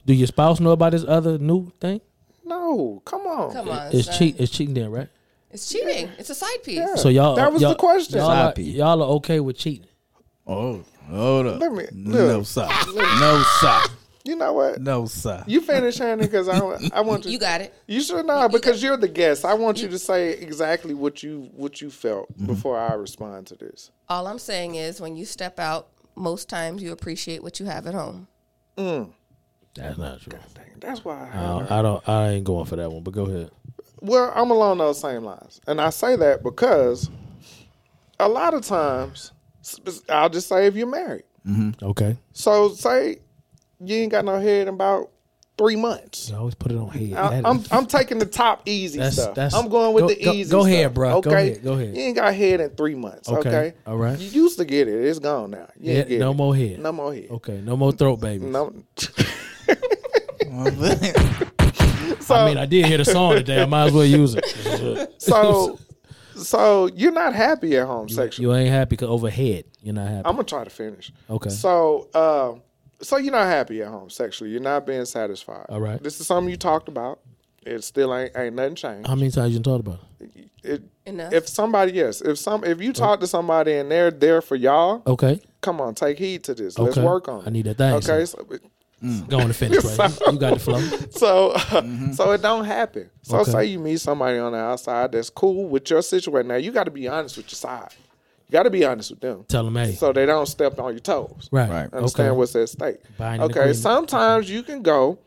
do 0.04 0.12
your 0.14 0.26
spouse 0.26 0.58
know 0.58 0.72
about 0.72 0.90
this 0.90 1.04
other 1.06 1.38
new 1.38 1.70
thing? 1.80 2.00
No, 2.44 3.00
come 3.04 3.20
on. 3.20 3.52
Come 3.52 3.68
on, 3.68 3.90
It's 3.94 4.06
son. 4.06 4.18
cheat. 4.18 4.40
It's 4.40 4.50
cheating, 4.50 4.74
then, 4.74 4.90
right? 4.90 5.06
It's 5.52 5.68
cheating. 5.72 6.08
It's 6.18 6.30
a 6.30 6.34
side 6.34 6.64
piece. 6.64 6.78
Yeah. 6.78 6.96
So 6.96 7.08
y'all. 7.08 7.36
That 7.36 7.52
was 7.52 7.62
the 7.62 7.68
y'all- 7.68 7.76
question. 7.76 8.18
Y'all 8.18 8.26
Side 8.26 8.46
are, 8.46 8.52
piece. 8.52 8.74
y'all 8.74 9.00
are 9.00 9.08
okay 9.18 9.38
with 9.38 9.56
cheating? 9.56 9.86
Oh, 10.44 10.82
hold 11.08 11.46
up. 11.46 11.60
Let 11.60 11.72
me- 11.72 11.86
no, 11.92 12.38
look. 12.38 12.46
sir. 12.46 12.66
No, 12.96 13.44
sir. 13.60 13.80
You 14.24 14.36
know 14.36 14.52
what? 14.52 14.80
No, 14.80 15.06
sir. 15.06 15.42
You 15.46 15.62
finish, 15.62 15.96
Shannon, 15.96 16.18
because 16.18 16.48
I, 16.48 16.58
I 16.92 17.00
want 17.00 17.24
you. 17.24 17.32
You 17.32 17.38
got 17.38 17.62
it. 17.62 17.74
You 17.86 18.02
should 18.02 18.26
not 18.26 18.52
because 18.52 18.82
you're 18.82 18.96
the 18.96 19.08
guest. 19.08 19.44
I 19.44 19.54
want 19.54 19.80
you 19.80 19.88
to 19.88 19.98
say 19.98 20.32
exactly 20.32 20.92
what 20.92 21.22
you 21.22 21.50
what 21.56 21.80
you 21.80 21.90
felt 21.90 22.28
before 22.46 22.78
I 22.78 22.94
respond 22.94 23.46
to 23.48 23.54
this. 23.54 23.90
All 24.08 24.26
I'm 24.26 24.38
saying 24.38 24.74
is, 24.74 25.00
when 25.00 25.16
you 25.16 25.24
step 25.24 25.58
out, 25.58 25.88
most 26.16 26.48
times 26.48 26.82
you 26.82 26.92
appreciate 26.92 27.42
what 27.42 27.60
you 27.60 27.66
have 27.66 27.86
at 27.86 27.94
home. 27.94 28.28
Mm. 28.76 29.12
That's 29.74 29.96
not 29.96 30.20
true. 30.20 30.38
Dang, 30.54 30.64
that's 30.78 31.04
why. 31.04 31.30
I 31.32 31.38
I 31.38 31.46
don't. 31.46 31.70
I 31.70 31.82
don't. 31.82 32.08
I 32.08 32.28
ain't 32.30 32.44
going 32.44 32.66
for 32.66 32.76
that 32.76 32.90
one. 32.90 33.02
But 33.02 33.14
go 33.14 33.24
ahead. 33.24 33.50
Well, 34.02 34.32
I'm 34.34 34.50
along 34.50 34.78
those 34.78 35.00
same 35.00 35.24
lines, 35.24 35.60
and 35.66 35.80
I 35.80 35.90
say 35.90 36.16
that 36.16 36.42
because 36.42 37.08
a 38.18 38.28
lot 38.28 38.52
of 38.52 38.64
times, 38.66 39.32
I'll 40.08 40.28
just 40.28 40.48
say 40.48 40.66
if 40.66 40.74
you're 40.74 40.86
married. 40.86 41.24
Okay. 41.82 42.16
So 42.32 42.68
say 42.74 43.20
you 43.82 43.96
ain't 43.96 44.12
got 44.12 44.24
no 44.24 44.38
head 44.40 44.68
in 44.68 44.74
about 44.74 45.10
three 45.58 45.76
months. 45.76 46.30
You 46.30 46.36
always 46.36 46.54
put 46.54 46.72
it 46.72 46.78
on 46.78 46.88
head. 46.88 47.12
I, 47.14 47.42
I'm 47.44 47.58
is- 47.58 47.68
I'm 47.72 47.86
taking 47.86 48.18
the 48.18 48.24
top 48.26 48.62
easy 48.66 48.98
That's- 48.98 49.14
stuff. 49.16 49.34
that's- 49.34 49.54
I'm 49.54 49.68
going 49.68 49.92
with 49.94 50.02
go- 50.04 50.08
the 50.08 50.28
easy. 50.30 50.50
go 50.50 50.60
stuff, 50.62 50.72
ahead, 50.72 50.94
bruh. 50.94 51.22
Go 51.22 51.30
Okay, 51.30 51.50
ahead, 51.50 51.62
go 51.64 51.72
ahead. 51.74 51.96
You 51.96 52.02
ain't 52.02 52.16
got 52.16 52.34
head 52.34 52.60
in 52.60 52.70
three 52.70 52.94
months. 52.94 53.28
Okay, 53.28 53.48
Okay, 53.48 53.72
all 53.86 53.96
right. 53.98 54.18
You 54.18 54.42
used 54.44 54.58
to 54.58 54.64
get 54.64 54.88
it. 54.88 54.94
It's 55.04 55.18
gone 55.18 55.50
now. 55.50 55.68
You 55.78 55.92
Yeah, 55.94 56.02
get 56.04 56.20
no 56.20 56.30
it. 56.30 56.34
more 56.34 56.56
head. 56.56 56.78
No 56.78 56.92
more 56.92 57.12
head. 57.14 57.26
Okay. 57.30 57.60
No 57.60 57.76
more 57.76 57.92
throat 57.92 58.16
baby. 58.20 58.46
No. 58.46 58.72
I 62.32 62.46
mean, 62.46 62.58
I 62.58 62.66
did 62.66 62.86
hear 62.86 62.98
the 62.98 63.04
song 63.04 63.34
today. 63.34 63.62
I 63.62 63.66
might 63.66 63.86
as 63.86 63.92
well 63.92 64.04
use 64.04 64.34
it. 64.36 65.14
so, 65.18 65.78
so 66.36 66.86
you're 66.94 67.12
not 67.12 67.34
happy 67.34 67.76
at 67.76 67.86
home 67.86 68.08
sexually. 68.08 68.48
You 68.48 68.54
ain't 68.54 68.70
happy 68.70 68.90
because 68.90 69.08
overhead. 69.08 69.64
You're 69.82 69.94
not 69.94 70.08
happy. 70.08 70.26
I'm 70.26 70.34
gonna 70.36 70.44
try 70.44 70.64
to 70.64 70.70
finish. 70.70 71.12
Okay. 71.28 71.50
So, 71.50 72.08
um, 72.14 72.62
so 73.02 73.16
you're 73.16 73.32
not 73.32 73.46
happy 73.46 73.82
at 73.82 73.88
home 73.88 74.10
sexually. 74.10 74.50
You're 74.50 74.60
not 74.60 74.86
being 74.86 75.04
satisfied. 75.04 75.66
All 75.68 75.80
right. 75.80 76.02
This 76.02 76.20
is 76.20 76.26
something 76.26 76.50
you 76.50 76.56
talked 76.56 76.88
about. 76.88 77.20
It 77.62 77.84
still 77.84 78.14
ain't 78.16 78.36
ain't 78.36 78.54
nothing 78.54 78.74
changed. 78.74 79.06
How 79.06 79.14
many 79.14 79.30
times 79.30 79.52
you 79.52 79.60
done 79.60 79.80
talked 79.80 79.86
about 79.86 80.00
it? 80.20 80.50
It, 80.62 80.82
Enough. 81.06 81.32
if 81.32 81.48
somebody, 81.48 81.92
yes, 81.92 82.20
if 82.20 82.38
some, 82.38 82.64
if 82.64 82.80
you 82.80 82.90
oh. 82.90 82.92
talk 82.92 83.20
to 83.20 83.26
somebody 83.26 83.72
and 83.74 83.90
they're 83.90 84.10
there 84.10 84.42
for 84.42 84.56
y'all, 84.56 85.02
Okay. 85.06 85.40
come 85.62 85.80
on, 85.80 85.94
take 85.94 86.18
heed 86.18 86.44
to 86.44 86.54
this. 86.54 86.78
Let's 86.78 86.98
work 86.98 87.28
on 87.28 87.40
it. 87.42 87.46
I 87.46 87.50
need 87.50 87.64
that 87.64 87.78
thing, 87.78 87.94
Okay, 87.94 88.26
so- 88.26 88.46
so, 88.48 88.58
mm. 89.02 89.28
Go 89.28 89.38
on 89.38 89.44
and 89.44 89.56
finish, 89.56 89.82
right? 89.98 90.20
You 90.26 90.38
got 90.38 90.52
the 90.54 90.58
flow. 90.58 90.80
so, 91.10 91.52
mm-hmm. 91.54 92.12
so 92.12 92.32
it 92.32 92.42
don't 92.42 92.64
happen. 92.64 93.08
So 93.22 93.38
Okay. 93.38 93.50
say 93.50 93.64
you 93.66 93.78
meet 93.78 94.00
somebody 94.00 94.38
on 94.38 94.52
the 94.52 94.58
outside 94.58 95.12
that's 95.12 95.30
cool 95.30 95.68
with 95.68 95.88
your 95.88 96.02
situation. 96.02 96.48
Now 96.48 96.56
you 96.56 96.70
got 96.72 96.84
to 96.84 96.90
be 96.90 97.08
honest 97.08 97.38
with 97.38 97.46
your 97.46 97.56
side. 97.56 97.94
You 98.50 98.58
got 98.58 98.64
to 98.64 98.70
be 98.70 98.84
honest 98.84 99.12
with 99.12 99.20
them. 99.20 99.44
Tell 99.46 99.62
them, 99.62 99.76
hey. 99.76 99.92
so 99.92 100.12
they 100.12 100.26
don't 100.26 100.46
step 100.46 100.80
on 100.80 100.92
your 100.92 100.98
toes. 100.98 101.48
Right. 101.52 101.70
Right. 101.70 101.94
Understand 101.94 102.30
okay. 102.30 102.36
what's 102.36 102.56
at 102.56 102.68
stake. 102.68 102.96
Binding 103.16 103.48
okay, 103.48 103.72
sometimes 103.72 104.50
you 104.50 104.64
can 104.64 104.82
go 104.82 105.20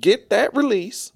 get 0.00 0.30
that 0.30 0.54
release, 0.54 1.10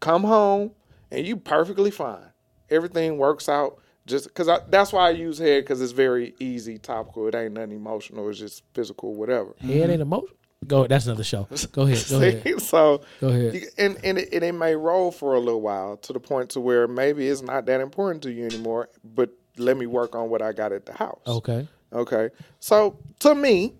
come 0.00 0.24
home, 0.24 0.70
and 1.10 1.26
you 1.26 1.36
perfectly 1.36 1.90
fine. 1.90 2.24
Everything 2.70 3.18
works 3.18 3.50
out. 3.50 3.82
Just 4.06 4.28
because 4.28 4.48
that's 4.70 4.94
why 4.94 5.08
I 5.08 5.10
use 5.10 5.36
head 5.36 5.64
because 5.64 5.82
it's 5.82 5.92
very 5.92 6.34
easy, 6.38 6.78
topical. 6.78 7.28
It 7.28 7.34
ain't 7.34 7.52
nothing 7.52 7.72
emotional. 7.72 8.26
It's 8.30 8.38
just 8.38 8.62
physical, 8.72 9.14
whatever. 9.14 9.54
Head 9.60 9.70
ain't 9.70 9.90
mm-hmm. 9.90 10.00
emotional. 10.00 10.36
Go. 10.66 10.86
That's 10.86 11.04
another 11.04 11.24
show. 11.24 11.46
Go 11.72 11.82
ahead. 11.82 12.04
Go 12.08 12.20
ahead. 12.22 12.62
So 12.62 13.02
Go 13.20 13.28
ahead. 13.28 13.54
you- 13.54 13.68
and 13.76 13.98
and 14.02 14.16
it, 14.16 14.32
and 14.32 14.42
it 14.42 14.52
may 14.52 14.74
roll 14.74 15.10
for 15.10 15.34
a 15.34 15.38
little 15.38 15.60
while 15.60 15.98
to 15.98 16.14
the 16.14 16.20
point 16.20 16.48
to 16.50 16.60
where 16.60 16.88
maybe 16.88 17.28
it's 17.28 17.42
not 17.42 17.66
that 17.66 17.82
important 17.82 18.22
to 18.22 18.32
you 18.32 18.46
anymore. 18.46 18.88
But 19.04 19.30
let 19.58 19.76
me 19.76 19.86
work 19.86 20.14
on 20.14 20.30
what 20.30 20.42
I 20.42 20.52
got 20.52 20.72
at 20.72 20.86
the 20.86 20.92
house. 20.92 21.20
Okay. 21.26 21.66
Okay. 21.92 22.30
So 22.60 22.98
to 23.20 23.34
me, 23.34 23.74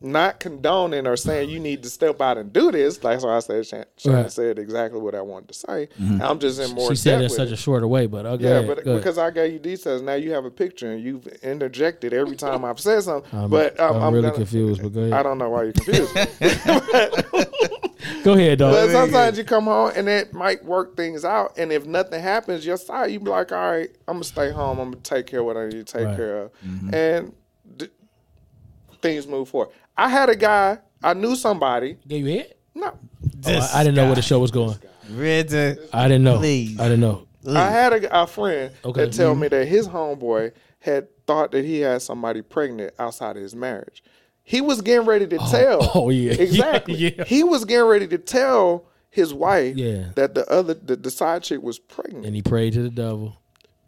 not 0.00 0.40
condoning 0.40 1.06
or 1.06 1.16
saying 1.16 1.48
you 1.48 1.58
need 1.58 1.82
to 1.82 1.88
step 1.88 2.20
out 2.20 2.36
and 2.36 2.52
do 2.52 2.70
this. 2.70 2.98
That's 2.98 3.24
why 3.24 3.36
I 3.36 3.40
said 3.40 3.66
Shan- 3.66 3.84
Shannon 3.96 4.22
Right. 4.24 4.32
said 4.32 4.58
exactly 4.58 5.00
what 5.00 5.14
I 5.14 5.22
wanted 5.22 5.48
to 5.48 5.54
say. 5.54 5.88
I'm 6.20 6.38
just 6.38 6.60
in 6.60 6.72
more. 6.74 6.90
She 6.90 6.96
said 6.96 7.20
it 7.22 7.24
in 7.24 7.30
such 7.30 7.38
with 7.38 7.50
a 7.50 7.52
it. 7.54 7.58
shorter 7.58 7.88
way, 7.88 8.06
but 8.06 8.26
okay. 8.26 8.44
Yeah, 8.44 8.62
but 8.66 8.84
because 8.84 9.16
I 9.16 9.30
gave 9.30 9.54
you 9.54 9.58
details, 9.58 10.02
now 10.02 10.14
you 10.14 10.32
have 10.32 10.44
a 10.44 10.50
picture 10.50 10.92
and 10.92 11.02
you've 11.02 11.26
interjected 11.42 12.12
every 12.12 12.36
time 12.36 12.62
I've 12.64 12.78
said 12.78 13.00
something. 13.04 13.30
I'm, 13.38 13.48
but 13.48 13.78
um, 13.80 13.96
I'm, 13.96 14.02
I'm, 14.02 14.12
really 14.12 14.24
gonna, 14.24 14.34
confused. 14.34 14.82
But 14.82 14.92
go 14.92 15.00
ahead. 15.00 15.12
I 15.14 15.22
don't 15.22 15.38
know 15.38 15.48
why 15.48 15.62
you're 15.64 15.72
confused. 15.72 16.14
Go 18.22 18.32
ahead, 18.34 18.58
dog. 18.58 18.72
But 18.72 18.90
sometimes 18.90 19.38
you 19.38 19.44
come 19.44 19.64
home 19.64 19.92
and 19.96 20.08
it 20.08 20.32
might 20.32 20.64
work 20.64 20.96
things 20.96 21.24
out. 21.24 21.56
And 21.58 21.72
if 21.72 21.86
nothing 21.86 22.20
happens, 22.22 22.66
your 22.66 22.76
side, 22.76 23.10
you 23.10 23.20
be 23.20 23.30
like, 23.30 23.52
all 23.52 23.70
right, 23.70 23.88
I'm 24.08 24.14
going 24.14 24.22
to 24.22 24.28
stay 24.28 24.50
home. 24.50 24.78
I'm 24.78 24.90
going 24.92 25.02
to 25.02 25.10
take 25.14 25.26
care 25.26 25.40
of 25.40 25.46
what 25.46 25.56
I 25.56 25.66
need 25.68 25.86
to 25.86 25.92
take 25.98 26.06
Right. 26.06 26.16
care 26.16 26.38
of. 26.42 26.50
And 26.92 27.32
d- 27.76 27.88
things 29.00 29.26
move 29.26 29.48
forward. 29.48 29.70
I 29.96 30.08
had 30.08 30.28
a 30.28 30.36
guy, 30.36 30.78
I 31.02 31.14
knew 31.14 31.36
somebody. 31.36 31.96
Gave 32.06 32.26
you 32.26 32.38
head? 32.38 32.54
No. 32.74 32.98
Oh, 33.46 33.52
I, 33.52 33.80
I 33.80 33.84
didn't 33.84 33.96
know 33.96 34.06
where 34.06 34.14
the 34.14 34.22
show 34.22 34.38
was 34.38 34.50
going. 34.50 34.78
Red, 35.10 35.52
I 35.92 36.08
didn't 36.08 36.24
know. 36.24 36.38
Please. 36.38 36.78
I 36.78 36.84
didn't 36.84 37.00
know. 37.00 37.26
I 37.48 37.70
had 37.70 37.92
a, 37.92 38.22
a 38.22 38.26
friend 38.26 38.72
Okay. 38.84 39.04
that 39.04 39.12
tell 39.12 39.32
mm-hmm. 39.32 39.42
me 39.42 39.48
that 39.48 39.66
his 39.66 39.88
homeboy 39.88 40.52
had 40.80 41.08
thought 41.26 41.52
that 41.52 41.64
he 41.64 41.80
had 41.80 42.02
somebody 42.02 42.42
pregnant 42.42 42.94
outside 42.98 43.36
of 43.36 43.42
his 43.42 43.54
marriage. 43.54 44.02
He 44.42 44.60
was 44.60 44.80
getting 44.80 45.06
ready 45.06 45.26
to 45.26 45.38
oh, 45.40 45.50
tell. 45.50 45.90
oh, 45.94 46.10
yeah. 46.10 46.32
exactly. 46.32 46.94
Yeah, 46.94 47.10
yeah. 47.18 47.24
He 47.24 47.44
was 47.44 47.64
getting 47.64 47.86
ready 47.86 48.06
to 48.08 48.18
tell 48.18 48.86
his 49.10 49.32
wife 49.32 49.76
Yeah. 49.76 50.10
that 50.14 50.34
the 50.34 50.48
other 50.50 50.74
the, 50.74 50.96
the 50.96 51.10
side 51.10 51.42
chick 51.42 51.62
was 51.62 51.78
pregnant. 51.78 52.26
And 52.26 52.34
he 52.34 52.42
prayed 52.42 52.74
to 52.74 52.82
the 52.82 52.90
devil, 52.90 53.36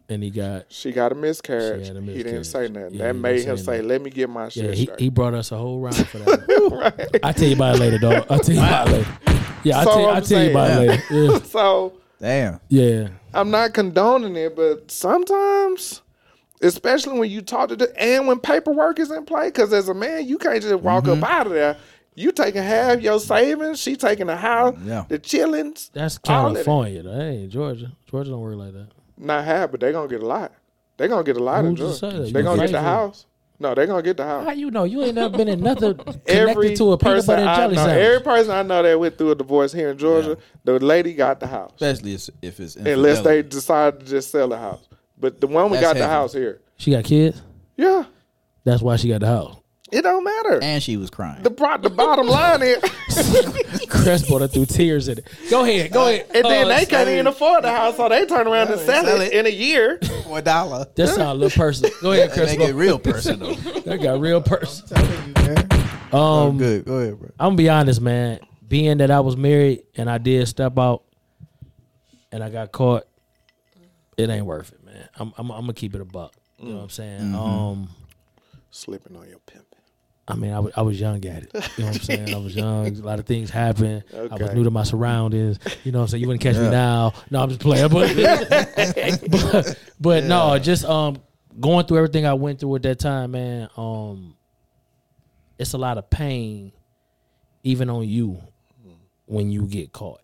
and 0.08 0.22
he 0.22 0.30
got. 0.30 0.66
she 0.70 0.92
got 0.92 1.12
a 1.12 1.14
miscarriage. 1.14 1.82
She 1.86 1.88
had 1.88 1.96
a 1.96 2.00
He 2.02 2.22
didn't 2.22 2.44
say 2.44 2.68
nothing. 2.68 2.94
Yeah, 2.94 3.08
that 3.08 3.14
made 3.16 3.44
him 3.44 3.56
say 3.56 3.64
say, 3.78 3.82
"Let 3.82 4.00
me 4.02 4.10
get 4.10 4.28
my 4.30 4.44
Yeah, 4.44 4.48
shit 4.48 4.74
he, 4.74 4.84
straight." 4.84 5.00
he 5.00 5.08
brought 5.10 5.34
us 5.34 5.52
a 5.52 5.56
whole 5.58 5.80
round 5.80 5.96
for 6.08 6.18
that. 6.18 7.20
I 7.22 7.32
tell 7.32 7.48
you 7.48 7.54
about 7.56 7.76
it 7.76 7.80
later, 7.80 7.98
dog. 7.98 8.26
I'll 8.30 8.38
tell 8.40 8.54
you 8.54 8.60
about 8.60 8.88
it 8.88 8.92
later. 8.92 9.10
Yeah, 9.64 9.78
I'll 9.78 9.84
So 9.84 9.90
tell, 9.90 10.00
you- 10.00 10.08
I'm 10.08 10.16
I'll 10.16 10.22
tell 10.22 10.44
you 10.44 10.50
about 10.50 10.70
it 10.70 10.88
later. 10.88 11.02
Yeah. 11.32 11.38
so 11.44 11.92
Damn. 12.20 12.60
Yeah. 12.68 12.84
yeah. 12.84 13.08
I'm 13.34 13.50
not 13.50 13.74
condoning 13.74 14.34
it, 14.36 14.56
but 14.56 14.90
sometimes, 14.90 16.02
especially 16.62 17.18
when 17.18 17.30
you 17.30 17.42
talk 17.42 17.68
to 17.68 17.76
the 17.76 18.00
and 18.02 18.26
when 18.26 18.38
paperwork 18.40 18.98
is 18.98 19.10
in 19.10 19.24
play, 19.24 19.48
because 19.48 19.72
as 19.72 19.88
a 19.88 19.94
man, 19.94 20.26
you 20.26 20.38
can't 20.38 20.62
just 20.62 20.74
walk 20.82 21.04
Mm-hmm. 21.04 21.22
up 21.22 21.30
out 21.30 21.46
of 21.46 21.52
there. 21.52 21.76
You 22.14 22.32
taking 22.32 22.62
half 22.64 23.00
your 23.00 23.20
savings, 23.20 23.78
she 23.78 23.94
taking 23.94 24.26
the 24.26 24.36
house, 24.36 24.76
Yeah. 24.82 25.04
the 25.08 25.20
chillings. 25.20 25.90
That's 25.92 26.18
all 26.28 26.46
of 26.48 26.52
it. 26.56 26.64
California. 26.64 27.02
Though. 27.04 27.16
That 27.16 27.22
ain't 27.24 27.52
Georgia. 27.52 27.92
Georgia 28.10 28.30
don't 28.30 28.40
work 28.40 28.56
like 28.56 28.72
that. 28.72 28.88
Not 29.18 29.44
have, 29.44 29.70
but 29.70 29.80
they're 29.80 29.92
gonna 29.92 30.08
get 30.08 30.22
a 30.22 30.26
lot. 30.26 30.52
They're 30.96 31.08
gonna 31.08 31.24
get 31.24 31.36
a 31.36 31.42
lot 31.42 31.64
Who 31.64 31.70
of 31.70 31.76
just 31.76 32.00
drugs. 32.00 32.32
They 32.32 32.38
You 32.40 32.44
gonna 32.44 32.60
get 32.62 32.72
the 32.72 32.72
fight 32.72 32.72
for 32.72 32.76
it? 32.78 32.82
house. 32.82 33.26
No, 33.60 33.74
they're 33.74 33.86
gonna 33.86 34.02
get 34.02 34.16
the 34.16 34.24
house. 34.24 34.44
How 34.46 34.52
you 34.52 34.70
know? 34.70 34.84
You 34.84 35.02
ain't 35.02 35.16
never 35.16 35.36
been 35.36 35.48
in 35.48 35.60
nothing 35.60 35.94
connected 35.96 36.28
Every 36.30 36.76
to 36.76 36.92
a 36.92 36.96
peanut 36.98 37.14
person 37.16 37.26
butter 37.26 37.40
and 37.42 37.50
I 37.50 37.56
jelly 37.56 37.74
know, 37.76 37.84
sandwich. 37.86 38.04
every 38.06 38.20
person 38.20 38.50
I 38.52 38.62
know 38.62 38.82
that 38.84 39.00
went 39.00 39.18
through 39.18 39.30
a 39.32 39.34
divorce 39.34 39.72
here 39.72 39.90
in 39.90 39.98
Georgia, 39.98 40.36
the 40.64 40.78
lady 40.78 41.12
got 41.14 41.40
the 41.40 41.48
house. 41.48 41.72
Especially 41.74 42.14
if- 42.14 42.30
if 42.42 42.60
it's 42.60 42.76
Unless 42.76 42.94
they 43.22 43.38
infidelity. 43.38 43.48
decide 43.48 44.00
to 44.00 44.06
just 44.06 44.30
sell 44.30 44.48
the 44.48 44.58
house. 44.58 44.88
But 45.20 45.40
the 45.40 45.48
one 45.48 45.70
we 45.70 45.78
That's 45.78 45.88
got 45.94 45.96
the 45.96 46.06
house 46.06 46.32
here. 46.32 46.60
She 46.76 46.92
got 46.92 47.02
kids. 47.02 47.42
Yeah. 47.76 48.04
That's 48.62 48.80
why 48.82 48.94
she 48.96 49.08
got 49.08 49.20
the 49.22 49.26
house. 49.26 49.56
It 49.90 50.02
don't 50.02 50.22
matter. 50.24 50.58
and 50.62 50.82
she 50.82 50.96
was 50.98 51.08
crying. 51.10 51.42
The 51.42 51.50
pro- 51.50 51.78
the 51.78 51.88
bottom 51.90 52.26
line 52.26 52.60
is, 52.62 52.76
Chris 53.88 54.26
brought 54.28 54.42
her 54.42 54.46
through 54.48 54.66
tears 54.66 55.08
in 55.08 55.18
it. 55.18 55.26
Go 55.50 55.64
ahead. 55.64 55.90
Go 55.92 56.08
ahead. 56.08 56.26
and 56.34 56.44
then 56.44 56.66
Uh, 56.70 56.76
they 56.76 56.84
can't 56.86 57.08
even 57.08 57.26
afford 57.26 57.64
the 57.64 57.70
house, 57.70 57.96
so 57.96 58.08
they 58.08 58.26
turn 58.26 58.46
around 58.46 58.68
and 58.70 58.80
sell, 58.80 59.04
sell 59.04 59.20
it, 59.20 59.28
it. 59.28 59.32
in 59.32 59.46
a 59.46 59.48
year. 59.48 59.98
For 60.24 60.38
a 60.38 60.42
dollar. 60.42 60.86
That 60.94 61.08
sound 61.08 61.22
a 61.30 61.34
little 61.34 61.58
personal. 61.58 61.90
Go 62.02 62.12
ahead, 62.12 62.32
Chris. 62.32 62.56
Make 62.56 62.68
it 62.68 62.74
real 62.74 62.98
personal. 62.98 63.54
That 63.88 64.02
got 64.02 64.20
real 64.20 64.42
personal. 64.42 65.02
Um, 66.12 66.58
Good. 66.58 66.84
Go 66.84 66.96
ahead, 66.98 67.18
bro. 67.18 67.30
I'm 67.38 67.48
gonna 67.48 67.56
be 67.56 67.68
honest, 67.70 68.00
man. 68.02 68.40
Being 68.66 68.98
that 68.98 69.10
I 69.10 69.20
was 69.20 69.36
married 69.36 69.84
and 69.96 70.10
I 70.10 70.18
did 70.18 70.46
step 70.48 70.78
out 70.78 71.04
and 72.30 72.44
I 72.44 72.50
got 72.50 72.70
caught, 72.72 73.04
it 74.18 74.28
ain't 74.28 74.44
worth 74.44 74.72
it, 74.72 74.84
man. 74.84 75.08
I'm 75.16 75.32
I'm, 75.38 75.50
I'm 75.50 75.60
gonna 75.62 75.72
keep 75.72 75.94
it 75.94 76.00
a 76.02 76.04
buck. 76.04 76.34
You 76.58 76.70
know 76.70 76.76
what 76.76 76.82
I'm 76.84 76.90
saying? 76.90 77.34
Um, 77.34 77.88
Slipping 78.70 79.16
on 79.16 79.26
your 79.28 79.38
pimping. 79.46 79.64
I 80.30 80.34
mean, 80.34 80.52
I 80.52 80.82
was 80.82 81.00
young 81.00 81.24
at 81.24 81.44
it. 81.44 81.50
You 81.54 81.84
know 81.84 81.86
what 81.86 81.96
I'm 81.96 82.00
saying? 82.02 82.34
I 82.34 82.38
was 82.38 82.54
young. 82.54 82.86
A 82.86 82.90
lot 83.00 83.18
of 83.18 83.24
things 83.24 83.48
happened. 83.48 84.04
I 84.14 84.34
was 84.34 84.52
new 84.52 84.64
to 84.64 84.70
my 84.70 84.82
surroundings. 84.82 85.58
You 85.84 85.92
know 85.92 86.00
what 86.00 86.02
I'm 86.04 86.08
saying? 86.08 86.20
You 86.20 86.28
wouldn't 86.28 86.42
catch 86.42 86.56
me 86.56 86.68
now. 86.68 87.14
No, 87.30 87.42
I'm 87.42 87.48
just 87.48 87.60
playing. 87.60 87.88
But 87.88 88.14
but, 89.30 89.78
but 89.98 90.24
no, 90.24 90.58
just 90.58 90.84
um 90.84 91.22
going 91.58 91.86
through 91.86 91.96
everything 91.98 92.26
I 92.26 92.34
went 92.34 92.60
through 92.60 92.76
at 92.76 92.82
that 92.82 92.98
time, 92.98 93.30
man. 93.30 93.70
Um, 93.76 94.36
it's 95.58 95.72
a 95.72 95.78
lot 95.78 95.96
of 95.96 96.10
pain, 96.10 96.72
even 97.62 97.88
on 97.88 98.06
you, 98.06 98.38
when 99.24 99.50
you 99.50 99.66
get 99.66 99.92
caught. 99.92 100.20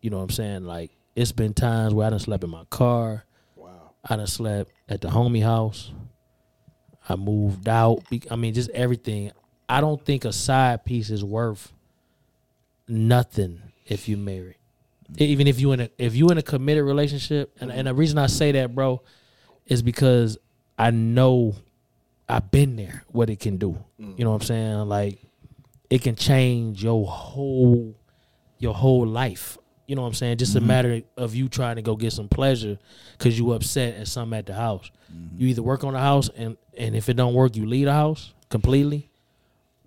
You 0.00 0.10
know 0.10 0.16
what 0.16 0.24
I'm 0.24 0.30
saying? 0.30 0.64
Like 0.64 0.90
it's 1.14 1.32
been 1.32 1.52
times 1.52 1.92
where 1.92 2.06
I 2.06 2.10
done 2.10 2.18
slept 2.18 2.44
in 2.44 2.50
my 2.50 2.64
car. 2.70 3.24
Wow. 3.56 3.90
I 4.08 4.16
done 4.16 4.26
slept 4.26 4.70
at 4.88 5.00
the 5.00 5.08
homie 5.08 5.42
house. 5.42 5.92
I 7.08 7.16
moved 7.16 7.68
out. 7.68 8.02
I 8.30 8.36
mean, 8.36 8.54
just 8.54 8.70
everything. 8.70 9.32
I 9.68 9.80
don't 9.80 10.02
think 10.04 10.24
a 10.24 10.32
side 10.32 10.84
piece 10.84 11.10
is 11.10 11.24
worth 11.24 11.72
nothing 12.86 13.62
if 13.86 14.08
you 14.08 14.16
married. 14.16 14.56
Even 15.16 15.46
if 15.46 15.58
you 15.58 15.72
in 15.72 15.80
a 15.80 15.90
if 15.96 16.14
you 16.14 16.28
in 16.28 16.38
a 16.38 16.42
committed 16.42 16.84
relationship, 16.84 17.56
and, 17.60 17.72
and 17.72 17.86
the 17.86 17.94
reason 17.94 18.18
I 18.18 18.26
say 18.26 18.52
that, 18.52 18.74
bro, 18.74 19.00
is 19.66 19.80
because 19.80 20.36
I 20.78 20.90
know 20.90 21.54
I've 22.28 22.50
been 22.50 22.76
there. 22.76 23.04
What 23.08 23.30
it 23.30 23.40
can 23.40 23.56
do, 23.56 23.82
mm. 23.98 24.18
you 24.18 24.24
know 24.24 24.32
what 24.32 24.42
I'm 24.42 24.46
saying? 24.46 24.78
Like 24.88 25.20
it 25.88 26.02
can 26.02 26.14
change 26.14 26.84
your 26.84 27.06
whole 27.06 27.94
your 28.58 28.74
whole 28.74 29.06
life. 29.06 29.56
You 29.86 29.96
know 29.96 30.02
what 30.02 30.08
I'm 30.08 30.14
saying? 30.14 30.36
Just 30.36 30.54
a 30.54 30.58
mm-hmm. 30.58 30.68
matter 30.68 31.02
of 31.16 31.34
you 31.34 31.48
trying 31.48 31.76
to 31.76 31.82
go 31.82 31.96
get 31.96 32.12
some 32.12 32.28
pleasure 32.28 32.78
because 33.16 33.38
you 33.38 33.52
upset 33.52 33.94
at 33.94 34.08
something 34.08 34.38
at 34.38 34.44
the 34.44 34.52
house. 34.52 34.90
You 35.08 35.16
mm-hmm. 35.16 35.46
either 35.46 35.62
work 35.62 35.84
on 35.84 35.94
the 35.94 35.98
house 36.00 36.28
and 36.36 36.58
and 36.78 36.96
if 36.96 37.08
it 37.08 37.14
don't 37.14 37.34
work, 37.34 37.56
you 37.56 37.66
leave 37.66 37.86
the 37.86 37.92
house 37.92 38.32
completely, 38.48 39.10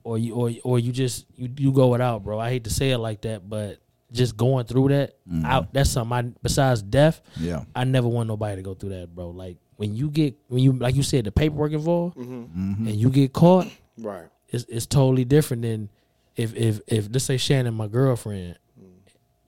or 0.04 0.18
you 0.18 0.34
or 0.36 0.52
or 0.64 0.80
you 0.80 0.92
just 0.92 1.26
you 1.36 1.50
you 1.58 1.72
go 1.72 1.96
it 1.96 2.02
out, 2.02 2.24
bro. 2.24 2.40
I 2.40 2.50
hate 2.50 2.66
to 2.66 2.70
say 2.70 2.92
it 2.92 2.98
like 3.00 3.22
that, 3.22 3.50
but 3.50 3.78
just 4.12 4.36
going 4.36 4.66
through 4.66 4.90
that, 4.90 5.16
mm. 5.30 5.46
I, 5.46 5.66
that's 5.72 5.90
something. 5.92 6.14
I, 6.14 6.22
besides 6.44 6.82
death, 6.82 7.22
Yeah. 7.40 7.64
I 7.74 7.86
never 7.86 8.08
want 8.10 8.28
nobody 8.28 8.58
to 8.58 8.62
go 8.62 8.74
through 8.74 8.90
that, 8.90 9.16
bro. 9.16 9.30
Like 9.30 9.58
when 9.78 9.96
you 9.96 10.10
get 10.10 10.36
when 10.48 10.62
you 10.62 10.74
like 10.74 10.96
you 10.96 11.04
said 11.04 11.24
the 11.26 11.32
paperwork 11.32 11.72
involved, 11.72 12.18
mm-hmm. 12.18 12.42
Mm-hmm. 12.42 12.88
and 12.88 12.96
you 12.96 13.10
get 13.10 13.32
caught, 13.34 13.68
Right. 13.98 14.28
it's 14.50 14.66
it's 14.68 14.86
totally 14.86 15.24
different 15.26 15.62
than 15.64 15.90
if 16.36 16.54
if 16.56 16.82
if 16.88 17.08
let's 17.12 17.26
say 17.26 17.38
Shannon, 17.38 17.74
my 17.74 17.88
girlfriend, 17.88 18.58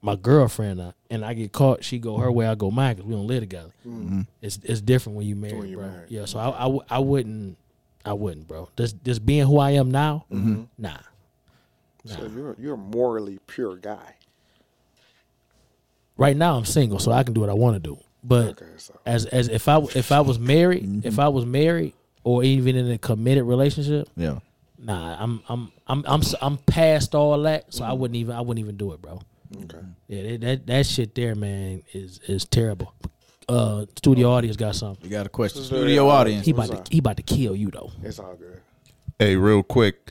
my 0.04 0.16
girlfriend, 0.16 0.80
uh, 0.82 0.92
and 1.08 1.24
I 1.24 1.32
get 1.32 1.50
caught, 1.52 1.82
she 1.82 1.98
go 1.98 2.18
her 2.18 2.30
way, 2.30 2.46
I 2.46 2.54
go 2.54 2.70
mine, 2.70 2.94
because 2.96 3.08
we 3.08 3.14
don't 3.14 3.26
live 3.26 3.40
together. 3.40 3.70
Mm-hmm. 3.86 4.20
It's 4.42 4.58
it's 4.62 4.82
different 4.82 5.16
when 5.16 5.26
you 5.26 5.34
married, 5.34 5.58
When 5.58 5.68
you 5.68 5.78
bro. 5.78 5.88
married. 5.88 6.10
Yeah, 6.10 6.26
so 6.26 6.38
I 6.38 6.94
I 6.94 6.98
wouldn't 6.98 7.56
I 8.04 8.12
wouldn't, 8.12 8.46
bro. 8.46 8.68
Just 8.76 9.02
just 9.02 9.24
being 9.24 9.46
who 9.46 9.58
I 9.58 9.70
am 9.70 9.90
now, 9.90 10.26
mm-hmm. 10.30 10.64
nah. 10.76 10.98
So 12.04 12.26
you're 12.26 12.54
you're 12.58 12.74
a 12.74 12.76
morally 12.76 13.38
pure 13.46 13.76
guy. 13.76 14.16
Right 16.18 16.36
now 16.36 16.56
I'm 16.58 16.66
single, 16.66 16.98
so 16.98 17.10
I 17.10 17.22
can 17.24 17.32
do 17.32 17.40
what 17.40 17.48
I 17.50 17.54
want 17.54 17.74
to 17.76 17.80
do. 17.80 17.98
But 18.22 18.48
Okay, 18.62 18.66
so 18.76 18.98
as 19.06 19.24
as 19.26 19.48
if 19.48 19.68
I 19.68 19.78
if 19.94 20.12
I 20.12 20.20
was 20.20 20.38
married, 20.38 20.84
mm-hmm. 20.84 21.08
if 21.08 21.18
I 21.18 21.28
was 21.28 21.46
married, 21.46 21.94
or 22.24 22.44
even 22.44 22.76
in 22.76 22.90
a 22.90 22.98
committed 22.98 23.44
relationship, 23.44 24.08
Yeah. 24.16 24.40
nah, 24.78 25.16
I'm 25.18 25.42
I'm 25.48 25.72
I'm 25.86 26.04
I'm 26.06 26.20
s- 26.20 26.34
I'm 26.42 26.58
past 26.58 27.14
all 27.14 27.40
that, 27.42 27.72
so 27.72 27.84
I 27.84 27.94
wouldn't 27.94 28.16
even 28.16 28.34
I 28.36 28.42
wouldn't 28.42 28.62
even 28.62 28.76
do 28.76 28.92
it, 28.92 29.00
bro. 29.02 29.20
Okay. 29.64 29.86
Yeah, 30.08 30.22
that 30.22 30.40
that, 30.40 30.66
that 30.66 30.86
shit 30.86 31.14
there, 31.14 31.34
man, 31.34 31.82
is 31.92 32.20
is 32.26 32.44
terrible. 32.44 32.94
Uh, 33.48 33.84
studio 33.96 34.30
audience 34.30 34.56
got 34.56 34.74
something. 34.74 35.04
You 35.04 35.10
got 35.10 35.26
a 35.26 35.28
question. 35.30 35.62
Studio 35.62 36.08
audience. 36.08 36.46
He 36.46 36.52
about 36.52 36.84
to 36.86 36.92
he 36.92 36.98
about 36.98 37.16
to 37.18 37.22
kill 37.22 37.54
you 37.54 37.70
though. 37.70 37.92
It's 38.02 38.18
all 38.18 38.34
good. 38.34 38.60
Hey, 39.18 39.36
real 39.36 39.62
quick, 39.62 40.10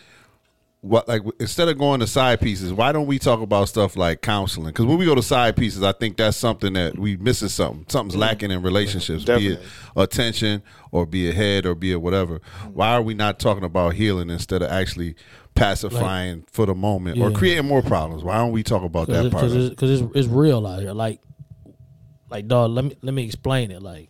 what 0.84 1.08
like 1.08 1.22
instead 1.40 1.70
of 1.70 1.78
going 1.78 2.02
to 2.02 2.08
side 2.08 2.42
pieces, 2.42 2.74
why 2.74 2.92
don't 2.92 3.08
we 3.08 3.18
talk 3.18 3.42
about 3.42 3.70
stuff 3.70 3.96
like 3.96 4.22
counseling? 4.22 4.68
Because 4.68 4.86
when 4.86 4.98
we 4.98 5.06
go 5.06 5.16
to 5.16 5.24
side 5.24 5.56
pieces, 5.56 5.82
I 5.82 5.94
think 5.94 6.18
that's 6.18 6.36
something 6.36 6.74
that 6.74 7.00
we 7.00 7.16
missing 7.16 7.48
something. 7.48 7.86
Something's 7.88 8.18
lacking 8.18 8.52
in 8.52 8.62
relationships, 8.62 9.24
be 9.24 9.54
it 9.54 9.62
attention 9.96 10.62
or 10.92 11.06
be 11.06 11.30
it 11.30 11.36
head 11.36 11.66
or 11.66 11.74
be 11.74 11.94
it 11.94 12.02
whatever. 12.02 12.42
Why 12.74 12.90
are 12.90 13.02
we 13.02 13.14
not 13.14 13.40
talking 13.40 13.64
about 13.64 13.94
healing 13.94 14.30
instead 14.30 14.62
of 14.62 14.70
actually 14.70 15.16
pacifying 15.56 16.44
for 16.52 16.66
the 16.66 16.76
moment 16.76 17.20
or 17.20 17.32
creating 17.32 17.66
more 17.66 17.82
problems? 17.82 18.24
Why 18.24 18.38
don't 18.38 18.52
we 18.52 18.64
talk 18.64 18.84
about 18.84 19.08
that 19.08 19.32
part? 19.32 19.46
Because 19.50 19.56
it's, 19.56 19.82
it's, 19.82 20.16
it's 20.16 20.28
real 20.28 20.66
out 20.66 20.82
here. 20.82 20.94
Like, 20.94 21.22
like 22.30 22.48
dog. 22.48 22.72
Let 22.72 22.86
me 22.86 22.96
let 23.02 23.14
me 23.14 23.26
explain 23.26 23.72
it. 23.72 23.82
Like, 23.82 24.10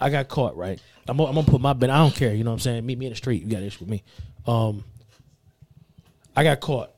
I 0.00 0.10
got 0.10 0.28
caught. 0.28 0.56
Right. 0.56 0.80
I'm 1.08 1.16
gonna, 1.16 1.28
I'm 1.28 1.34
gonna 1.34 1.46
put 1.46 1.60
my 1.60 1.72
bet. 1.72 1.90
I 1.90 1.98
don't 1.98 2.14
care. 2.14 2.34
You 2.34 2.44
know 2.44 2.50
what 2.50 2.54
I'm 2.56 2.60
saying? 2.60 2.86
Meet 2.86 2.98
me 2.98 3.06
in 3.06 3.12
the 3.12 3.16
street. 3.16 3.42
You 3.42 3.50
got 3.50 3.58
an 3.60 3.66
issue 3.66 3.80
with 3.80 3.88
me. 3.88 4.02
Um, 4.46 4.84
I 6.36 6.44
got 6.44 6.60
caught, 6.60 6.90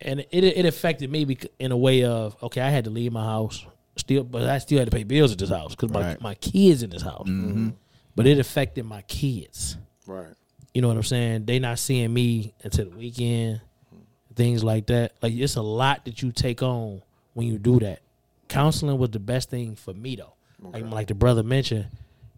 and 0.00 0.20
it 0.20 0.44
it 0.44 0.64
affected 0.66 1.10
me 1.10 1.36
in 1.58 1.70
a 1.72 1.76
way 1.76 2.04
of 2.04 2.36
okay. 2.42 2.60
I 2.60 2.70
had 2.70 2.84
to 2.84 2.90
leave 2.90 3.12
my 3.12 3.24
house 3.24 3.64
still, 3.96 4.24
but 4.24 4.42
I 4.44 4.58
still 4.58 4.78
had 4.78 4.90
to 4.90 4.96
pay 4.96 5.04
bills 5.04 5.32
at 5.32 5.38
this 5.38 5.50
house 5.50 5.74
because 5.74 5.90
my 5.90 6.00
Right. 6.00 6.20
my 6.20 6.34
kids 6.34 6.82
in 6.82 6.90
this 6.90 7.02
house. 7.02 7.28
But 8.16 8.26
it 8.26 8.38
affected 8.40 8.84
my 8.84 9.02
kids. 9.02 9.76
Right. 10.06 10.26
You 10.78 10.82
know 10.82 10.86
what 10.86 10.96
I'm 10.96 11.02
saying? 11.02 11.46
They 11.46 11.58
not 11.58 11.80
seeing 11.80 12.14
me 12.14 12.54
until 12.62 12.88
the 12.88 12.96
weekend, 12.96 13.60
things 14.36 14.62
like 14.62 14.86
that. 14.86 15.10
Like 15.20 15.32
it's 15.32 15.56
a 15.56 15.60
lot 15.60 16.04
that 16.04 16.22
you 16.22 16.30
take 16.30 16.62
on 16.62 17.02
when 17.34 17.48
you 17.48 17.58
do 17.58 17.80
that. 17.80 17.98
Counseling 18.46 18.96
was 18.96 19.10
the 19.10 19.18
best 19.18 19.50
thing 19.50 19.74
for 19.74 19.92
me 19.92 20.14
though. 20.14 20.34
Like 20.62 20.84
like 20.84 21.06
the 21.08 21.16
brother 21.16 21.42
mentioned, 21.42 21.86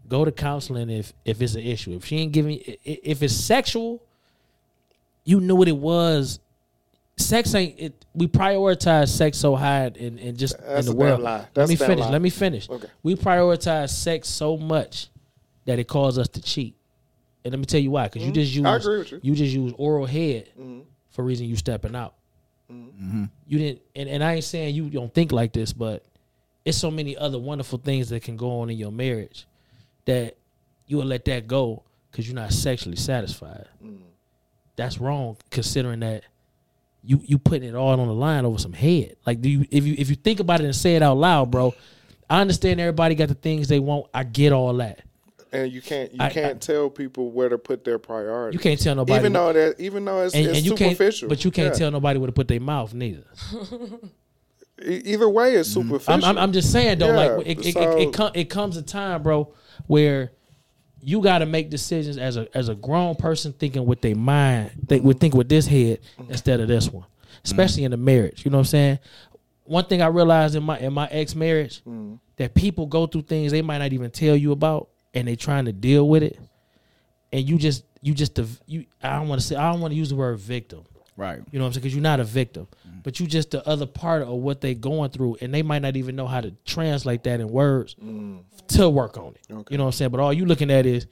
go 0.07 0.25
to 0.25 0.31
counseling 0.31 0.89
if 0.89 1.13
if 1.23 1.39
it's 1.39 1.53
an 1.53 1.61
issue. 1.61 1.91
If 1.91 2.05
she 2.05 2.17
ain't 2.17 2.31
giving, 2.31 2.59
if 2.83 3.21
it's 3.21 3.35
sexual, 3.35 4.01
you 5.23 5.39
knew 5.39 5.55
what 5.55 5.67
it 5.67 5.77
was. 5.77 6.39
Sex 7.17 7.53
ain't 7.53 7.79
it. 7.79 8.05
We 8.15 8.25
prioritize 8.25 9.09
sex 9.09 9.37
so 9.37 9.55
high 9.55 9.91
and, 9.99 10.17
and 10.17 10.35
just 10.35 10.57
That's 10.57 10.87
in 10.87 10.93
the 10.93 10.99
world. 10.99 11.21
Let 11.21 11.69
me 11.69 11.75
finish. 11.75 12.05
lie. 12.05 12.09
Let 12.09 12.21
me 12.23 12.31
finish. 12.31 12.67
Okay. 12.67 12.87
We 13.03 13.15
prioritize 13.15 13.89
sex 13.89 14.29
so 14.29 14.57
much 14.57 15.09
that 15.65 15.77
it 15.77 15.87
caused 15.87 16.17
us 16.17 16.27
to 16.29 16.41
cheat. 16.41 16.75
And 17.43 17.51
let 17.51 17.59
me 17.59 17.65
tell 17.65 17.79
you 17.79 17.91
why. 17.91 18.05
Because 18.05 18.23
you 18.23 18.31
mm-hmm. 18.31 18.35
just 18.35 18.53
use 18.53 18.63
Mm-hmm. 18.63 18.67
I 18.67 18.75
agree 18.75 18.97
with 18.99 19.25
you. 19.25 19.35
just 19.35 19.53
use 19.53 19.73
oral 19.77 20.05
head 20.05 20.49
mm-hmm. 20.59 20.81
for 21.09 21.23
reason 21.23 21.47
you 21.47 21.55
stepping 21.55 21.95
out. 21.95 22.15
Mm-hmm. 22.71 23.25
You 23.47 23.57
didn't, 23.57 23.81
and, 23.95 24.09
and 24.09 24.23
I 24.23 24.35
ain't 24.35 24.43
saying 24.43 24.75
you 24.75 24.89
don't 24.89 25.13
think 25.13 25.31
like 25.31 25.51
this, 25.53 25.73
but 25.73 26.05
it's 26.63 26.77
so 26.77 26.91
many 26.91 27.17
other 27.17 27.39
wonderful 27.39 27.79
things 27.79 28.09
that 28.09 28.23
can 28.23 28.37
go 28.37 28.61
on 28.61 28.69
in 28.69 28.77
your 28.77 28.91
marriage 28.91 29.45
that 30.05 30.37
you 30.87 30.97
will 30.97 31.05
let 31.05 31.25
that 31.25 31.47
go 31.47 31.83
because 32.09 32.27
you're 32.27 32.35
not 32.35 32.53
sexually 32.53 32.97
satisfied. 32.97 33.67
That's 34.75 34.99
wrong, 34.99 35.37
considering 35.49 35.99
that 36.01 36.23
you 37.03 37.21
you 37.23 37.37
putting 37.37 37.67
it 37.67 37.75
all 37.75 37.99
on 37.99 38.07
the 38.07 38.13
line 38.13 38.45
over 38.45 38.57
some 38.57 38.73
head. 38.73 39.15
Like, 39.25 39.41
do 39.41 39.49
you 39.49 39.65
if 39.69 39.85
you 39.85 39.95
if 39.97 40.09
you 40.09 40.15
think 40.15 40.39
about 40.39 40.61
it 40.61 40.65
and 40.65 40.75
say 40.75 40.95
it 40.95 41.03
out 41.03 41.17
loud, 41.17 41.51
bro? 41.51 41.73
I 42.29 42.39
understand 42.39 42.79
everybody 42.79 43.15
got 43.15 43.27
the 43.27 43.35
things 43.35 43.67
they 43.67 43.79
want. 43.79 44.07
I 44.13 44.23
get 44.23 44.53
all 44.53 44.73
that. 44.75 45.01
And 45.51 45.71
you 45.71 45.81
can't 45.81 46.11
you 46.11 46.17
I- 46.19 46.29
can't 46.29 46.55
I- 46.55 46.59
tell 46.59 46.89
people 46.89 47.31
where 47.31 47.49
to 47.49 47.57
put 47.57 47.83
their 47.83 47.99
priorities. 47.99 48.57
You 48.57 48.63
can't 48.63 48.79
tell 48.79 48.95
nobody, 48.95 49.19
even 49.19 49.33
though 49.33 49.53
that 49.53 49.79
even 49.79 50.05
though 50.05 50.23
it's, 50.23 50.35
and, 50.35 50.47
it's 50.47 50.59
and 50.59 50.79
superficial. 50.79 51.29
but 51.29 51.43
you 51.43 51.51
can't 51.51 51.73
Yeah. 51.73 51.79
tell 51.79 51.91
nobody 51.91 52.19
where 52.19 52.27
to 52.27 52.33
put 52.33 52.47
their 52.47 52.59
mouth 52.59 52.93
neither. 52.93 53.23
Either 54.83 55.29
way, 55.29 55.55
it's 55.55 55.69
superficial. 55.69 56.13
I'm, 56.13 56.23
I'm, 56.23 56.37
I'm 56.37 56.51
just 56.51 56.71
saying 56.71 56.97
though, 56.99 57.07
Yeah, 57.07 57.33
like 57.35 57.47
it, 57.47 57.65
it, 57.67 57.73
so- 57.73 57.97
it, 57.97 58.07
it, 58.07 58.13
com- 58.13 58.31
it 58.33 58.49
comes 58.49 58.77
a 58.77 58.81
time, 58.81 59.21
bro, 59.21 59.53
where 59.87 60.31
you 61.03 61.21
got 61.21 61.39
to 61.39 61.45
make 61.45 61.69
decisions 61.69 62.17
as 62.17 62.37
a 62.37 62.47
as 62.55 62.69
a 62.69 62.75
grown 62.75 63.15
person 63.15 63.53
thinking 63.53 63.85
with 63.85 64.01
their 64.01 64.15
mind. 64.15 64.71
They 64.87 64.99
would 64.99 65.19
think 65.19 65.33
with 65.33 65.49
this 65.49 65.67
head 65.67 65.99
instead 66.29 66.59
of 66.59 66.67
this 66.67 66.89
one, 66.89 67.05
especially 67.43 67.83
in 67.83 67.93
a 67.93 67.97
marriage. 67.97 68.45
You 68.45 68.51
know 68.51 68.57
what 68.57 68.61
I'm 68.61 68.65
saying? 68.65 68.99
One 69.65 69.85
thing 69.85 70.01
I 70.01 70.07
realized 70.07 70.55
in 70.55 70.63
my 70.63 70.79
in 70.79 70.93
my 70.93 71.07
ex 71.07 71.35
marriage 71.35 71.83
mm. 71.83 72.19
that 72.37 72.53
people 72.55 72.85
go 72.87 73.07
through 73.07 73.23
things 73.23 73.51
they 73.51 73.61
might 73.61 73.79
not 73.79 73.93
even 73.93 74.11
tell 74.11 74.35
you 74.35 74.51
about, 74.51 74.89
and 75.13 75.27
they 75.27 75.35
trying 75.35 75.65
to 75.65 75.73
deal 75.73 76.07
with 76.07 76.23
it, 76.23 76.39
and 77.31 77.47
you 77.47 77.57
just 77.57 77.83
you 78.01 78.13
just 78.13 78.35
the 78.35 78.47
you. 78.65 78.85
I 79.03 79.17
don't 79.17 79.27
want 79.27 79.41
to 79.41 79.47
say 79.47 79.55
I 79.55 79.71
don't 79.71 79.81
want 79.81 79.91
to 79.91 79.97
use 79.97 80.09
the 80.09 80.15
word 80.15 80.37
victim. 80.39 80.83
Right. 81.17 81.39
You 81.51 81.59
know 81.59 81.65
what 81.65 81.67
I'm 81.67 81.73
saying? 81.73 81.81
Because 81.81 81.93
you're 81.93 82.01
not 82.01 82.19
a 82.19 82.23
victim, 82.23 82.67
but 83.03 83.19
you 83.19 83.27
just 83.27 83.51
the 83.51 83.67
other 83.67 83.85
part 83.85 84.23
of 84.23 84.29
what 84.29 84.61
they 84.61 84.73
going 84.73 85.11
through, 85.11 85.37
and 85.41 85.53
they 85.53 85.61
might 85.61 85.81
not 85.81 85.95
even 85.97 86.15
know 86.15 86.25
how 86.25 86.41
to 86.41 86.51
translate 86.65 87.23
that 87.25 87.39
in 87.41 87.49
words 87.49 87.95
to 88.69 88.89
work 88.89 89.17
on 89.17 89.33
it. 89.35 89.41
Okay. 89.53 89.73
You 89.73 89.77
know 89.77 89.83
what 89.83 89.89
I'm 89.89 89.91
saying? 89.91 90.11
But 90.11 90.19
all 90.21 90.33
you 90.33 90.45
looking 90.45 90.71
at 90.71 90.85
is 90.85 91.05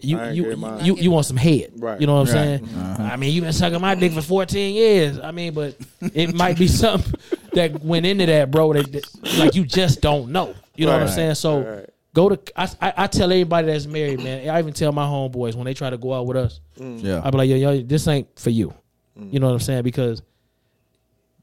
you 0.00 0.20
ain't 0.20 0.36
you 0.36 0.44
you, 0.82 0.96
you 0.96 1.10
want 1.10 1.26
some 1.26 1.36
head. 1.36 1.72
Right. 1.76 2.00
You 2.00 2.06
know 2.06 2.20
what 2.20 2.30
I'm 2.30 2.60
Right. 2.60 2.70
saying? 2.70 3.00
I 3.00 3.16
mean, 3.16 3.32
you've 3.34 3.44
been 3.44 3.52
sucking 3.52 3.80
my 3.80 3.94
dick 3.96 4.12
for 4.12 4.22
14 4.22 4.74
years. 4.74 5.18
I 5.18 5.30
mean, 5.32 5.52
but 5.52 5.76
it 6.00 6.34
might 6.42 6.56
be 6.56 6.68
something 6.68 7.12
that 7.52 7.82
went 7.82 8.06
into 8.06 8.26
that, 8.26 8.50
bro. 8.50 8.72
That, 8.72 8.92
that- 8.92 9.36
like 9.38 9.54
you 9.56 9.64
just 9.64 10.00
don't 10.00 10.30
know. 10.30 10.54
You 10.76 10.86
know 10.86 10.92
what 10.92 11.02
I'm 11.02 11.08
saying? 11.08 11.34
So. 11.34 11.84
Right. 12.14 12.28
Go 12.28 12.28
to 12.30 12.60
I, 12.60 12.68
I, 12.80 12.92
I 12.96 13.06
tell 13.06 13.30
everybody 13.30 13.66
that's 13.66 13.86
married, 13.86 14.22
man. 14.22 14.48
I 14.48 14.58
even 14.58 14.72
tell 14.72 14.92
my 14.92 15.04
homeboys 15.04 15.54
when 15.54 15.64
they 15.64 15.74
try 15.74 15.90
to 15.90 15.98
go 15.98 16.14
out 16.14 16.26
with 16.26 16.36
us. 16.36 16.60
Mm. 16.78 17.02
Yeah. 17.02 17.20
I 17.24 17.30
be 17.30 17.38
like, 17.38 17.50
yo, 17.50 17.56
yo, 17.56 17.82
this 17.82 18.06
ain't 18.08 18.28
for 18.38 18.50
you. 18.50 18.72
Mm. 19.18 19.32
You 19.32 19.40
know 19.40 19.46
what 19.48 19.54
I'm 19.54 19.60
saying? 19.60 19.82
Because 19.82 20.22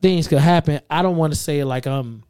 things 0.02 0.28
could 0.28 0.40
happen. 0.40 0.82
I 0.90 1.02
don't 1.02 1.18
want 1.18 1.34
to 1.34 1.40
say 1.40 1.60
it 1.60 1.66
like 1.66 1.88
I'm 1.88 2.24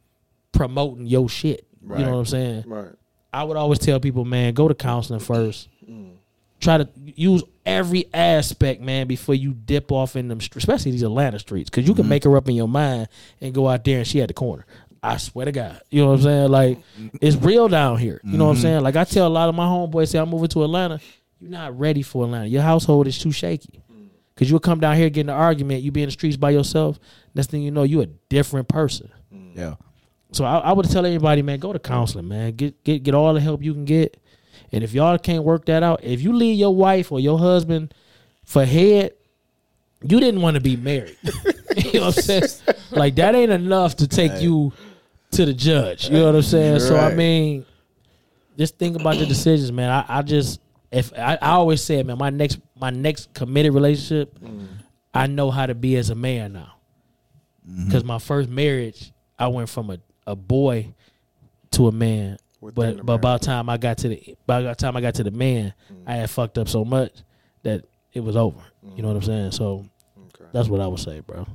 promoting 0.51 1.07
your 1.07 1.29
shit. 1.29 1.65
You 1.81 1.89
Right. 1.89 2.01
know 2.01 2.11
what 2.11 2.17
I'm 2.19 2.25
saying? 2.25 2.63
right. 2.67 2.89
I 3.33 3.43
would 3.43 3.57
always 3.57 3.79
tell 3.79 3.99
people, 3.99 4.25
man, 4.25 4.53
go 4.53 4.67
to 4.67 4.75
counseling 4.75 5.21
first. 5.21 5.69
Mm. 5.89 6.15
Try 6.59 6.79
to 6.79 6.89
use 7.15 7.43
every 7.65 8.13
aspect, 8.13 8.81
man, 8.81 9.07
before 9.07 9.35
you 9.35 9.53
dip 9.53 9.91
off 9.91 10.15
in 10.15 10.27
them, 10.27 10.41
str- 10.41 10.59
especially 10.59 10.91
these 10.91 11.01
Atlanta 11.01 11.39
streets, 11.39 11.69
because 11.69 11.87
you 11.87 11.95
can 11.95 12.03
mm-hmm. 12.03 12.09
make 12.09 12.23
her 12.25 12.35
up 12.35 12.49
in 12.49 12.55
your 12.55 12.67
mind 12.67 13.07
and 13.39 13.53
go 13.53 13.67
out 13.67 13.83
there 13.83 13.99
and 13.99 14.07
she 14.07 14.21
at 14.21 14.27
the 14.27 14.33
corner. 14.33 14.65
I 15.03 15.17
swear 15.17 15.45
to 15.45 15.51
God, 15.51 15.81
you 15.89 16.01
know 16.01 16.09
what 16.09 16.19
I'm 16.19 16.21
saying? 16.21 16.51
Like 16.51 16.79
it's 17.21 17.35
real 17.35 17.67
down 17.67 17.97
here. 17.97 18.21
You 18.23 18.37
know 18.37 18.45
what 18.45 18.51
I'm 18.51 18.55
mm-hmm. 18.57 18.61
saying? 18.61 18.81
Like 18.81 18.95
I 18.95 19.03
tell 19.03 19.27
a 19.27 19.29
lot 19.29 19.49
of 19.49 19.55
my 19.55 19.65
homeboys, 19.65 20.09
say 20.09 20.19
I'm 20.19 20.29
moving 20.29 20.49
to 20.49 20.63
Atlanta. 20.63 20.99
You're 21.39 21.49
not 21.49 21.77
ready 21.77 22.03
for 22.03 22.23
Atlanta. 22.25 22.45
Your 22.45 22.61
household 22.61 23.07
is 23.07 23.17
too 23.17 23.31
shaky. 23.31 23.81
Mm. 23.91 24.09
Cause 24.35 24.49
you'll 24.49 24.59
come 24.59 24.79
down 24.79 24.95
here 24.95 25.09
get 25.09 25.21
in 25.21 25.29
an 25.29 25.35
argument. 25.35 25.81
You 25.81 25.91
be 25.91 26.03
in 26.03 26.07
the 26.07 26.11
streets 26.11 26.37
by 26.37 26.51
yourself. 26.51 26.99
Next 27.33 27.49
thing 27.49 27.63
you 27.63 27.71
know, 27.71 27.81
you 27.81 28.01
a 28.01 28.05
different 28.05 28.67
person. 28.67 29.11
Mm. 29.33 29.57
Yeah. 29.57 29.75
So 30.33 30.45
I, 30.45 30.59
I 30.59 30.71
would 30.71 30.89
tell 30.89 31.05
everybody, 31.05 31.41
man, 31.41 31.59
go 31.59 31.73
to 31.73 31.79
counseling, 31.79 32.27
man. 32.27 32.55
Get 32.55 32.83
get 32.83 33.01
get 33.01 33.15
all 33.15 33.33
the 33.33 33.41
help 33.41 33.63
you 33.63 33.73
can 33.73 33.85
get. 33.85 34.17
And 34.71 34.83
if 34.83 34.93
y'all 34.93 35.17
can't 35.17 35.43
work 35.43 35.65
that 35.65 35.81
out, 35.81 36.03
if 36.03 36.21
you 36.21 36.31
leave 36.33 36.57
your 36.57 36.75
wife 36.75 37.11
or 37.11 37.19
your 37.19 37.39
husband 37.39 37.93
for 38.45 38.63
head, 38.65 39.13
you 40.03 40.19
didn't 40.19 40.41
want 40.41 40.55
to 40.55 40.61
be 40.61 40.75
married. 40.75 41.17
you 41.75 41.99
know 41.99 42.07
what 42.07 42.17
I'm 42.17 42.23
saying? 42.23 42.43
Like 42.91 43.15
that 43.15 43.35
ain't 43.35 43.51
enough 43.51 43.97
to 43.97 44.07
take 44.07 44.41
you 44.41 44.73
to 45.31 45.45
the 45.45 45.53
judge. 45.53 46.09
You 46.09 46.17
know 46.17 46.25
what 46.27 46.35
I'm 46.35 46.41
saying? 46.41 46.79
So 46.81 46.97
I 46.97 47.13
mean, 47.13 47.65
just 48.57 48.77
think 48.77 48.99
about 48.99 49.17
the 49.17 49.25
decisions, 49.25 49.71
man. 49.71 49.89
I, 49.89 50.19
I 50.19 50.21
just 50.21 50.59
if 50.91 51.13
I, 51.17 51.37
I 51.41 51.51
always 51.51 51.83
say, 51.83 52.03
man, 52.03 52.17
my 52.17 52.29
next 52.29 52.59
my 52.79 52.89
next 52.89 53.33
committed 53.33 53.73
relationship, 53.73 54.37
mm. 54.39 54.67
I 55.13 55.27
know 55.27 55.49
how 55.49 55.65
to 55.65 55.75
be 55.75 55.95
as 55.95 56.09
a 56.09 56.15
man 56.15 56.53
now. 56.53 56.73
Mm-hmm. 57.67 57.85
Because 57.85 58.03
my 58.03 58.19
first 58.19 58.49
marriage, 58.49 59.11
I 59.39 59.47
went 59.47 59.69
from 59.69 59.89
a, 59.89 59.99
a 60.27 60.35
boy 60.35 60.93
to 61.71 61.87
a 61.87 61.91
man. 61.91 62.37
Within 62.59 62.97
but 62.97 63.05
but 63.05 63.17
by 63.21 63.33
the 63.33 63.45
time 63.45 63.69
I 63.69 63.77
got 63.77 63.99
to 63.99 64.09
the 64.09 64.35
by 64.45 64.61
the 64.61 64.75
time 64.75 64.95
I 64.95 65.01
got 65.01 65.15
to 65.15 65.23
the 65.23 65.31
man, 65.31 65.73
mm. 65.91 66.03
I 66.05 66.15
had 66.15 66.29
fucked 66.29 66.57
up 66.57 66.67
so 66.67 66.85
much 66.85 67.11
that 67.63 67.85
it 68.13 68.19
was 68.19 68.35
over. 68.35 68.61
You 68.83 68.89
mm. 68.89 68.97
know 68.99 69.07
what 69.07 69.17
I'm 69.17 69.23
saying? 69.23 69.51
So 69.51 69.85
Okay. 70.17 70.49
that's 70.53 70.67
what 70.67 70.81
I 70.81 70.87
would 70.87 70.99
say, 70.99 71.21
bro. 71.21 71.47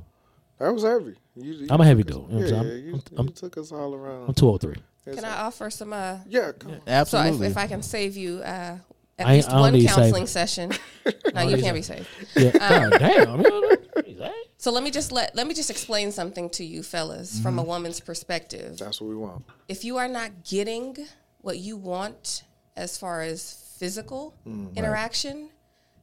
That 0.59 0.73
was 0.73 0.83
heavy. 0.83 1.15
You, 1.35 1.53
you 1.53 1.67
I'm 1.69 1.79
a 1.81 1.85
heavy 1.85 2.03
dude. 2.03 2.15
You 2.15 2.39
know 2.39 2.45
yeah, 2.45 2.45
I'm 2.59 2.65
yeah, 2.65 2.71
saying? 2.71 2.85
you, 2.85 2.91
I'm- 2.93 3.01
you 3.11 3.17
I'm- 3.17 3.27
took 3.29 3.57
us 3.57 3.71
all 3.71 3.93
around. 3.93 4.27
I'm 4.29 4.33
203. 4.33 5.15
Can 5.15 5.23
I 5.23 5.41
offer 5.43 5.69
some? 5.69 5.93
Uh, 5.93 6.17
Yeah, 6.27 6.51
come 6.57 6.81
on. 6.87 7.05
so 7.05 7.21
if, 7.23 7.41
if 7.41 7.57
I 7.57 7.67
can 7.67 7.81
save 7.81 8.17
you 8.17 8.39
uh, 8.39 8.77
at 9.19 9.25
I 9.27 9.35
least 9.35 9.49
I 9.49 9.59
one 9.61 9.73
counseling 9.85 10.27
saving. 10.27 10.27
session, 10.27 10.71
no, 11.33 11.41
you 11.43 11.57
can't 11.63 11.75
be 11.75 11.81
saved. 11.81 12.07
Yeah. 12.35 12.51
God 12.89 12.99
damn. 12.99 13.41
man. 13.41 14.31
So 14.57 14.71
let 14.71 14.83
me 14.83 14.91
just 14.91 15.11
let 15.13 15.33
let 15.35 15.47
me 15.47 15.53
just 15.53 15.69
explain 15.69 16.11
something 16.11 16.49
to 16.51 16.65
you, 16.65 16.83
fellas, 16.83 17.39
from 17.39 17.57
a 17.57 17.63
woman's 17.63 17.99
perspective. 18.01 18.77
That's 18.79 18.99
what 18.99 19.07
we 19.09 19.15
want. 19.15 19.45
if 19.69 19.85
you 19.85 19.95
are 19.97 20.07
not 20.09 20.43
getting 20.43 20.97
what 21.41 21.57
you 21.59 21.77
want 21.77 22.43
as 22.75 22.97
far 22.97 23.21
as 23.21 23.63
physical 23.79 24.33
interaction, 24.75 25.51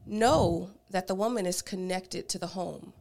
know 0.07 0.71
that 0.91 1.07
the 1.09 1.15
woman 1.15 1.45
is 1.47 1.61
connected 1.63 2.29
to 2.31 2.39
the 2.39 2.47
home. 2.49 2.93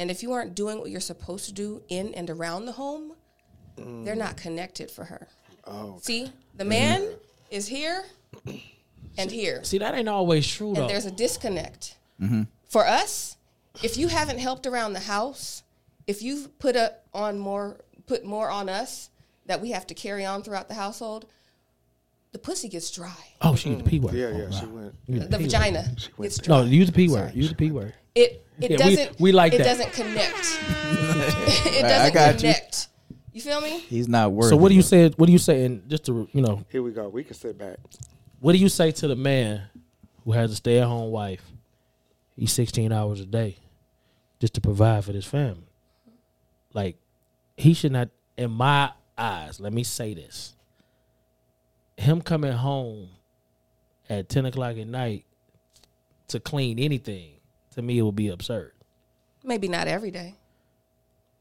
And 0.00 0.10
if 0.10 0.22
you 0.22 0.32
aren't 0.32 0.54
doing 0.54 0.78
what 0.78 0.90
you're 0.90 0.98
supposed 0.98 1.44
to 1.44 1.52
do 1.52 1.82
in 1.90 2.14
and 2.14 2.30
around 2.30 2.64
the 2.64 2.72
home, 2.72 3.12
they're 3.76 4.16
not 4.16 4.38
connected 4.38 4.90
for 4.90 5.04
her. 5.04 5.28
See, 6.00 6.32
the 6.56 6.64
man 6.64 7.06
is 7.50 7.68
here 7.68 8.04
and 9.18 9.30
here. 9.30 9.62
See, 9.62 9.76
that 9.76 9.94
ain't 9.94 10.08
always 10.08 10.48
true 10.48 10.72
though. 10.74 10.88
There's 10.88 11.04
a 11.04 11.10
disconnect. 11.10 11.98
Mm-hmm. 12.20 12.44
For 12.70 12.86
us, 12.86 13.36
if 13.82 13.98
you 13.98 14.08
haven't 14.08 14.38
helped 14.38 14.66
around 14.66 14.94
the 14.94 15.00
house, 15.00 15.64
if 16.06 16.22
you've 16.22 16.58
put 16.58 16.76
a, 16.76 16.94
on 17.12 17.38
more 17.38 17.76
put 18.06 18.24
more 18.24 18.48
on 18.50 18.70
us 18.70 19.10
that 19.46 19.60
we 19.60 19.70
have 19.72 19.86
to 19.88 19.94
carry 19.94 20.24
on 20.24 20.42
throughout 20.42 20.68
the 20.68 20.74
household, 20.74 21.26
the 22.32 22.38
pussy 22.38 22.68
gets 22.70 22.90
dry. 22.90 23.14
Oh, 23.42 23.54
she 23.54 23.68
used 23.68 23.84
the 23.84 23.90
p 23.90 24.00
word. 24.00 24.14
Yeah, 24.14 24.26
Oh, 24.32 24.38
yeah, 24.38 24.44
wow. 24.44 24.50
she 24.60 24.66
went. 24.66 24.94
You 25.06 25.14
used 25.16 25.30
The 25.30 25.36
P 25.36 25.42
word. 25.44 25.50
vagina 25.50 25.94
gets 26.20 26.38
dry. 26.38 26.56
No, 26.62 26.64
use 26.64 26.86
the 26.86 26.92
p 26.94 27.08
word. 27.10 27.34
Use 27.34 27.50
the 27.50 27.54
p 27.54 27.70
word. 27.70 27.92
It 28.14 28.46
it 28.60 28.72
Yeah, 28.72 28.76
doesn't 28.76 29.20
we 29.20 29.32
like 29.32 29.54
it 29.54 29.58
that. 29.58 29.64
doesn't 29.64 29.92
connect. 29.92 30.36
it 31.66 31.84
I 31.84 31.88
doesn't 31.88 32.14
got 32.14 32.34
you. 32.34 32.38
connect. 32.40 32.88
You. 33.32 33.40
feel 33.40 33.60
me? 33.60 33.78
He's 33.80 34.08
not 34.08 34.32
worth 34.32 34.48
So 34.50 34.56
what 34.56 34.68
do 34.70 34.74
you 34.74 34.82
say? 34.82 35.08
What 35.10 35.26
do 35.26 35.32
you 35.32 35.38
say? 35.38 35.64
And 35.64 35.88
just 35.88 36.04
to 36.06 36.28
you 36.32 36.42
know, 36.42 36.64
Here 36.70 36.82
we 36.82 36.90
go. 36.92 37.08
We 37.08 37.24
can 37.24 37.34
sit 37.34 37.56
back. 37.58 37.78
what 38.40 38.52
do 38.52 38.58
you 38.58 38.68
say 38.68 38.90
to 38.90 39.08
the 39.08 39.16
man 39.16 39.62
who 40.24 40.32
has 40.32 40.50
a 40.52 40.56
stay 40.56 40.78
at 40.78 40.86
home 40.88 41.10
wife? 41.10 41.42
He's 42.36 42.52
16 42.52 42.90
hours 42.92 43.20
a 43.20 43.26
day 43.26 43.56
just 44.40 44.54
to 44.54 44.60
provide 44.60 45.04
for 45.04 45.12
this 45.12 45.26
family. 45.26 45.68
Like 46.72 46.96
he 47.56 47.74
should 47.74 47.92
not, 47.92 48.08
in 48.36 48.50
my 48.50 48.90
eyes. 49.18 49.60
Let 49.60 49.72
me 49.72 49.84
say 49.84 50.14
this: 50.14 50.54
him 51.96 52.20
coming 52.22 52.52
home 52.52 53.08
at 54.08 54.28
10 54.28 54.46
o'clock 54.46 54.76
at 54.78 54.86
night 54.86 55.24
to 56.28 56.40
clean 56.40 56.78
anything 56.78 57.32
to 57.74 57.82
me 57.82 57.98
it 57.98 58.02
would 58.02 58.16
be 58.16 58.28
absurd. 58.28 58.72
Maybe 59.44 59.68
not 59.68 59.88
every 59.88 60.10
day. 60.10 60.36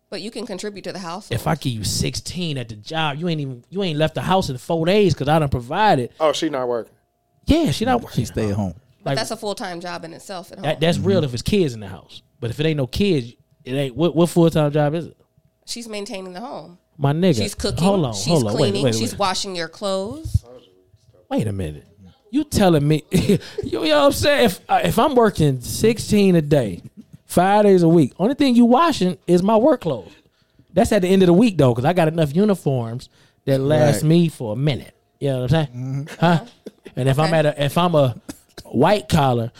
But 0.09 0.21
you 0.21 0.31
can 0.31 0.45
contribute 0.45 0.83
to 0.85 0.91
the 0.91 0.99
household. 0.99 1.39
If 1.39 1.45
I 1.45 1.55
give 1.55 1.71
you 1.73 1.83
16 1.83 2.57
at 2.57 2.69
the 2.69 2.75
job, 2.75 3.17
you 3.17 3.27
ain't 3.29 3.41
even 3.41 3.63
you 3.69 3.83
ain't 3.83 3.97
left 3.99 4.15
the 4.15 4.21
house 4.21 4.49
in 4.49 4.57
four 4.57 4.85
days 4.85 5.13
because 5.13 5.27
I 5.27 5.37
done 5.37 5.49
provided. 5.49 6.11
Oh, 6.19 6.33
she 6.33 6.49
not 6.49 6.67
working. 6.67 6.93
Yeah, 7.45 7.71
she 7.71 7.85
not 7.85 8.01
working. 8.01 8.15
She 8.21 8.25
stay 8.25 8.49
at 8.49 8.55
home. 8.55 8.73
but 9.03 9.11
like- 9.11 9.17
that's 9.17 9.31
a 9.31 9.37
full 9.37 9.55
time 9.55 9.79
job 9.79 10.03
in 10.05 10.13
itself 10.13 10.51
at 10.51 10.57
home. 10.57 10.63
That, 10.63 10.79
that's 10.79 10.97
real 10.97 11.23
if 11.23 11.33
it's 11.33 11.43
kids 11.43 11.73
in 11.73 11.79
the 11.79 11.87
house. 11.87 12.23
But 12.39 12.49
if 12.49 12.59
it 12.59 12.65
ain't 12.65 12.77
no 12.77 12.87
kids, 12.87 13.33
it 13.63 13.73
ain't. 13.73 13.95
What, 13.95 14.15
what 14.15 14.29
full 14.29 14.49
time 14.49 14.71
job 14.71 14.95
is 14.95 15.07
it? 15.07 15.17
She's 15.65 15.87
maintaining 15.87 16.33
the 16.33 16.39
home. 16.39 16.79
My 16.97 17.13
nigga. 17.13 17.37
She's 17.37 17.55
cooking. 17.55 17.83
Hold 17.83 18.05
on. 18.05 18.13
she's 18.13 18.27
hold 18.27 18.47
on. 18.47 18.55
cleaning. 18.55 18.83
Wait, 18.83 18.93
wait, 18.93 18.99
she's 18.99 19.15
washing 19.15 19.55
your 19.55 19.67
clothes. 19.67 20.43
Wait 21.29 21.47
a 21.47 21.53
minute. 21.53 21.85
You 22.31 22.43
telling 22.43 22.87
me? 22.87 23.03
you, 23.11 23.39
you 23.63 23.71
know 23.85 23.99
what 23.99 24.05
I'm 24.07 24.11
saying? 24.11 24.45
If 24.45 24.59
uh, 24.69 24.81
if 24.83 24.99
I'm 24.99 25.15
working 25.15 25.61
16 25.61 26.35
a 26.35 26.41
day, 26.41 26.81
five 27.25 27.63
days 27.63 27.83
a 27.83 27.87
week, 27.89 28.13
only 28.19 28.35
thing 28.35 28.55
you 28.55 28.65
washing 28.65 29.17
is 29.27 29.41
my 29.43 29.55
work 29.57 29.81
clothes. 29.81 30.11
That's 30.73 30.91
at 30.91 31.01
the 31.01 31.07
end 31.07 31.23
of 31.23 31.27
the 31.27 31.33
week 31.33 31.57
though, 31.57 31.73
because 31.73 31.85
I 31.85 31.93
got 31.93 32.07
enough 32.07 32.35
uniforms 32.35 33.09
that 33.45 33.59
last 33.59 34.03
Right. 34.03 34.09
me 34.09 34.29
for 34.29 34.53
a 34.53 34.55
minute. 34.55 34.95
You 35.19 35.29
know 35.29 35.41
what 35.41 35.53
I'm 35.53 35.67
saying? 35.67 36.09
Huh? 36.19 36.45
And 36.95 37.09
if 37.09 37.17
I'm 37.19 37.33
at 37.33 37.45
a 37.45 37.63
if 37.65 37.77
I'm 37.77 37.95
a 37.95 38.15
white 38.65 39.09
collar, 39.09 39.51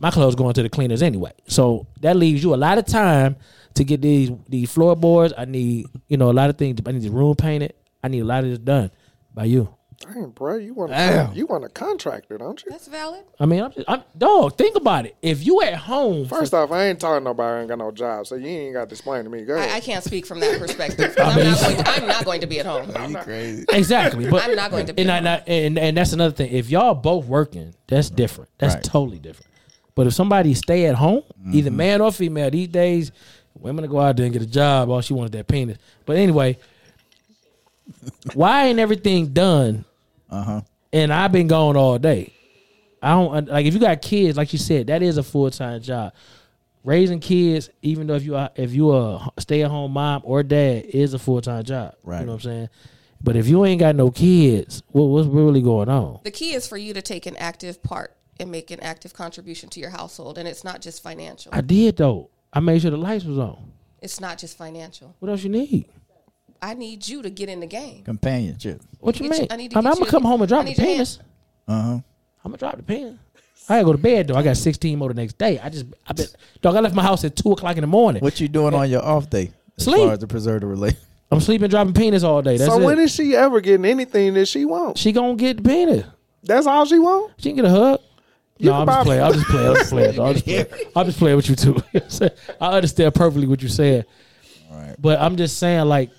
my 0.00 0.10
clothes 0.10 0.34
going 0.34 0.54
to 0.54 0.62
the 0.62 0.68
cleaners 0.68 1.02
anyway. 1.02 1.32
So 1.46 1.86
that 2.00 2.16
leaves 2.16 2.42
you 2.42 2.54
a 2.54 2.56
lot 2.56 2.78
of 2.78 2.86
time 2.86 3.36
to 3.74 3.84
get 3.84 4.02
these 4.02 4.30
these 4.48 4.70
floorboards. 4.72 5.32
I 5.36 5.44
need 5.44 5.86
you 6.08 6.16
know 6.16 6.30
a 6.30 6.32
lot 6.32 6.50
of 6.50 6.58
things. 6.58 6.80
I 6.84 6.92
need 6.92 7.02
the 7.02 7.10
room 7.10 7.36
painted. 7.36 7.74
I 8.02 8.08
need 8.08 8.20
a 8.20 8.24
lot 8.24 8.44
of 8.44 8.50
this 8.50 8.58
done 8.58 8.90
by 9.34 9.44
you. 9.44 9.68
Dang, 9.98 10.28
bro, 10.30 10.56
you 10.56 10.74
want 10.74 10.90
Damn. 10.92 11.32
you 11.32 11.46
want 11.46 11.64
a 11.64 11.70
contractor, 11.70 12.36
don't 12.36 12.62
you? 12.62 12.70
That's 12.70 12.86
valid. 12.86 13.24
I 13.40 13.46
mean, 13.46 13.62
I'm, 13.62 13.72
just, 13.72 13.88
I'm 13.88 14.02
dog. 14.16 14.56
Think 14.58 14.76
about 14.76 15.06
it. 15.06 15.16
If 15.22 15.44
you 15.46 15.62
at 15.62 15.74
home, 15.74 16.26
First 16.28 16.52
off, 16.52 16.70
I 16.70 16.84
ain't 16.88 17.00
talking 17.00 17.20
to 17.20 17.24
nobody 17.24 17.54
who 17.54 17.60
ain't 17.60 17.68
got 17.70 17.78
no 17.78 17.90
job, 17.90 18.26
so 18.26 18.34
you 18.34 18.46
ain't 18.46 18.74
got 18.74 18.90
to 18.90 18.94
explain 18.94 19.24
to 19.24 19.30
me. 19.30 19.44
Go 19.46 19.54
ahead. 19.56 19.70
I, 19.70 19.76
I 19.76 19.80
can't 19.80 20.04
speak 20.04 20.26
from 20.26 20.40
that 20.40 20.58
perspective. 20.60 21.14
I'm, 21.18 21.42
not 21.42 21.60
going 21.60 21.76
to, 21.78 21.88
I'm 21.90 22.06
not 22.06 22.24
going 22.26 22.40
to 22.42 22.46
be 22.46 22.60
at 22.60 22.66
home. 22.66 22.90
You 23.10 23.16
crazy. 23.16 23.64
exactly, 23.72 24.28
but 24.28 24.44
I'm 24.44 24.54
not 24.54 24.70
going 24.70 24.84
to 24.86 24.92
be 24.92 25.00
And, 25.02 25.10
I, 25.10 25.16
at 25.18 25.24
home. 25.40 25.42
and 25.48 25.78
and 25.78 25.96
that's 25.96 26.12
another 26.12 26.34
thing. 26.34 26.52
If 26.52 26.68
y'all 26.68 26.94
both 26.94 27.24
working, 27.24 27.74
that's 27.86 28.10
different. 28.10 28.50
That's 28.58 28.74
Right. 28.74 28.84
totally 28.84 29.18
different. 29.18 29.50
But 29.94 30.06
if 30.06 30.12
somebody 30.12 30.52
stay 30.52 30.84
at 30.86 30.96
home, 30.96 31.22
either 31.52 31.70
Mm-hmm. 31.70 31.76
man 31.76 32.00
or 32.02 32.12
female, 32.12 32.50
these 32.50 32.68
days, 32.68 33.12
women 33.58 33.88
go 33.88 33.98
out 33.98 34.18
there 34.18 34.26
and 34.26 34.32
get 34.34 34.42
a 34.42 34.46
job. 34.46 34.90
All 34.90 35.00
she 35.00 35.14
wanted 35.14 35.32
that 35.32 35.48
penis. 35.48 35.78
But 36.04 36.18
anyway, 36.18 36.58
why 38.34 38.66
ain't 38.66 38.78
everything 38.78 39.28
done? 39.28 39.84
Uh 40.30 40.42
huh. 40.42 40.60
And 40.92 41.12
I've 41.12 41.32
been 41.32 41.46
gone 41.46 41.76
all 41.76 41.98
day. 41.98 42.32
I 43.02 43.10
don't 43.10 43.48
like 43.48 43.66
if 43.66 43.74
you 43.74 43.80
got 43.80 44.02
kids, 44.02 44.36
like 44.36 44.52
you 44.52 44.58
said, 44.58 44.88
that 44.88 45.02
is 45.02 45.18
a 45.18 45.22
full 45.22 45.50
time 45.50 45.80
job. 45.80 46.12
Raising 46.84 47.20
kids, 47.20 47.68
even 47.82 48.06
though 48.06 48.14
if 48.14 48.24
you 48.24 48.36
are 48.36 48.50
if 48.54 48.72
you 48.72 48.92
a 48.92 49.30
stay 49.38 49.62
at 49.62 49.70
home 49.70 49.92
mom 49.92 50.22
or 50.24 50.42
dad, 50.42 50.84
is 50.86 51.14
a 51.14 51.18
full 51.18 51.40
time 51.40 51.64
job. 51.64 51.94
Right. 52.02 52.20
You 52.20 52.26
know 52.26 52.32
what 52.32 52.44
I'm 52.44 52.50
saying? 52.50 52.68
But 53.22 53.36
if 53.36 53.48
you 53.48 53.64
ain't 53.64 53.80
got 53.80 53.96
no 53.96 54.10
kids, 54.10 54.82
what, 54.88 55.04
what's 55.04 55.26
really 55.26 55.62
going 55.62 55.88
on? 55.88 56.20
The 56.22 56.30
key 56.30 56.54
is 56.54 56.66
for 56.66 56.76
you 56.76 56.94
to 56.94 57.02
take 57.02 57.26
an 57.26 57.36
active 57.36 57.82
part 57.82 58.14
and 58.38 58.50
make 58.50 58.70
an 58.70 58.80
active 58.80 59.14
contribution 59.14 59.68
to 59.70 59.80
your 59.80 59.90
household, 59.90 60.38
and 60.38 60.46
it's 60.46 60.64
not 60.64 60.80
just 60.80 61.02
financial. 61.02 61.52
I 61.54 61.60
did 61.60 61.96
though. 61.96 62.30
I 62.52 62.60
made 62.60 62.82
sure 62.82 62.90
the 62.90 62.96
lights 62.96 63.24
was 63.24 63.38
on. 63.38 63.72
It's 64.00 64.20
not 64.20 64.38
just 64.38 64.56
financial. 64.56 65.14
What 65.18 65.30
else 65.30 65.42
you 65.42 65.50
need? 65.50 65.88
I 66.62 66.74
need 66.74 67.06
you 67.06 67.22
to 67.22 67.30
get 67.30 67.48
in 67.48 67.60
the 67.60 67.66
game. 67.66 68.02
Companionship. 68.04 68.80
What 69.00 69.18
you 69.20 69.28
Get 69.28 69.34
you- 69.36 69.40
mean? 69.42 69.48
I 69.50 69.56
need 69.56 69.70
to 69.72 69.78
I'm, 69.78 69.84
gonna 69.84 70.00
you- 70.00 70.06
come 70.06 70.22
home 70.24 70.42
and 70.42 70.52
I 70.52 70.54
drop 70.56 70.64
the 70.64 70.70
need 70.70 70.78
your 70.78 70.86
penis. 70.86 71.18
Uh 71.68 71.82
huh. 71.82 71.90
I'm 71.92 72.02
gonna 72.44 72.56
drop 72.58 72.76
the 72.76 72.82
penis. 72.82 73.16
I 73.68 73.74
gotta 73.76 73.84
go 73.84 73.92
to 73.92 73.98
bed 73.98 74.28
though. 74.28 74.36
I 74.36 74.42
got 74.42 74.56
16 74.56 74.98
more 74.98 75.08
the 75.08 75.14
next 75.14 75.38
day. 75.38 75.58
I 75.58 75.68
just 75.68 75.86
I 76.06 76.12
been 76.12 76.26
dog. 76.62 76.76
I 76.76 76.80
left 76.80 76.94
my 76.94 77.02
house 77.02 77.24
at 77.24 77.34
two 77.34 77.50
o'clock 77.52 77.76
in 77.76 77.80
the 77.80 77.86
morning. 77.88 78.22
What 78.22 78.40
you 78.40 78.46
doing 78.48 78.74
on 78.74 78.88
your 78.88 79.02
off 79.04 79.28
day? 79.28 79.50
As 79.78 79.84
Sleep. 79.84 79.98
far 80.04 80.12
as 80.12 80.18
to 80.20 80.26
preserve 80.26 80.60
the 80.60 80.66
relationship. 80.68 81.04
I'm 81.32 81.40
sleeping 81.40 81.68
dropping 81.68 81.92
penis 81.92 82.22
all 82.22 82.40
day. 82.42 82.56
That's 82.56 82.70
so 82.72 82.80
it. 82.80 82.84
when 82.84 83.00
is 83.00 83.12
she 83.12 83.34
ever 83.34 83.60
getting 83.60 83.84
anything 83.84 84.34
that 84.34 84.46
she 84.46 84.64
wants? 84.64 85.00
she 85.00 85.10
gonna 85.10 85.34
get 85.34 85.56
the 85.56 85.62
penis? 85.64 86.04
That's 86.44 86.66
all 86.68 86.84
she 86.84 87.00
want. 87.00 87.32
She 87.38 87.48
can 87.48 87.56
get 87.56 87.64
a 87.64 87.70
hug. 87.70 88.00
You 88.58 88.70
no, 88.70 88.72
can 88.72 88.80
I'm 88.82 88.86
just 88.86 88.98
buy- 88.98 89.04
playing. 89.04 89.22
I'm 89.22 89.32
just 89.32 89.46
playing. 89.48 89.66
I'm 89.68 89.74
just 89.74 89.90
playing. 89.90 90.20
I'm 90.20 90.32
just 90.34 90.44
playing. 90.46 90.66
I'm 90.94 91.06
just 91.06 91.18
playing 91.18 91.36
with 91.36 91.48
you 91.50 91.56
too. 91.56 92.30
I 92.60 92.76
understand 92.76 93.14
perfectly 93.14 93.48
what 93.48 93.60
you're 93.60 93.68
saying. 93.68 94.04
Right. 94.70 94.94
But 94.98 95.20
I'm 95.20 95.36
just 95.36 95.58
saying, 95.58 95.84
like, 95.86 96.10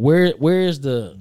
where 0.00 0.30
where 0.32 0.60
is 0.60 0.80
the 0.80 1.18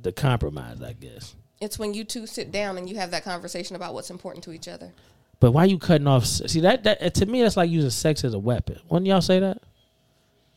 the 0.00 0.12
compromise? 0.12 0.82
I 0.82 0.92
guess. 0.92 1.34
It's 1.60 1.78
when 1.78 1.94
you 1.94 2.04
two 2.04 2.26
sit 2.26 2.52
down 2.52 2.76
and 2.78 2.88
you 2.88 2.96
have 2.96 3.10
that 3.12 3.24
conversation 3.24 3.76
about 3.76 3.94
what's 3.94 4.10
important 4.10 4.44
to 4.44 4.52
each 4.52 4.68
other. 4.68 4.92
But 5.40 5.52
why 5.52 5.62
are 5.62 5.66
you 5.66 5.78
cutting 5.78 6.06
off? 6.06 6.24
See 6.26 6.60
that 6.60 6.84
that 6.84 7.14
to 7.14 7.26
me 7.26 7.42
that's 7.42 7.56
like 7.56 7.70
using 7.70 7.90
sex 7.90 8.24
as 8.24 8.34
a 8.34 8.38
weapon. 8.38 8.78
Wouldn't 8.88 9.06
y'all 9.06 9.20
say 9.20 9.40
that? 9.40 9.58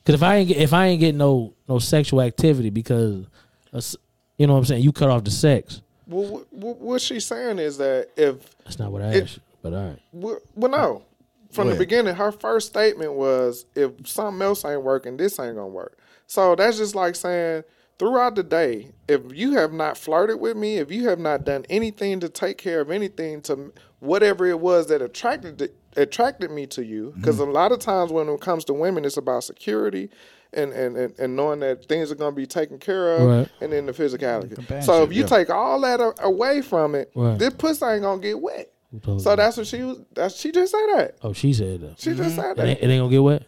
Because 0.04 0.16
if 0.16 0.24
I 0.24 0.38
ain't 0.38 0.48
get, 0.48 0.58
if 0.58 0.74
I 0.74 0.88
ain't 0.88 1.00
getting 1.00 1.18
no 1.18 1.54
no 1.68 1.80
sexual 1.80 2.22
activity 2.22 2.70
because, 2.70 3.26
of 3.74 3.96
you 4.38 4.48
know 4.48 4.54
what 4.54 4.60
I'm 4.60 4.66
saying, 4.66 4.84
you 4.84 4.92
cut 4.92 5.10
off 5.10 5.24
the 5.24 5.32
sex. 5.32 5.82
Well, 6.08 6.44
wh- 6.52 6.56
wh- 6.56 6.82
what 6.82 7.02
she's 7.02 7.26
saying 7.26 7.60
is 7.60 7.78
that 7.78 8.10
if 8.18 8.38
That's 8.64 8.80
not 8.80 8.92
what 8.92 9.02
I 9.02 9.14
It- 9.14 9.24
asked. 9.24 9.40
But 9.62 9.74
all 9.74 9.88
right. 9.90 10.00
well, 10.14 10.40
well, 10.56 10.72
no, 10.72 11.02
from 11.52 11.68
Go 11.68 11.74
the 11.74 11.80
beginning, 11.80 12.16
her 12.16 12.32
first 12.32 12.68
statement 12.68 13.14
was, 13.14 13.66
"If 13.76 14.08
something 14.08 14.42
else 14.42 14.64
ain't 14.66 14.84
working, 14.84 15.18
this 15.18 15.40
ain't 15.40 15.56
gonna 15.56 15.68
work." 15.68 15.98
So 16.28 16.56
that's 16.56 16.78
just 16.78 16.96
like 16.96 17.16
saying, 17.16 17.64
throughout 17.98 18.36
the 18.36 18.44
day, 18.44 18.92
if 19.08 19.22
you 19.34 19.54
have 19.54 19.74
not 19.74 19.98
flirted 19.98 20.40
with 20.40 20.56
me, 20.56 20.78
if 20.78 20.92
you 20.92 21.10
have 21.10 21.20
not 21.20 21.44
done 21.44 21.66
anything 21.70 22.20
to 22.22 22.30
take 22.30 22.58
care 22.58 22.82
of 22.82 22.92
anything 22.92 23.42
to 23.44 23.74
whatever 24.00 24.46
it 24.46 24.60
was 24.60 24.88
that 24.88 25.02
attracted 25.02 25.72
attracted 25.98 26.52
me 26.52 26.68
to 26.68 26.86
you, 26.86 27.14
because 27.18 27.40
Mm-hmm. 27.40 27.50
a 27.50 27.54
lot 27.54 27.72
of 27.72 27.80
times 27.80 28.12
when 28.12 28.30
it 28.30 28.40
comes 28.42 28.64
to 28.66 28.74
women, 28.74 29.04
it's 29.06 29.18
about 29.18 29.44
security. 29.44 30.10
And, 30.52 30.74
and, 30.74 30.98
and, 30.98 31.20
and 31.20 31.36
knowing 31.36 31.60
that 31.60 31.86
things 31.86 32.12
are 32.12 32.16
going 32.16 32.32
to 32.32 32.36
be 32.36 32.48
taken 32.48 32.80
care 32.80 33.18
of, 33.18 33.28
Right. 33.28 33.48
and 33.62 33.72
then 33.72 33.86
the 33.86 33.92
physicality. 33.92 34.84
So 34.84 35.04
if 35.04 35.14
you 35.14 35.22
yeah. 35.22 35.28
take 35.28 35.52
all 35.52 35.80
that 35.82 36.00
away 36.24 36.64
from 36.64 36.96
it, 36.96 37.12
Right. 37.14 37.38
this 37.38 37.54
pussy 37.54 37.86
ain't 37.86 38.02
gonna 38.02 38.20
get 38.20 38.40
wet. 38.42 38.72
Told 39.04 39.22
So 39.22 39.30
you? 39.32 39.36
that's 39.36 39.58
what 39.58 39.68
she 39.68 39.84
was. 39.84 40.00
That's 40.14 40.36
she 40.36 40.52
just 40.52 40.72
said 40.72 40.86
that. 40.96 41.16
Oh, 41.22 41.34
she 41.34 41.54
said 41.54 41.82
that. 41.82 42.00
She 42.00 42.14
just 42.16 42.36
said 42.36 42.58
It 42.58 42.62
ain't, 42.64 42.80
that. 42.80 42.84
it 42.86 42.90
ain't 42.90 43.00
gonna 43.02 43.10
get 43.12 43.22
wet. 43.24 43.44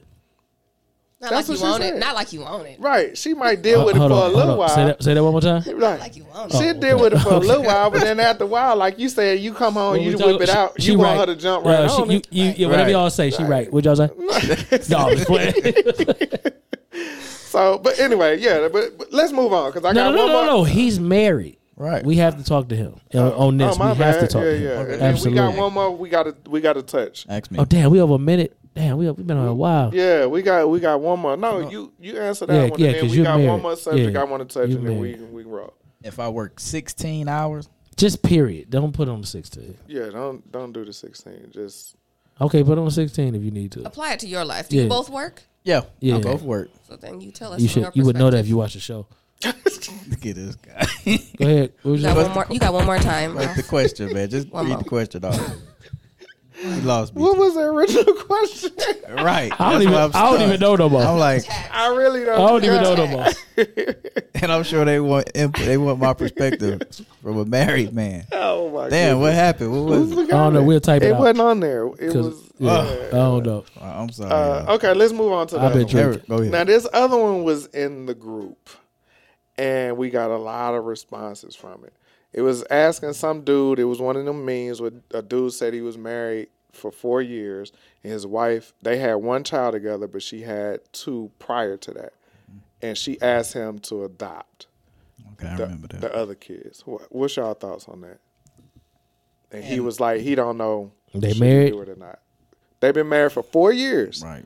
Not 1.20 1.30
That's 1.30 1.50
like 1.50 1.60
you 1.60 1.64
what 1.66 1.82
she 1.82 1.88
it. 1.88 1.92
said. 1.92 2.00
Not 2.00 2.16
like 2.16 2.34
you 2.34 2.40
want 2.42 2.66
it. 2.68 2.80
Right. 2.80 3.16
She 3.18 3.34
might 3.36 3.62
deal 3.62 3.86
with 3.86 3.96
it 3.96 4.00
for 4.00 4.10
hold 4.10 4.12
a 4.12 4.16
on, 4.16 4.34
little 4.34 4.56
hold 4.56 4.60
on. 4.62 4.70
Say 4.70 4.76
while. 4.78 4.88
that, 4.88 5.04
say 5.04 5.14
that 5.14 5.24
one 5.24 5.32
more 5.34 5.42
time. 5.42 5.62
Right. 5.78 6.00
Like 6.00 6.16
you 6.16 6.24
want 6.26 6.52
She 6.52 6.64
it. 6.64 6.80
deal 6.80 7.00
with 7.00 7.14
it 7.14 7.20
for 7.20 7.34
a 7.34 7.38
little 7.38 7.64
while, 7.64 7.92
but 7.92 8.02
then 8.02 8.20
after 8.20 8.44
a 8.46 8.48
while, 8.48 8.76
like 8.76 8.98
you 8.98 9.08
said, 9.08 9.40
you 9.40 9.54
come 9.54 9.76
home, 9.76 9.92
When 9.94 10.02
you 10.02 10.18
we 10.18 10.24
whip 10.24 10.40
talk- 10.40 10.42
it 10.42 10.50
out. 10.50 10.74
she- 10.78 10.82
she 10.88 10.92
you 10.94 10.98
want 10.98 11.20
right. 11.20 11.28
her 11.30 11.36
to 11.36 11.40
jump 11.40 11.64
Uh, 11.66 11.70
right 11.70 11.92
she- 11.92 12.02
on 12.02 12.10
you, 12.12 12.18
it. 12.18 12.28
you, 12.32 12.44
yeah, 12.58 12.68
whatever 12.68 12.84
Right. 12.86 12.92
y'all 12.92 13.10
say, 13.12 13.30
she 13.30 13.44
right. 13.44 13.72
What 13.72 13.86
y'all 13.86 13.96
say? 13.96 14.10
no, 14.90 14.98
I'm 14.98 15.16
just 15.18 15.28
playing. 15.28 15.54
So, 17.52 17.78
but 17.80 18.00
anyway, 18.00 18.40
yeah. 18.40 18.70
But, 18.72 18.98
but 18.98 19.12
let's 19.12 19.34
move 19.34 19.52
on 19.52 19.72
because 19.72 19.84
I 19.84 19.92
no, 19.92 20.06
got 20.06 20.16
no, 20.16 20.16
no, 20.16 20.24
one 20.36 20.46
no, 20.46 20.54
more. 20.54 20.60
no. 20.60 20.64
He's 20.64 21.00
married. 21.02 21.58
Right. 21.82 22.06
We 22.06 22.18
have 22.18 22.38
to 22.38 22.44
talk 22.44 22.70
to 22.70 22.76
him 22.76 22.96
uh, 23.16 23.36
on 23.36 23.58
this. 23.58 23.76
Oh, 23.76 23.80
my 23.80 23.94
we 23.94 23.98
have 24.00 24.20
to 24.20 24.28
talk 24.28 24.44
yeah, 24.44 24.50
to 24.52 24.56
him. 24.58 24.64
yeah. 24.88 24.94
And 24.94 25.02
Absolutely. 25.02 25.42
we 25.42 25.48
got 25.48 25.58
one 25.58 25.74
more. 25.74 25.90
We 25.98 26.10
got 26.10 26.24
to 26.24 26.36
we 26.50 26.62
got 26.62 26.74
to 26.74 26.84
touch. 26.84 27.26
Ask 27.28 27.50
me. 27.50 27.58
Oh 27.60 27.66
damn, 27.66 27.90
we 27.90 28.00
over 28.00 28.14
a 28.16 28.20
minute. 28.20 28.56
Damn, 28.76 28.98
we 28.98 29.10
we've 29.10 29.26
been 29.26 29.38
on 29.38 29.48
a 29.48 29.54
while. 29.54 29.94
Yeah, 29.94 30.28
we 30.28 30.44
got 30.44 30.70
we 30.70 30.80
got 30.80 31.02
one 31.02 31.20
more. 31.20 31.36
No, 31.36 31.68
you 31.70 31.92
you 32.00 32.20
answer 32.20 32.46
that 32.46 32.54
Yeah, 32.54 32.70
one. 32.70 32.80
yeah, 32.80 32.86
and 32.88 32.96
then 32.96 33.02
'cause 33.02 33.10
we 33.12 33.18
you're 33.18 33.26
got 33.26 33.34
one 33.38 33.46
married. 33.48 33.62
more 33.64 33.76
subject 33.76 34.14
Yeah, 34.14 34.22
I 34.22 34.24
want 34.26 34.48
to 34.48 34.54
touch, 34.60 34.70
you're 34.70 34.78
and 34.78 34.88
then 34.88 35.00
we 35.00 35.14
married. 35.16 35.32
we 35.34 35.44
roll. 35.44 35.74
If 36.04 36.20
I 36.20 36.30
work 36.30 36.60
16 36.60 37.28
hours, 37.28 37.68
Just 37.98 38.22
period. 38.24 38.70
Don't 38.70 38.94
put 38.94 39.10
on 39.10 39.22
the 39.22 39.28
sixteen. 39.28 39.76
Yeah, 39.88 40.10
don't 40.12 40.50
don't 40.52 40.72
do 40.72 40.86
the 40.86 40.94
sixteen. 40.94 41.50
Just 41.52 41.96
Okay, 42.40 42.64
put 42.64 42.78
on 42.78 42.90
sixteen 42.92 43.34
if 43.36 43.44
you 43.44 43.52
need 43.52 43.72
to. 43.74 43.86
Apply 43.86 44.14
it 44.14 44.20
to 44.20 44.28
your 44.28 44.46
life. 44.46 44.70
Do 44.70 44.78
Yeah. 44.78 44.84
you 44.84 44.90
both 44.90 45.10
work? 45.10 45.44
yeah, 45.64 45.82
Yeah. 46.00 46.16
I'll 46.16 46.22
both 46.22 46.42
work. 46.44 46.70
So 46.88 46.96
then 46.96 47.22
you 47.22 47.32
tell 47.32 47.54
us. 47.54 47.60
You 47.62 47.68
should. 47.68 47.82
your 47.84 47.92
You 47.96 48.06
would 48.06 48.18
know 48.18 48.30
that 48.30 48.40
if 48.40 48.48
you 48.48 48.58
watch 48.58 48.74
the 48.76 48.80
show. 48.80 49.08
Look 50.10 50.26
at 50.26 50.36
this 50.36 50.56
guy. 50.56 50.86
Go 51.38 51.46
ahead. 51.46 51.74
What 51.82 51.92
was 51.92 52.02
You 52.02 52.08
your 52.08 52.16
got 52.16 52.26
one 52.28 52.34
more. 52.34 52.46
You 52.52 52.60
got 52.60 52.74
one 52.74 52.86
more 52.86 53.00
time. 53.00 53.36
What's 53.36 53.56
the 53.56 53.64
question, 53.64 54.14
man? 54.14 54.30
Just 54.30 54.50
One 54.50 54.66
read 54.66 54.74
more. 54.74 54.84
the 54.84 54.90
question 54.90 55.26
off. 55.26 55.56
You 56.64 56.70
lost 56.82 57.16
me. 57.16 57.24
what 57.24 57.38
was 57.40 57.56
the 57.56 57.62
original 57.62 58.14
question? 58.26 58.72
Right. 59.10 59.52
I 59.60 59.72
don't 59.72 59.80
That's 59.80 59.82
even. 59.82 59.94
why 59.94 60.04
I'm 60.04 60.12
I 60.14 60.22
don't 60.26 60.36
stuck. 60.36 60.48
even 60.48 60.60
know 60.60 60.76
no 60.76 60.90
more. 60.90 61.02
I'm 61.02 61.18
like, 61.18 61.44
I 61.72 61.88
really 61.96 62.24
don't. 62.24 62.40
I 62.40 62.48
don't 62.50 62.64
even 62.64 62.84
know 62.84 62.96
no 62.96 63.08
more. 63.08 63.28
and 64.36 64.52
I'm 64.52 64.62
sure 64.64 64.86
they 64.86 65.00
want 65.00 65.32
input. 65.34 65.66
They 65.66 65.78
want 65.80 65.98
my 66.00 66.14
perspective 66.14 66.82
from 67.24 67.40
a 67.40 67.46
married 67.46 67.94
man. 67.94 68.28
Oh 68.32 68.70
my 68.70 68.90
Damn, 68.90 69.20
what 69.22 69.34
happened? 69.34 69.72
What 69.72 69.86
was 69.86 70.12
it? 70.12 70.20
I 70.26 70.38
don't 70.38 70.54
know. 70.54 70.62
We'll 70.64 70.80
type 70.80 71.02
it, 71.02 71.08
It 71.08 71.14
out. 71.14 71.20
wasn't 71.20 71.42
on 71.42 71.60
there. 71.62 71.88
It 71.88 72.14
'Cause- 72.14 72.16
was. 72.28 72.52
yeah, 72.60 72.72
uh, 72.72 73.08
I 73.08 73.10
don't 73.16 73.44
know. 73.46 73.66
I'm 73.82 74.10
sorry. 74.12 74.32
uh, 74.32 74.76
okay, 74.76 74.94
let's 74.94 75.14
move 75.14 75.32
on 75.32 75.48
to 75.48 75.56
the 75.56 75.62
I've 75.62 75.72
other 75.72 75.84
been 75.86 75.88
one. 75.98 76.04
drinking. 76.12 76.26
Go 76.30 76.36
ahead. 76.42 76.52
Now 76.52 76.64
this 76.64 76.88
other 76.94 77.18
one 77.18 77.44
was 77.44 77.66
in 77.68 78.06
the 78.06 78.14
group, 78.14 78.70
and 79.58 79.98
we 79.98 80.10
got 80.10 80.32
a 80.32 80.38
lot 80.38 80.74
of 80.74 80.86
responses 80.86 81.56
from 81.56 81.84
it. 81.84 81.94
It 82.34 82.42
was 82.42 82.64
asking 82.70 83.14
some 83.14 83.42
dude. 83.42 83.80
It 83.80 83.84
was 83.86 84.00
one 84.00 84.16
of 84.16 84.26
them 84.26 84.46
memes 84.46 84.80
where 84.82 84.92
a 85.14 85.22
dude 85.22 85.54
said 85.54 85.74
he 85.74 85.82
was 85.82 85.98
married 85.98 86.48
for 86.72 86.92
four 86.92 87.22
years, 87.22 87.74
and 88.04 88.14
his 88.14 88.26
wife 88.26 88.74
they 88.82 88.98
had 88.98 89.16
one 89.16 89.44
child 89.44 89.74
together, 89.74 90.08
but 90.08 90.24
she 90.24 90.42
had 90.42 90.80
two 90.94 91.30
prior 91.40 91.76
to 91.78 91.92
that, 91.92 92.14
and 92.82 92.98
she 92.98 93.22
asked 93.22 93.54
him 93.54 93.80
to 93.80 94.06
adopt 94.06 94.68
okay, 95.34 95.48
I 95.50 95.56
the, 95.58 95.64
remember 95.64 95.88
that. 95.90 96.02
the 96.02 96.16
other 96.16 96.36
kids. 96.36 96.82
What, 96.86 97.14
what's 97.14 97.36
y'all 97.36 97.54
thoughts 97.54 97.88
on 97.90 98.02
that? 98.02 98.20
And 99.52 99.64
he 99.66 99.82
was 99.82 100.00
like, 100.00 100.22
he 100.22 100.34
don't 100.36 100.58
know 100.58 100.94
They 101.14 101.30
should 101.34 101.34
he 101.36 101.40
married? 101.42 101.72
do 101.74 101.82
it 101.82 101.90
or 101.90 101.96
not. 101.98 102.20
They've 102.80 102.94
been 102.94 103.10
married 103.10 103.34
for 103.34 103.44
four 103.44 103.74
years. 103.74 104.24
right. 104.24 104.46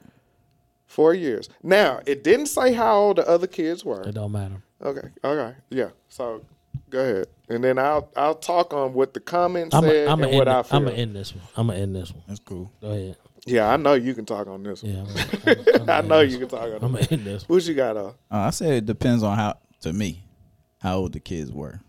Four 0.88 1.14
years. 1.14 1.50
Now 1.62 2.00
it 2.06 2.24
didn't 2.24 2.46
say 2.48 2.74
how 2.74 2.96
old 2.98 3.18
the 3.18 3.28
other 3.30 3.48
kids 3.48 3.84
were. 3.86 4.02
It 4.02 4.16
don't 4.16 4.32
matter. 4.32 4.62
Okay. 4.82 5.08
Okay. 5.24 5.56
Yeah. 5.70 5.90
So 6.10 6.42
go 6.90 7.00
ahead, 7.00 7.28
and 7.50 7.64
then 7.64 7.78
I'll 7.80 8.10
I'll 8.16 8.36
talk 8.36 8.74
on 8.74 8.94
what 8.94 9.14
the 9.14 9.20
comments 9.20 9.74
I'm 9.76 9.84
said 9.84 10.08
gonna 10.08 10.24
and 10.24 10.26
end, 10.32 10.38
what 10.38 10.48
I 10.48 10.58
I'm 10.60 10.64
feel. 10.64 10.80
gonna 10.82 10.92
end 10.92 11.16
this 11.16 11.34
one. 11.34 11.44
I'm 11.56 11.68
gonna 11.68 11.80
end 11.80 11.96
this 11.96 12.12
one. 12.14 12.24
That's 12.28 12.40
cool. 12.42 12.72
Go 12.82 12.88
ahead. 12.92 13.18
yeah, 13.46 13.70
I 13.72 13.78
know 13.78 13.94
you 13.94 14.14
can 14.14 14.26
talk 14.26 14.48
on 14.48 14.64
this. 14.64 14.84
One. 14.84 14.92
Yeah, 14.94 15.02
I'm 15.02 15.58
I'm, 15.80 15.82
I'm 15.82 15.90
I 15.90 16.02
know 16.08 16.20
you 16.22 16.38
can 16.40 16.48
talk 16.50 16.64
on. 16.64 16.80
I'm 16.84 16.92
this. 16.94 17.08
gonna 17.08 17.20
end 17.22 17.26
this 17.28 17.48
one. 17.48 17.56
What 17.58 17.66
you 17.66 17.74
got? 17.74 17.96
Uh, 17.98 18.08
Uh, 18.10 18.12
I 18.38 18.50
said 18.52 18.74
it 18.74 18.86
depends 18.86 19.24
on 19.24 19.38
how, 19.38 19.58
to 19.82 19.94
me, 19.94 20.24
how 20.80 20.98
old 20.98 21.14
the 21.14 21.20
kids 21.20 21.52
were. 21.52 21.80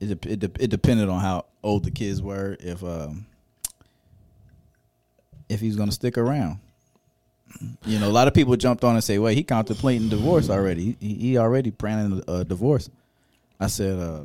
It 0.00 0.26
it, 0.26 0.42
it 0.60 0.68
depended 0.70 1.08
on 1.08 1.20
how 1.20 1.46
old 1.62 1.84
the 1.84 1.90
kids 1.90 2.20
were. 2.20 2.56
If 2.60 2.82
um, 2.84 3.26
if 5.48 5.60
he's 5.60 5.76
gonna 5.76 5.92
stick 5.92 6.18
around, 6.18 6.58
you 7.84 7.98
know, 7.98 8.08
a 8.08 8.12
lot 8.12 8.28
of 8.28 8.34
people 8.34 8.54
jumped 8.56 8.84
on 8.84 8.94
and 8.94 9.02
say, 9.04 9.18
"Wait, 9.18 9.34
he 9.36 9.42
contemplating 9.42 10.08
divorce 10.08 10.50
already. 10.50 10.96
He, 11.00 11.14
he 11.14 11.38
already 11.38 11.70
planning 11.70 12.22
a 12.28 12.44
divorce." 12.44 12.90
I 13.58 13.68
said, 13.68 13.98
uh, 13.98 14.20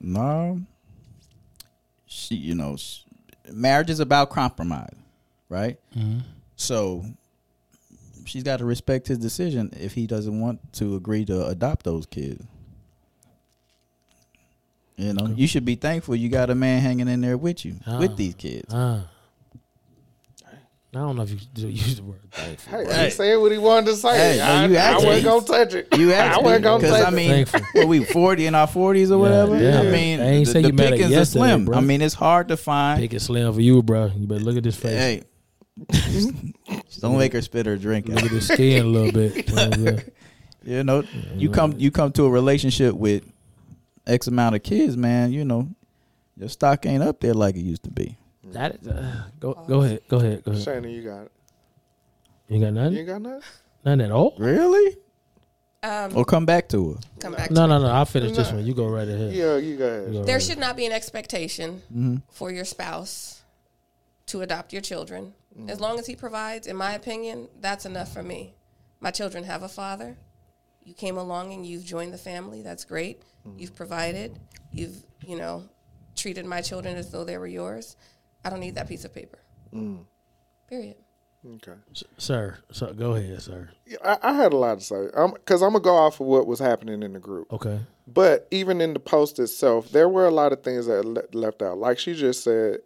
no. 0.00 0.60
She, 2.06 2.34
you 2.34 2.54
know, 2.54 2.76
sh 2.76 3.00
marriage 3.52 3.90
is 3.90 4.00
about 4.00 4.30
compromise, 4.30 4.96
right? 5.48 5.78
So 6.56 7.04
she's 8.24 8.42
got 8.42 8.58
to 8.58 8.64
respect 8.64 9.06
his 9.06 9.18
decision 9.18 9.70
if 9.78 9.92
he 9.92 10.06
doesn't 10.08 10.40
want 10.40 10.58
to 10.74 10.96
agree 10.96 11.24
to 11.26 11.46
adopt 11.46 11.84
those 11.84 12.06
kids. 12.06 12.42
You 14.96 15.12
know, 15.12 15.26
you 15.36 15.46
should 15.46 15.64
be 15.66 15.74
thankful 15.74 16.16
you 16.16 16.28
got 16.30 16.48
a 16.48 16.54
man 16.54 16.80
hanging 16.80 17.06
in 17.08 17.20
there 17.20 17.36
with 17.36 17.64
you, 17.66 17.76
Ah. 17.86 17.98
with 17.98 18.16
these 18.16 18.34
kids. 18.34 18.72
Ah. 18.72 19.04
I 20.96 21.00
don't 21.00 21.16
know 21.16 21.22
if 21.22 21.30
you 21.30 21.38
should 21.38 21.58
use 21.70 21.96
the 21.96 22.02
word 22.04 22.20
thankful. 22.30 22.78
Hey, 22.78 22.86
Hey. 22.94 23.04
he 23.04 23.10
said 23.10 23.36
what 23.36 23.52
he 23.52 23.58
wanted 23.58 23.86
to 23.86 23.96
say. 23.96 24.16
Hey, 24.16 24.40
I, 24.40 24.66
you 24.66 24.74
I 24.76 24.78
asked 24.78 25.04
wasn't 25.06 25.24
gonna 25.24 25.46
touch 25.46 25.74
it. 25.74 25.88
You 25.98 26.12
asked 26.12 26.38
I 26.38 26.42
wasn't 26.42 26.64
gonna 26.64 26.78
because 26.82 26.98
touch 27.00 27.06
I 27.12 27.14
mean, 27.14 27.30
Thankful. 27.46 27.60
what 27.74 27.88
we 27.88 28.04
forty 28.04 28.46
in 28.46 28.54
our 28.54 28.66
forties 28.66 29.10
or 29.10 29.18
whatever. 29.18 29.56
yeah. 29.62 29.80
I 29.80 29.90
mean, 29.90 30.20
I 30.20 30.26
ain't 30.28 30.46
the, 30.46 30.52
say 30.52 30.62
the 30.62 30.68
you 30.68 30.74
mad 30.74 30.86
at 30.86 30.90
pickings 30.92 31.10
are 31.10 31.14
yesterday, 31.14 31.40
slim. 31.48 31.64
bro. 31.66 31.76
I 31.78 31.80
mean, 31.80 32.02
it's 32.02 32.14
hard 32.14 32.48
to 32.48 32.56
find. 32.56 33.00
Pick 33.00 33.14
it 33.14 33.20
slim 33.20 33.52
for 33.54 33.60
you, 33.60 33.82
bro. 33.82 34.06
You 34.16 34.26
better 34.26 34.42
look 34.44 34.56
at 34.56 34.62
this 34.62 34.76
face. 34.76 34.92
Hey, 34.98 35.22
don't 37.00 37.18
make 37.18 37.32
her 37.32 37.42
spit 37.42 37.66
her 37.66 37.76
drink. 37.76 38.08
Look 38.08 38.24
at 38.24 38.30
this 38.30 38.48
skin 38.48 38.84
a 38.84 38.88
little 38.88 39.12
bit. 39.12 39.48
You 39.48 39.52
know 39.54 39.66
what 39.66 39.74
I'm 39.74 39.84
saying? 39.84 40.12
You 40.64 40.82
know, 40.84 41.04
you 41.36 41.50
come 41.50 41.74
you 41.78 41.90
come 41.92 42.10
to 42.12 42.24
a 42.24 42.30
relationship 42.30 42.94
with 42.94 43.22
X 44.06 44.26
amount 44.26 44.56
of 44.56 44.62
kids, 44.64 44.96
man. 44.96 45.32
You 45.32 45.44
know, 45.44 45.68
your 46.36 46.48
stock 46.48 46.84
ain't 46.86 47.02
up 47.04 47.20
there 47.20 47.34
like 47.34 47.54
it 47.56 47.60
used 47.60 47.84
to 47.84 47.90
be. 47.90 48.16
That 48.52 48.76
is, 48.76 48.88
uh, 48.88 49.24
go 49.40 49.54
go 49.66 49.82
ahead. 49.82 50.00
Go 50.08 50.18
ahead. 50.18 50.44
Go 50.44 50.52
ahead. 50.52 50.62
Shannon, 50.64 50.90
you 50.90 51.02
got 51.02 51.22
it. 51.26 51.32
You 52.48 52.60
got 52.60 52.72
none? 52.72 52.92
You 52.92 52.98
ain't 53.00 53.08
got 53.08 53.22
nothing. 53.22 53.42
Nothing 53.84 54.00
at 54.02 54.10
all? 54.12 54.34
Really? 54.38 54.96
Um, 55.82 56.16
Or 56.16 56.24
come 56.24 56.46
back 56.46 56.68
to 56.70 56.92
her. 56.94 56.98
come 57.20 57.34
back. 57.34 57.50
No, 57.50 57.62
to 57.62 57.68
no, 57.68 57.76
it. 57.76 57.80
no. 57.80 57.86
I'll 57.88 58.04
finish 58.04 58.36
this 58.36 58.50
one. 58.52 58.64
You 58.66 58.74
go 58.74 58.86
right 58.88 59.06
ahead. 59.06 59.32
Yeah, 59.32 59.56
you 59.56 59.76
got 59.76 59.84
You 60.06 60.12
go 60.12 60.24
There 60.24 60.36
right 60.36 60.42
should 60.42 60.58
not 60.58 60.76
be 60.76 60.86
an 60.86 60.92
expectation 60.92 61.82
Mm-hmm. 61.92 62.16
for 62.30 62.50
your 62.50 62.64
spouse 62.64 63.42
to 64.26 64.40
adopt 64.42 64.72
your 64.72 64.82
children. 64.82 65.34
As 65.68 65.80
long 65.80 65.98
as 65.98 66.06
he 66.06 66.14
provides, 66.16 66.66
in 66.66 66.76
my 66.76 66.92
opinion, 66.92 67.48
that's 67.60 67.86
enough 67.86 68.12
for 68.12 68.22
me. 68.22 68.54
My 69.00 69.10
children 69.10 69.44
have 69.44 69.62
a 69.62 69.68
father. 69.68 70.18
You 70.84 70.92
came 70.92 71.16
along 71.16 71.52
and 71.54 71.64
you've 71.64 71.84
joined 71.84 72.12
the 72.12 72.18
family. 72.18 72.60
That's 72.62 72.84
great. 72.84 73.22
You've 73.56 73.74
provided. 73.74 74.38
You've, 74.72 74.96
you 75.26 75.36
know, 75.38 75.64
treated 76.14 76.44
my 76.44 76.60
children 76.60 76.96
as 76.96 77.10
though 77.10 77.24
they 77.24 77.38
were 77.38 77.46
yours. 77.46 77.96
I 78.46 78.50
don't 78.50 78.60
need 78.60 78.76
that 78.76 78.88
piece 78.88 79.04
of 79.04 79.12
paper. 79.12 79.40
Mm. 79.74 80.04
Period. 80.68 80.94
Okay. 81.56 81.72
Sir, 82.16 82.58
so 82.70 82.92
go 82.92 83.14
ahead, 83.14 83.42
sir. 83.42 83.70
Yeah, 83.84 83.98
I, 84.04 84.30
I 84.30 84.32
had 84.34 84.52
a 84.52 84.56
lot 84.56 84.78
to 84.78 84.84
say 84.84 85.06
because 85.34 85.62
I'm 85.62 85.72
gonna 85.72 85.80
go 85.80 85.96
off 85.96 86.20
of 86.20 86.28
what 86.28 86.46
was 86.46 86.60
happening 86.60 87.02
in 87.02 87.12
the 87.12 87.18
group. 87.18 87.52
Okay. 87.52 87.80
But 88.06 88.46
even 88.52 88.80
in 88.80 88.92
the 88.94 89.00
post 89.00 89.40
itself, 89.40 89.90
there 89.90 90.08
were 90.08 90.26
a 90.26 90.30
lot 90.30 90.52
of 90.52 90.62
things 90.62 90.86
that 90.86 91.04
le- 91.04 91.24
left 91.32 91.60
out. 91.60 91.78
Like 91.78 91.98
she 91.98 92.14
just 92.14 92.44
said, 92.44 92.78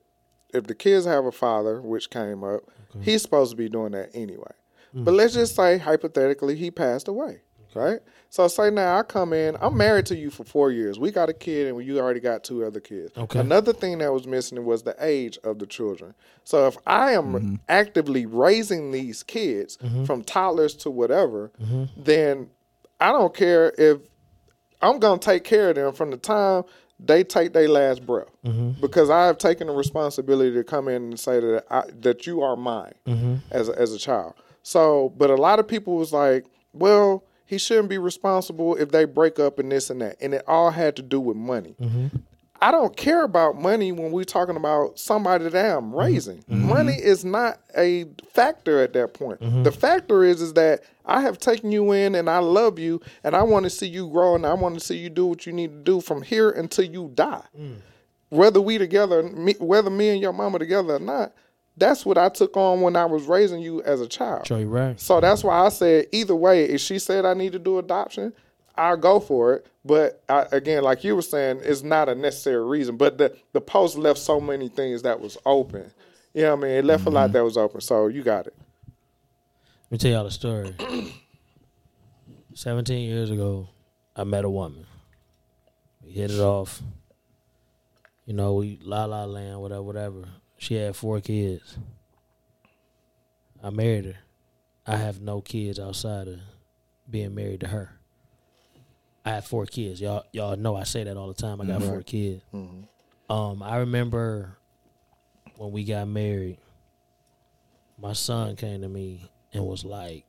if 0.55 0.67
the 0.67 0.75
kids 0.75 1.05
have 1.05 1.27
a 1.27 1.33
father, 1.33 1.83
which 1.83 2.09
came 2.09 2.43
up, 2.43 2.63
he's 3.03 3.21
supposed 3.21 3.51
to 3.51 3.57
be 3.57 3.69
doing 3.69 3.93
that 3.93 4.11
anyway. 4.15 4.53
Hmm. 4.93 5.05
But 5.05 5.13
let's 5.13 5.35
just 5.35 5.57
say 5.57 5.77
hypothetically 5.77 6.57
he 6.57 6.71
passed 6.71 7.07
away, 7.07 7.43
right? 7.75 8.01
So 8.29 8.47
say 8.49 8.71
now 8.71 8.99
I 8.99 9.03
come 9.03 9.33
in, 9.33 9.57
I'm 9.61 9.77
married 9.77 10.07
to 10.07 10.17
you 10.17 10.31
for 10.31 10.45
four 10.45 10.71
years. 10.71 10.99
We 10.99 11.11
got 11.11 11.29
a 11.29 11.33
kid 11.33 11.67
and 11.67 11.85
you 11.85 11.99
already 11.99 12.21
got 12.21 12.45
two 12.45 12.65
other 12.65 12.81
kids. 12.81 13.17
Okay. 13.17 13.41
Another 13.41 13.73
thing 13.73 13.99
that 13.99 14.13
was 14.13 14.27
missing 14.27 14.65
was 14.65 14.83
the 14.83 14.95
age 15.01 15.39
of 15.43 15.59
the 15.59 15.67
children. 15.67 16.15
So 16.45 16.67
if 16.67 16.77
I 16.87 17.13
am 17.13 17.33
mm-hmm. 17.33 17.55
actively 17.69 18.27
raising 18.27 18.93
these 18.93 19.23
kids 19.23 19.77
mm-hmm. 19.79 20.05
from 20.05 20.23
toddlers 20.23 20.75
to 20.77 20.91
whatever, 20.91 21.51
mm-hmm. 21.61 21.85
then 21.97 22.51
I 23.01 23.13
don't 23.13 23.35
care 23.35 23.73
if 23.77 23.99
I'm 24.81 24.99
gonna 24.99 25.19
take 25.19 25.45
care 25.45 25.71
of 25.71 25.77
them 25.77 25.93
from 25.93 26.11
the 26.11 26.17
time 26.17 26.65
they 27.03 27.25
take 27.25 27.53
their 27.53 27.69
last 27.69 28.05
breath 28.05 28.29
because 28.81 29.11
I 29.11 29.27
have 29.27 29.39
taken 29.39 29.69
the 29.69 29.73
responsibility 29.73 30.55
to 30.55 30.65
come 30.65 30.89
in 30.89 31.03
and 31.03 31.21
say 31.21 31.41
that 31.41 31.65
I, 31.71 31.85
that 32.01 32.27
you 32.27 32.43
are 32.43 32.57
mine 32.57 32.93
as 33.51 33.69
a, 33.69 33.79
as 33.79 33.93
a 33.93 33.99
child. 33.99 34.35
So, 34.63 35.13
but 35.17 35.31
a 35.31 35.37
lot 35.37 35.59
of 35.59 35.67
people 35.67 35.97
was 35.97 36.13
like, 36.13 36.45
well, 36.73 37.25
he 37.51 37.59
shouldn't 37.59 37.89
be 37.89 37.99
responsible 37.99 38.77
if 38.77 38.93
they 38.93 39.05
break 39.05 39.41
up 39.41 39.59
and 39.59 39.73
this 39.73 39.91
and 39.91 40.01
that, 40.03 40.17
and 40.21 40.33
it 40.35 40.45
all 40.47 40.71
had 40.71 40.95
to 40.95 41.03
do 41.03 41.19
with 41.19 41.37
money. 41.37 41.75
Mm-hmm. 41.81 42.19
I 42.63 42.71
don't 42.71 42.97
care 42.97 43.25
about 43.25 43.61
money 43.61 43.91
when 43.91 44.13
we're 44.13 44.23
talking 44.23 44.55
about 44.55 45.01
somebody 45.01 45.49
that 45.49 45.77
I'm 45.77 45.87
mm-hmm. 45.87 45.99
raising. 45.99 46.39
Mm-hmm. 46.43 46.69
Money 46.69 46.93
is 46.93 47.25
not 47.25 47.59
a 47.77 48.05
factor 48.33 48.81
at 48.81 48.93
that 48.93 49.15
point. 49.15 49.41
The 49.65 49.73
factor 49.73 50.23
is 50.23 50.41
is 50.41 50.53
that 50.53 50.85
I 51.05 51.23
have 51.23 51.39
taken 51.39 51.73
you 51.73 51.91
in 51.91 52.15
and 52.15 52.31
I 52.31 52.39
love 52.39 52.79
you 52.79 53.01
and 53.25 53.35
I 53.35 53.43
want 53.43 53.65
to 53.65 53.71
see 53.71 53.89
you 53.89 54.09
grow 54.09 54.37
and 54.37 54.47
I 54.47 54.55
want 54.55 54.79
to 54.79 54.81
see 54.81 54.97
you 54.97 55.11
do 55.11 55.27
what 55.27 55.45
you 55.45 55.53
need 55.53 55.73
to 55.73 55.79
do 55.79 56.01
from 56.01 56.23
here 56.23 56.51
until 56.51 56.85
you 56.85 57.11
die. 57.13 57.43
Mm. 57.59 57.79
Whether 58.29 58.61
we 58.61 58.79
together, 58.79 59.25
me, 59.25 59.57
whether 59.59 59.91
me 59.91 60.11
and 60.11 60.21
your 60.21 60.33
mama 60.33 60.61
together 60.61 60.95
or 60.95 61.01
not, 61.01 61.33
that's 61.81 62.07
what 62.07 62.19
I 62.19 62.29
took 62.29 62.57
on 62.57 62.83
when 62.83 62.95
I 62.95 63.07
was 63.07 63.25
raising 63.25 63.61
you 63.61 63.83
as 63.83 64.01
a 64.01 64.07
child. 64.07 64.49
You 64.49 64.67
right. 64.67 65.01
So 65.01 65.21
that's 65.21 65.43
why 65.43 65.67
I 65.67 65.71
said 65.71 66.07
either 66.13 66.37
way, 66.37 66.65
if 66.67 66.81
she 66.81 66.99
said 66.99 67.25
I 67.25 67.35
need 67.35 67.53
to 67.53 67.59
do 67.59 67.79
adoption, 67.79 68.33
I'll 68.77 68.97
go 68.97 69.19
for 69.19 69.55
it. 69.55 69.67
But 69.85 70.23
I, 70.29 70.47
again, 70.53 70.83
like 70.83 71.03
you 71.03 71.17
were 71.17 71.23
saying, 71.23 71.61
it's 71.65 71.83
not 71.83 72.09
a 72.09 72.15
necessary 72.15 72.65
reason. 72.65 72.97
But 72.97 73.19
the 73.19 73.35
the 73.53 73.61
post 73.61 73.97
left 73.97 74.19
so 74.19 74.41
many 74.41 74.69
things 74.69 75.03
that 75.03 75.19
was 75.19 75.37
open. 75.45 75.91
You 76.35 76.43
know 76.43 76.55
what 76.55 76.67
I 76.67 76.69
mean? 76.69 76.77
It 76.77 76.85
left 76.85 77.07
a 77.07 77.11
lot 77.11 77.25
mm-hmm. 77.25 77.33
that 77.33 77.45
was 77.45 77.57
open. 77.57 77.81
So 77.81 78.07
you 78.07 78.23
got 78.23 78.47
it. 78.47 78.55
Let 79.91 79.93
me 79.93 79.99
tell 79.99 80.11
y'all 80.13 80.25
the 80.25 80.31
story. 80.31 80.77
17 82.55 83.09
years 83.09 83.31
ago, 83.31 83.69
I 84.15 84.25
met 84.25 84.45
a 84.45 84.51
woman. 84.51 84.87
We 86.05 86.13
hit 86.13 86.31
it 86.31 86.41
off. 86.41 86.81
You 88.27 88.35
know, 88.35 88.55
we 88.55 88.79
la 88.83 89.07
la 89.07 89.25
land, 89.25 89.61
whatever, 89.61 89.83
whatever. 89.83 90.25
She 90.61 90.75
had 90.75 90.95
four 90.95 91.23
kids. 91.23 91.79
I 93.63 93.71
married 93.71 94.05
her. 94.05 94.17
I 94.87 94.97
have 94.99 95.19
no 95.19 95.41
kids 95.41 95.81
outside 95.81 96.29
of 96.29 96.39
being 97.09 97.35
married 97.35 97.61
to 97.61 97.69
her. 97.69 97.99
I 99.25 99.31
have 99.31 99.47
four 99.47 99.65
kids. 99.65 100.03
Y'all 100.03 100.25
y'all 100.33 100.57
know 100.57 100.77
I 100.77 100.83
say 100.85 101.03
that 101.05 101.17
all 101.17 101.29
the 101.29 101.35
time. 101.35 101.63
I 101.63 101.65
got 101.65 101.83
four 101.83 102.03
kids. 102.03 102.43
Um, 103.31 103.63
I 103.63 103.79
remember 103.79 104.59
when 105.57 105.73
we 105.73 105.83
got 105.85 106.07
married, 106.09 106.59
my 107.99 108.13
son 108.13 108.55
came 108.55 108.83
to 108.83 108.89
me 108.89 109.31
and 109.55 109.65
was 109.65 109.83
like, 109.83 110.27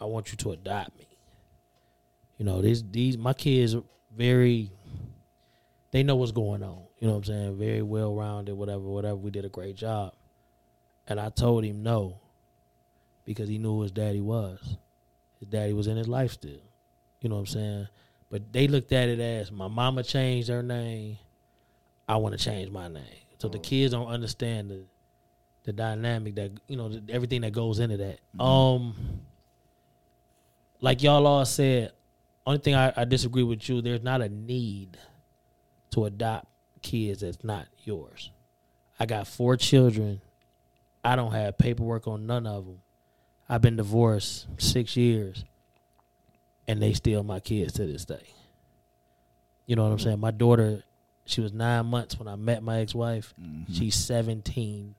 I 0.00 0.06
want 0.06 0.32
you 0.32 0.38
to 0.38 0.52
adopt 0.52 0.96
me. 0.98 1.06
You 2.38 2.46
know, 2.46 2.62
these 2.62 2.82
these 2.90 3.18
my 3.18 3.34
kids 3.34 3.74
are 3.74 3.84
very 4.16 4.70
they 5.92 6.02
know 6.02 6.16
what's 6.16 6.32
going 6.32 6.62
on. 6.62 6.82
You 6.98 7.06
know 7.06 7.14
what 7.14 7.18
I'm 7.18 7.24
saying? 7.24 7.58
Very 7.58 7.82
well 7.82 8.14
rounded, 8.14 8.54
whatever, 8.54 8.80
whatever. 8.80 9.16
We 9.16 9.30
did 9.30 9.44
a 9.44 9.50
great 9.50 9.76
job. 9.76 10.14
And 11.06 11.20
I 11.20 11.28
told 11.28 11.64
him 11.64 11.82
no 11.82 12.18
because 13.24 13.48
he 13.48 13.58
knew 13.58 13.74
who 13.74 13.82
his 13.82 13.92
daddy 13.92 14.20
was. 14.20 14.76
His 15.38 15.48
daddy 15.48 15.72
was 15.72 15.86
in 15.86 15.96
his 15.96 16.08
life 16.08 16.32
still. 16.32 16.62
You 17.20 17.28
know 17.28 17.36
what 17.36 17.42
I'm 17.42 17.46
saying? 17.46 17.88
But 18.30 18.52
they 18.52 18.66
looked 18.66 18.92
at 18.92 19.08
it 19.08 19.20
as 19.20 19.52
my 19.52 19.68
mama 19.68 20.02
changed 20.02 20.48
her 20.48 20.62
name. 20.62 21.18
I 22.08 22.16
want 22.16 22.36
to 22.36 22.42
change 22.42 22.70
my 22.70 22.88
name. 22.88 23.04
So 23.38 23.48
the 23.48 23.58
kids 23.58 23.92
don't 23.92 24.08
understand 24.08 24.70
the 24.70 24.84
the 25.64 25.72
dynamic 25.72 26.34
that 26.36 26.50
you 26.66 26.76
know 26.76 26.88
the, 26.88 27.02
everything 27.12 27.42
that 27.42 27.52
goes 27.52 27.78
into 27.78 27.96
that. 27.96 28.42
Um, 28.42 28.94
like 30.80 31.02
y'all 31.02 31.26
all 31.26 31.44
said, 31.44 31.92
only 32.46 32.58
thing 32.58 32.74
I, 32.74 32.92
I 32.96 33.04
disagree 33.04 33.42
with 33.42 33.68
you. 33.68 33.80
There's 33.80 34.02
not 34.02 34.20
a 34.20 34.28
need 34.28 34.96
to 35.92 36.04
adopt 36.04 36.46
kids 36.82 37.20
that's 37.20 37.42
not 37.44 37.66
yours. 37.84 38.30
I 38.98 39.06
got 39.06 39.26
four 39.26 39.56
children. 39.56 40.20
I 41.04 41.16
don't 41.16 41.32
have 41.32 41.58
paperwork 41.58 42.06
on 42.06 42.26
none 42.26 42.46
of 42.46 42.66
them. 42.66 42.78
I've 43.48 43.62
been 43.62 43.76
divorced 43.76 44.46
six 44.58 44.96
years, 44.96 45.44
and 46.66 46.80
they 46.80 46.92
still 46.92 47.22
my 47.22 47.40
kids 47.40 47.74
to 47.74 47.86
this 47.86 48.04
day. 48.04 48.32
You 49.66 49.76
know 49.76 49.84
what 49.84 49.92
I'm 49.92 49.98
saying? 49.98 50.20
My 50.20 50.30
daughter, 50.30 50.82
she 51.24 51.40
was 51.40 51.52
nine 51.52 51.86
months 51.86 52.18
when 52.18 52.28
I 52.28 52.36
met 52.36 52.62
my 52.62 52.80
ex-wife. 52.80 53.34
Mm-hmm. 53.40 53.72
She's 53.72 53.94
17 53.94 54.94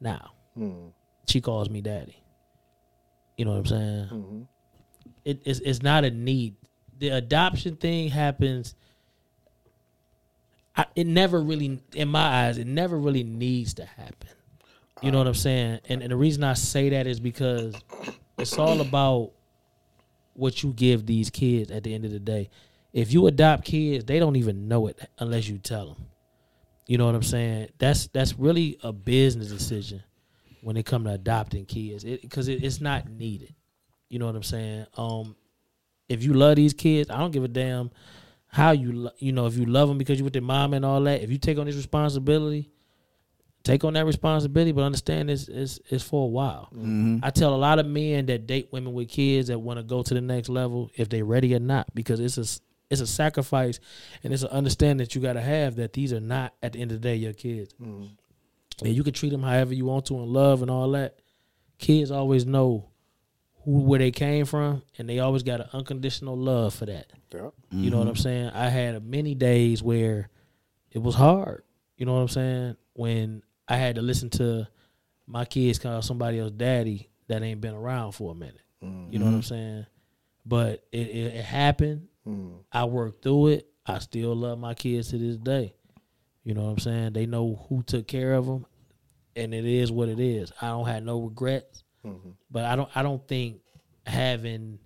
now. 0.00 0.32
Mm. 0.58 0.92
She 1.26 1.40
calls 1.40 1.70
me 1.70 1.80
daddy. 1.80 2.20
You 3.36 3.44
know 3.44 3.52
what 3.52 3.58
I'm 3.58 3.66
saying? 3.66 4.04
Mm-hmm. 4.04 4.42
It, 5.24 5.42
it's 5.44 5.60
it's 5.60 5.82
not 5.82 6.04
a 6.04 6.10
need. 6.10 6.54
The 6.98 7.08
adoption 7.08 7.76
thing 7.76 8.10
happens. 8.10 8.74
I, 10.76 10.86
it 10.96 11.06
never 11.06 11.40
really, 11.40 11.80
in 11.94 12.08
my 12.08 12.46
eyes, 12.46 12.58
it 12.58 12.66
never 12.66 12.98
really 12.98 13.22
needs 13.22 13.74
to 13.74 13.84
happen. 13.84 14.30
You 15.02 15.10
know 15.10 15.18
what 15.18 15.26
I'm 15.26 15.34
saying? 15.34 15.80
And 15.88 16.02
and 16.02 16.10
the 16.10 16.16
reason 16.16 16.44
I 16.44 16.54
say 16.54 16.88
that 16.90 17.06
is 17.06 17.20
because 17.20 17.74
it's 18.38 18.56
all 18.58 18.80
about 18.80 19.32
what 20.32 20.62
you 20.62 20.72
give 20.72 21.04
these 21.04 21.30
kids 21.30 21.70
at 21.70 21.84
the 21.84 21.94
end 21.94 22.04
of 22.04 22.10
the 22.10 22.18
day. 22.18 22.48
If 22.92 23.12
you 23.12 23.26
adopt 23.26 23.64
kids, 23.64 24.04
they 24.04 24.18
don't 24.18 24.36
even 24.36 24.68
know 24.68 24.86
it 24.86 24.98
unless 25.18 25.48
you 25.48 25.58
tell 25.58 25.88
them. 25.88 26.06
You 26.86 26.96
know 26.96 27.06
what 27.06 27.14
I'm 27.14 27.22
saying? 27.22 27.68
That's 27.78 28.06
that's 28.08 28.38
really 28.38 28.78
a 28.82 28.92
business 28.92 29.48
decision 29.48 30.02
when 30.62 30.76
it 30.76 30.86
comes 30.86 31.06
to 31.06 31.12
adopting 31.12 31.66
kids, 31.66 32.04
because 32.04 32.48
it, 32.48 32.64
it's 32.64 32.80
not 32.80 33.08
needed. 33.10 33.54
You 34.08 34.18
know 34.18 34.26
what 34.26 34.36
I'm 34.36 34.42
saying? 34.42 34.86
Um, 34.96 35.36
if 36.08 36.22
you 36.22 36.32
love 36.34 36.56
these 36.56 36.72
kids, 36.72 37.10
I 37.10 37.18
don't 37.18 37.30
give 37.30 37.44
a 37.44 37.48
damn 37.48 37.90
how 38.54 38.70
you 38.70 39.10
you 39.18 39.32
know 39.32 39.46
if 39.46 39.56
you 39.56 39.66
love 39.66 39.88
them 39.88 39.98
because 39.98 40.16
you 40.16 40.22
with 40.22 40.32
their 40.32 40.40
mom 40.40 40.74
and 40.74 40.84
all 40.84 41.00
that. 41.02 41.22
If 41.22 41.30
you 41.32 41.38
take 41.38 41.58
on 41.58 41.66
this 41.66 41.74
responsibility, 41.74 42.70
take 43.64 43.82
on 43.82 43.94
that 43.94 44.06
responsibility, 44.06 44.70
but 44.70 44.82
understand 44.82 45.28
it's 45.28 45.48
it's, 45.48 45.80
it's 45.90 46.04
for 46.04 46.22
a 46.22 46.28
while. 46.28 46.68
Mm-hmm. 46.72 47.18
I 47.24 47.30
tell 47.30 47.52
a 47.52 47.56
lot 47.56 47.80
of 47.80 47.86
men 47.86 48.26
that 48.26 48.46
date 48.46 48.68
women 48.70 48.92
with 48.92 49.08
kids 49.08 49.48
that 49.48 49.58
want 49.58 49.80
to 49.80 49.82
go 49.82 50.04
to 50.04 50.14
the 50.14 50.20
next 50.20 50.48
level 50.48 50.88
if 50.94 51.08
they're 51.08 51.24
ready 51.24 51.52
or 51.56 51.58
not 51.58 51.92
because 51.96 52.20
it's 52.20 52.38
a 52.38 52.46
it's 52.92 53.00
a 53.00 53.08
sacrifice 53.08 53.80
and 54.22 54.32
it's 54.32 54.44
an 54.44 54.50
understanding 54.50 54.98
that 54.98 55.16
you 55.16 55.20
got 55.20 55.32
to 55.32 55.40
have 55.40 55.74
that 55.74 55.92
these 55.92 56.12
are 56.12 56.20
not 56.20 56.54
at 56.62 56.74
the 56.74 56.80
end 56.80 56.92
of 56.92 57.02
the 57.02 57.08
day 57.08 57.16
your 57.16 57.32
kids. 57.32 57.74
Mm-hmm. 57.82 58.04
And 58.84 58.94
you 58.94 59.02
can 59.02 59.14
treat 59.14 59.30
them 59.30 59.42
however 59.42 59.74
you 59.74 59.86
want 59.86 60.06
to 60.06 60.14
in 60.14 60.32
love 60.32 60.62
and 60.62 60.70
all 60.70 60.92
that. 60.92 61.18
Kids 61.78 62.12
always 62.12 62.46
know 62.46 62.88
who 63.64 63.80
where 63.80 63.98
they 63.98 64.10
came 64.10 64.44
from, 64.44 64.82
and 64.98 65.08
they 65.08 65.18
always 65.18 65.42
got 65.42 65.60
an 65.60 65.68
unconditional 65.72 66.36
love 66.36 66.74
for 66.74 66.86
that. 66.86 67.12
Yeah. 67.32 67.50
You 67.70 67.90
know 67.90 67.98
what 67.98 68.08
I'm 68.08 68.14
mm-hmm. 68.14 68.22
saying? 68.22 68.50
I 68.50 68.68
had 68.68 69.04
many 69.04 69.34
days 69.34 69.82
where 69.82 70.28
it 70.90 70.98
was 70.98 71.14
hard. 71.14 71.64
You 71.96 72.06
know 72.06 72.14
what 72.14 72.20
I'm 72.20 72.28
saying? 72.28 72.76
When 72.92 73.42
I 73.66 73.76
had 73.76 73.96
to 73.96 74.02
listen 74.02 74.30
to 74.30 74.68
my 75.26 75.44
kids 75.44 75.78
call 75.78 76.02
somebody 76.02 76.38
else 76.38 76.52
daddy 76.52 77.10
that 77.28 77.42
ain't 77.42 77.60
been 77.60 77.74
around 77.74 78.12
for 78.12 78.32
a 78.32 78.34
minute. 78.34 78.60
You 79.10 79.18
know 79.18 79.24
what 79.24 79.30
I'm 79.32 79.40
mm-hmm. 79.40 79.54
saying? 79.54 79.86
But 80.44 80.84
it, 80.92 81.08
it, 81.08 81.34
it 81.36 81.44
happened. 81.44 82.08
Mm. 82.26 82.58
I 82.70 82.84
worked 82.84 83.22
through 83.22 83.48
it. 83.48 83.68
I 83.86 83.98
still 83.98 84.34
love 84.34 84.58
my 84.58 84.74
kids 84.74 85.08
to 85.10 85.18
this 85.18 85.38
day. 85.38 85.74
You 86.42 86.52
know 86.52 86.64
what 86.64 86.72
I'm 86.72 86.78
saying? 86.78 87.12
They 87.14 87.24
know 87.24 87.64
who 87.68 87.82
took 87.82 88.06
care 88.06 88.34
of 88.34 88.44
them, 88.44 88.66
and 89.36 89.54
it 89.54 89.64
is 89.64 89.90
what 89.90 90.10
it 90.10 90.20
is. 90.20 90.52
I 90.60 90.68
don't 90.68 90.86
have 90.86 91.02
no 91.02 91.20
regrets, 91.20 91.83
but 92.50 92.64
I 92.64 92.76
don't. 92.76 92.88
I 92.94 93.02
don't 93.02 93.26
think 93.26 93.60
having 94.06 94.78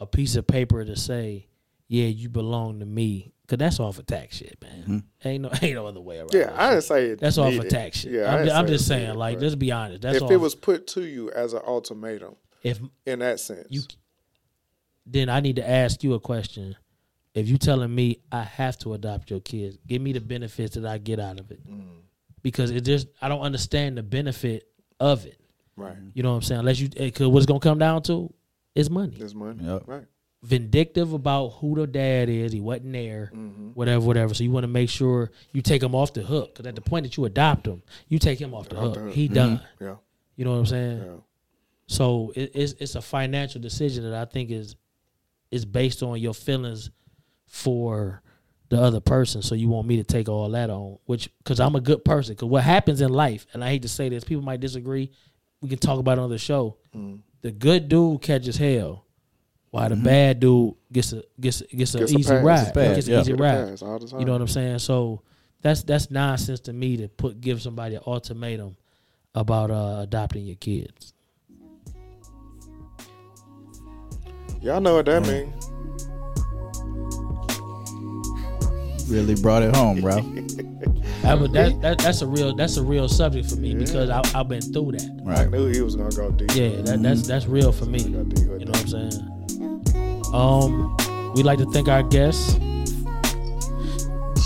a 0.00 0.06
piece 0.06 0.36
of 0.36 0.46
paper 0.46 0.84
to 0.84 0.96
say, 0.96 1.46
"Yeah, 1.88 2.06
you 2.06 2.28
belong 2.28 2.80
to 2.80 2.86
me," 2.86 3.32
because 3.42 3.58
that's 3.58 3.80
all 3.80 3.92
for 3.92 4.02
tax 4.02 4.36
shit, 4.36 4.56
man. 4.62 5.04
Ain't 5.24 5.42
no 5.42 5.50
ain't 5.62 5.74
no 5.74 5.86
other 5.86 6.00
way 6.00 6.18
around. 6.18 6.32
Yeah, 6.32 6.46
that 6.46 6.58
I 6.60 6.70
didn't 6.70 6.84
say 6.84 7.06
it 7.10 7.20
That's 7.20 7.38
all 7.38 7.46
for 7.50 7.56
needed. 7.56 7.70
tax 7.70 7.98
shit. 7.98 8.12
Yeah, 8.12 8.32
I 8.34 8.40
I'm, 8.42 8.50
I'm 8.50 8.66
say 8.66 8.72
just 8.72 8.86
saying, 8.88 9.02
needed, 9.08 9.16
like, 9.18 9.40
let's 9.40 9.54
be 9.54 9.72
honest. 9.72 10.02
That's 10.02 10.16
if 10.16 10.22
all. 10.22 10.32
it 10.32 10.36
was 10.40 10.54
put 10.54 10.86
to 10.88 11.02
you 11.04 11.30
as 11.32 11.52
an 11.52 11.62
ultimatum 11.66 12.36
if 12.62 12.80
in 13.06 13.18
that 13.20 13.40
sense, 13.40 13.66
you, 13.70 13.82
then 15.06 15.28
I 15.28 15.40
need 15.40 15.56
to 15.56 15.68
ask 15.68 16.02
you 16.02 16.14
a 16.14 16.20
question. 16.20 16.76
If 17.34 17.48
you 17.48 17.58
telling 17.58 17.92
me 17.94 18.20
I 18.30 18.42
have 18.42 18.78
to 18.78 18.94
adopt 18.94 19.28
your 19.30 19.40
kids, 19.40 19.76
give 19.86 20.00
me 20.00 20.12
the 20.12 20.20
benefits 20.20 20.76
that 20.76 20.86
I 20.86 20.98
get 20.98 21.18
out 21.18 21.40
of 21.40 21.50
it, 21.50 21.66
Mm. 21.68 21.82
because 22.42 22.70
it 22.70 22.82
just 22.82 23.08
I 23.20 23.28
don't 23.28 23.40
understand 23.40 23.98
the 23.98 24.02
benefit 24.04 24.68
of 25.00 25.26
it. 25.26 25.38
Right, 25.76 25.96
You 26.14 26.22
know 26.22 26.30
what 26.30 26.36
I'm 26.36 26.42
saying? 26.42 26.58
Unless 26.60 26.80
you, 26.80 26.88
because 26.88 27.28
what 27.28 27.38
it's 27.38 27.46
gonna 27.46 27.60
come 27.60 27.78
down 27.78 28.02
to 28.04 28.32
is 28.74 28.90
money. 28.90 29.16
this 29.18 29.34
money, 29.34 29.64
Yep. 29.64 29.82
right, 29.86 30.04
Vindictive 30.42 31.12
about 31.14 31.48
who 31.60 31.74
the 31.74 31.86
dad 31.86 32.28
is. 32.28 32.52
He 32.52 32.60
wasn't 32.60 32.92
there. 32.92 33.30
Mm-hmm. 33.34 33.68
Whatever, 33.70 34.04
whatever. 34.04 34.34
So 34.34 34.44
you 34.44 34.50
want 34.50 34.64
to 34.64 34.68
make 34.68 34.90
sure 34.90 35.30
you 35.52 35.62
take 35.62 35.82
him 35.82 35.94
off 35.94 36.12
the 36.12 36.22
hook. 36.22 36.52
Because 36.54 36.66
at 36.66 36.74
the 36.74 36.82
point 36.82 37.04
that 37.04 37.16
you 37.16 37.24
adopt 37.24 37.66
him, 37.66 37.82
you 38.08 38.18
take 38.18 38.38
him 38.40 38.52
off 38.52 38.68
the 38.68 38.76
hook. 38.76 38.94
the 38.94 39.00
hook. 39.00 39.12
He 39.14 39.26
done. 39.28 39.60
yeah, 39.80 39.94
You 40.36 40.44
know 40.44 40.52
what 40.52 40.58
I'm 40.58 40.66
saying? 40.66 40.98
yeah, 40.98 41.12
So 41.86 42.32
it, 42.36 42.50
it's 42.54 42.72
it's 42.74 42.94
a 42.94 43.00
financial 43.00 43.58
decision 43.60 44.04
that 44.04 44.14
I 44.14 44.26
think 44.30 44.50
is 44.50 44.76
is 45.50 45.64
based 45.64 46.02
on 46.02 46.18
your 46.20 46.34
feelings 46.34 46.90
for 47.46 48.20
the 48.68 48.80
other 48.80 49.00
person. 49.00 49.40
So 49.40 49.54
you 49.54 49.68
want 49.68 49.86
me 49.88 49.96
to 49.96 50.04
take 50.04 50.28
all 50.28 50.48
that 50.50 50.68
on, 50.68 50.98
which 51.06 51.30
because 51.38 51.58
I'm 51.60 51.74
a 51.74 51.80
good 51.80 52.04
person. 52.04 52.34
Because 52.34 52.48
what 52.48 52.64
happens 52.64 53.00
in 53.00 53.10
life, 53.10 53.46
and 53.54 53.64
I 53.64 53.68
hate 53.70 53.82
to 53.82 53.88
say 53.88 54.08
this, 54.10 54.24
people 54.24 54.42
might 54.44 54.60
disagree. 54.60 55.10
We 55.64 55.70
can 55.70 55.78
talk 55.78 55.98
about 55.98 56.18
it 56.18 56.20
on 56.20 56.28
the 56.28 56.36
show. 56.36 56.76
Mm-hmm. 56.94 57.16
The 57.40 57.50
good 57.50 57.88
dude 57.88 58.20
catches 58.20 58.58
hell, 58.58 59.06
while 59.70 59.88
the 59.88 59.96
bad 59.96 60.40
dude 60.40 60.74
gets 60.92 61.14
a 61.14 61.22
gets 61.40 61.62
a, 61.62 61.66
gets, 61.74 61.94
Gets 61.94 62.12
an 62.12 62.18
easy 62.20 62.30
pass. 62.30 62.44
ride. 62.44 62.74
Gets 62.74 62.76
a 62.76 62.94
Gets 62.94 63.08
yeah. 63.08 63.14
an 63.14 63.20
easy 63.22 63.32
Get 63.32 63.40
ride. 63.40 63.68
pass 63.70 63.82
all 63.82 63.98
the 63.98 64.06
time. 64.06 64.20
You 64.20 64.26
know 64.26 64.32
what 64.32 64.42
I'm 64.42 64.48
saying? 64.48 64.78
So 64.80 65.22
that's 65.62 65.82
that's 65.84 66.10
nonsense 66.10 66.60
to 66.60 66.74
me 66.74 66.98
to 66.98 67.08
put 67.08 67.40
give 67.40 67.62
somebody 67.62 67.94
an 67.94 68.02
ultimatum 68.06 68.76
about 69.34 69.70
uh, 69.70 70.00
adopting 70.02 70.44
your 70.44 70.56
kids. 70.56 71.14
Y'all 74.60 74.82
know 74.82 74.96
what 74.96 75.06
that 75.06 75.22
means. 75.26 75.70
Really 79.10 79.34
brought 79.34 79.62
it 79.62 79.74
home, 79.74 80.00
bro. 80.02 80.16
That, 81.24 81.40
was, 81.40 81.50
that, 81.52 81.80
that 81.80 81.98
that's 81.98 82.20
a 82.20 82.26
real 82.26 82.54
that's 82.54 82.76
a 82.76 82.82
real 82.82 83.08
subject 83.08 83.48
for 83.48 83.56
me 83.56 83.74
because 83.74 84.10
I, 84.10 84.20
I've 84.38 84.46
been 84.46 84.60
through 84.60 84.92
that. 84.92 85.20
Right. 85.22 85.38
I 85.38 85.46
knew 85.46 85.66
he 85.68 85.80
was 85.80 85.96
gonna 85.96 86.10
go 86.10 86.30
deep. 86.30 86.50
Yeah, 86.54 86.82
that, 86.82 87.02
that's 87.02 87.26
that's 87.26 87.46
real 87.46 87.72
for 87.72 87.86
me. 87.86 87.98
Go 88.04 88.24
deep 88.24 88.46
with 88.46 88.60
You 88.60 88.66
know 88.66 88.72
what 88.72 88.80
I'm 88.80 89.10
saying? 89.10 90.30
Um, 90.34 91.32
we'd 91.34 91.46
like 91.46 91.58
to 91.58 91.70
thank 91.70 91.88
our 91.88 92.02
guests. 92.02 92.54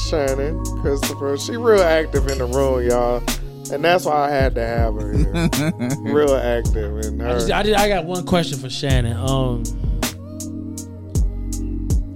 Shannon, 0.09 0.65
Christopher, 0.81 1.37
she 1.37 1.57
real 1.57 1.83
active 1.83 2.29
in 2.29 2.39
the 2.39 2.47
room, 2.47 2.89
y'all, 2.89 3.23
and 3.73 3.85
that's 3.85 4.05
why 4.05 4.29
I 4.29 4.31
had 4.31 4.55
to 4.55 4.65
have 4.65 4.95
her 4.95 5.13
here. 5.13 5.51
real 6.15 6.37
active 6.37 7.05
in 7.05 7.21
I, 7.21 7.35
just, 7.35 7.49
her. 7.49 7.55
I, 7.55 7.63
did, 7.63 7.75
I 7.75 7.89
got 7.89 8.05
one 8.05 8.25
question 8.25 8.59
for 8.59 8.71
Shannon. 8.71 9.17
Um, 9.17 9.65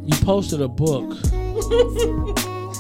you 0.05 0.16
posted 0.24 0.62
a 0.62 0.68
book 0.68 1.10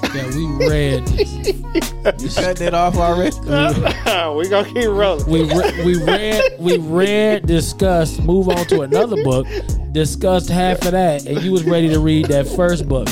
that 0.02 0.32
we 0.34 0.46
read. 0.66 1.58
You 1.74 2.28
shut 2.28 2.56
that 2.58 2.74
off 2.74 2.96
already? 2.96 3.36
we 4.36 4.48
gonna 4.48 4.68
keep 4.68 4.88
rolling. 4.88 5.26
We 5.26 5.42
re- 5.44 5.84
we 5.84 6.02
read 6.04 6.42
we 6.58 6.78
read 6.78 7.46
discussed. 7.46 8.22
Move 8.22 8.48
on 8.48 8.66
to 8.66 8.82
another 8.82 9.22
book. 9.22 9.46
Discussed 9.92 10.48
half 10.48 10.84
of 10.84 10.92
that, 10.92 11.26
and 11.26 11.40
you 11.42 11.52
was 11.52 11.64
ready 11.64 11.88
to 11.88 12.00
read 12.00 12.26
that 12.26 12.46
first 12.46 12.88
book. 12.88 13.08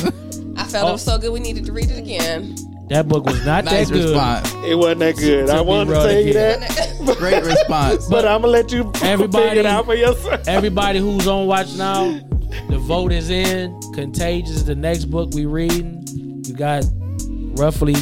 I 0.56 0.64
felt 0.64 0.88
it 0.88 0.92
was 0.92 1.08
oh. 1.08 1.12
so 1.12 1.18
good 1.18 1.32
we 1.32 1.40
needed 1.40 1.64
to 1.66 1.72
read 1.72 1.90
it 1.90 1.98
again. 1.98 2.56
That 2.88 3.06
book 3.06 3.24
was 3.24 3.46
not 3.46 3.64
Nice 3.64 3.88
that 3.88 3.94
good. 3.94 4.68
It 4.68 4.74
wasn't 4.74 5.00
that 5.00 5.16
good. 5.16 5.48
I 5.48 5.60
be 5.60 5.66
wanted 5.68 5.90
to 5.90 5.92
run 5.92 6.08
tell 6.08 6.20
you 6.20 6.32
that, 6.32 7.16
Great 7.18 7.44
response. 7.44 8.08
but 8.08 8.26
I'm 8.26 8.40
gonna 8.40 8.52
let 8.52 8.72
you 8.72 8.90
Everybody- 9.02 9.46
figure 9.46 9.60
it 9.60 9.66
out 9.66 9.84
for 9.86 9.94
yourself. 9.94 10.48
Everybody 10.48 10.98
who's 10.98 11.28
on 11.28 11.46
watch 11.46 11.72
now, 11.76 12.20
the 12.68 12.78
vote 12.78 13.12
is 13.12 13.30
in. 13.30 13.78
Contagious 13.94 14.56
is 14.56 14.64
the 14.64 14.74
next 14.74 15.04
book 15.04 15.30
we 15.34 15.46
reading. 15.46 16.04
You 16.44 16.52
got 16.52 16.84
roughly. 17.54 17.94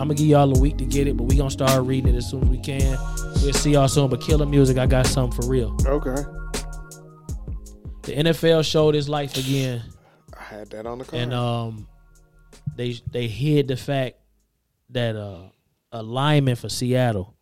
I'm 0.00 0.06
gonna 0.06 0.14
give 0.14 0.26
y'all 0.26 0.56
a 0.56 0.60
week 0.60 0.78
to 0.78 0.84
get 0.84 1.08
it, 1.08 1.16
but 1.16 1.24
we 1.24 1.36
gonna 1.36 1.50
start 1.50 1.84
reading 1.84 2.14
it 2.14 2.16
as 2.18 2.30
soon 2.30 2.42
as 2.44 2.48
we 2.48 2.58
can. 2.58 2.96
We'll 3.42 3.52
see 3.52 3.72
y'all 3.72 3.88
soon. 3.88 4.08
But 4.08 4.20
Killer 4.20 4.46
Music, 4.46 4.78
I 4.78 4.86
got 4.86 5.06
something 5.06 5.40
for 5.42 5.48
real. 5.48 5.76
Okay, 5.84 6.22
The 8.02 8.14
NFL 8.16 8.64
showed 8.64 8.94
his 8.94 9.08
life 9.08 9.36
again. 9.36 9.82
I 10.38 10.42
had 10.42 10.70
that 10.70 10.86
on 10.86 10.98
the 10.98 11.04
card. 11.04 11.22
and 11.22 11.34
um, 11.34 11.88
they 12.76 12.96
they 13.10 13.26
hid 13.26 13.66
the 13.68 13.76
fact 13.76 14.16
that 14.90 15.16
uh, 15.16 15.48
a 15.90 16.02
lineman 16.02 16.54
for 16.56 16.68
Seattle, 16.68 17.34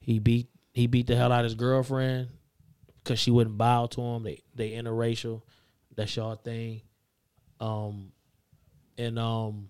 he 0.00 0.18
beat 0.18 0.48
he 0.72 0.88
beat 0.88 1.06
the 1.06 1.14
hell 1.16 1.30
out 1.32 1.40
of 1.40 1.44
his 1.44 1.54
girlfriend 1.54 2.28
because 3.04 3.20
she 3.20 3.30
wouldn't 3.30 3.56
bow 3.56 3.86
to 3.86 4.00
him. 4.00 4.24
They 4.24 4.42
they 4.54 4.70
interracial, 4.72 5.42
that's 5.94 6.14
y'all 6.16 6.34
thing. 6.34 6.82
Um, 7.60 8.12
and 8.96 9.18
um, 9.18 9.68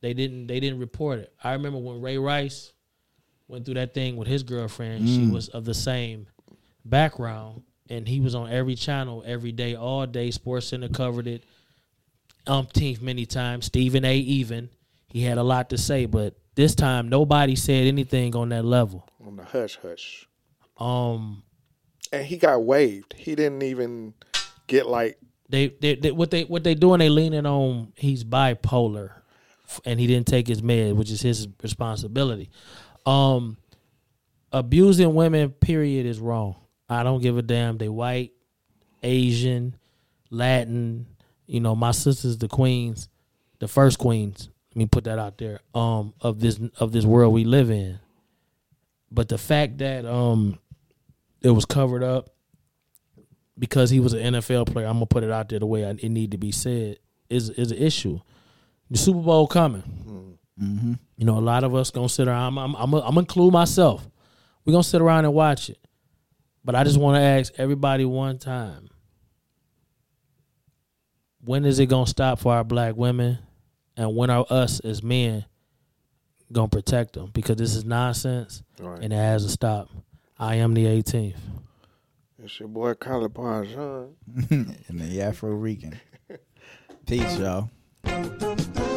they 0.00 0.14
didn't 0.14 0.46
they 0.46 0.60
didn't 0.60 0.78
report 0.78 1.18
it. 1.18 1.32
I 1.42 1.52
remember 1.52 1.78
when 1.78 2.00
Ray 2.00 2.18
Rice 2.18 2.72
went 3.48 3.64
through 3.64 3.74
that 3.74 3.94
thing 3.94 4.16
with 4.16 4.28
his 4.28 4.42
girlfriend. 4.42 5.08
She 5.08 5.26
was 5.26 5.48
of 5.48 5.64
the 5.64 5.74
same 5.74 6.26
background, 6.84 7.62
and 7.88 8.06
he 8.08 8.20
was 8.20 8.34
on 8.34 8.50
every 8.50 8.74
channel 8.74 9.22
every 9.26 9.52
day, 9.52 9.74
all 9.74 10.06
day. 10.06 10.30
Sports 10.30 10.68
Center 10.68 10.88
covered 10.88 11.26
it 11.26 11.44
umpteenth 12.46 13.02
many 13.02 13.26
times. 13.26 13.66
Stephen 13.66 14.04
A. 14.04 14.16
Even 14.16 14.70
he 15.08 15.22
had 15.22 15.38
a 15.38 15.42
lot 15.42 15.70
to 15.70 15.78
say, 15.78 16.06
but 16.06 16.34
this 16.54 16.74
time 16.74 17.08
nobody 17.08 17.56
said 17.56 17.86
anything 17.86 18.34
on 18.36 18.48
that 18.50 18.64
level. 18.64 19.08
on 19.24 19.36
the 19.36 19.44
hush 19.44 19.78
hush, 19.82 20.26
Um, 20.78 21.42
and 22.12 22.24
he 22.24 22.36
got 22.36 22.62
waived. 22.62 23.14
He 23.16 23.34
didn't 23.34 23.62
even 23.62 24.14
get 24.66 24.86
like 24.86 25.18
they, 25.48 25.68
they, 25.80 25.96
they 25.96 26.12
what 26.12 26.30
they 26.30 26.44
what 26.44 26.62
they 26.64 26.74
doing? 26.74 27.00
They 27.00 27.08
leaning 27.08 27.44
on 27.46 27.92
he's 27.96 28.22
bipolar, 28.24 29.10
f- 29.10 29.19
and 29.84 30.00
he 30.00 30.06
didn't 30.06 30.26
take 30.26 30.46
his 30.46 30.62
med, 30.62 30.96
which 30.96 31.10
is 31.10 31.20
his 31.20 31.48
responsibility. 31.62 32.50
Um, 33.06 33.56
abusing 34.52 35.14
women, 35.14 35.50
period, 35.50 36.06
is 36.06 36.18
wrong. 36.18 36.56
I 36.88 37.02
don't 37.02 37.22
give 37.22 37.38
a 37.38 37.42
damn. 37.42 37.78
They 37.78 37.88
white, 37.88 38.32
Asian, 39.02 39.76
Latin. 40.30 41.06
You 41.46 41.60
know, 41.60 41.74
my 41.74 41.90
sisters, 41.90 42.38
the 42.38 42.48
queens, 42.48 43.08
the 43.58 43.68
first 43.68 43.98
queens. 43.98 44.48
Let 44.70 44.76
me 44.76 44.86
put 44.86 45.04
that 45.04 45.18
out 45.18 45.38
there. 45.38 45.60
Um, 45.74 46.14
of 46.20 46.40
this 46.40 46.60
of 46.78 46.92
this 46.92 47.04
world 47.04 47.34
we 47.34 47.44
live 47.44 47.70
in. 47.70 47.98
But 49.10 49.28
the 49.28 49.38
fact 49.38 49.78
that 49.78 50.06
um, 50.06 50.58
it 51.42 51.50
was 51.50 51.64
covered 51.64 52.04
up 52.04 52.30
because 53.58 53.90
he 53.90 54.00
was 54.00 54.12
an 54.12 54.34
NFL 54.34 54.72
player, 54.72 54.86
I'm 54.86 54.94
gonna 54.94 55.06
put 55.06 55.24
it 55.24 55.30
out 55.30 55.48
there 55.48 55.58
the 55.58 55.66
way 55.66 55.84
I, 55.84 55.90
it 55.90 56.08
need 56.08 56.30
to 56.32 56.38
be 56.38 56.52
said 56.52 56.98
is 57.28 57.50
is 57.50 57.72
an 57.72 57.78
issue. 57.78 58.20
The 58.90 58.98
Super 58.98 59.20
Bowl 59.20 59.46
coming. 59.46 59.82
Mm-hmm. 60.60 60.92
You 61.16 61.24
know, 61.24 61.38
a 61.38 61.40
lot 61.40 61.64
of 61.64 61.74
us 61.74 61.90
gonna 61.90 62.08
sit 62.08 62.28
around. 62.28 62.58
I'm 62.58 62.58
I'm 62.58 62.74
I'm, 62.76 62.94
I'm 62.94 63.00
gonna 63.02 63.20
include 63.20 63.52
myself. 63.52 64.06
We're 64.64 64.72
gonna 64.72 64.84
sit 64.84 65.00
around 65.00 65.24
and 65.24 65.32
watch 65.34 65.70
it. 65.70 65.78
But 66.64 66.74
I 66.74 66.84
just 66.84 66.98
want 66.98 67.16
to 67.16 67.20
ask 67.22 67.52
everybody 67.56 68.04
one 68.04 68.38
time: 68.38 68.90
when 71.42 71.64
is 71.64 71.78
it 71.78 71.86
gonna 71.86 72.06
stop 72.06 72.38
for 72.38 72.52
our 72.52 72.64
black 72.64 72.96
women, 72.96 73.38
and 73.96 74.14
when 74.14 74.28
are 74.30 74.44
us 74.50 74.80
as 74.80 75.02
men 75.02 75.44
gonna 76.52 76.68
protect 76.68 77.14
them? 77.14 77.30
Because 77.32 77.56
this 77.56 77.74
is 77.74 77.84
nonsense, 77.84 78.62
Right. 78.78 79.02
and 79.02 79.12
it 79.12 79.16
has 79.16 79.44
to 79.44 79.50
stop. 79.50 79.88
I 80.38 80.56
am 80.56 80.74
the 80.74 80.86
18th. 80.86 81.36
It's 82.42 82.58
your 82.58 82.68
boy 82.68 82.94
Colin 82.94 83.30
Parmesan. 83.30 84.14
and 84.50 85.00
the 85.00 85.20
Afro 85.22 85.50
Rican. 85.50 86.00
Peace, 87.06 87.38
y'all. 87.38 87.70
Thank 88.04 88.78
you. 88.78 88.89